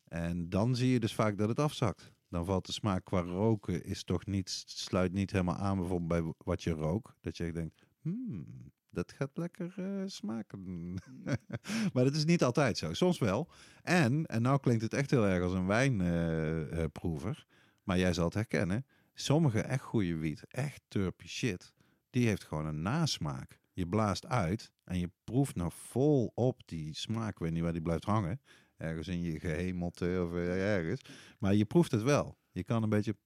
En 0.05 0.49
dan 0.49 0.77
zie 0.77 0.91
je 0.91 1.01
dus 1.01 1.15
vaak 1.15 1.39
dat 1.39 1.49
het 1.49 1.59
afzakt. 1.59 2.13
Dan 2.29 2.45
valt 2.45 2.67
de 2.67 2.73
smaak 2.73 3.05
qua 3.05 3.21
roken 3.21 3.85
is 3.85 4.05
toch 4.05 4.27
niet, 4.27 4.65
sluit 4.67 5.13
niet 5.13 5.31
helemaal 5.31 5.57
aan 5.57 5.77
bijvoorbeeld 5.77 6.09
bij 6.09 6.35
wat 6.39 6.63
je 6.63 6.71
rookt. 6.71 7.13
Dat 7.21 7.37
je 7.37 7.53
denkt, 7.53 7.87
hmm, 8.01 8.73
dat 8.95 9.13
gaat 9.13 9.31
lekker 9.35 9.75
eh, 9.77 10.03
smaken. 10.07 10.95
maar 11.93 12.05
dat 12.05 12.15
is 12.15 12.25
niet 12.25 12.43
altijd 12.45 12.79
zo. 12.79 12.93
Soms 12.93 13.19
wel. 13.19 13.51
En, 13.83 14.27
en 14.27 14.43
nou 14.43 14.61
klinkt 14.61 14.83
het 14.83 14.95
echt 14.95 15.11
heel 15.11 15.27
erg 15.27 15.43
als 15.43 15.53
een 15.53 15.67
wijnproever. 15.67 17.47
maar 17.83 17.99
jij 17.99 18.13
zal 18.13 18.25
het 18.25 18.35
herkennen. 18.35 18.87
Sommige 19.15 19.61
echt 19.61 19.83
goede 19.83 20.17
wiet, 20.17 20.45
echt 20.49 20.83
turpy 20.89 21.27
shit, 21.27 21.75
die 22.11 22.27
heeft 22.27 22.45
gewoon 22.45 22.67
een 22.67 22.83
nasmaak. 22.83 23.61
Je 23.73 23.87
blaast 23.87 24.27
uit 24.27 24.73
en 24.85 24.99
je 24.99 25.11
proeft 25.25 25.55
nog 25.55 25.75
vol 25.75 26.33
op 26.35 26.61
die 26.65 26.95
smaak. 26.95 27.31
Ik 27.31 27.39
weet 27.39 27.53
niet 27.53 27.63
waar 27.63 27.73
die 27.73 27.83
blijft 27.83 28.05
hangen. 28.05 28.41
Ergens 28.77 29.09
in 29.09 29.21
je 29.21 29.41
gehemelte 29.41 30.25
of 30.27 30.35
eh, 30.35 30.77
ergens. 30.77 31.01
Maar 31.39 31.55
je 31.55 31.65
proeft 31.65 31.91
het 31.91 32.03
wel. 32.03 32.39
Je 32.51 32.65
kan 32.65 32.83
een 32.83 32.89
beetje 32.89 33.17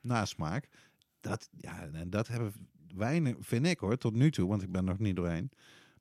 nasmaak. 0.00 0.68
Dat, 1.20 1.48
ja, 1.56 1.88
en 1.92 2.10
dat 2.10 2.28
hebben 2.28 2.52
weinig, 2.94 3.36
vind 3.40 3.66
ik 3.66 3.78
hoor, 3.78 3.96
tot 3.96 4.14
nu 4.14 4.30
toe, 4.30 4.48
want 4.48 4.62
ik 4.62 4.72
ben 4.72 4.84
nog 4.84 4.98
niet 4.98 5.16
doorheen. 5.16 5.50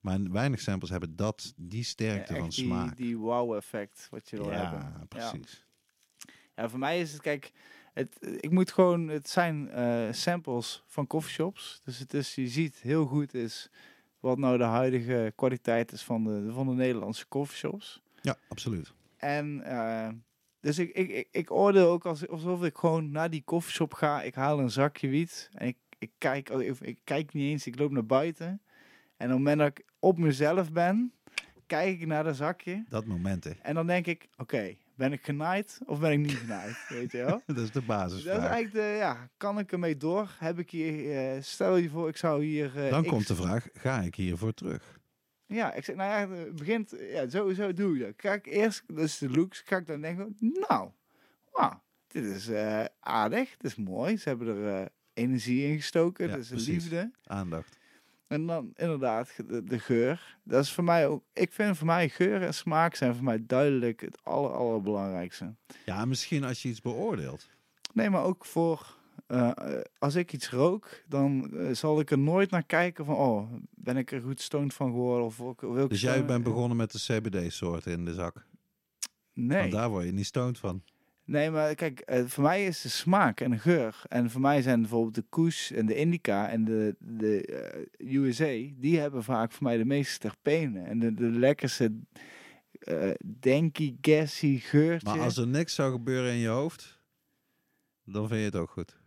Maar 0.01 0.19
weinig 0.31 0.59
samples 0.59 0.89
hebben 0.89 1.15
dat, 1.15 1.53
die 1.57 1.83
sterkte 1.83 2.33
Ja, 2.33 2.39
van 2.39 2.49
die, 2.49 2.65
smaak. 2.65 2.97
die 2.97 3.17
wow-effect 3.17 4.07
wat 4.09 4.29
je 4.29 4.37
wil 4.37 4.51
ja, 4.51 4.61
hebben. 4.61 5.07
precies. 5.07 5.65
Ja, 6.55 6.69
voor 6.69 6.79
mij 6.79 6.99
is 6.99 7.11
het, 7.11 7.21
kijk, 7.21 7.51
het, 7.93 8.17
ik 8.39 8.51
moet 8.51 8.71
gewoon, 8.71 9.07
het 9.07 9.29
zijn 9.29 9.69
eh, 9.69 10.07
samples 10.11 10.83
van 10.87 11.07
coffeeshops. 11.07 11.81
Dus 11.83 11.99
het 11.99 12.13
is, 12.13 12.35
je 12.35 12.47
ziet 12.47 12.81
heel 12.81 13.05
goed 13.05 13.33
is 13.33 13.69
wat 14.19 14.37
nou 14.37 14.57
de 14.57 14.63
huidige 14.63 15.33
kwaliteit 15.35 15.91
is 15.91 16.03
van 16.03 16.23
de, 16.23 16.51
van 16.51 16.67
de 16.67 16.73
Nederlandse 16.73 17.27
coffeeshops. 17.27 18.01
Ja, 18.21 18.35
absoluut. 18.47 18.93
En 19.17 19.63
eh, 19.63 20.09
dus 20.59 20.79
ik, 20.79 20.89
ik, 20.89 21.09
ik, 21.09 21.27
ik 21.31 21.51
oordeel 21.51 21.89
ook 21.89 22.05
als, 22.05 22.27
alsof 22.27 22.63
ik 22.63 22.77
gewoon 22.77 23.11
naar 23.11 23.29
die 23.29 23.43
koffieshop 23.43 23.93
ga. 23.93 24.21
Ik 24.21 24.35
haal 24.35 24.59
een 24.59 24.71
zakje 24.71 25.07
wiet 25.07 25.49
en 25.53 25.67
ik, 25.67 25.77
ik, 26.01 26.11
kijk, 26.17 26.49
oh, 26.49 26.61
ik, 26.61 26.99
kijk 27.03 27.33
niet 27.33 27.51
eens, 27.51 27.67
ik 27.67 27.79
loop 27.79 27.91
naar 27.91 28.05
buiten. 28.05 28.47
En 29.17 29.27
op 29.27 29.29
het 29.29 29.37
moment 29.37 29.57
dat 29.59 29.67
ik 29.67 29.85
op 29.99 30.17
mezelf 30.17 30.71
ben, 30.71 31.13
kijk 31.65 31.99
ik 32.01 32.07
naar 32.07 32.23
dat 32.23 32.35
zakje. 32.35 32.85
Dat 32.89 33.05
moment, 33.05 33.43
hè. 33.43 33.51
En 33.61 33.75
dan 33.75 33.87
denk 33.87 34.05
ik, 34.07 34.27
oké, 34.37 34.75
ben 34.95 35.11
ik 35.13 35.23
genaaid 35.23 35.79
of 35.85 35.99
ben 35.99 36.11
ik 36.11 36.19
niet 36.19 36.31
genaaid? 36.31 36.85
Weet 36.89 37.11
je 37.11 37.17
wel? 37.17 37.41
Dat 37.55 37.57
is 37.57 37.71
de 37.71 37.81
basisvraag. 37.81 38.35
Dat 38.35 38.43
is 38.43 38.49
eigenlijk 38.49 38.85
de, 38.87 38.97
ja, 38.97 39.29
kan 39.37 39.59
ik 39.59 39.71
ermee 39.71 39.97
door? 39.97 40.35
Heb 40.39 40.59
ik 40.59 40.69
hier, 40.71 41.17
eh, 41.35 41.41
stel 41.41 41.75
je 41.77 41.89
voor, 41.89 42.07
ik 42.09 42.17
zou 42.17 42.43
hier... 42.43 42.83
eh, 42.85 42.89
Dan 42.89 43.01
X- 43.03 43.09
komt 43.09 43.27
de 43.27 43.35
vraag, 43.35 43.67
ga 43.73 44.01
ik 44.01 44.15
hiervoor 44.15 44.53
terug? 44.53 44.99
Ja, 45.45 45.73
ik 45.73 45.83
zeg, 45.83 45.95
nou 45.95 46.09
ja, 46.29 46.35
het 46.35 46.55
begint, 46.55 46.95
ja, 46.99 47.29
sowieso 47.29 47.73
doe 47.73 47.95
ik 47.95 48.01
dat. 48.01 48.15
Kijk, 48.15 48.45
eerst, 48.45 48.83
dus 48.95 49.17
de 49.17 49.29
looks, 49.29 49.61
ga 49.65 49.77
ik 49.77 49.87
dan 49.87 50.01
denken, 50.01 50.35
nou, 50.39 50.89
wauw, 51.51 51.83
dit 52.07 52.23
is 52.25 52.47
eh, 52.47 52.85
aardig, 52.99 53.57
dit 53.57 53.71
is 53.71 53.75
mooi. 53.77 54.17
Ze 54.17 54.29
hebben 54.29 54.47
er 54.65 54.89
energie 55.22 55.67
in 55.67 55.76
gestoken, 55.76 56.28
Ja, 56.28 56.34
precies. 56.34 56.67
liefde. 56.67 57.11
Aandacht. 57.24 57.80
En 58.28 58.45
dan 58.45 58.72
inderdaad 58.76 59.34
de, 59.47 59.63
de 59.63 59.80
geur. 59.80 60.38
Dat 60.43 60.63
is 60.63 60.72
voor 60.72 60.84
mij 60.84 61.07
ook, 61.07 61.24
ik 61.34 61.51
vind 61.51 61.78
voor 61.78 61.88
mij 61.88 62.09
geur 62.09 62.41
en 62.41 62.53
smaak 62.53 62.95
zijn 62.95 63.15
voor 63.15 63.24
mij 63.24 63.45
duidelijk 63.45 64.01
het 64.01 64.24
aller, 64.24 64.51
allerbelangrijkste. 64.51 65.55
Ja, 65.86 66.05
misschien 66.05 66.43
als 66.43 66.61
je 66.61 66.69
iets 66.69 66.82
beoordeelt. 66.82 67.49
Nee, 67.93 68.09
maar 68.09 68.24
ook 68.24 68.45
voor 68.45 68.99
eh, 69.32 69.51
eh, 69.55 69.82
als 69.97 70.15
ik 70.15 70.34
iets 70.34 70.49
rook, 70.49 71.03
dan 71.07 71.57
eh, 71.57 71.74
zal 71.74 71.99
ik 71.99 72.11
er 72.11 72.19
nooit 72.19 72.51
naar 72.51 72.65
kijken 72.65 73.05
van, 73.05 73.15
oh, 73.15 73.51
ben 73.69 73.97
ik 73.97 74.11
er 74.11 74.22
goed 74.22 74.41
stoned 74.41 74.74
van 74.74 74.88
geworden? 74.88 75.26
Of 75.26 75.38
wil 75.38 75.84
ik 75.84 75.89
Dus 75.89 76.01
jij 76.01 76.26
bent 76.26 76.43
begonnen 76.43 76.78
met 76.78 76.91
de 76.91 76.99
CBD-soorten 76.99 77.91
in 77.91 78.05
de 78.05 78.13
zak. 78.13 78.45
Nee. 79.34 79.59
Want 79.59 79.72
daar 79.72 79.89
word 79.89 80.05
je 80.05 80.11
niet 80.11 80.26
stoned 80.26 80.57
van. 80.57 80.84
Nee, 81.32 81.51
maar 81.51 81.75
kijk, 81.75 81.99
eh, 81.99 82.25
voor 82.25 82.43
mij 82.43 82.65
is 82.65 82.82
de 82.82 82.89
smaak 82.89 83.41
en 83.41 83.51
de 83.51 83.57
geur. 83.57 84.01
En 84.07 84.29
voor 84.29 84.41
mij 84.41 84.61
zijn 84.61 84.82
bijvoorbeeld 84.82 85.15
de 85.15 85.25
Koes 85.29 85.71
en 85.71 85.86
de 85.86 85.95
Indica 85.95 86.49
en 86.49 86.65
de, 86.65 86.95
de 86.99 87.45
eh, 87.97 88.13
USA, 88.13 88.73
die 88.75 88.99
hebben 88.99 89.23
vaak 89.23 89.51
voor 89.51 89.63
mij 89.63 89.77
de 89.77 89.86
meeste 89.86 90.19
terpenen. 90.19 90.86
En 90.86 90.99
de, 90.99 91.13
de 91.13 91.29
lekkerste 91.29 91.91
eh 92.79 93.11
denky, 93.39 93.95
gassy 94.01 94.57
geurtje. 94.57 95.07
Maar 95.09 95.19
als 95.19 95.38
er 95.38 95.47
niks 95.47 95.75
zou 95.75 95.91
gebeuren 95.91 96.32
in 96.32 96.38
je 96.38 96.47
hoofd, 96.47 96.99
dan 98.03 98.27
vind 98.27 98.39
je 98.39 98.45
het 98.45 98.55
ook 98.55 98.71
goed. 98.71 98.99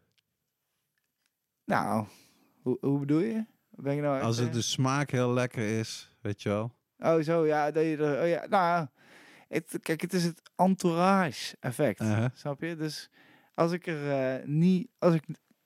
Nou, 1.64 2.07
hoe, 2.62 2.79
hoe 2.81 2.99
bedoel 2.99 3.20
je? 3.20 3.45
Ben 3.70 3.97
ik 3.97 4.01
nou 4.03 4.22
Als 4.22 4.39
het 4.39 4.53
de 4.53 4.62
smaak 4.62 5.11
heel 5.11 5.33
lekker 5.33 5.79
is, 5.79 6.16
weet 6.20 6.43
je 6.43 6.49
wel. 6.49 6.75
Oh, 6.99 7.22
zo, 7.22 7.47
ja. 7.47 7.70
Dat 7.70 7.85
je 7.85 7.97
er, 7.97 8.22
oh, 8.22 8.29
ja. 8.29 8.47
Nou, 8.47 8.87
het, 9.55 9.79
kijk, 9.83 10.01
het 10.01 10.13
is 10.13 10.25
het 10.25 10.43
entourage 10.57 11.57
effect. 11.61 12.05
Snap 12.35 12.61
je? 12.61 12.77
Dus 12.77 13.11
als 13.55 13.73
ik 13.73 13.87
er 13.87 14.11
eh, 14.11 14.47
niet, 14.47 14.89
als 14.99 15.15
ik 15.15 15.25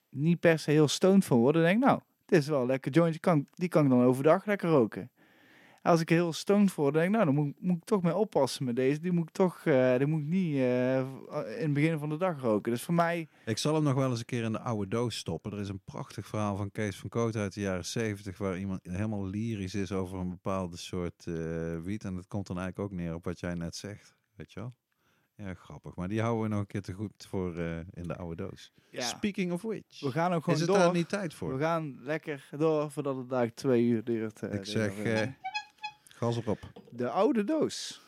niet 0.09 0.39
per 0.39 0.59
se 0.59 0.71
heel 0.71 0.87
stoned 0.87 1.25
van 1.25 1.37
word, 1.37 1.53
dan 1.53 1.63
denk 1.63 1.77
ik, 1.81 1.85
nou, 1.85 1.99
dit 2.25 2.39
is 2.39 2.47
wel 2.47 2.61
een 2.61 2.67
lekker 2.67 2.91
jointje. 2.91 3.19
Kan, 3.19 3.47
die 3.53 3.69
kan 3.69 3.83
ik 3.83 3.89
dan 3.89 4.03
overdag 4.03 4.45
lekker 4.45 4.69
roken. 4.69 5.11
Als 5.81 6.01
ik 6.01 6.09
heel 6.09 6.33
stoned 6.33 6.71
voor, 6.71 6.91
denk 6.91 7.05
ik, 7.05 7.11
nou, 7.11 7.25
dan 7.25 7.33
moet, 7.33 7.53
moet 7.59 7.77
ik 7.77 7.83
toch 7.83 8.01
mee 8.01 8.15
oppassen 8.15 8.65
met 8.65 8.75
deze. 8.75 8.99
Die 8.99 9.11
moet 9.11 9.27
ik 9.27 9.33
toch, 9.33 9.65
eh, 9.65 9.97
die 9.97 10.05
moet 10.07 10.21
ik 10.21 10.27
niet 10.27 10.55
eh, 10.55 10.97
in 11.57 11.63
het 11.63 11.73
begin 11.73 11.97
van 11.99 12.09
de 12.09 12.17
dag 12.17 12.41
roken. 12.41 12.71
Dus 12.71 12.81
voor 12.83 12.93
mij, 12.93 13.27
Ik 13.45 13.57
zal 13.57 13.73
hem 13.73 13.83
nog 13.83 13.93
wel 13.93 14.09
eens 14.09 14.19
een 14.19 14.25
keer 14.25 14.43
in 14.43 14.51
de 14.51 14.59
oude 14.59 14.87
doos 14.87 15.17
stoppen. 15.17 15.51
Er 15.51 15.59
is 15.59 15.69
een 15.69 15.81
prachtig 15.85 16.27
verhaal 16.27 16.55
van 16.55 16.71
Kees 16.71 16.97
van 16.97 17.09
Koot 17.09 17.35
uit 17.35 17.53
de 17.53 17.61
jaren 17.61 17.85
70 17.85 18.37
waar 18.37 18.57
iemand 18.59 18.79
helemaal 18.83 19.25
lyrisch 19.25 19.75
is 19.75 19.91
over 19.91 20.19
een 20.19 20.29
bepaalde 20.29 20.77
soort 20.77 21.25
eh, 21.27 21.33
wiet. 21.83 22.03
En 22.03 22.15
dat 22.15 22.27
komt 22.27 22.47
dan 22.47 22.57
eigenlijk 22.59 22.91
ook 22.91 22.99
neer 22.99 23.13
op 23.13 23.23
wat 23.25 23.39
jij 23.39 23.53
net 23.53 23.75
zegt. 23.75 24.15
Weet 24.35 24.51
je 24.53 24.59
wel? 24.59 24.73
Ja, 25.35 25.53
grappig. 25.53 25.95
Maar 25.95 26.07
die 26.07 26.21
houden 26.21 26.43
we 26.43 26.49
nog 26.49 26.59
een 26.59 26.67
keer 26.67 26.81
te 26.81 26.93
goed 26.93 27.25
voor 27.29 27.55
in 27.93 28.03
de 28.03 28.15
oude 28.15 28.35
doos. 28.35 28.73
ja, 28.89 29.01
Speaking 29.01 29.51
of 29.51 29.61
which. 29.61 29.99
we 29.99 30.11
gaan 30.11 30.33
ook 30.33 30.43
gewoon 30.43 30.59
is 30.59 30.65
het 30.65 30.69
door. 30.75 30.79
daar 30.79 30.93
niet 30.93 31.09
tijd 31.09 31.33
voor? 31.33 31.53
We 31.53 31.59
gaan 31.59 31.97
lekker 32.01 32.49
door 32.57 32.91
voordat 32.91 33.15
het 33.17 33.29
daar 33.29 33.53
twee 33.53 33.83
uur 33.85 34.03
duurt. 34.03 34.41
Ik 34.41 34.65
zeg, 34.65 34.93
gas 36.19 36.37
erop. 36.37 36.71
De 36.91 37.09
oude 37.09 37.43
doos. 37.43 38.01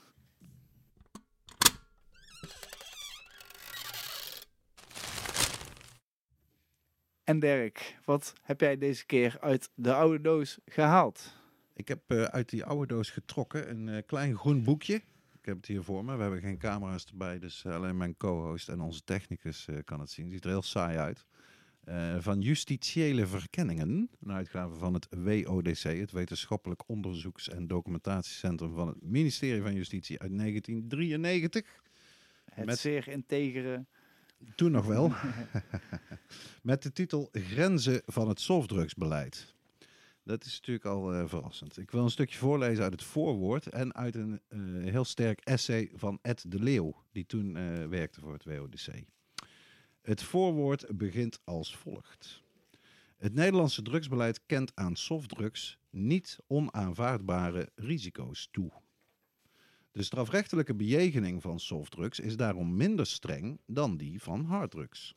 En 7.23 7.39
Dirk, 7.39 7.99
wat 8.05 8.33
heb 8.41 8.59
jij 8.59 8.77
deze 8.77 9.05
keer 9.05 9.37
uit 9.39 9.69
de 9.75 9.93
oude 9.93 10.21
doos 10.21 10.59
gehaald? 10.65 11.33
Ik 11.73 11.87
heb 11.87 11.99
eh, 12.07 12.23
uit 12.23 12.49
die 12.49 12.65
oude 12.65 12.87
doos 12.87 13.09
getrokken 13.09 13.69
een 13.69 13.89
eh, 13.89 14.05
klein 14.05 14.37
groen 14.37 14.63
boekje. 14.63 14.95
Ik 15.33 15.45
heb 15.45 15.55
het 15.55 15.65
hier 15.65 15.83
voor 15.83 16.05
me. 16.05 16.15
We 16.15 16.21
hebben 16.21 16.41
geen 16.41 16.57
camera's 16.57 17.05
erbij, 17.05 17.39
dus 17.39 17.65
alleen 17.65 17.97
mijn 17.97 18.17
co-host 18.17 18.69
en 18.69 18.81
onze 18.81 19.03
technicus 19.03 19.67
eh, 19.67 19.75
kan 19.83 19.99
het 19.99 20.09
zien. 20.09 20.25
Het 20.25 20.33
ziet 20.33 20.43
er 20.43 20.49
heel 20.49 20.61
saai 20.61 20.97
uit. 20.97 21.25
Eh, 21.81 22.15
van 22.19 22.41
justitiële 22.41 23.27
verkenningen, 23.27 24.09
een 24.21 24.31
uitgave 24.31 24.75
van 24.75 24.93
het 24.93 25.07
WODC, 25.09 25.83
het 25.83 26.11
Wetenschappelijk 26.11 26.83
Onderzoeks- 26.89 27.49
en 27.49 27.67
Documentatiecentrum 27.67 28.73
van 28.73 28.87
het 28.87 29.01
Ministerie 29.01 29.61
van 29.61 29.73
Justitie 29.73 30.19
uit 30.19 30.31
1993. 30.31 31.81
Het 32.45 32.65
Met- 32.65 32.79
zeer 32.79 33.07
integere. 33.07 33.85
Toen 34.55 34.71
nog 34.71 34.85
wel. 34.85 35.13
Met 36.63 36.83
de 36.83 36.91
titel 36.91 37.29
Grenzen 37.31 38.01
van 38.05 38.29
het 38.29 38.39
softdrugsbeleid. 38.39 39.55
Dat 40.23 40.45
is 40.45 40.53
natuurlijk 40.55 40.85
al 40.85 41.13
eh, 41.13 41.27
verrassend. 41.27 41.77
Ik 41.77 41.91
wil 41.91 42.03
een 42.03 42.09
stukje 42.09 42.37
voorlezen 42.37 42.83
uit 42.83 42.93
het 42.93 43.03
voorwoord 43.03 43.67
en 43.67 43.93
uit 43.93 44.15
een 44.15 44.41
eh, 44.47 44.59
heel 44.83 45.05
sterk 45.05 45.39
essay 45.39 45.89
van 45.93 46.19
Ed 46.21 46.51
de 46.51 46.59
Leeuw, 46.59 47.03
die 47.11 47.25
toen 47.25 47.53
werkte 47.89 48.19
voor 48.19 48.33
het 48.33 48.45
WODC. 48.45 48.87
Het 50.01 50.23
voorwoord 50.23 50.97
begint 50.97 51.39
als 51.43 51.75
volgt. 51.75 52.43
Het 53.17 53.33
Nederlandse 53.33 53.81
drugsbeleid 53.81 54.45
kent 54.45 54.71
aan 54.75 54.95
softdrugs 54.95 55.79
niet 55.89 56.37
onaanvaardbare 56.47 57.69
risico's 57.75 58.47
toe. 58.51 58.71
De 59.91 60.03
strafrechtelijke 60.03 60.75
bejegening 60.75 61.41
van 61.41 61.59
softdrugs 61.59 62.19
is 62.19 62.37
daarom 62.37 62.75
minder 62.75 63.05
streng 63.05 63.59
dan 63.65 63.97
die 63.97 64.21
van 64.21 64.45
harddrugs. 64.45 65.15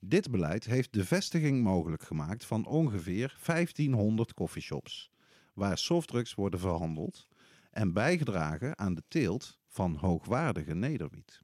Dit 0.00 0.30
beleid 0.30 0.64
heeft 0.64 0.92
de 0.92 1.04
vestiging 1.04 1.62
mogelijk 1.62 2.02
gemaakt 2.02 2.44
van 2.44 2.66
ongeveer 2.66 3.38
1500 3.46 4.34
coffeeshops, 4.34 5.10
waar 5.54 5.78
softdrugs 5.78 6.34
worden 6.34 6.60
verhandeld, 6.60 7.28
en 7.70 7.92
bijgedragen 7.92 8.78
aan 8.78 8.94
de 8.94 9.02
teelt 9.08 9.58
van 9.66 9.96
hoogwaardige 9.96 10.74
nederwiet. 10.74 11.40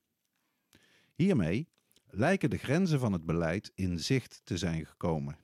Hiermee 1.15 1.69
lijken 2.15 2.51
de 2.51 2.57
grenzen 2.57 3.01
van 3.01 3.13
het 3.13 3.25
beleid 3.25 3.73
in 3.75 3.99
zicht 3.99 4.41
te 4.45 4.57
zijn 4.57 4.87
gekomen. 4.87 5.37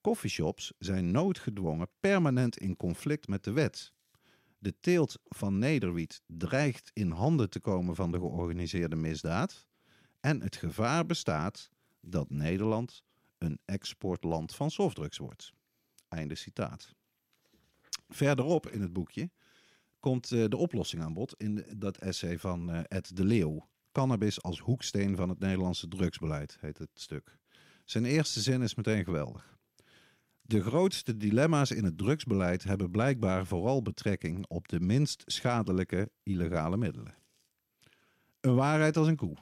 Coffeeshops 0.00 0.72
zijn 0.78 1.10
noodgedwongen 1.10 1.88
permanent 2.00 2.58
in 2.58 2.76
conflict 2.76 3.28
met 3.28 3.44
de 3.44 3.52
wet. 3.52 3.92
De 4.58 4.74
teelt 4.80 5.18
van 5.24 5.58
nederwiet 5.58 6.22
dreigt 6.26 6.90
in 6.92 7.10
handen 7.10 7.50
te 7.50 7.60
komen 7.60 7.94
van 7.94 8.12
de 8.12 8.18
georganiseerde 8.18 8.96
misdaad 8.96 9.66
en 10.20 10.40
het 10.40 10.56
gevaar 10.56 11.06
bestaat 11.06 11.70
dat 12.00 12.30
Nederland 12.30 13.02
een 13.38 13.58
exportland 13.64 14.54
van 14.54 14.70
softdrugs 14.70 15.18
wordt. 15.18 15.52
Einde 16.08 16.34
citaat. 16.34 16.94
Verderop 18.08 18.68
in 18.68 18.80
het 18.80 18.92
boekje 18.92 19.30
komt 20.00 20.32
eh, 20.32 20.44
de 20.48 20.56
oplossing 20.56 21.02
aan 21.02 21.14
bod 21.14 21.34
in 21.36 21.64
dat 21.76 21.96
essay 21.96 22.38
van 22.38 22.70
eh, 22.70 22.80
Ed 22.88 23.16
de 23.16 23.24
Leeuw. 23.24 23.68
Cannabis 23.92 24.42
als 24.42 24.58
hoeksteen 24.58 25.16
van 25.16 25.28
het 25.28 25.38
Nederlandse 25.38 25.88
drugsbeleid 25.88 26.58
heet 26.60 26.78
het 26.78 26.90
stuk. 26.94 27.38
Zijn 27.84 28.04
eerste 28.04 28.40
zin 28.40 28.62
is 28.62 28.74
meteen 28.74 29.04
geweldig. 29.04 29.58
De 30.42 30.62
grootste 30.62 31.16
dilemma's 31.16 31.70
in 31.70 31.84
het 31.84 31.98
drugsbeleid 31.98 32.62
hebben 32.62 32.90
blijkbaar 32.90 33.46
vooral 33.46 33.82
betrekking 33.82 34.46
op 34.48 34.68
de 34.68 34.80
minst 34.80 35.22
schadelijke 35.26 36.10
illegale 36.22 36.76
middelen. 36.76 37.14
Een 38.40 38.54
waarheid 38.54 38.96
als 38.96 39.06
een 39.06 39.16
koe. 39.16 39.36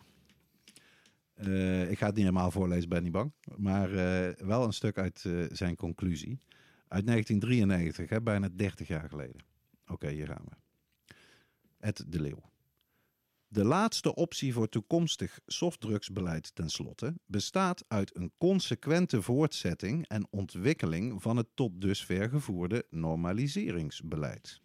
Eh, 1.34 1.90
ik 1.90 1.98
ga 1.98 2.06
het 2.06 2.14
niet 2.14 2.24
helemaal 2.24 2.50
voorlezen, 2.50 2.88
ben 2.88 3.02
niet 3.02 3.12
bang. 3.12 3.32
Maar 3.56 3.92
eh, 3.92 4.46
wel 4.46 4.64
een 4.64 4.72
stuk 4.72 4.98
uit 4.98 5.24
eh, 5.24 5.44
zijn 5.48 5.76
conclusie. 5.76 6.40
Uit 6.88 7.06
1993, 7.06 8.08
hè, 8.08 8.22
bijna 8.22 8.48
30 8.52 8.88
jaar 8.88 9.08
geleden. 9.08 9.42
Oké, 9.86 10.08
hier 10.08 10.26
gaan 10.26 10.44
we. 10.44 10.56
Ed 11.78 12.04
de 12.06 12.20
Leeuw. 12.20 12.42
De 13.50 13.64
laatste 13.64 14.14
optie 14.14 14.52
voor 14.52 14.68
toekomstig 14.68 15.40
softdrugsbeleid 15.46 16.54
tenslotte 16.54 17.14
bestaat 17.26 17.84
uit 17.88 18.16
een 18.16 18.32
consequente 18.38 19.22
voortzetting 19.22 20.08
en 20.08 20.26
ontwikkeling 20.30 21.22
van 21.22 21.36
het 21.36 21.46
tot 21.54 21.80
dusver 21.80 22.28
gevoerde 22.28 22.86
normaliseringsbeleid. 22.90 24.60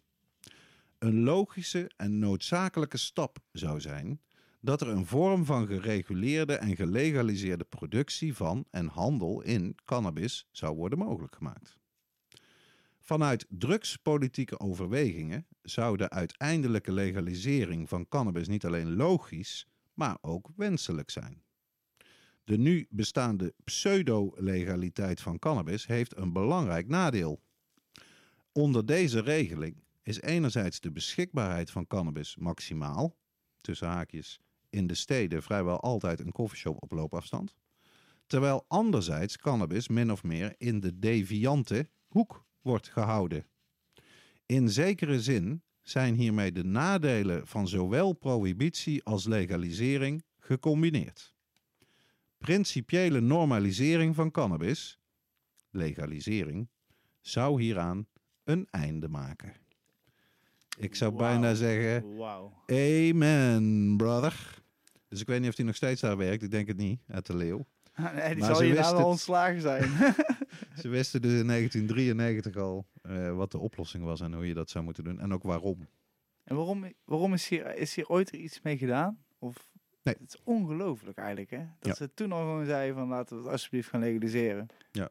Een 0.98 1.22
logische 1.22 1.90
en 1.96 2.18
noodzakelijke 2.18 2.96
stap 2.96 3.38
zou 3.52 3.80
zijn 3.80 4.20
dat 4.60 4.80
er 4.80 4.88
een 4.88 5.06
vorm 5.06 5.44
van 5.44 5.66
gereguleerde 5.66 6.54
en 6.54 6.76
gelegaliseerde 6.76 7.64
productie 7.64 8.34
van 8.34 8.64
en 8.70 8.86
handel 8.86 9.42
in 9.42 9.76
cannabis 9.84 10.48
zou 10.50 10.76
worden 10.76 10.98
mogelijk 10.98 11.36
gemaakt. 11.36 11.78
Vanuit 13.04 13.46
drugspolitieke 13.48 14.60
overwegingen 14.60 15.46
zou 15.62 15.96
de 15.96 16.10
uiteindelijke 16.10 16.92
legalisering 16.92 17.88
van 17.88 18.08
cannabis 18.08 18.48
niet 18.48 18.64
alleen 18.64 18.96
logisch, 18.96 19.66
maar 19.94 20.18
ook 20.20 20.50
wenselijk 20.56 21.10
zijn. 21.10 21.42
De 22.44 22.58
nu 22.58 22.86
bestaande 22.90 23.54
pseudo-legaliteit 23.64 25.20
van 25.20 25.38
cannabis 25.38 25.86
heeft 25.86 26.16
een 26.16 26.32
belangrijk 26.32 26.88
nadeel. 26.88 27.42
Onder 28.52 28.86
deze 28.86 29.20
regeling 29.20 29.84
is 30.02 30.20
enerzijds 30.20 30.80
de 30.80 30.92
beschikbaarheid 30.92 31.70
van 31.70 31.86
cannabis 31.86 32.36
maximaal, 32.36 33.16
tussen 33.60 33.88
haakjes 33.88 34.40
in 34.70 34.86
de 34.86 34.94
steden 34.94 35.42
vrijwel 35.42 35.80
altijd 35.80 36.20
een 36.20 36.32
koffieshop 36.32 36.82
op 36.82 36.92
loopafstand, 36.92 37.54
terwijl 38.26 38.64
anderzijds 38.68 39.36
cannabis 39.36 39.88
min 39.88 40.12
of 40.12 40.22
meer 40.22 40.54
in 40.58 40.80
de 40.80 40.98
deviante 40.98 41.88
hoek 42.06 42.44
wordt 42.64 42.88
gehouden. 42.88 43.46
In 44.46 44.68
zekere 44.68 45.20
zin 45.20 45.62
zijn 45.82 46.14
hiermee 46.14 46.52
de 46.52 46.64
nadelen 46.64 47.46
van 47.46 47.68
zowel 47.68 48.12
prohibitie 48.12 49.04
als 49.04 49.24
legalisering 49.24 50.24
gecombineerd. 50.38 51.34
Principiële 52.38 53.20
normalisering 53.20 54.14
van 54.14 54.30
cannabis, 54.30 54.98
legalisering, 55.70 56.68
zou 57.20 57.62
hieraan 57.62 58.06
een 58.44 58.66
einde 58.70 59.08
maken. 59.08 59.52
Ik 60.78 60.94
zou 60.94 61.16
bijna 61.16 61.54
zeggen, 61.54 62.04
amen, 62.66 63.96
brother. 63.96 64.62
Dus 65.08 65.20
ik 65.20 65.26
weet 65.26 65.40
niet 65.40 65.50
of 65.50 65.56
hij 65.56 65.64
nog 65.66 65.76
steeds 65.76 66.00
daar 66.00 66.16
werkt, 66.16 66.42
ik 66.42 66.50
denk 66.50 66.66
het 66.66 66.76
niet, 66.76 67.00
uit 67.08 67.26
de 67.26 67.36
leeuw. 67.36 67.66
Nee, 68.14 68.34
die 68.34 68.44
Maar 68.44 68.54
zal 68.54 68.60
wist 68.60 68.80
nou 68.80 68.96
wel 68.96 69.06
ontslagen 69.06 69.60
zijn. 69.60 69.90
Ze 70.80 70.88
wisten 70.88 71.22
dus 71.22 71.40
in 71.40 71.46
1993 71.46 72.56
al 72.56 72.86
eh, 73.02 73.36
wat 73.36 73.50
de 73.50 73.58
oplossing 73.58 74.04
was 74.04 74.20
en 74.20 74.32
hoe 74.34 74.46
je 74.46 74.54
dat 74.54 74.70
zou 74.70 74.84
moeten 74.84 75.04
doen 75.04 75.20
en 75.20 75.32
ook 75.32 75.42
waarom. 75.42 75.88
en 76.44 76.56
waarom, 76.56 76.92
waarom 77.04 77.32
is, 77.32 77.48
hier, 77.48 77.76
is 77.76 77.94
hier 77.94 78.08
ooit 78.08 78.30
iets 78.30 78.60
mee 78.62 78.78
gedaan? 78.78 79.24
Of, 79.38 79.72
Nee. 80.02 80.14
Het 80.20 80.34
is 80.34 80.40
ongelooflijk 80.44 81.18
eigenlijk, 81.18 81.50
hè? 81.50 81.58
Dat 81.58 81.86
Ja. 81.88 81.94
ze 81.94 82.14
toen 82.14 82.32
al 82.32 82.40
gewoon 82.40 82.64
zeiden 82.64 82.94
van 82.96 83.08
laten 83.08 83.36
we 83.36 83.42
het 83.42 83.52
alsjeblieft 83.52 83.88
gaan 83.88 84.00
legaliseren. 84.00 84.66
Ja. 84.92 85.10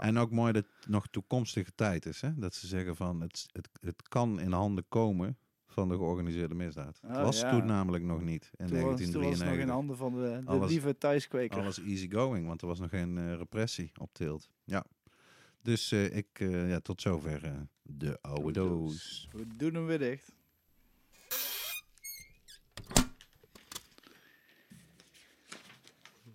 En 0.00 0.18
ook 0.18 0.30
mooi 0.30 0.52
dat 0.52 0.64
het 0.80 0.88
nog 0.88 1.06
toekomstige 1.06 1.74
tijd 1.74 2.06
is. 2.06 2.20
Hè? 2.20 2.34
Dat 2.38 2.54
ze 2.54 2.66
zeggen 2.66 2.96
van 2.96 3.20
het, 3.20 3.46
het, 3.52 3.68
het 3.80 4.08
kan 4.08 4.40
in 4.40 4.52
handen 4.52 4.84
komen 4.88 5.38
van 5.72 5.88
de 5.88 5.94
georganiseerde 5.94 6.54
misdaad. 6.54 7.00
Oh, 7.04 7.10
het 7.10 7.20
was 7.20 7.40
ja. 7.40 7.50
toen 7.50 7.66
namelijk 7.66 8.04
nog 8.04 8.22
niet 8.22 8.50
in 8.56 8.66
toen, 8.66 8.80
was, 8.80 9.00
toen 9.00 9.22
was 9.22 9.38
nog 9.38 9.48
in 9.58 9.66
1993. 9.66 9.68
handen 9.68 9.96
van 9.96 10.14
de, 10.14 10.40
de 10.44 10.50
Alles- 10.50 10.70
lieve 10.70 10.98
thuiskweker. 10.98 11.60
Alles 11.60 11.80
easy 11.80 12.10
going, 12.10 12.46
want 12.46 12.60
er 12.62 12.66
was 12.66 12.78
nog 12.80 12.90
geen 12.90 13.18
eh, 13.18 13.34
repressie 13.34 13.92
op 13.98 14.12
teelt. 14.12 14.50
Ja. 14.64 14.84
Dus 15.62 15.92
eh, 15.92 16.16
ik, 16.16 16.28
eh, 16.32 16.68
ja, 16.68 16.80
tot 16.80 17.00
zover 17.00 17.68
de 17.82 18.18
oude 18.20 18.52
doos. 18.52 19.28
We 19.32 19.46
doen 19.56 19.74
hem 19.74 19.86
weer 19.86 19.98
dicht. 19.98 20.32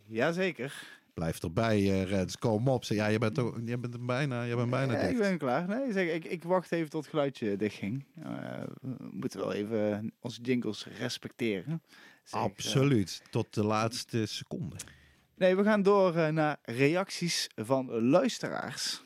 Jazeker. 0.05 0.94
Blijf 1.15 1.43
erbij, 1.43 1.77
eh 1.77 2.03
Rens. 2.03 2.37
Kom 2.37 2.67
op. 2.67 2.83
Ja, 2.83 3.07
je 3.07 3.17
bent, 3.17 3.39
ook, 3.39 3.59
je 3.65 3.77
bent 3.77 3.93
hem 3.93 4.05
bijna, 4.05 4.43
je 4.43 4.55
bent 4.55 4.69
bijna 4.69 4.93
Ja, 4.93 4.99
ik 4.99 5.07
dicht. 5.07 5.19
ben 5.29 5.37
klaar. 5.37 5.67
Nee, 5.67 5.91
zeg, 5.91 6.13
ik, 6.13 6.25
ik 6.25 6.43
wacht 6.43 6.71
even 6.71 6.89
tot 6.89 7.01
het 7.01 7.09
geluidje 7.09 7.55
dichtging. 7.55 8.05
Eh, 8.23 8.63
we 8.81 8.95
moeten 9.11 9.39
wel 9.39 9.53
even 9.53 10.11
onze 10.19 10.41
jingles 10.41 10.85
respecteren. 10.99 11.81
Zeg, 12.23 12.39
eh, 12.39 12.45
Absoluut. 12.45 13.21
Tot 13.29 13.53
de 13.53 13.63
laatste 13.63 14.25
seconde. 14.25 14.75
Nee, 15.35 15.55
we 15.55 15.63
gaan 15.63 15.83
door 15.83 16.15
eh, 16.15 16.27
naar 16.29 16.57
reacties 16.61 17.49
van 17.55 17.91
luisteraars. 17.91 19.03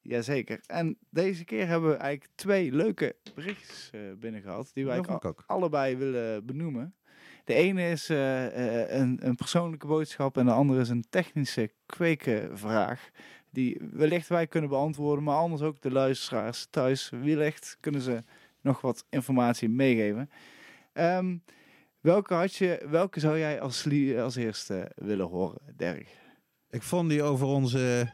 Jazeker. 0.00 0.60
En 0.66 0.98
deze 1.10 1.44
keer 1.44 1.66
hebben 1.66 1.90
we 1.90 1.96
eigenlijk 1.96 2.32
twee 2.34 2.72
leuke 2.72 3.16
berichtjes 3.34 3.88
eh 3.92 4.00
binnen 4.18 4.42
gehad. 4.42 4.70
Die 4.74 4.84
wij 4.84 4.98
ik 4.98 5.10
ook. 5.10 5.24
al- 5.24 5.36
allebei 5.46 5.96
willen 5.96 6.46
benoemen. 6.46 6.94
De 7.44 7.54
ene 7.54 7.90
is 7.90 8.08
eh, 8.08 8.46
eh, 8.46 9.00
een, 9.00 9.18
een 9.26 9.36
persoonlijke 9.36 9.86
boodschap 9.86 10.36
en 10.36 10.46
de 10.46 10.52
andere 10.52 10.80
is 10.80 10.88
een 10.88 11.04
technische 11.10 11.70
kwekenvraag. 11.86 13.10
Die 13.50 13.80
wellicht 13.92 14.28
wij 14.28 14.46
kunnen 14.46 14.70
beantwoorden, 14.70 15.24
maar 15.24 15.36
anders 15.36 15.62
ook 15.62 15.80
de 15.80 15.90
luisteraars 15.90 16.66
thuis. 16.70 17.10
Wellicht 17.10 17.76
kunnen 17.80 18.00
ze 18.00 18.22
nog 18.60 18.80
wat 18.80 19.06
informatie 19.10 19.68
meegeven. 19.68 20.30
Ehm, 20.92 21.36
welke, 22.00 22.34
had 22.34 22.54
je, 22.54 22.86
welke 22.90 23.20
zou 23.20 23.38
jij 23.38 23.60
als, 23.60 23.88
als 24.18 24.36
eerste 24.36 24.90
willen 24.94 25.26
horen, 25.26 25.60
Dirk? 25.76 26.08
Ik 26.70 26.82
vond 26.82 27.08
die 27.08 27.22
over 27.22 27.46
onze 27.46 28.12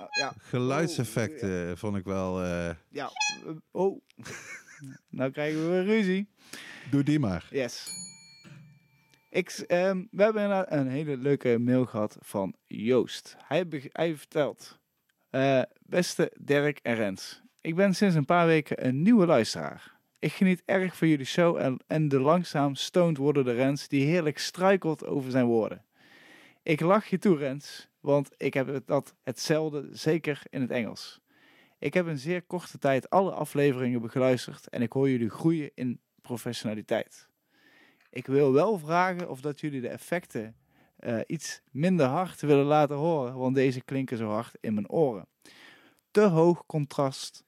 Oh, 0.00 0.06
ja, 0.10 0.32
geluidseffecten, 0.38 1.78
vond 1.78 1.96
ik 1.96 2.04
wel... 2.04 2.42
eh, 2.42 2.74
ja. 2.88 3.10
eh, 3.46 3.52
Oh, 3.70 4.00
nou 5.18 5.30
krijgen 5.30 5.62
we 5.62 5.68
weer 5.68 5.84
ruzie. 5.84 6.28
Doe 6.90 7.02
die 7.02 7.18
maar. 7.18 7.48
Yes. 7.50 7.88
Ik, 9.28 9.50
ehm, 9.50 10.04
we 10.10 10.22
hebben 10.22 10.78
een 10.78 10.88
hele 10.88 11.16
leuke 11.16 11.58
mail 11.58 11.86
gehad 11.86 12.16
van 12.20 12.54
Joost. 12.66 13.36
Hij, 13.38 13.66
hij 13.92 14.16
vertelt: 14.16 14.78
eh, 15.30 15.62
Beste 15.82 16.32
Dirk 16.40 16.78
en 16.82 16.94
Rens, 16.94 17.42
ik 17.60 17.74
ben 17.74 17.94
sinds 17.94 18.14
een 18.14 18.24
paar 18.24 18.46
weken 18.46 18.86
een 18.86 19.02
nieuwe 19.02 19.26
luisteraar. 19.26 19.98
Ik 20.18 20.32
geniet 20.32 20.62
erg 20.64 20.96
van 20.96 21.08
jullie 21.08 21.26
show 21.26 21.56
en, 21.56 21.80
en 21.86 22.08
de 22.08 22.20
langzaam 22.20 22.74
stoned 22.74 23.16
wordende 23.16 23.52
Rens 23.52 23.88
die 23.88 24.06
heerlijk 24.06 24.38
struikelt 24.38 25.06
over 25.06 25.30
zijn 25.30 25.46
woorden. 25.46 25.84
Ik 26.62 26.80
lach 26.80 27.06
je 27.06 27.18
toe, 27.18 27.36
Rens, 27.36 27.88
want 28.00 28.30
ik 28.36 28.54
heb 28.54 28.80
dat 28.86 29.14
hetzelfde, 29.22 29.88
zeker 29.92 30.42
in 30.50 30.60
het 30.60 30.70
Engels. 30.70 31.20
Ik 31.78 31.94
heb 31.94 32.06
in 32.06 32.18
zeer 32.18 32.42
korte 32.42 32.78
tijd 32.78 33.10
alle 33.10 33.30
afleveringen 33.30 34.00
begeluisterd 34.00 34.68
en 34.68 34.82
ik 34.82 34.92
hoor 34.92 35.10
jullie 35.10 35.30
groeien 35.30 35.70
in 35.74 36.00
professionaliteit. 36.22 37.28
Ik 38.10 38.26
wil 38.26 38.52
wel 38.52 38.78
vragen 38.78 39.30
of 39.30 39.40
dat 39.40 39.60
jullie 39.60 39.80
de 39.80 39.88
effecten 39.88 40.56
eh, 40.96 41.20
iets 41.26 41.62
minder 41.70 42.06
hard 42.06 42.40
willen 42.40 42.64
laten 42.64 42.96
horen, 42.96 43.36
want 43.36 43.54
deze 43.54 43.80
klinken 43.80 44.16
zo 44.16 44.28
hard 44.28 44.56
in 44.60 44.74
mijn 44.74 44.90
oren. 44.90 45.26
Te 46.10 46.20
hoog 46.20 46.66
contrast 46.66 47.44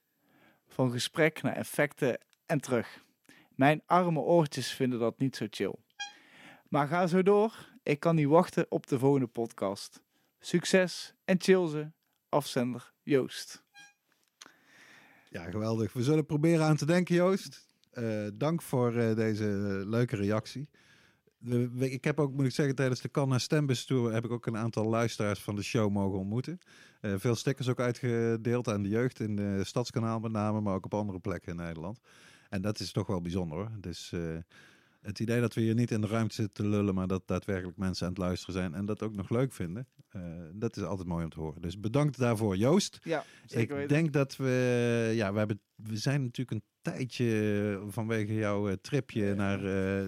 van 0.67 0.91
gesprek 0.91 1.41
naar 1.41 1.55
effecten 1.55 2.17
en 2.45 2.61
terug. 2.61 3.03
Mijn 3.55 3.81
arme 3.85 4.19
oortjes 4.19 4.71
vinden 4.71 4.99
dat 4.99 5.19
niet 5.19 5.35
zo 5.35 5.47
chill. 5.49 5.75
Maar 6.69 6.87
ga 6.87 7.07
zo 7.07 7.23
door. 7.23 7.71
Ik 7.83 7.99
kan 7.99 8.15
niet 8.15 8.27
wachten 8.27 8.65
op 8.69 8.87
de 8.87 8.99
volgende 8.99 9.27
podcast. 9.27 10.01
Succes 10.39 11.13
en 11.25 11.41
chill 11.41 11.67
ze. 11.67 11.91
Afzender 12.29 12.93
Joost. 13.03 13.63
Ja, 15.29 15.43
geweldig. 15.43 15.93
We 15.93 16.03
zullen 16.03 16.25
proberen 16.25 16.65
aan 16.65 16.75
te 16.75 16.85
denken, 16.85 17.15
Joost. 17.15 17.72
Eh, 17.93 18.27
dank 18.33 18.61
voor 18.61 18.95
eh, 18.95 19.15
deze 19.15 19.45
leuke 19.85 20.15
reactie. 20.15 20.69
Ik 21.79 22.03
heb 22.03 22.19
ook, 22.19 22.33
moet 22.33 22.45
ik 22.45 22.51
zeggen, 22.51 22.75
tijdens 22.75 23.01
de 23.01 23.11
Canna 23.11 23.37
Stembus 23.37 23.85
Tour 23.85 24.13
heb 24.13 24.25
ik 24.25 24.31
ook 24.31 24.45
een 24.45 24.57
aantal 24.57 24.85
luisteraars 24.85 25.39
van 25.39 25.55
de 25.55 25.63
show 25.63 25.91
mogen 25.91 26.19
ontmoeten. 26.19 26.59
Eh, 27.01 27.13
veel 27.17 27.35
stickers 27.35 27.69
ook 27.69 27.79
uitgedeeld 27.79 28.67
aan 28.67 28.83
de 28.83 28.89
jeugd 28.89 29.19
in 29.19 29.35
de 29.35 29.63
Stadskanaal 29.63 30.19
met 30.19 30.31
name, 30.31 30.61
maar 30.61 30.73
ook 30.73 30.85
op 30.85 30.93
andere 30.93 31.19
plekken 31.19 31.51
in 31.51 31.57
Nederland. 31.57 31.99
En 32.49 32.61
dat 32.61 32.79
is 32.79 32.91
toch 32.91 33.07
wel 33.07 33.21
bijzonder 33.21 33.57
hoor. 33.57 33.71
Dus 33.79 34.13
het 35.03 35.19
idee 35.19 35.41
dat 35.41 35.53
we 35.53 35.61
hier 35.61 35.73
niet 35.75 35.91
in 35.91 36.01
de 36.01 36.07
ruimte 36.07 36.35
zitten 36.35 36.63
te 36.63 36.69
lullen, 36.69 36.95
maar 36.95 37.07
dat 37.07 37.27
daadwerkelijk 37.27 37.77
mensen 37.77 38.05
aan 38.05 38.11
het 38.13 38.21
luisteren 38.21 38.53
zijn 38.55 38.73
en 38.73 38.85
dat 38.85 39.01
ook 39.03 39.15
nog 39.15 39.29
leuk 39.29 39.53
vinden, 39.53 39.87
eh, 40.09 40.21
dat 40.53 40.77
is 40.77 40.83
altijd 40.83 41.07
mooi 41.07 41.23
om 41.23 41.29
te 41.29 41.39
horen. 41.39 41.61
Dus 41.61 41.79
bedankt 41.79 42.17
daarvoor, 42.17 42.55
Joost. 42.57 42.99
Ja, 43.03 43.23
zeker 43.45 43.79
Ik 43.79 43.89
denk 43.89 44.13
dat 44.13 44.35
we, 44.35 45.11
ja, 45.15 45.31
we, 45.31 45.37
hebben, 45.37 45.59
we 45.75 45.97
zijn 45.97 46.21
natuurlijk 46.23 46.51
een 46.51 46.63
tijdje 46.81 47.81
vanwege 47.87 48.33
jouw 48.33 48.69
eh, 48.69 48.73
tripje 48.81 49.33
naar 49.35 49.59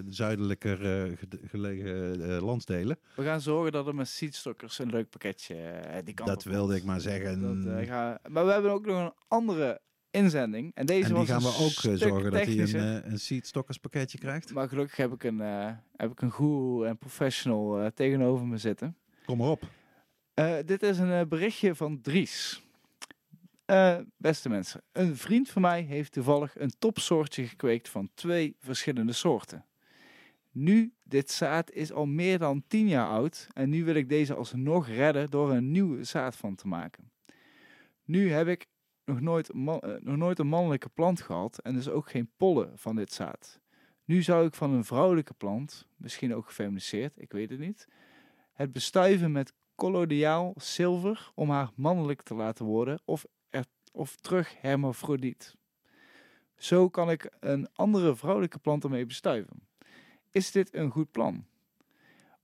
zuidelijker 0.08 0.84
eh, 1.06 1.16
gede- 1.18 1.40
gelegen 1.48 2.22
eh, 2.30 2.42
landsdelen. 2.42 2.98
We 3.16 3.22
gaan 3.22 3.40
zorgen 3.40 3.72
dat 3.72 3.86
er 3.86 3.94
met 3.94 4.08
seedstockers 4.08 4.78
een 4.78 4.90
leuk 4.90 5.08
pakketje 5.10 5.56
die 6.04 6.14
kant 6.14 6.28
Dat 6.28 6.46
op 6.46 6.52
wilde 6.52 6.76
ik 6.76 6.84
maar 6.84 7.00
zeggen. 7.00 7.64
Dat, 7.64 7.86
ga- 7.86 8.18
maar 8.28 8.46
we 8.46 8.52
hebben 8.52 8.70
ook 8.70 8.86
nog 8.86 9.00
een 9.04 9.12
andere 9.28 9.80
inzending. 10.16 10.70
En 10.74 10.86
deze 10.86 11.02
en 11.02 11.08
die 11.08 11.16
was 11.16 11.28
gaan 11.28 11.40
we 11.40 11.64
ook 11.64 11.92
eh, 11.92 12.08
zorgen 12.08 12.30
dat 12.32 12.44
hij 12.44 12.58
een, 12.58 13.02
eh, 13.02 13.10
een 13.10 13.18
seedstockers 13.18 13.78
pakketje 13.78 14.18
krijgt. 14.18 14.52
Maar 14.54 14.68
gelukkig 14.68 14.96
heb 14.96 15.12
ik 15.12 15.24
een, 15.24 15.40
eh, 15.40 15.70
heb 15.96 16.10
ik 16.10 16.20
een 16.20 16.32
guru 16.32 16.86
en 16.86 16.98
professional 16.98 17.90
tegenover 17.94 18.46
me 18.46 18.58
zitten. 18.58 18.96
Kom 19.24 19.38
maar 19.38 19.48
op. 19.48 19.70
Dit 20.64 20.82
is 20.82 20.98
een 20.98 21.28
berichtje 21.28 21.74
van 21.74 22.00
Dries. 22.00 22.62
Beste 24.16 24.48
mensen, 24.48 24.82
een 24.92 25.16
vriend 25.16 25.48
van 25.50 25.62
mij 25.62 25.82
heeft 25.82 26.12
toevallig 26.12 26.58
een 26.58 26.72
topsoortje 26.78 27.46
gekweekt 27.46 27.88
van 27.88 28.10
twee 28.14 28.56
verschillende 28.60 29.12
soorten. 29.12 29.64
Nu, 30.52 30.92
dit 31.04 31.30
zaad 31.30 31.70
is 31.70 31.92
al 31.92 32.06
meer 32.06 32.38
dan 32.38 32.64
10 32.68 32.88
jaar 32.88 33.08
oud 33.08 33.48
en 33.52 33.68
nu 33.68 33.84
wil 33.84 33.94
ik 33.94 34.08
deze 34.08 34.34
alsnog 34.34 34.88
redden 34.88 35.30
door 35.30 35.50
een 35.50 35.70
nieuw 35.70 36.02
zaad 36.02 36.36
van 36.36 36.54
te 36.54 36.68
maken. 36.68 37.10
Nu 38.04 38.32
heb 38.32 38.48
ik 38.48 38.66
nog 39.06 39.20
nooit, 39.20 39.50
eh, 39.50 39.54
nog 40.00 40.16
nooit 40.16 40.38
een 40.38 40.46
mannelijke 40.46 40.88
plant 40.88 41.20
gehad 41.20 41.58
en 41.58 41.74
dus 41.74 41.88
ook 41.88 42.10
geen 42.10 42.30
pollen 42.36 42.78
van 42.78 42.96
dit 42.96 43.12
zaad. 43.12 43.60
Nu 44.04 44.22
zou 44.22 44.46
ik 44.46 44.54
van 44.54 44.70
een 44.70 44.84
vrouwelijke 44.84 45.34
plant, 45.34 45.86
misschien 45.96 46.34
ook 46.34 46.46
gefeminiseerd, 46.46 47.20
ik 47.20 47.32
weet 47.32 47.50
het 47.50 47.58
niet, 47.58 47.88
het 48.52 48.72
bestuiven 48.72 49.32
met 49.32 49.52
collodiaal 49.74 50.54
zilver 50.56 51.30
om 51.34 51.50
haar 51.50 51.70
mannelijk 51.74 52.22
te 52.22 52.34
laten 52.34 52.64
worden 52.64 53.00
of, 53.04 53.24
of 53.92 54.16
terug 54.16 54.60
hermafrodiet. 54.60 55.56
Zo 56.56 56.88
kan 56.88 57.10
ik 57.10 57.30
een 57.40 57.68
andere 57.74 58.16
vrouwelijke 58.16 58.58
plant 58.58 58.84
ermee 58.84 59.06
bestuiven. 59.06 59.66
Is 60.30 60.50
dit 60.50 60.74
een 60.74 60.90
goed 60.90 61.10
plan? 61.10 61.46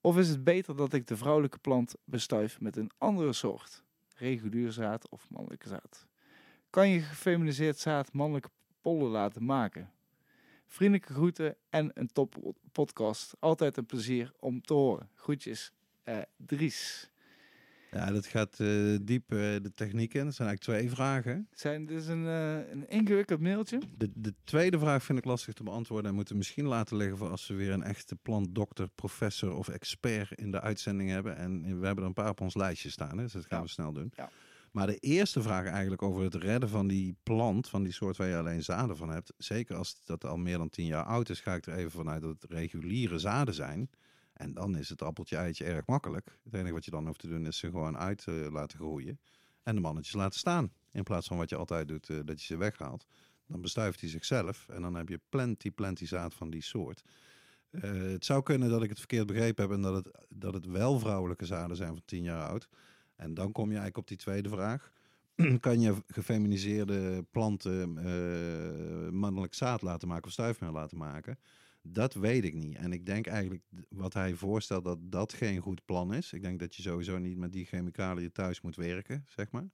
Of 0.01 0.19
is 0.19 0.29
het 0.29 0.45
beter 0.45 0.77
dat 0.77 0.93
ik 0.93 1.07
de 1.07 1.17
vrouwelijke 1.17 1.59
plant 1.59 1.95
bestuif 2.05 2.61
met 2.61 2.77
een 2.77 2.91
andere 2.99 3.33
soort, 3.33 3.85
regulier 4.15 4.73
zaad 4.73 5.09
of 5.09 5.31
mannelijke 5.31 5.69
zaad? 5.69 6.07
Kan 6.73 6.89
je 6.89 7.01
gefeminiseerd 7.01 7.79
zaad 7.79 8.13
mannelijke 8.13 8.51
pollen 8.81 9.11
laten 9.11 9.45
maken? 9.45 9.91
Vriendelijke 10.67 11.13
groeten 11.13 11.57
en 11.71 11.91
een 11.95 12.13
top 12.13 12.55
podcast. 12.73 13.35
Altijd 13.39 13.77
een 13.77 13.87
plezier 13.87 14.33
om 14.39 14.63
te 14.63 14.75
horen. 14.75 15.09
Groetjes, 15.15 15.73
eh, 16.03 16.19
Dries. 16.37 17.11
Ja, 17.91 18.11
dat 18.11 18.27
gaat 18.27 18.61
eh, 18.61 18.97
diep 19.03 19.33
eh, 19.33 19.39
de 19.39 19.73
techniek 19.75 20.15
in. 20.15 20.25
Dat 20.25 20.35
zijn 20.35 20.49
eigenlijk 20.49 20.79
twee 20.81 20.97
vragen. 20.97 21.49
Zijn, 21.51 21.87
dit 21.87 22.01
is 22.01 22.07
een, 22.07 22.25
een 22.25 22.89
ingewikkeld 22.89 23.41
mailtje. 23.41 23.81
De, 23.97 24.11
de 24.15 24.35
tweede 24.45 24.79
vraag 24.79 25.03
vind 25.03 25.19
ik 25.19 25.25
lastig 25.25 25.55
te 25.55 25.63
beantwoorden 25.63 26.09
en 26.09 26.15
moeten 26.15 26.33
we 26.33 26.39
misschien 26.39 26.67
laten 26.67 26.97
liggen 26.97 27.19
voor 27.19 27.31
als 27.31 27.47
we 27.47 27.55
weer 27.55 27.71
een 27.73 27.83
echte 27.83 28.17
plantdokter, 28.17 28.89
professor 28.95 29.55
of 29.57 29.69
expert 29.69 30.33
in 30.33 30.51
de 30.51 30.61
uitzending 30.61 31.11
hebben. 31.11 31.37
En 31.37 31.63
we 31.81 31.87
hebben 31.87 32.05
er 32.05 32.09
een 32.09 32.13
paar 32.13 32.31
op 32.31 32.41
ons 32.41 32.55
lijstje 32.55 32.91
staan, 32.91 33.17
hè, 33.17 33.23
dus 33.23 33.33
dat 33.33 33.47
gaan 33.47 33.59
Ja. 33.59 33.65
we 33.65 33.71
snel 33.71 33.93
doen. 33.93 34.13
Ja. 34.17 34.31
Maar 34.73 34.87
de 34.87 34.99
eerste 34.99 35.43
vraag 35.43 35.67
eigenlijk 35.67 36.03
over 36.03 36.23
het 36.23 36.35
redden 36.35 36.69
van 36.69 36.87
die 36.87 37.17
plant, 37.23 37.69
van 37.69 37.83
die 37.83 37.93
soort 37.93 38.17
waar 38.17 38.29
je 38.29 38.37
alleen 38.37 38.63
zaden 38.63 38.97
van 38.97 39.11
hebt. 39.11 39.33
Zeker 39.39 39.77
als 39.77 40.05
dat 40.05 40.25
al 40.25 40.37
meer 40.37 40.59
dan 40.59 40.71
tien 40.71 40.87
jaar 40.87 41.05
oud 41.05 41.29
is, 41.29 41.41
ga 41.41 41.55
ik 41.55 41.67
er 41.67 41.75
even 41.75 41.91
vanuit 41.91 42.23
dat 42.23 42.31
het 42.41 42.51
reguliere 42.51 43.19
zaden 43.19 43.55
zijn. 43.55 43.91
En 44.33 44.53
dan 44.53 44.77
is 44.77 44.89
het 44.89 45.03
appeltje 45.03 45.37
eitje 45.37 45.65
erg 45.65 45.87
makkelijk. 45.87 46.39
Het 46.45 46.55
enige 46.55 46.73
wat 46.73 46.85
je 46.85 46.91
dan 46.91 47.07
hoeft 47.07 47.21
te 47.21 47.29
doen 47.29 47.47
is 47.47 47.57
ze 47.57 47.71
gewoon 47.71 47.99
uit 47.99 48.27
eh, 48.27 48.47
laten 48.51 48.79
groeien. 48.79 49.21
En 49.63 49.75
de 49.75 49.81
mannetjes 49.81 50.15
laten 50.15 50.39
staan. 50.39 50.73
In 50.93 51.03
plaats 51.03 51.27
van 51.27 51.37
wat 51.37 51.49
je 51.49 51.57
altijd 51.57 51.89
doet, 51.89 52.11
eh, 52.11 52.19
dat 52.25 52.41
je 52.41 52.47
ze 52.47 52.57
weghaalt. 52.57 53.07
Dan 53.47 53.61
bestuift 53.61 54.01
hij 54.01 54.09
zichzelf. 54.11 54.69
En 54.69 54.83
dan 54.83 54.95
heb 54.95 55.09
je 55.09 55.21
plenty, 55.29 55.71
plenty 55.71 56.07
zaad 56.07 56.35
van 56.35 56.51
die 56.51 56.63
soort. 56.63 57.03
Eh, 57.71 57.91
het 57.93 58.25
zou 58.25 58.43
kunnen 58.43 58.71
dat 58.71 58.83
ik 58.83 58.89
het 58.89 58.99
verkeerd 58.99 59.27
begrepen 59.27 59.63
heb. 59.65 59.73
En 59.73 59.83
dat 59.83 60.05
het, 60.05 60.27
dat 60.29 60.55
het 60.55 60.67
wel 60.67 60.99
vrouwelijke 60.99 61.47
zaden 61.47 61.77
zijn 61.77 61.93
van 61.93 62.03
10 62.05 62.23
jaar 62.23 62.49
oud. 62.49 62.69
En 63.23 63.35
dan 63.35 63.53
kom 63.53 63.65
je 63.65 63.77
eigenlijk 63.77 63.97
op 63.97 64.09
die 64.09 64.17
tweede 64.17 64.49
vraag. 64.49 64.93
kan 65.61 65.81
je 65.81 65.95
gefeminiseerde 66.07 67.25
planten 67.31 67.99
eh, 67.99 69.13
mannelijk 69.13 69.55
zaad 69.55 69.83
laten 69.83 70.09
maken 70.09 70.25
of 70.25 70.33
stuifmeel 70.33 70.73
laten 70.73 70.99
maken? 70.99 71.39
Dat 71.83 72.15
weet 72.15 72.45
ik 72.45 72.55
niet. 72.55 72.77
En 72.77 72.93
ik 72.93 73.07
denk 73.07 73.27
eigenlijk 73.27 73.63
wat 73.89 74.15
hij 74.15 74.35
voorstelt 74.35 74.85
dat 74.85 74.99
dat 75.03 75.33
geen 75.33 75.61
goed 75.61 75.85
plan 75.85 76.15
is. 76.15 76.33
Ik 76.33 76.43
denk 76.43 76.61
dat 76.61 76.75
je 76.75 76.83
sowieso 76.83 77.19
niet 77.19 77.37
met 77.37 77.53
die 77.53 77.65
chemicaliën 77.65 78.33
thuis 78.33 78.61
moet 78.61 78.77
werken, 78.77 79.25
zeg 79.29 79.51
maar. 79.51 79.69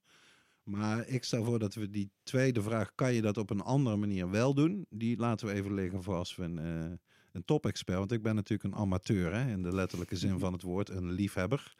Maar 0.62 1.08
ik 1.08 1.24
stel 1.24 1.44
voor 1.44 1.58
dat 1.58 1.74
we 1.74 1.90
die 1.90 2.10
tweede 2.22 2.62
vraag, 2.62 2.94
kan 2.94 3.14
je 3.14 3.22
dat 3.22 3.36
op 3.36 3.50
een 3.50 3.60
andere 3.60 3.96
manier 3.96 4.30
wel 4.30 4.54
doen? 4.54 4.86
Die 4.90 5.16
laten 5.16 5.46
we 5.46 5.52
even 5.52 5.74
liggen 5.74 6.02
voor 6.02 6.14
als 6.14 6.36
we 6.36 6.42
een, 6.42 6.58
eh 6.58 6.92
een 7.32 7.44
top-expert. 7.44 7.98
Want 7.98 8.12
ik 8.12 8.22
ben 8.22 8.34
natuurlijk 8.34 8.74
een 8.74 8.80
amateur, 8.80 9.34
hè, 9.34 9.50
in 9.50 9.62
de 9.62 9.74
letterlijke 9.74 10.16
zin 10.16 10.38
van 10.38 10.52
het 10.52 10.62
woord, 10.62 10.88
een 10.88 11.10
liefhebber. 11.10 11.74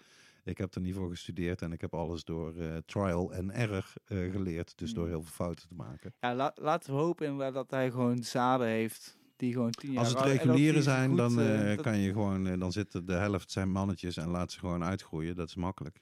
Ik 0.48 0.58
heb 0.58 0.74
er 0.74 0.80
niet 0.80 0.94
voor 0.94 1.10
gestudeerd 1.10 1.62
en 1.62 1.72
ik 1.72 1.80
heb 1.80 1.94
alles 1.94 2.24
door 2.24 2.56
eh, 2.56 2.76
trial 2.86 3.32
en 3.32 3.50
error 3.50 3.92
eh, 4.04 4.30
geleerd. 4.30 4.72
Dus 4.78 4.92
door 4.94 5.04
Mm. 5.04 5.10
heel 5.10 5.22
veel 5.22 5.32
fouten 5.32 5.68
te 5.68 5.74
maken. 5.74 6.14
Ja, 6.20 6.34
la- 6.34 6.52
laten 6.54 6.92
we 6.94 6.98
hopen 7.00 7.26
inderdaad 7.26 7.54
dat 7.54 7.70
hij 7.70 7.90
gewoon 7.90 8.22
zaden 8.22 8.66
heeft 8.66 9.16
die 9.36 9.52
gewoon 9.52 9.70
tien 9.70 9.90
jaar 9.92 9.98
Als 10.04 10.08
het 10.14 10.20
reguliere 10.22 10.82
zijn, 10.82 11.08
goed, 11.08 11.18
dan 11.18 11.40
eh, 11.40 11.66
dat- 11.66 11.80
kan 11.80 11.98
je 11.98 12.12
gewoon, 12.12 12.58
dan 12.58 12.72
zitten 12.72 13.06
de 13.06 13.12
helft 13.12 13.50
zijn 13.50 13.70
mannetjes 13.70 14.16
en 14.16 14.28
laat 14.28 14.52
ze 14.52 14.58
gewoon 14.58 14.84
uitgroeien. 14.84 15.36
Dat 15.36 15.48
is 15.48 15.54
makkelijk. 15.54 16.00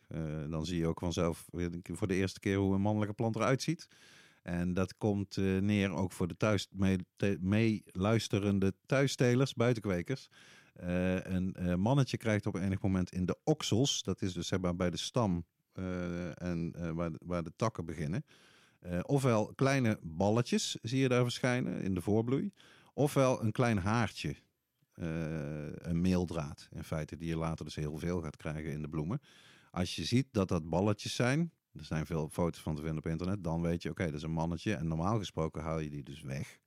Dan 0.48 0.66
zie 0.66 0.78
je 0.78 0.86
ook 0.86 0.98
vanzelf 0.98 1.44
voor 1.92 2.06
de 2.08 2.14
eerste 2.14 2.40
keer 2.40 2.56
hoe 2.56 2.74
een 2.74 2.80
mannelijke 2.80 3.14
plant 3.14 3.36
eruit 3.36 3.62
ziet. 3.62 3.88
En 4.42 4.74
dat 4.74 4.96
komt 4.96 5.36
neer 5.60 5.90
ook 5.92 6.12
voor 6.12 6.26
de 6.28 6.36
thuis 6.36 6.68
mee, 6.72 6.98
te- 7.16 7.38
meeluisterende 7.40 8.74
thuisstelers, 8.86 9.54
buitenkwekers. 9.54 10.28
Eh, 10.76 11.24
een 11.24 11.54
eh, 11.54 11.74
mannetje 11.74 12.16
krijgt 12.16 12.46
op 12.46 12.54
enig 12.54 12.80
moment 12.80 13.12
in 13.12 13.26
de 13.26 13.38
oksels, 13.44 14.02
dat 14.02 14.22
is 14.22 14.32
dus 14.32 14.46
zeg 14.46 14.60
maar 14.60 14.76
bij 14.76 14.90
de 14.90 14.96
stam 14.96 15.44
eh, 15.72 16.42
en 16.42 16.94
waar, 16.94 17.12
de, 17.12 17.20
waar 17.24 17.42
de 17.42 17.52
takken 17.56 17.84
beginnen. 17.84 18.24
ofwel 19.02 19.52
kleine 19.54 19.98
balletjes 20.02 20.78
zie 20.82 21.00
je 21.00 21.08
daar 21.08 21.22
verschijnen 21.22 21.80
in 21.80 21.94
de 21.94 22.00
voorbloei. 22.00 22.52
Ofwel 22.94 23.42
een 23.42 23.52
klein 23.52 23.78
haartje, 23.78 24.36
een 24.94 26.00
meeldraad 26.00 26.68
in 26.72 26.84
feite, 26.84 27.16
die 27.16 27.28
je 27.28 27.36
later 27.36 27.64
dus 27.64 27.74
heel 27.74 27.98
veel 27.98 28.20
gaat 28.20 28.36
krijgen 28.36 28.70
in 28.70 28.82
de 28.82 28.88
bloemen. 28.88 29.20
Als 29.70 29.96
je 29.96 30.04
ziet 30.04 30.26
dat 30.30 30.48
dat 30.48 30.68
balletjes 30.68 31.14
zijn, 31.14 31.52
er 31.72 31.84
zijn 31.84 32.06
veel 32.06 32.28
foto's 32.28 32.62
van 32.62 32.74
te 32.74 32.82
vinden 32.82 32.98
op 32.98 33.10
internet, 33.10 33.44
dan 33.44 33.62
weet 33.62 33.82
je, 33.82 33.90
oké, 33.90 34.04
dat 34.04 34.14
is 34.14 34.22
een 34.22 34.30
mannetje. 34.30 34.74
En 34.74 34.86
normaal 34.86 35.18
gesproken 35.18 35.62
haal 35.62 35.78
je 35.78 35.90
die 35.90 36.02
dus 36.02 36.20
weg. 36.20 36.58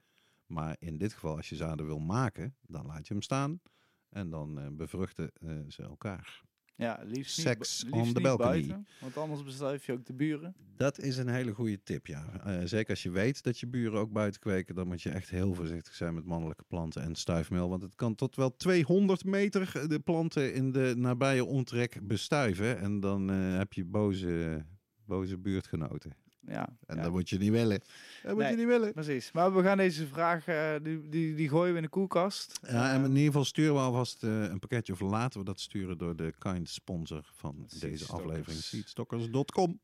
Maar 0.45 0.75
in 0.79 0.97
dit 0.97 1.13
geval, 1.13 1.35
als 1.35 1.49
je 1.49 1.55
zaden 1.55 1.85
wil 1.85 1.99
maken, 1.99 2.55
dan 2.61 2.85
laat 2.85 3.07
je 3.07 3.13
hem 3.13 3.21
staan. 3.21 3.61
En 4.09 4.29
dan 4.29 4.59
eh, 4.59 4.67
bevruchten 4.71 5.31
eh, 5.41 5.49
ze 5.67 5.83
elkaar. 5.83 6.41
Ja, 6.75 6.99
liefst 7.03 7.37
niet, 7.37 7.45
bu- 7.89 7.91
on 7.91 7.99
liefst 7.99 8.15
the 8.15 8.21
balcony. 8.21 8.49
buiten, 8.49 8.87
want 8.99 9.17
anders 9.17 9.43
bestuif 9.43 9.85
je 9.85 9.91
ook 9.91 10.05
de 10.05 10.13
buren. 10.13 10.55
Dat 10.75 10.99
is 10.99 11.17
een 11.17 11.27
hele 11.27 11.53
goede 11.53 11.83
tip, 11.83 12.07
ja. 12.07 12.39
Eh, 12.43 12.59
zeker 12.65 12.89
als 12.89 13.03
je 13.03 13.09
weet 13.09 13.43
dat 13.43 13.59
je 13.59 13.67
buren 13.67 13.99
ook 13.99 14.11
buiten 14.11 14.39
kweken, 14.39 14.75
dan 14.75 14.87
moet 14.87 15.01
je 15.01 15.09
echt 15.09 15.29
heel 15.29 15.53
voorzichtig 15.53 15.95
zijn 15.95 16.13
met 16.13 16.25
mannelijke 16.25 16.63
planten 16.67 17.01
en 17.01 17.15
stuifmeel. 17.15 17.69
Want 17.69 17.81
het 17.81 17.95
kan 17.95 18.15
tot 18.15 18.35
wel 18.35 18.55
200 18.55 19.23
meter 19.23 19.87
de 19.89 19.99
planten 19.99 20.53
in 20.53 20.71
de 20.71 20.93
nabije 20.97 21.45
omtrek 21.45 21.99
bestuiven. 22.07 22.79
En 22.79 22.99
dan 22.99 23.27
heb 23.29 23.73
je 23.73 23.85
boze, 23.85 24.65
boze 25.05 25.37
buurtgenoten. 25.37 26.11
Ja, 26.47 26.69
En 26.85 26.95
ja. 26.95 27.01
dat 27.01 27.11
moet 27.11 27.29
je 27.29 27.37
niet 27.37 27.51
willen. 27.51 27.79
Dat 28.23 28.31
moet 28.33 28.41
Nee. 28.41 28.51
je 28.51 28.57
niet 28.57 28.65
willen. 28.67 28.93
precies. 28.93 29.31
Maar 29.31 29.55
we 29.55 29.63
gaan 29.63 29.77
deze 29.77 30.07
vraag, 30.07 30.47
eh, 30.47 30.75
die, 30.83 31.09
die, 31.09 31.35
die 31.35 31.49
gooien 31.49 31.71
we 31.71 31.77
in 31.77 31.83
de 31.83 31.89
koelkast. 31.89 32.59
Ja, 32.61 32.93
en 32.93 32.99
Eh, 32.99 33.03
in 33.05 33.09
ieder 33.11 33.25
geval 33.25 33.43
sturen 33.45 33.73
we 33.73 33.79
alvast 33.79 34.23
eh, 34.23 34.41
een 34.41 34.59
pakketje 34.59 34.93
of 34.93 34.99
laten 34.99 35.39
we 35.39 35.45
dat 35.45 35.59
sturen 35.59 35.97
door 35.97 36.15
de 36.15 36.33
kind 36.39 36.69
sponsor 36.69 37.29
van 37.33 37.67
deze 37.79 38.05
aflevering, 38.11 38.59
seedstockers.com. 38.61 39.79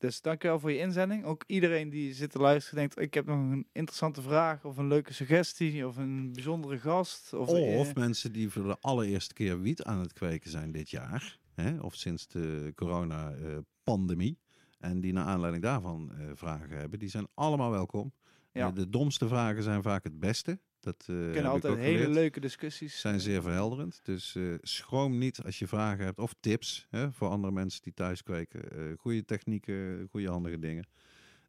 Dus 0.00 0.20
dankjewel 0.20 0.58
voor 0.60 0.72
je 0.72 0.78
inzending. 0.78 1.24
Ook 1.24 1.44
iedereen 1.46 1.90
die 1.90 2.14
zit 2.14 2.30
te 2.30 2.38
luisteren 2.38 2.78
denkt, 2.78 3.00
ik 3.00 3.14
heb 3.14 3.26
nog 3.26 3.36
een 3.36 3.66
interessante 3.72 4.22
vraag 4.22 4.64
of 4.64 4.76
een 4.76 4.86
leuke 4.88 5.12
suggestie 5.12 5.86
of 5.86 5.96
een 5.96 6.32
bijzondere 6.32 6.78
gast. 6.78 7.32
Of, 7.32 7.48
eh, 7.52 7.78
Of 7.78 7.94
mensen 7.94 8.32
die 8.32 8.50
voor 8.50 8.62
de 8.62 8.76
allereerste 8.80 9.34
keer 9.34 9.60
wiet 9.60 9.82
aan 9.82 10.00
het 10.00 10.12
kweken 10.12 10.50
zijn 10.50 10.72
dit 10.72 10.90
jaar. 10.90 11.38
Hè, 11.54 11.78
of 11.80 11.94
sinds 11.94 12.28
de 12.28 12.72
corona-pandemie. 12.74 14.38
En 14.78 15.00
die 15.00 15.12
naar 15.12 15.24
aanleiding 15.24 15.62
daarvan 15.64 16.12
eh, 16.12 16.26
vragen 16.34 16.76
hebben. 16.78 16.98
Die 16.98 17.08
zijn 17.08 17.26
allemaal 17.34 17.70
welkom. 17.70 18.12
Ja. 18.52 18.66
Eh, 18.68 18.74
de 18.74 18.88
domste 18.88 19.28
vragen 19.28 19.62
zijn 19.62 19.82
vaak 19.82 20.04
het 20.04 20.20
beste. 20.20 20.58
Dat 20.80 21.04
eh, 21.08 21.16
heb 21.16 21.32
kunnen 21.32 21.50
altijd 21.50 21.76
hele 21.76 21.90
geleerd. 21.98 22.14
leuke 22.14 22.40
discussies. 22.40 23.00
zijn 23.00 23.20
zeer 23.20 23.42
verhelderend. 23.42 24.00
Dus 24.02 24.34
eh, 24.34 24.54
schroom 24.60 25.18
niet 25.18 25.42
als 25.42 25.58
je 25.58 25.66
vragen 25.66 26.04
hebt 26.04 26.18
of 26.18 26.34
tips 26.40 26.86
hè, 26.90 27.12
voor 27.12 27.28
andere 27.28 27.52
mensen 27.52 27.82
die 27.82 27.94
thuis 27.94 28.22
kweken. 28.22 28.70
Eh 28.70 28.98
goede 28.98 29.24
technieken, 29.24 30.06
goede 30.10 30.28
handige 30.28 30.58
dingen. 30.58 30.86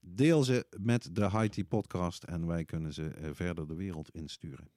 Deel 0.01 0.43
ze 0.43 0.65
met 0.79 1.15
de 1.15 1.23
Haiti 1.23 1.65
podcast 1.65 2.23
en 2.23 2.45
wij 2.47 2.65
kunnen 2.65 2.93
ze 2.93 3.07
eh, 3.07 3.29
verder 3.33 3.67
de 3.67 3.75
wereld 3.75 4.09
insturen. 4.09 4.69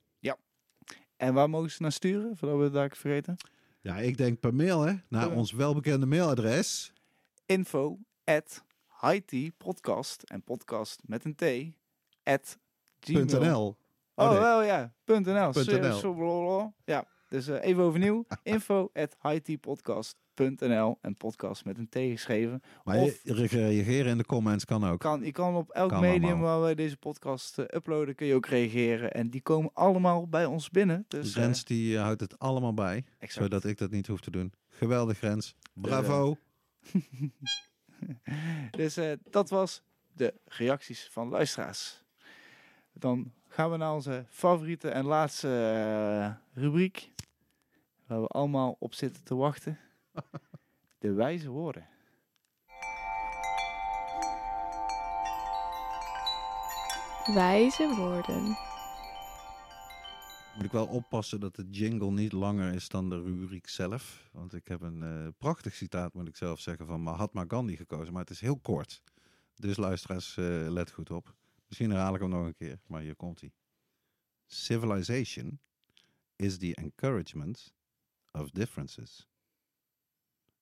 En 1.17 1.35
waar 1.35 1.51
mogen 1.51 1.71
ze 1.71 1.83
naar 1.83 1.93
sturen, 1.93 2.37
voordat 2.37 2.59
we 2.59 2.65
het 2.65 2.73
daar 2.73 2.97
vergeten? 2.97 3.37
Ja, 3.81 3.97
ik 3.99 4.17
denk 4.17 4.41
per 4.41 4.55
mail 4.55 4.81
hè, 4.81 4.95
naar 5.09 5.29
Ja. 5.29 5.35
ons 5.35 5.53
welbekende 5.53 6.07
mailadres. 6.07 6.93
Info 7.47 7.99
at 8.25 8.65
podcast 9.59 10.23
en 10.23 10.43
podcast 10.43 11.01
met 11.07 11.25
een 11.25 11.35
T 11.35 11.43
at 12.23 12.59
gmail. 13.01 13.25
.nl. 13.25 13.77
Oh, 14.15 14.31
nee. 14.31 14.39
wel 14.39 14.63
ja. 14.63 14.95
.nl. 15.05 16.73
Ja, 16.85 17.07
dus 17.29 17.49
eh, 17.49 17.65
even 17.65 17.83
overnieuw. 17.83 18.25
Info 18.43 18.91
at 18.93 19.17
en 21.01 21.17
podcast 21.17 21.65
met 21.65 21.79
een 21.79 21.89
T 21.89 21.95
geschreven. 21.95 22.63
Maar 22.85 22.99
Of- 22.99 23.21
je- 23.23 23.47
reageren 23.47 24.11
in 24.11 24.19
de 24.19 24.25
comments 24.25 24.65
kan 24.65 24.85
ook. 24.85 25.01
Kan, 25.01 25.25
je 25.25 25.33
kan 25.33 25.55
op 25.57 25.71
elk 25.71 25.89
Kan 25.89 26.01
medium 26.01 26.25
allemaal. 26.25 26.51
waar 26.51 26.61
wij 26.61 26.75
deze 26.75 26.97
podcast 26.97 27.59
eh, 27.59 27.65
uploaden, 27.77 28.15
kun 28.15 28.27
je 28.27 28.35
ook 28.35 28.47
reageren. 28.47 29.13
En 29.13 29.31
die 29.31 29.43
komen 29.43 29.71
allemaal 29.75 30.29
bij 30.29 30.45
ons 30.47 30.71
binnen. 30.71 31.05
Dus, 31.09 31.35
eh, 31.37 31.43
Rens 31.43 31.65
die 31.65 31.99
houdt 31.99 32.21
het 32.21 32.39
allemaal 32.39 32.75
bij, 32.75 33.05
exact. 33.19 33.33
zodat 33.45 33.65
ik 33.65 33.79
dat 33.79 33.91
niet 33.91 34.07
hoef 34.07 34.21
te 34.21 34.31
doen. 34.31 34.53
Geweldig 34.69 35.21
Rens. 35.21 35.55
Bravo. 35.75 36.37
Dus 38.71 38.97
eh, 38.97 39.13
dat 39.31 39.51
was 39.51 39.83
de 40.13 40.35
reacties 40.45 41.09
van 41.11 41.29
luisteraars. 41.29 42.05
Dan 42.93 43.33
gaan 43.49 43.71
we 43.71 43.77
naar 43.77 43.93
onze 43.93 44.25
favoriete 44.29 44.89
en 44.89 45.05
laatste 45.05 45.49
eh, 45.49 46.63
rubriek. 46.63 47.11
Waar 48.07 48.21
we 48.21 48.27
allemaal 48.27 48.77
op 48.79 48.95
zitten 48.95 49.25
te 49.25 49.35
wachten. 49.35 49.79
De 50.99 51.13
wijze 51.13 51.49
woorden. 51.49 51.87
Wijze 57.35 57.95
woorden. 57.97 58.57
Moet 60.63 60.73
ik 60.73 60.79
wel 60.79 60.97
oppassen 60.97 61.41
dat 61.41 61.55
de 61.55 61.67
jingle 61.71 62.11
niet 62.11 62.33
langer 62.33 62.75
is 62.75 62.89
dan 62.89 63.09
de 63.09 63.23
rubriek 63.23 63.69
zelf. 63.69 64.29
Want 64.33 64.55
ik 64.55 64.69
heb 64.69 64.81
een 64.81 65.03
eh, 65.03 65.29
prachtig 65.39 65.75
citaat, 65.75 66.15
moet 66.15 66.29
ik 66.29 66.37
zelf 66.37 66.61
zeggen, 66.61 66.87
van 66.87 67.03
Mahatma 67.03 67.45
Gandhi 67.49 67.77
gekozen. 67.77 68.13
Maar 68.13 68.23
het 68.23 68.31
is 68.31 68.41
heel 68.41 68.59
kort. 68.59 69.03
Dus 69.55 69.77
luisteraars, 69.77 70.37
eh, 70.37 70.45
let 70.69 70.91
goed 70.91 71.11
op. 71.11 71.35
Misschien 71.67 71.91
herhaal 71.91 72.15
ik 72.15 72.21
hem 72.21 72.31
nog 72.31 72.47
een 72.47 72.55
keer, 72.55 72.81
maar 72.87 73.01
hier 73.01 73.17
komt 73.17 73.41
hij. 73.41 73.53
Civilization 74.47 75.61
is 76.37 76.59
the 76.59 76.75
encouragement 76.75 77.75
of 78.33 78.51
differences. 78.51 79.29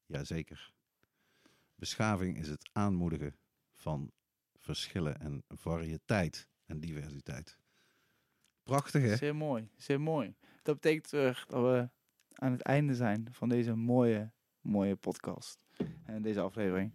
Jazeker. 0.07 0.73
Beschaving 1.75 2.39
is 2.39 2.49
het 2.49 2.71
aanmoedigen 2.73 3.37
van 3.73 4.13
verschillen 4.57 5.21
en 5.21 5.45
variëteit 5.49 6.49
en 6.67 6.81
diversiteit. 6.81 7.59
Prachtig 8.71 9.03
hè? 9.03 9.17
Zeer 9.17 9.37
mooi, 9.37 9.69
zeer 9.77 10.01
mooi. 10.01 10.35
Dat 10.63 10.81
betekent 10.81 11.11
weer 11.11 11.45
dat 11.49 11.63
we 11.63 11.89
aan 12.35 12.53
het 12.53 12.63
einde 12.63 12.95
zijn 12.95 13.29
van 13.31 13.49
deze 13.49 13.75
mooie, 13.75 14.31
mooie 14.61 14.97
podcast. 14.97 15.59
En 16.05 16.23
deze 16.23 16.41
aflevering. 16.41 16.95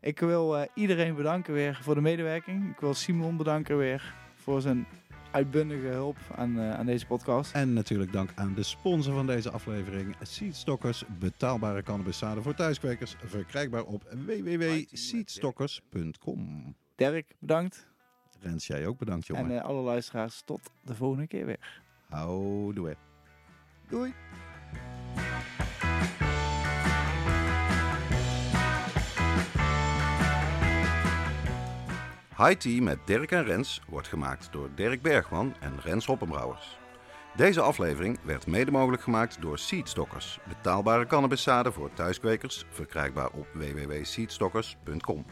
Ik 0.00 0.20
wil 0.20 0.56
eh, 0.56 0.68
iedereen 0.74 1.14
bedanken 1.14 1.54
weer 1.54 1.78
voor 1.82 1.94
de 1.94 2.00
medewerking. 2.00 2.70
Ik 2.70 2.80
wil 2.80 2.94
Simon 2.94 3.36
bedanken 3.36 3.78
weer 3.78 4.14
voor 4.34 4.60
zijn 4.60 4.86
uitbundige 5.30 5.86
hulp 5.86 6.16
aan, 6.36 6.58
eh, 6.58 6.74
aan 6.74 6.86
deze 6.86 7.06
podcast. 7.06 7.52
En 7.52 7.72
natuurlijk 7.72 8.12
dank 8.12 8.30
aan 8.34 8.54
de 8.54 8.62
sponsor 8.62 9.14
van 9.14 9.26
deze 9.26 9.50
aflevering, 9.50 10.16
Seedstockers. 10.22 11.04
Betaalbare 11.18 11.82
cannabiszaden 11.82 12.42
voor 12.42 12.54
thuiskwekers. 12.54 13.16
Verkrijgbaar 13.24 13.84
op 13.84 14.02
www.seedstockers.com. 14.26 16.74
Dirk, 16.94 17.34
bedankt. 17.38 17.88
Rens, 18.40 18.66
jij 18.66 18.86
ook 18.86 18.98
bedankt, 18.98 19.26
jongen. 19.26 19.44
En 19.44 19.58
eh, 19.58 19.64
alle 19.64 19.82
luisteraars, 19.82 20.42
tot 20.44 20.70
de 20.82 20.94
volgende 20.94 21.26
keer 21.26 21.46
weer. 21.46 21.82
Houdoe. 22.08 22.96
Doei. 23.88 24.14
High 32.36 32.58
Tea 32.58 32.82
met 32.82 32.98
Dirk 33.04 33.30
en 33.30 33.44
Rens 33.44 33.80
wordt 33.88 34.08
gemaakt 34.08 34.52
door 34.52 34.70
Dirk 34.74 35.02
Bergman 35.02 35.54
en 35.60 35.80
Rens 35.80 36.06
Hoppenbrouwers. 36.06 36.78
Deze 37.36 37.60
aflevering 37.60 38.18
werd 38.22 38.46
mede 38.46 38.70
mogelijk 38.70 39.02
gemaakt 39.02 39.40
door 39.40 39.58
Seedstockers, 39.58 40.38
betaalbare 40.48 41.06
cannabiszaden 41.06 41.72
voor 41.72 41.92
thuiskwekers, 41.92 42.64
verkrijgbaar 42.70 43.30
op 43.30 43.46
www.seedstockers.com. 43.52 45.24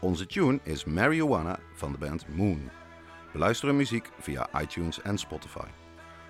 Onze 0.00 0.26
tune 0.26 0.60
is 0.62 0.84
Marijuana 0.84 1.58
van 1.74 1.92
de 1.92 1.98
band 1.98 2.28
Moon. 2.28 2.70
Beluister 3.32 3.68
hun 3.68 3.76
muziek 3.76 4.10
via 4.18 4.48
iTunes 4.60 5.02
en 5.02 5.18
Spotify. 5.18 5.66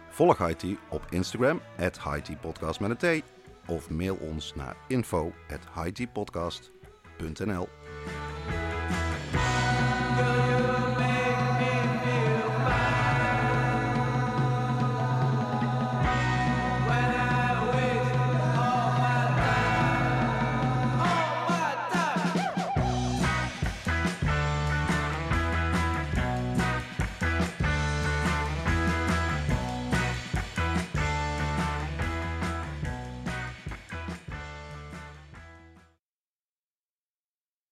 Volg 0.09 0.39
Haiti 0.39 0.79
op 0.89 1.07
Instagram, 1.11 1.61
at 1.79 1.97
Haiti 1.97 2.39
met 2.81 3.03
een 3.03 3.21
T. 3.21 3.25
Of 3.67 3.91
mail 3.91 4.15
ons 4.15 4.55
naar 4.55 4.77
info 4.89 5.33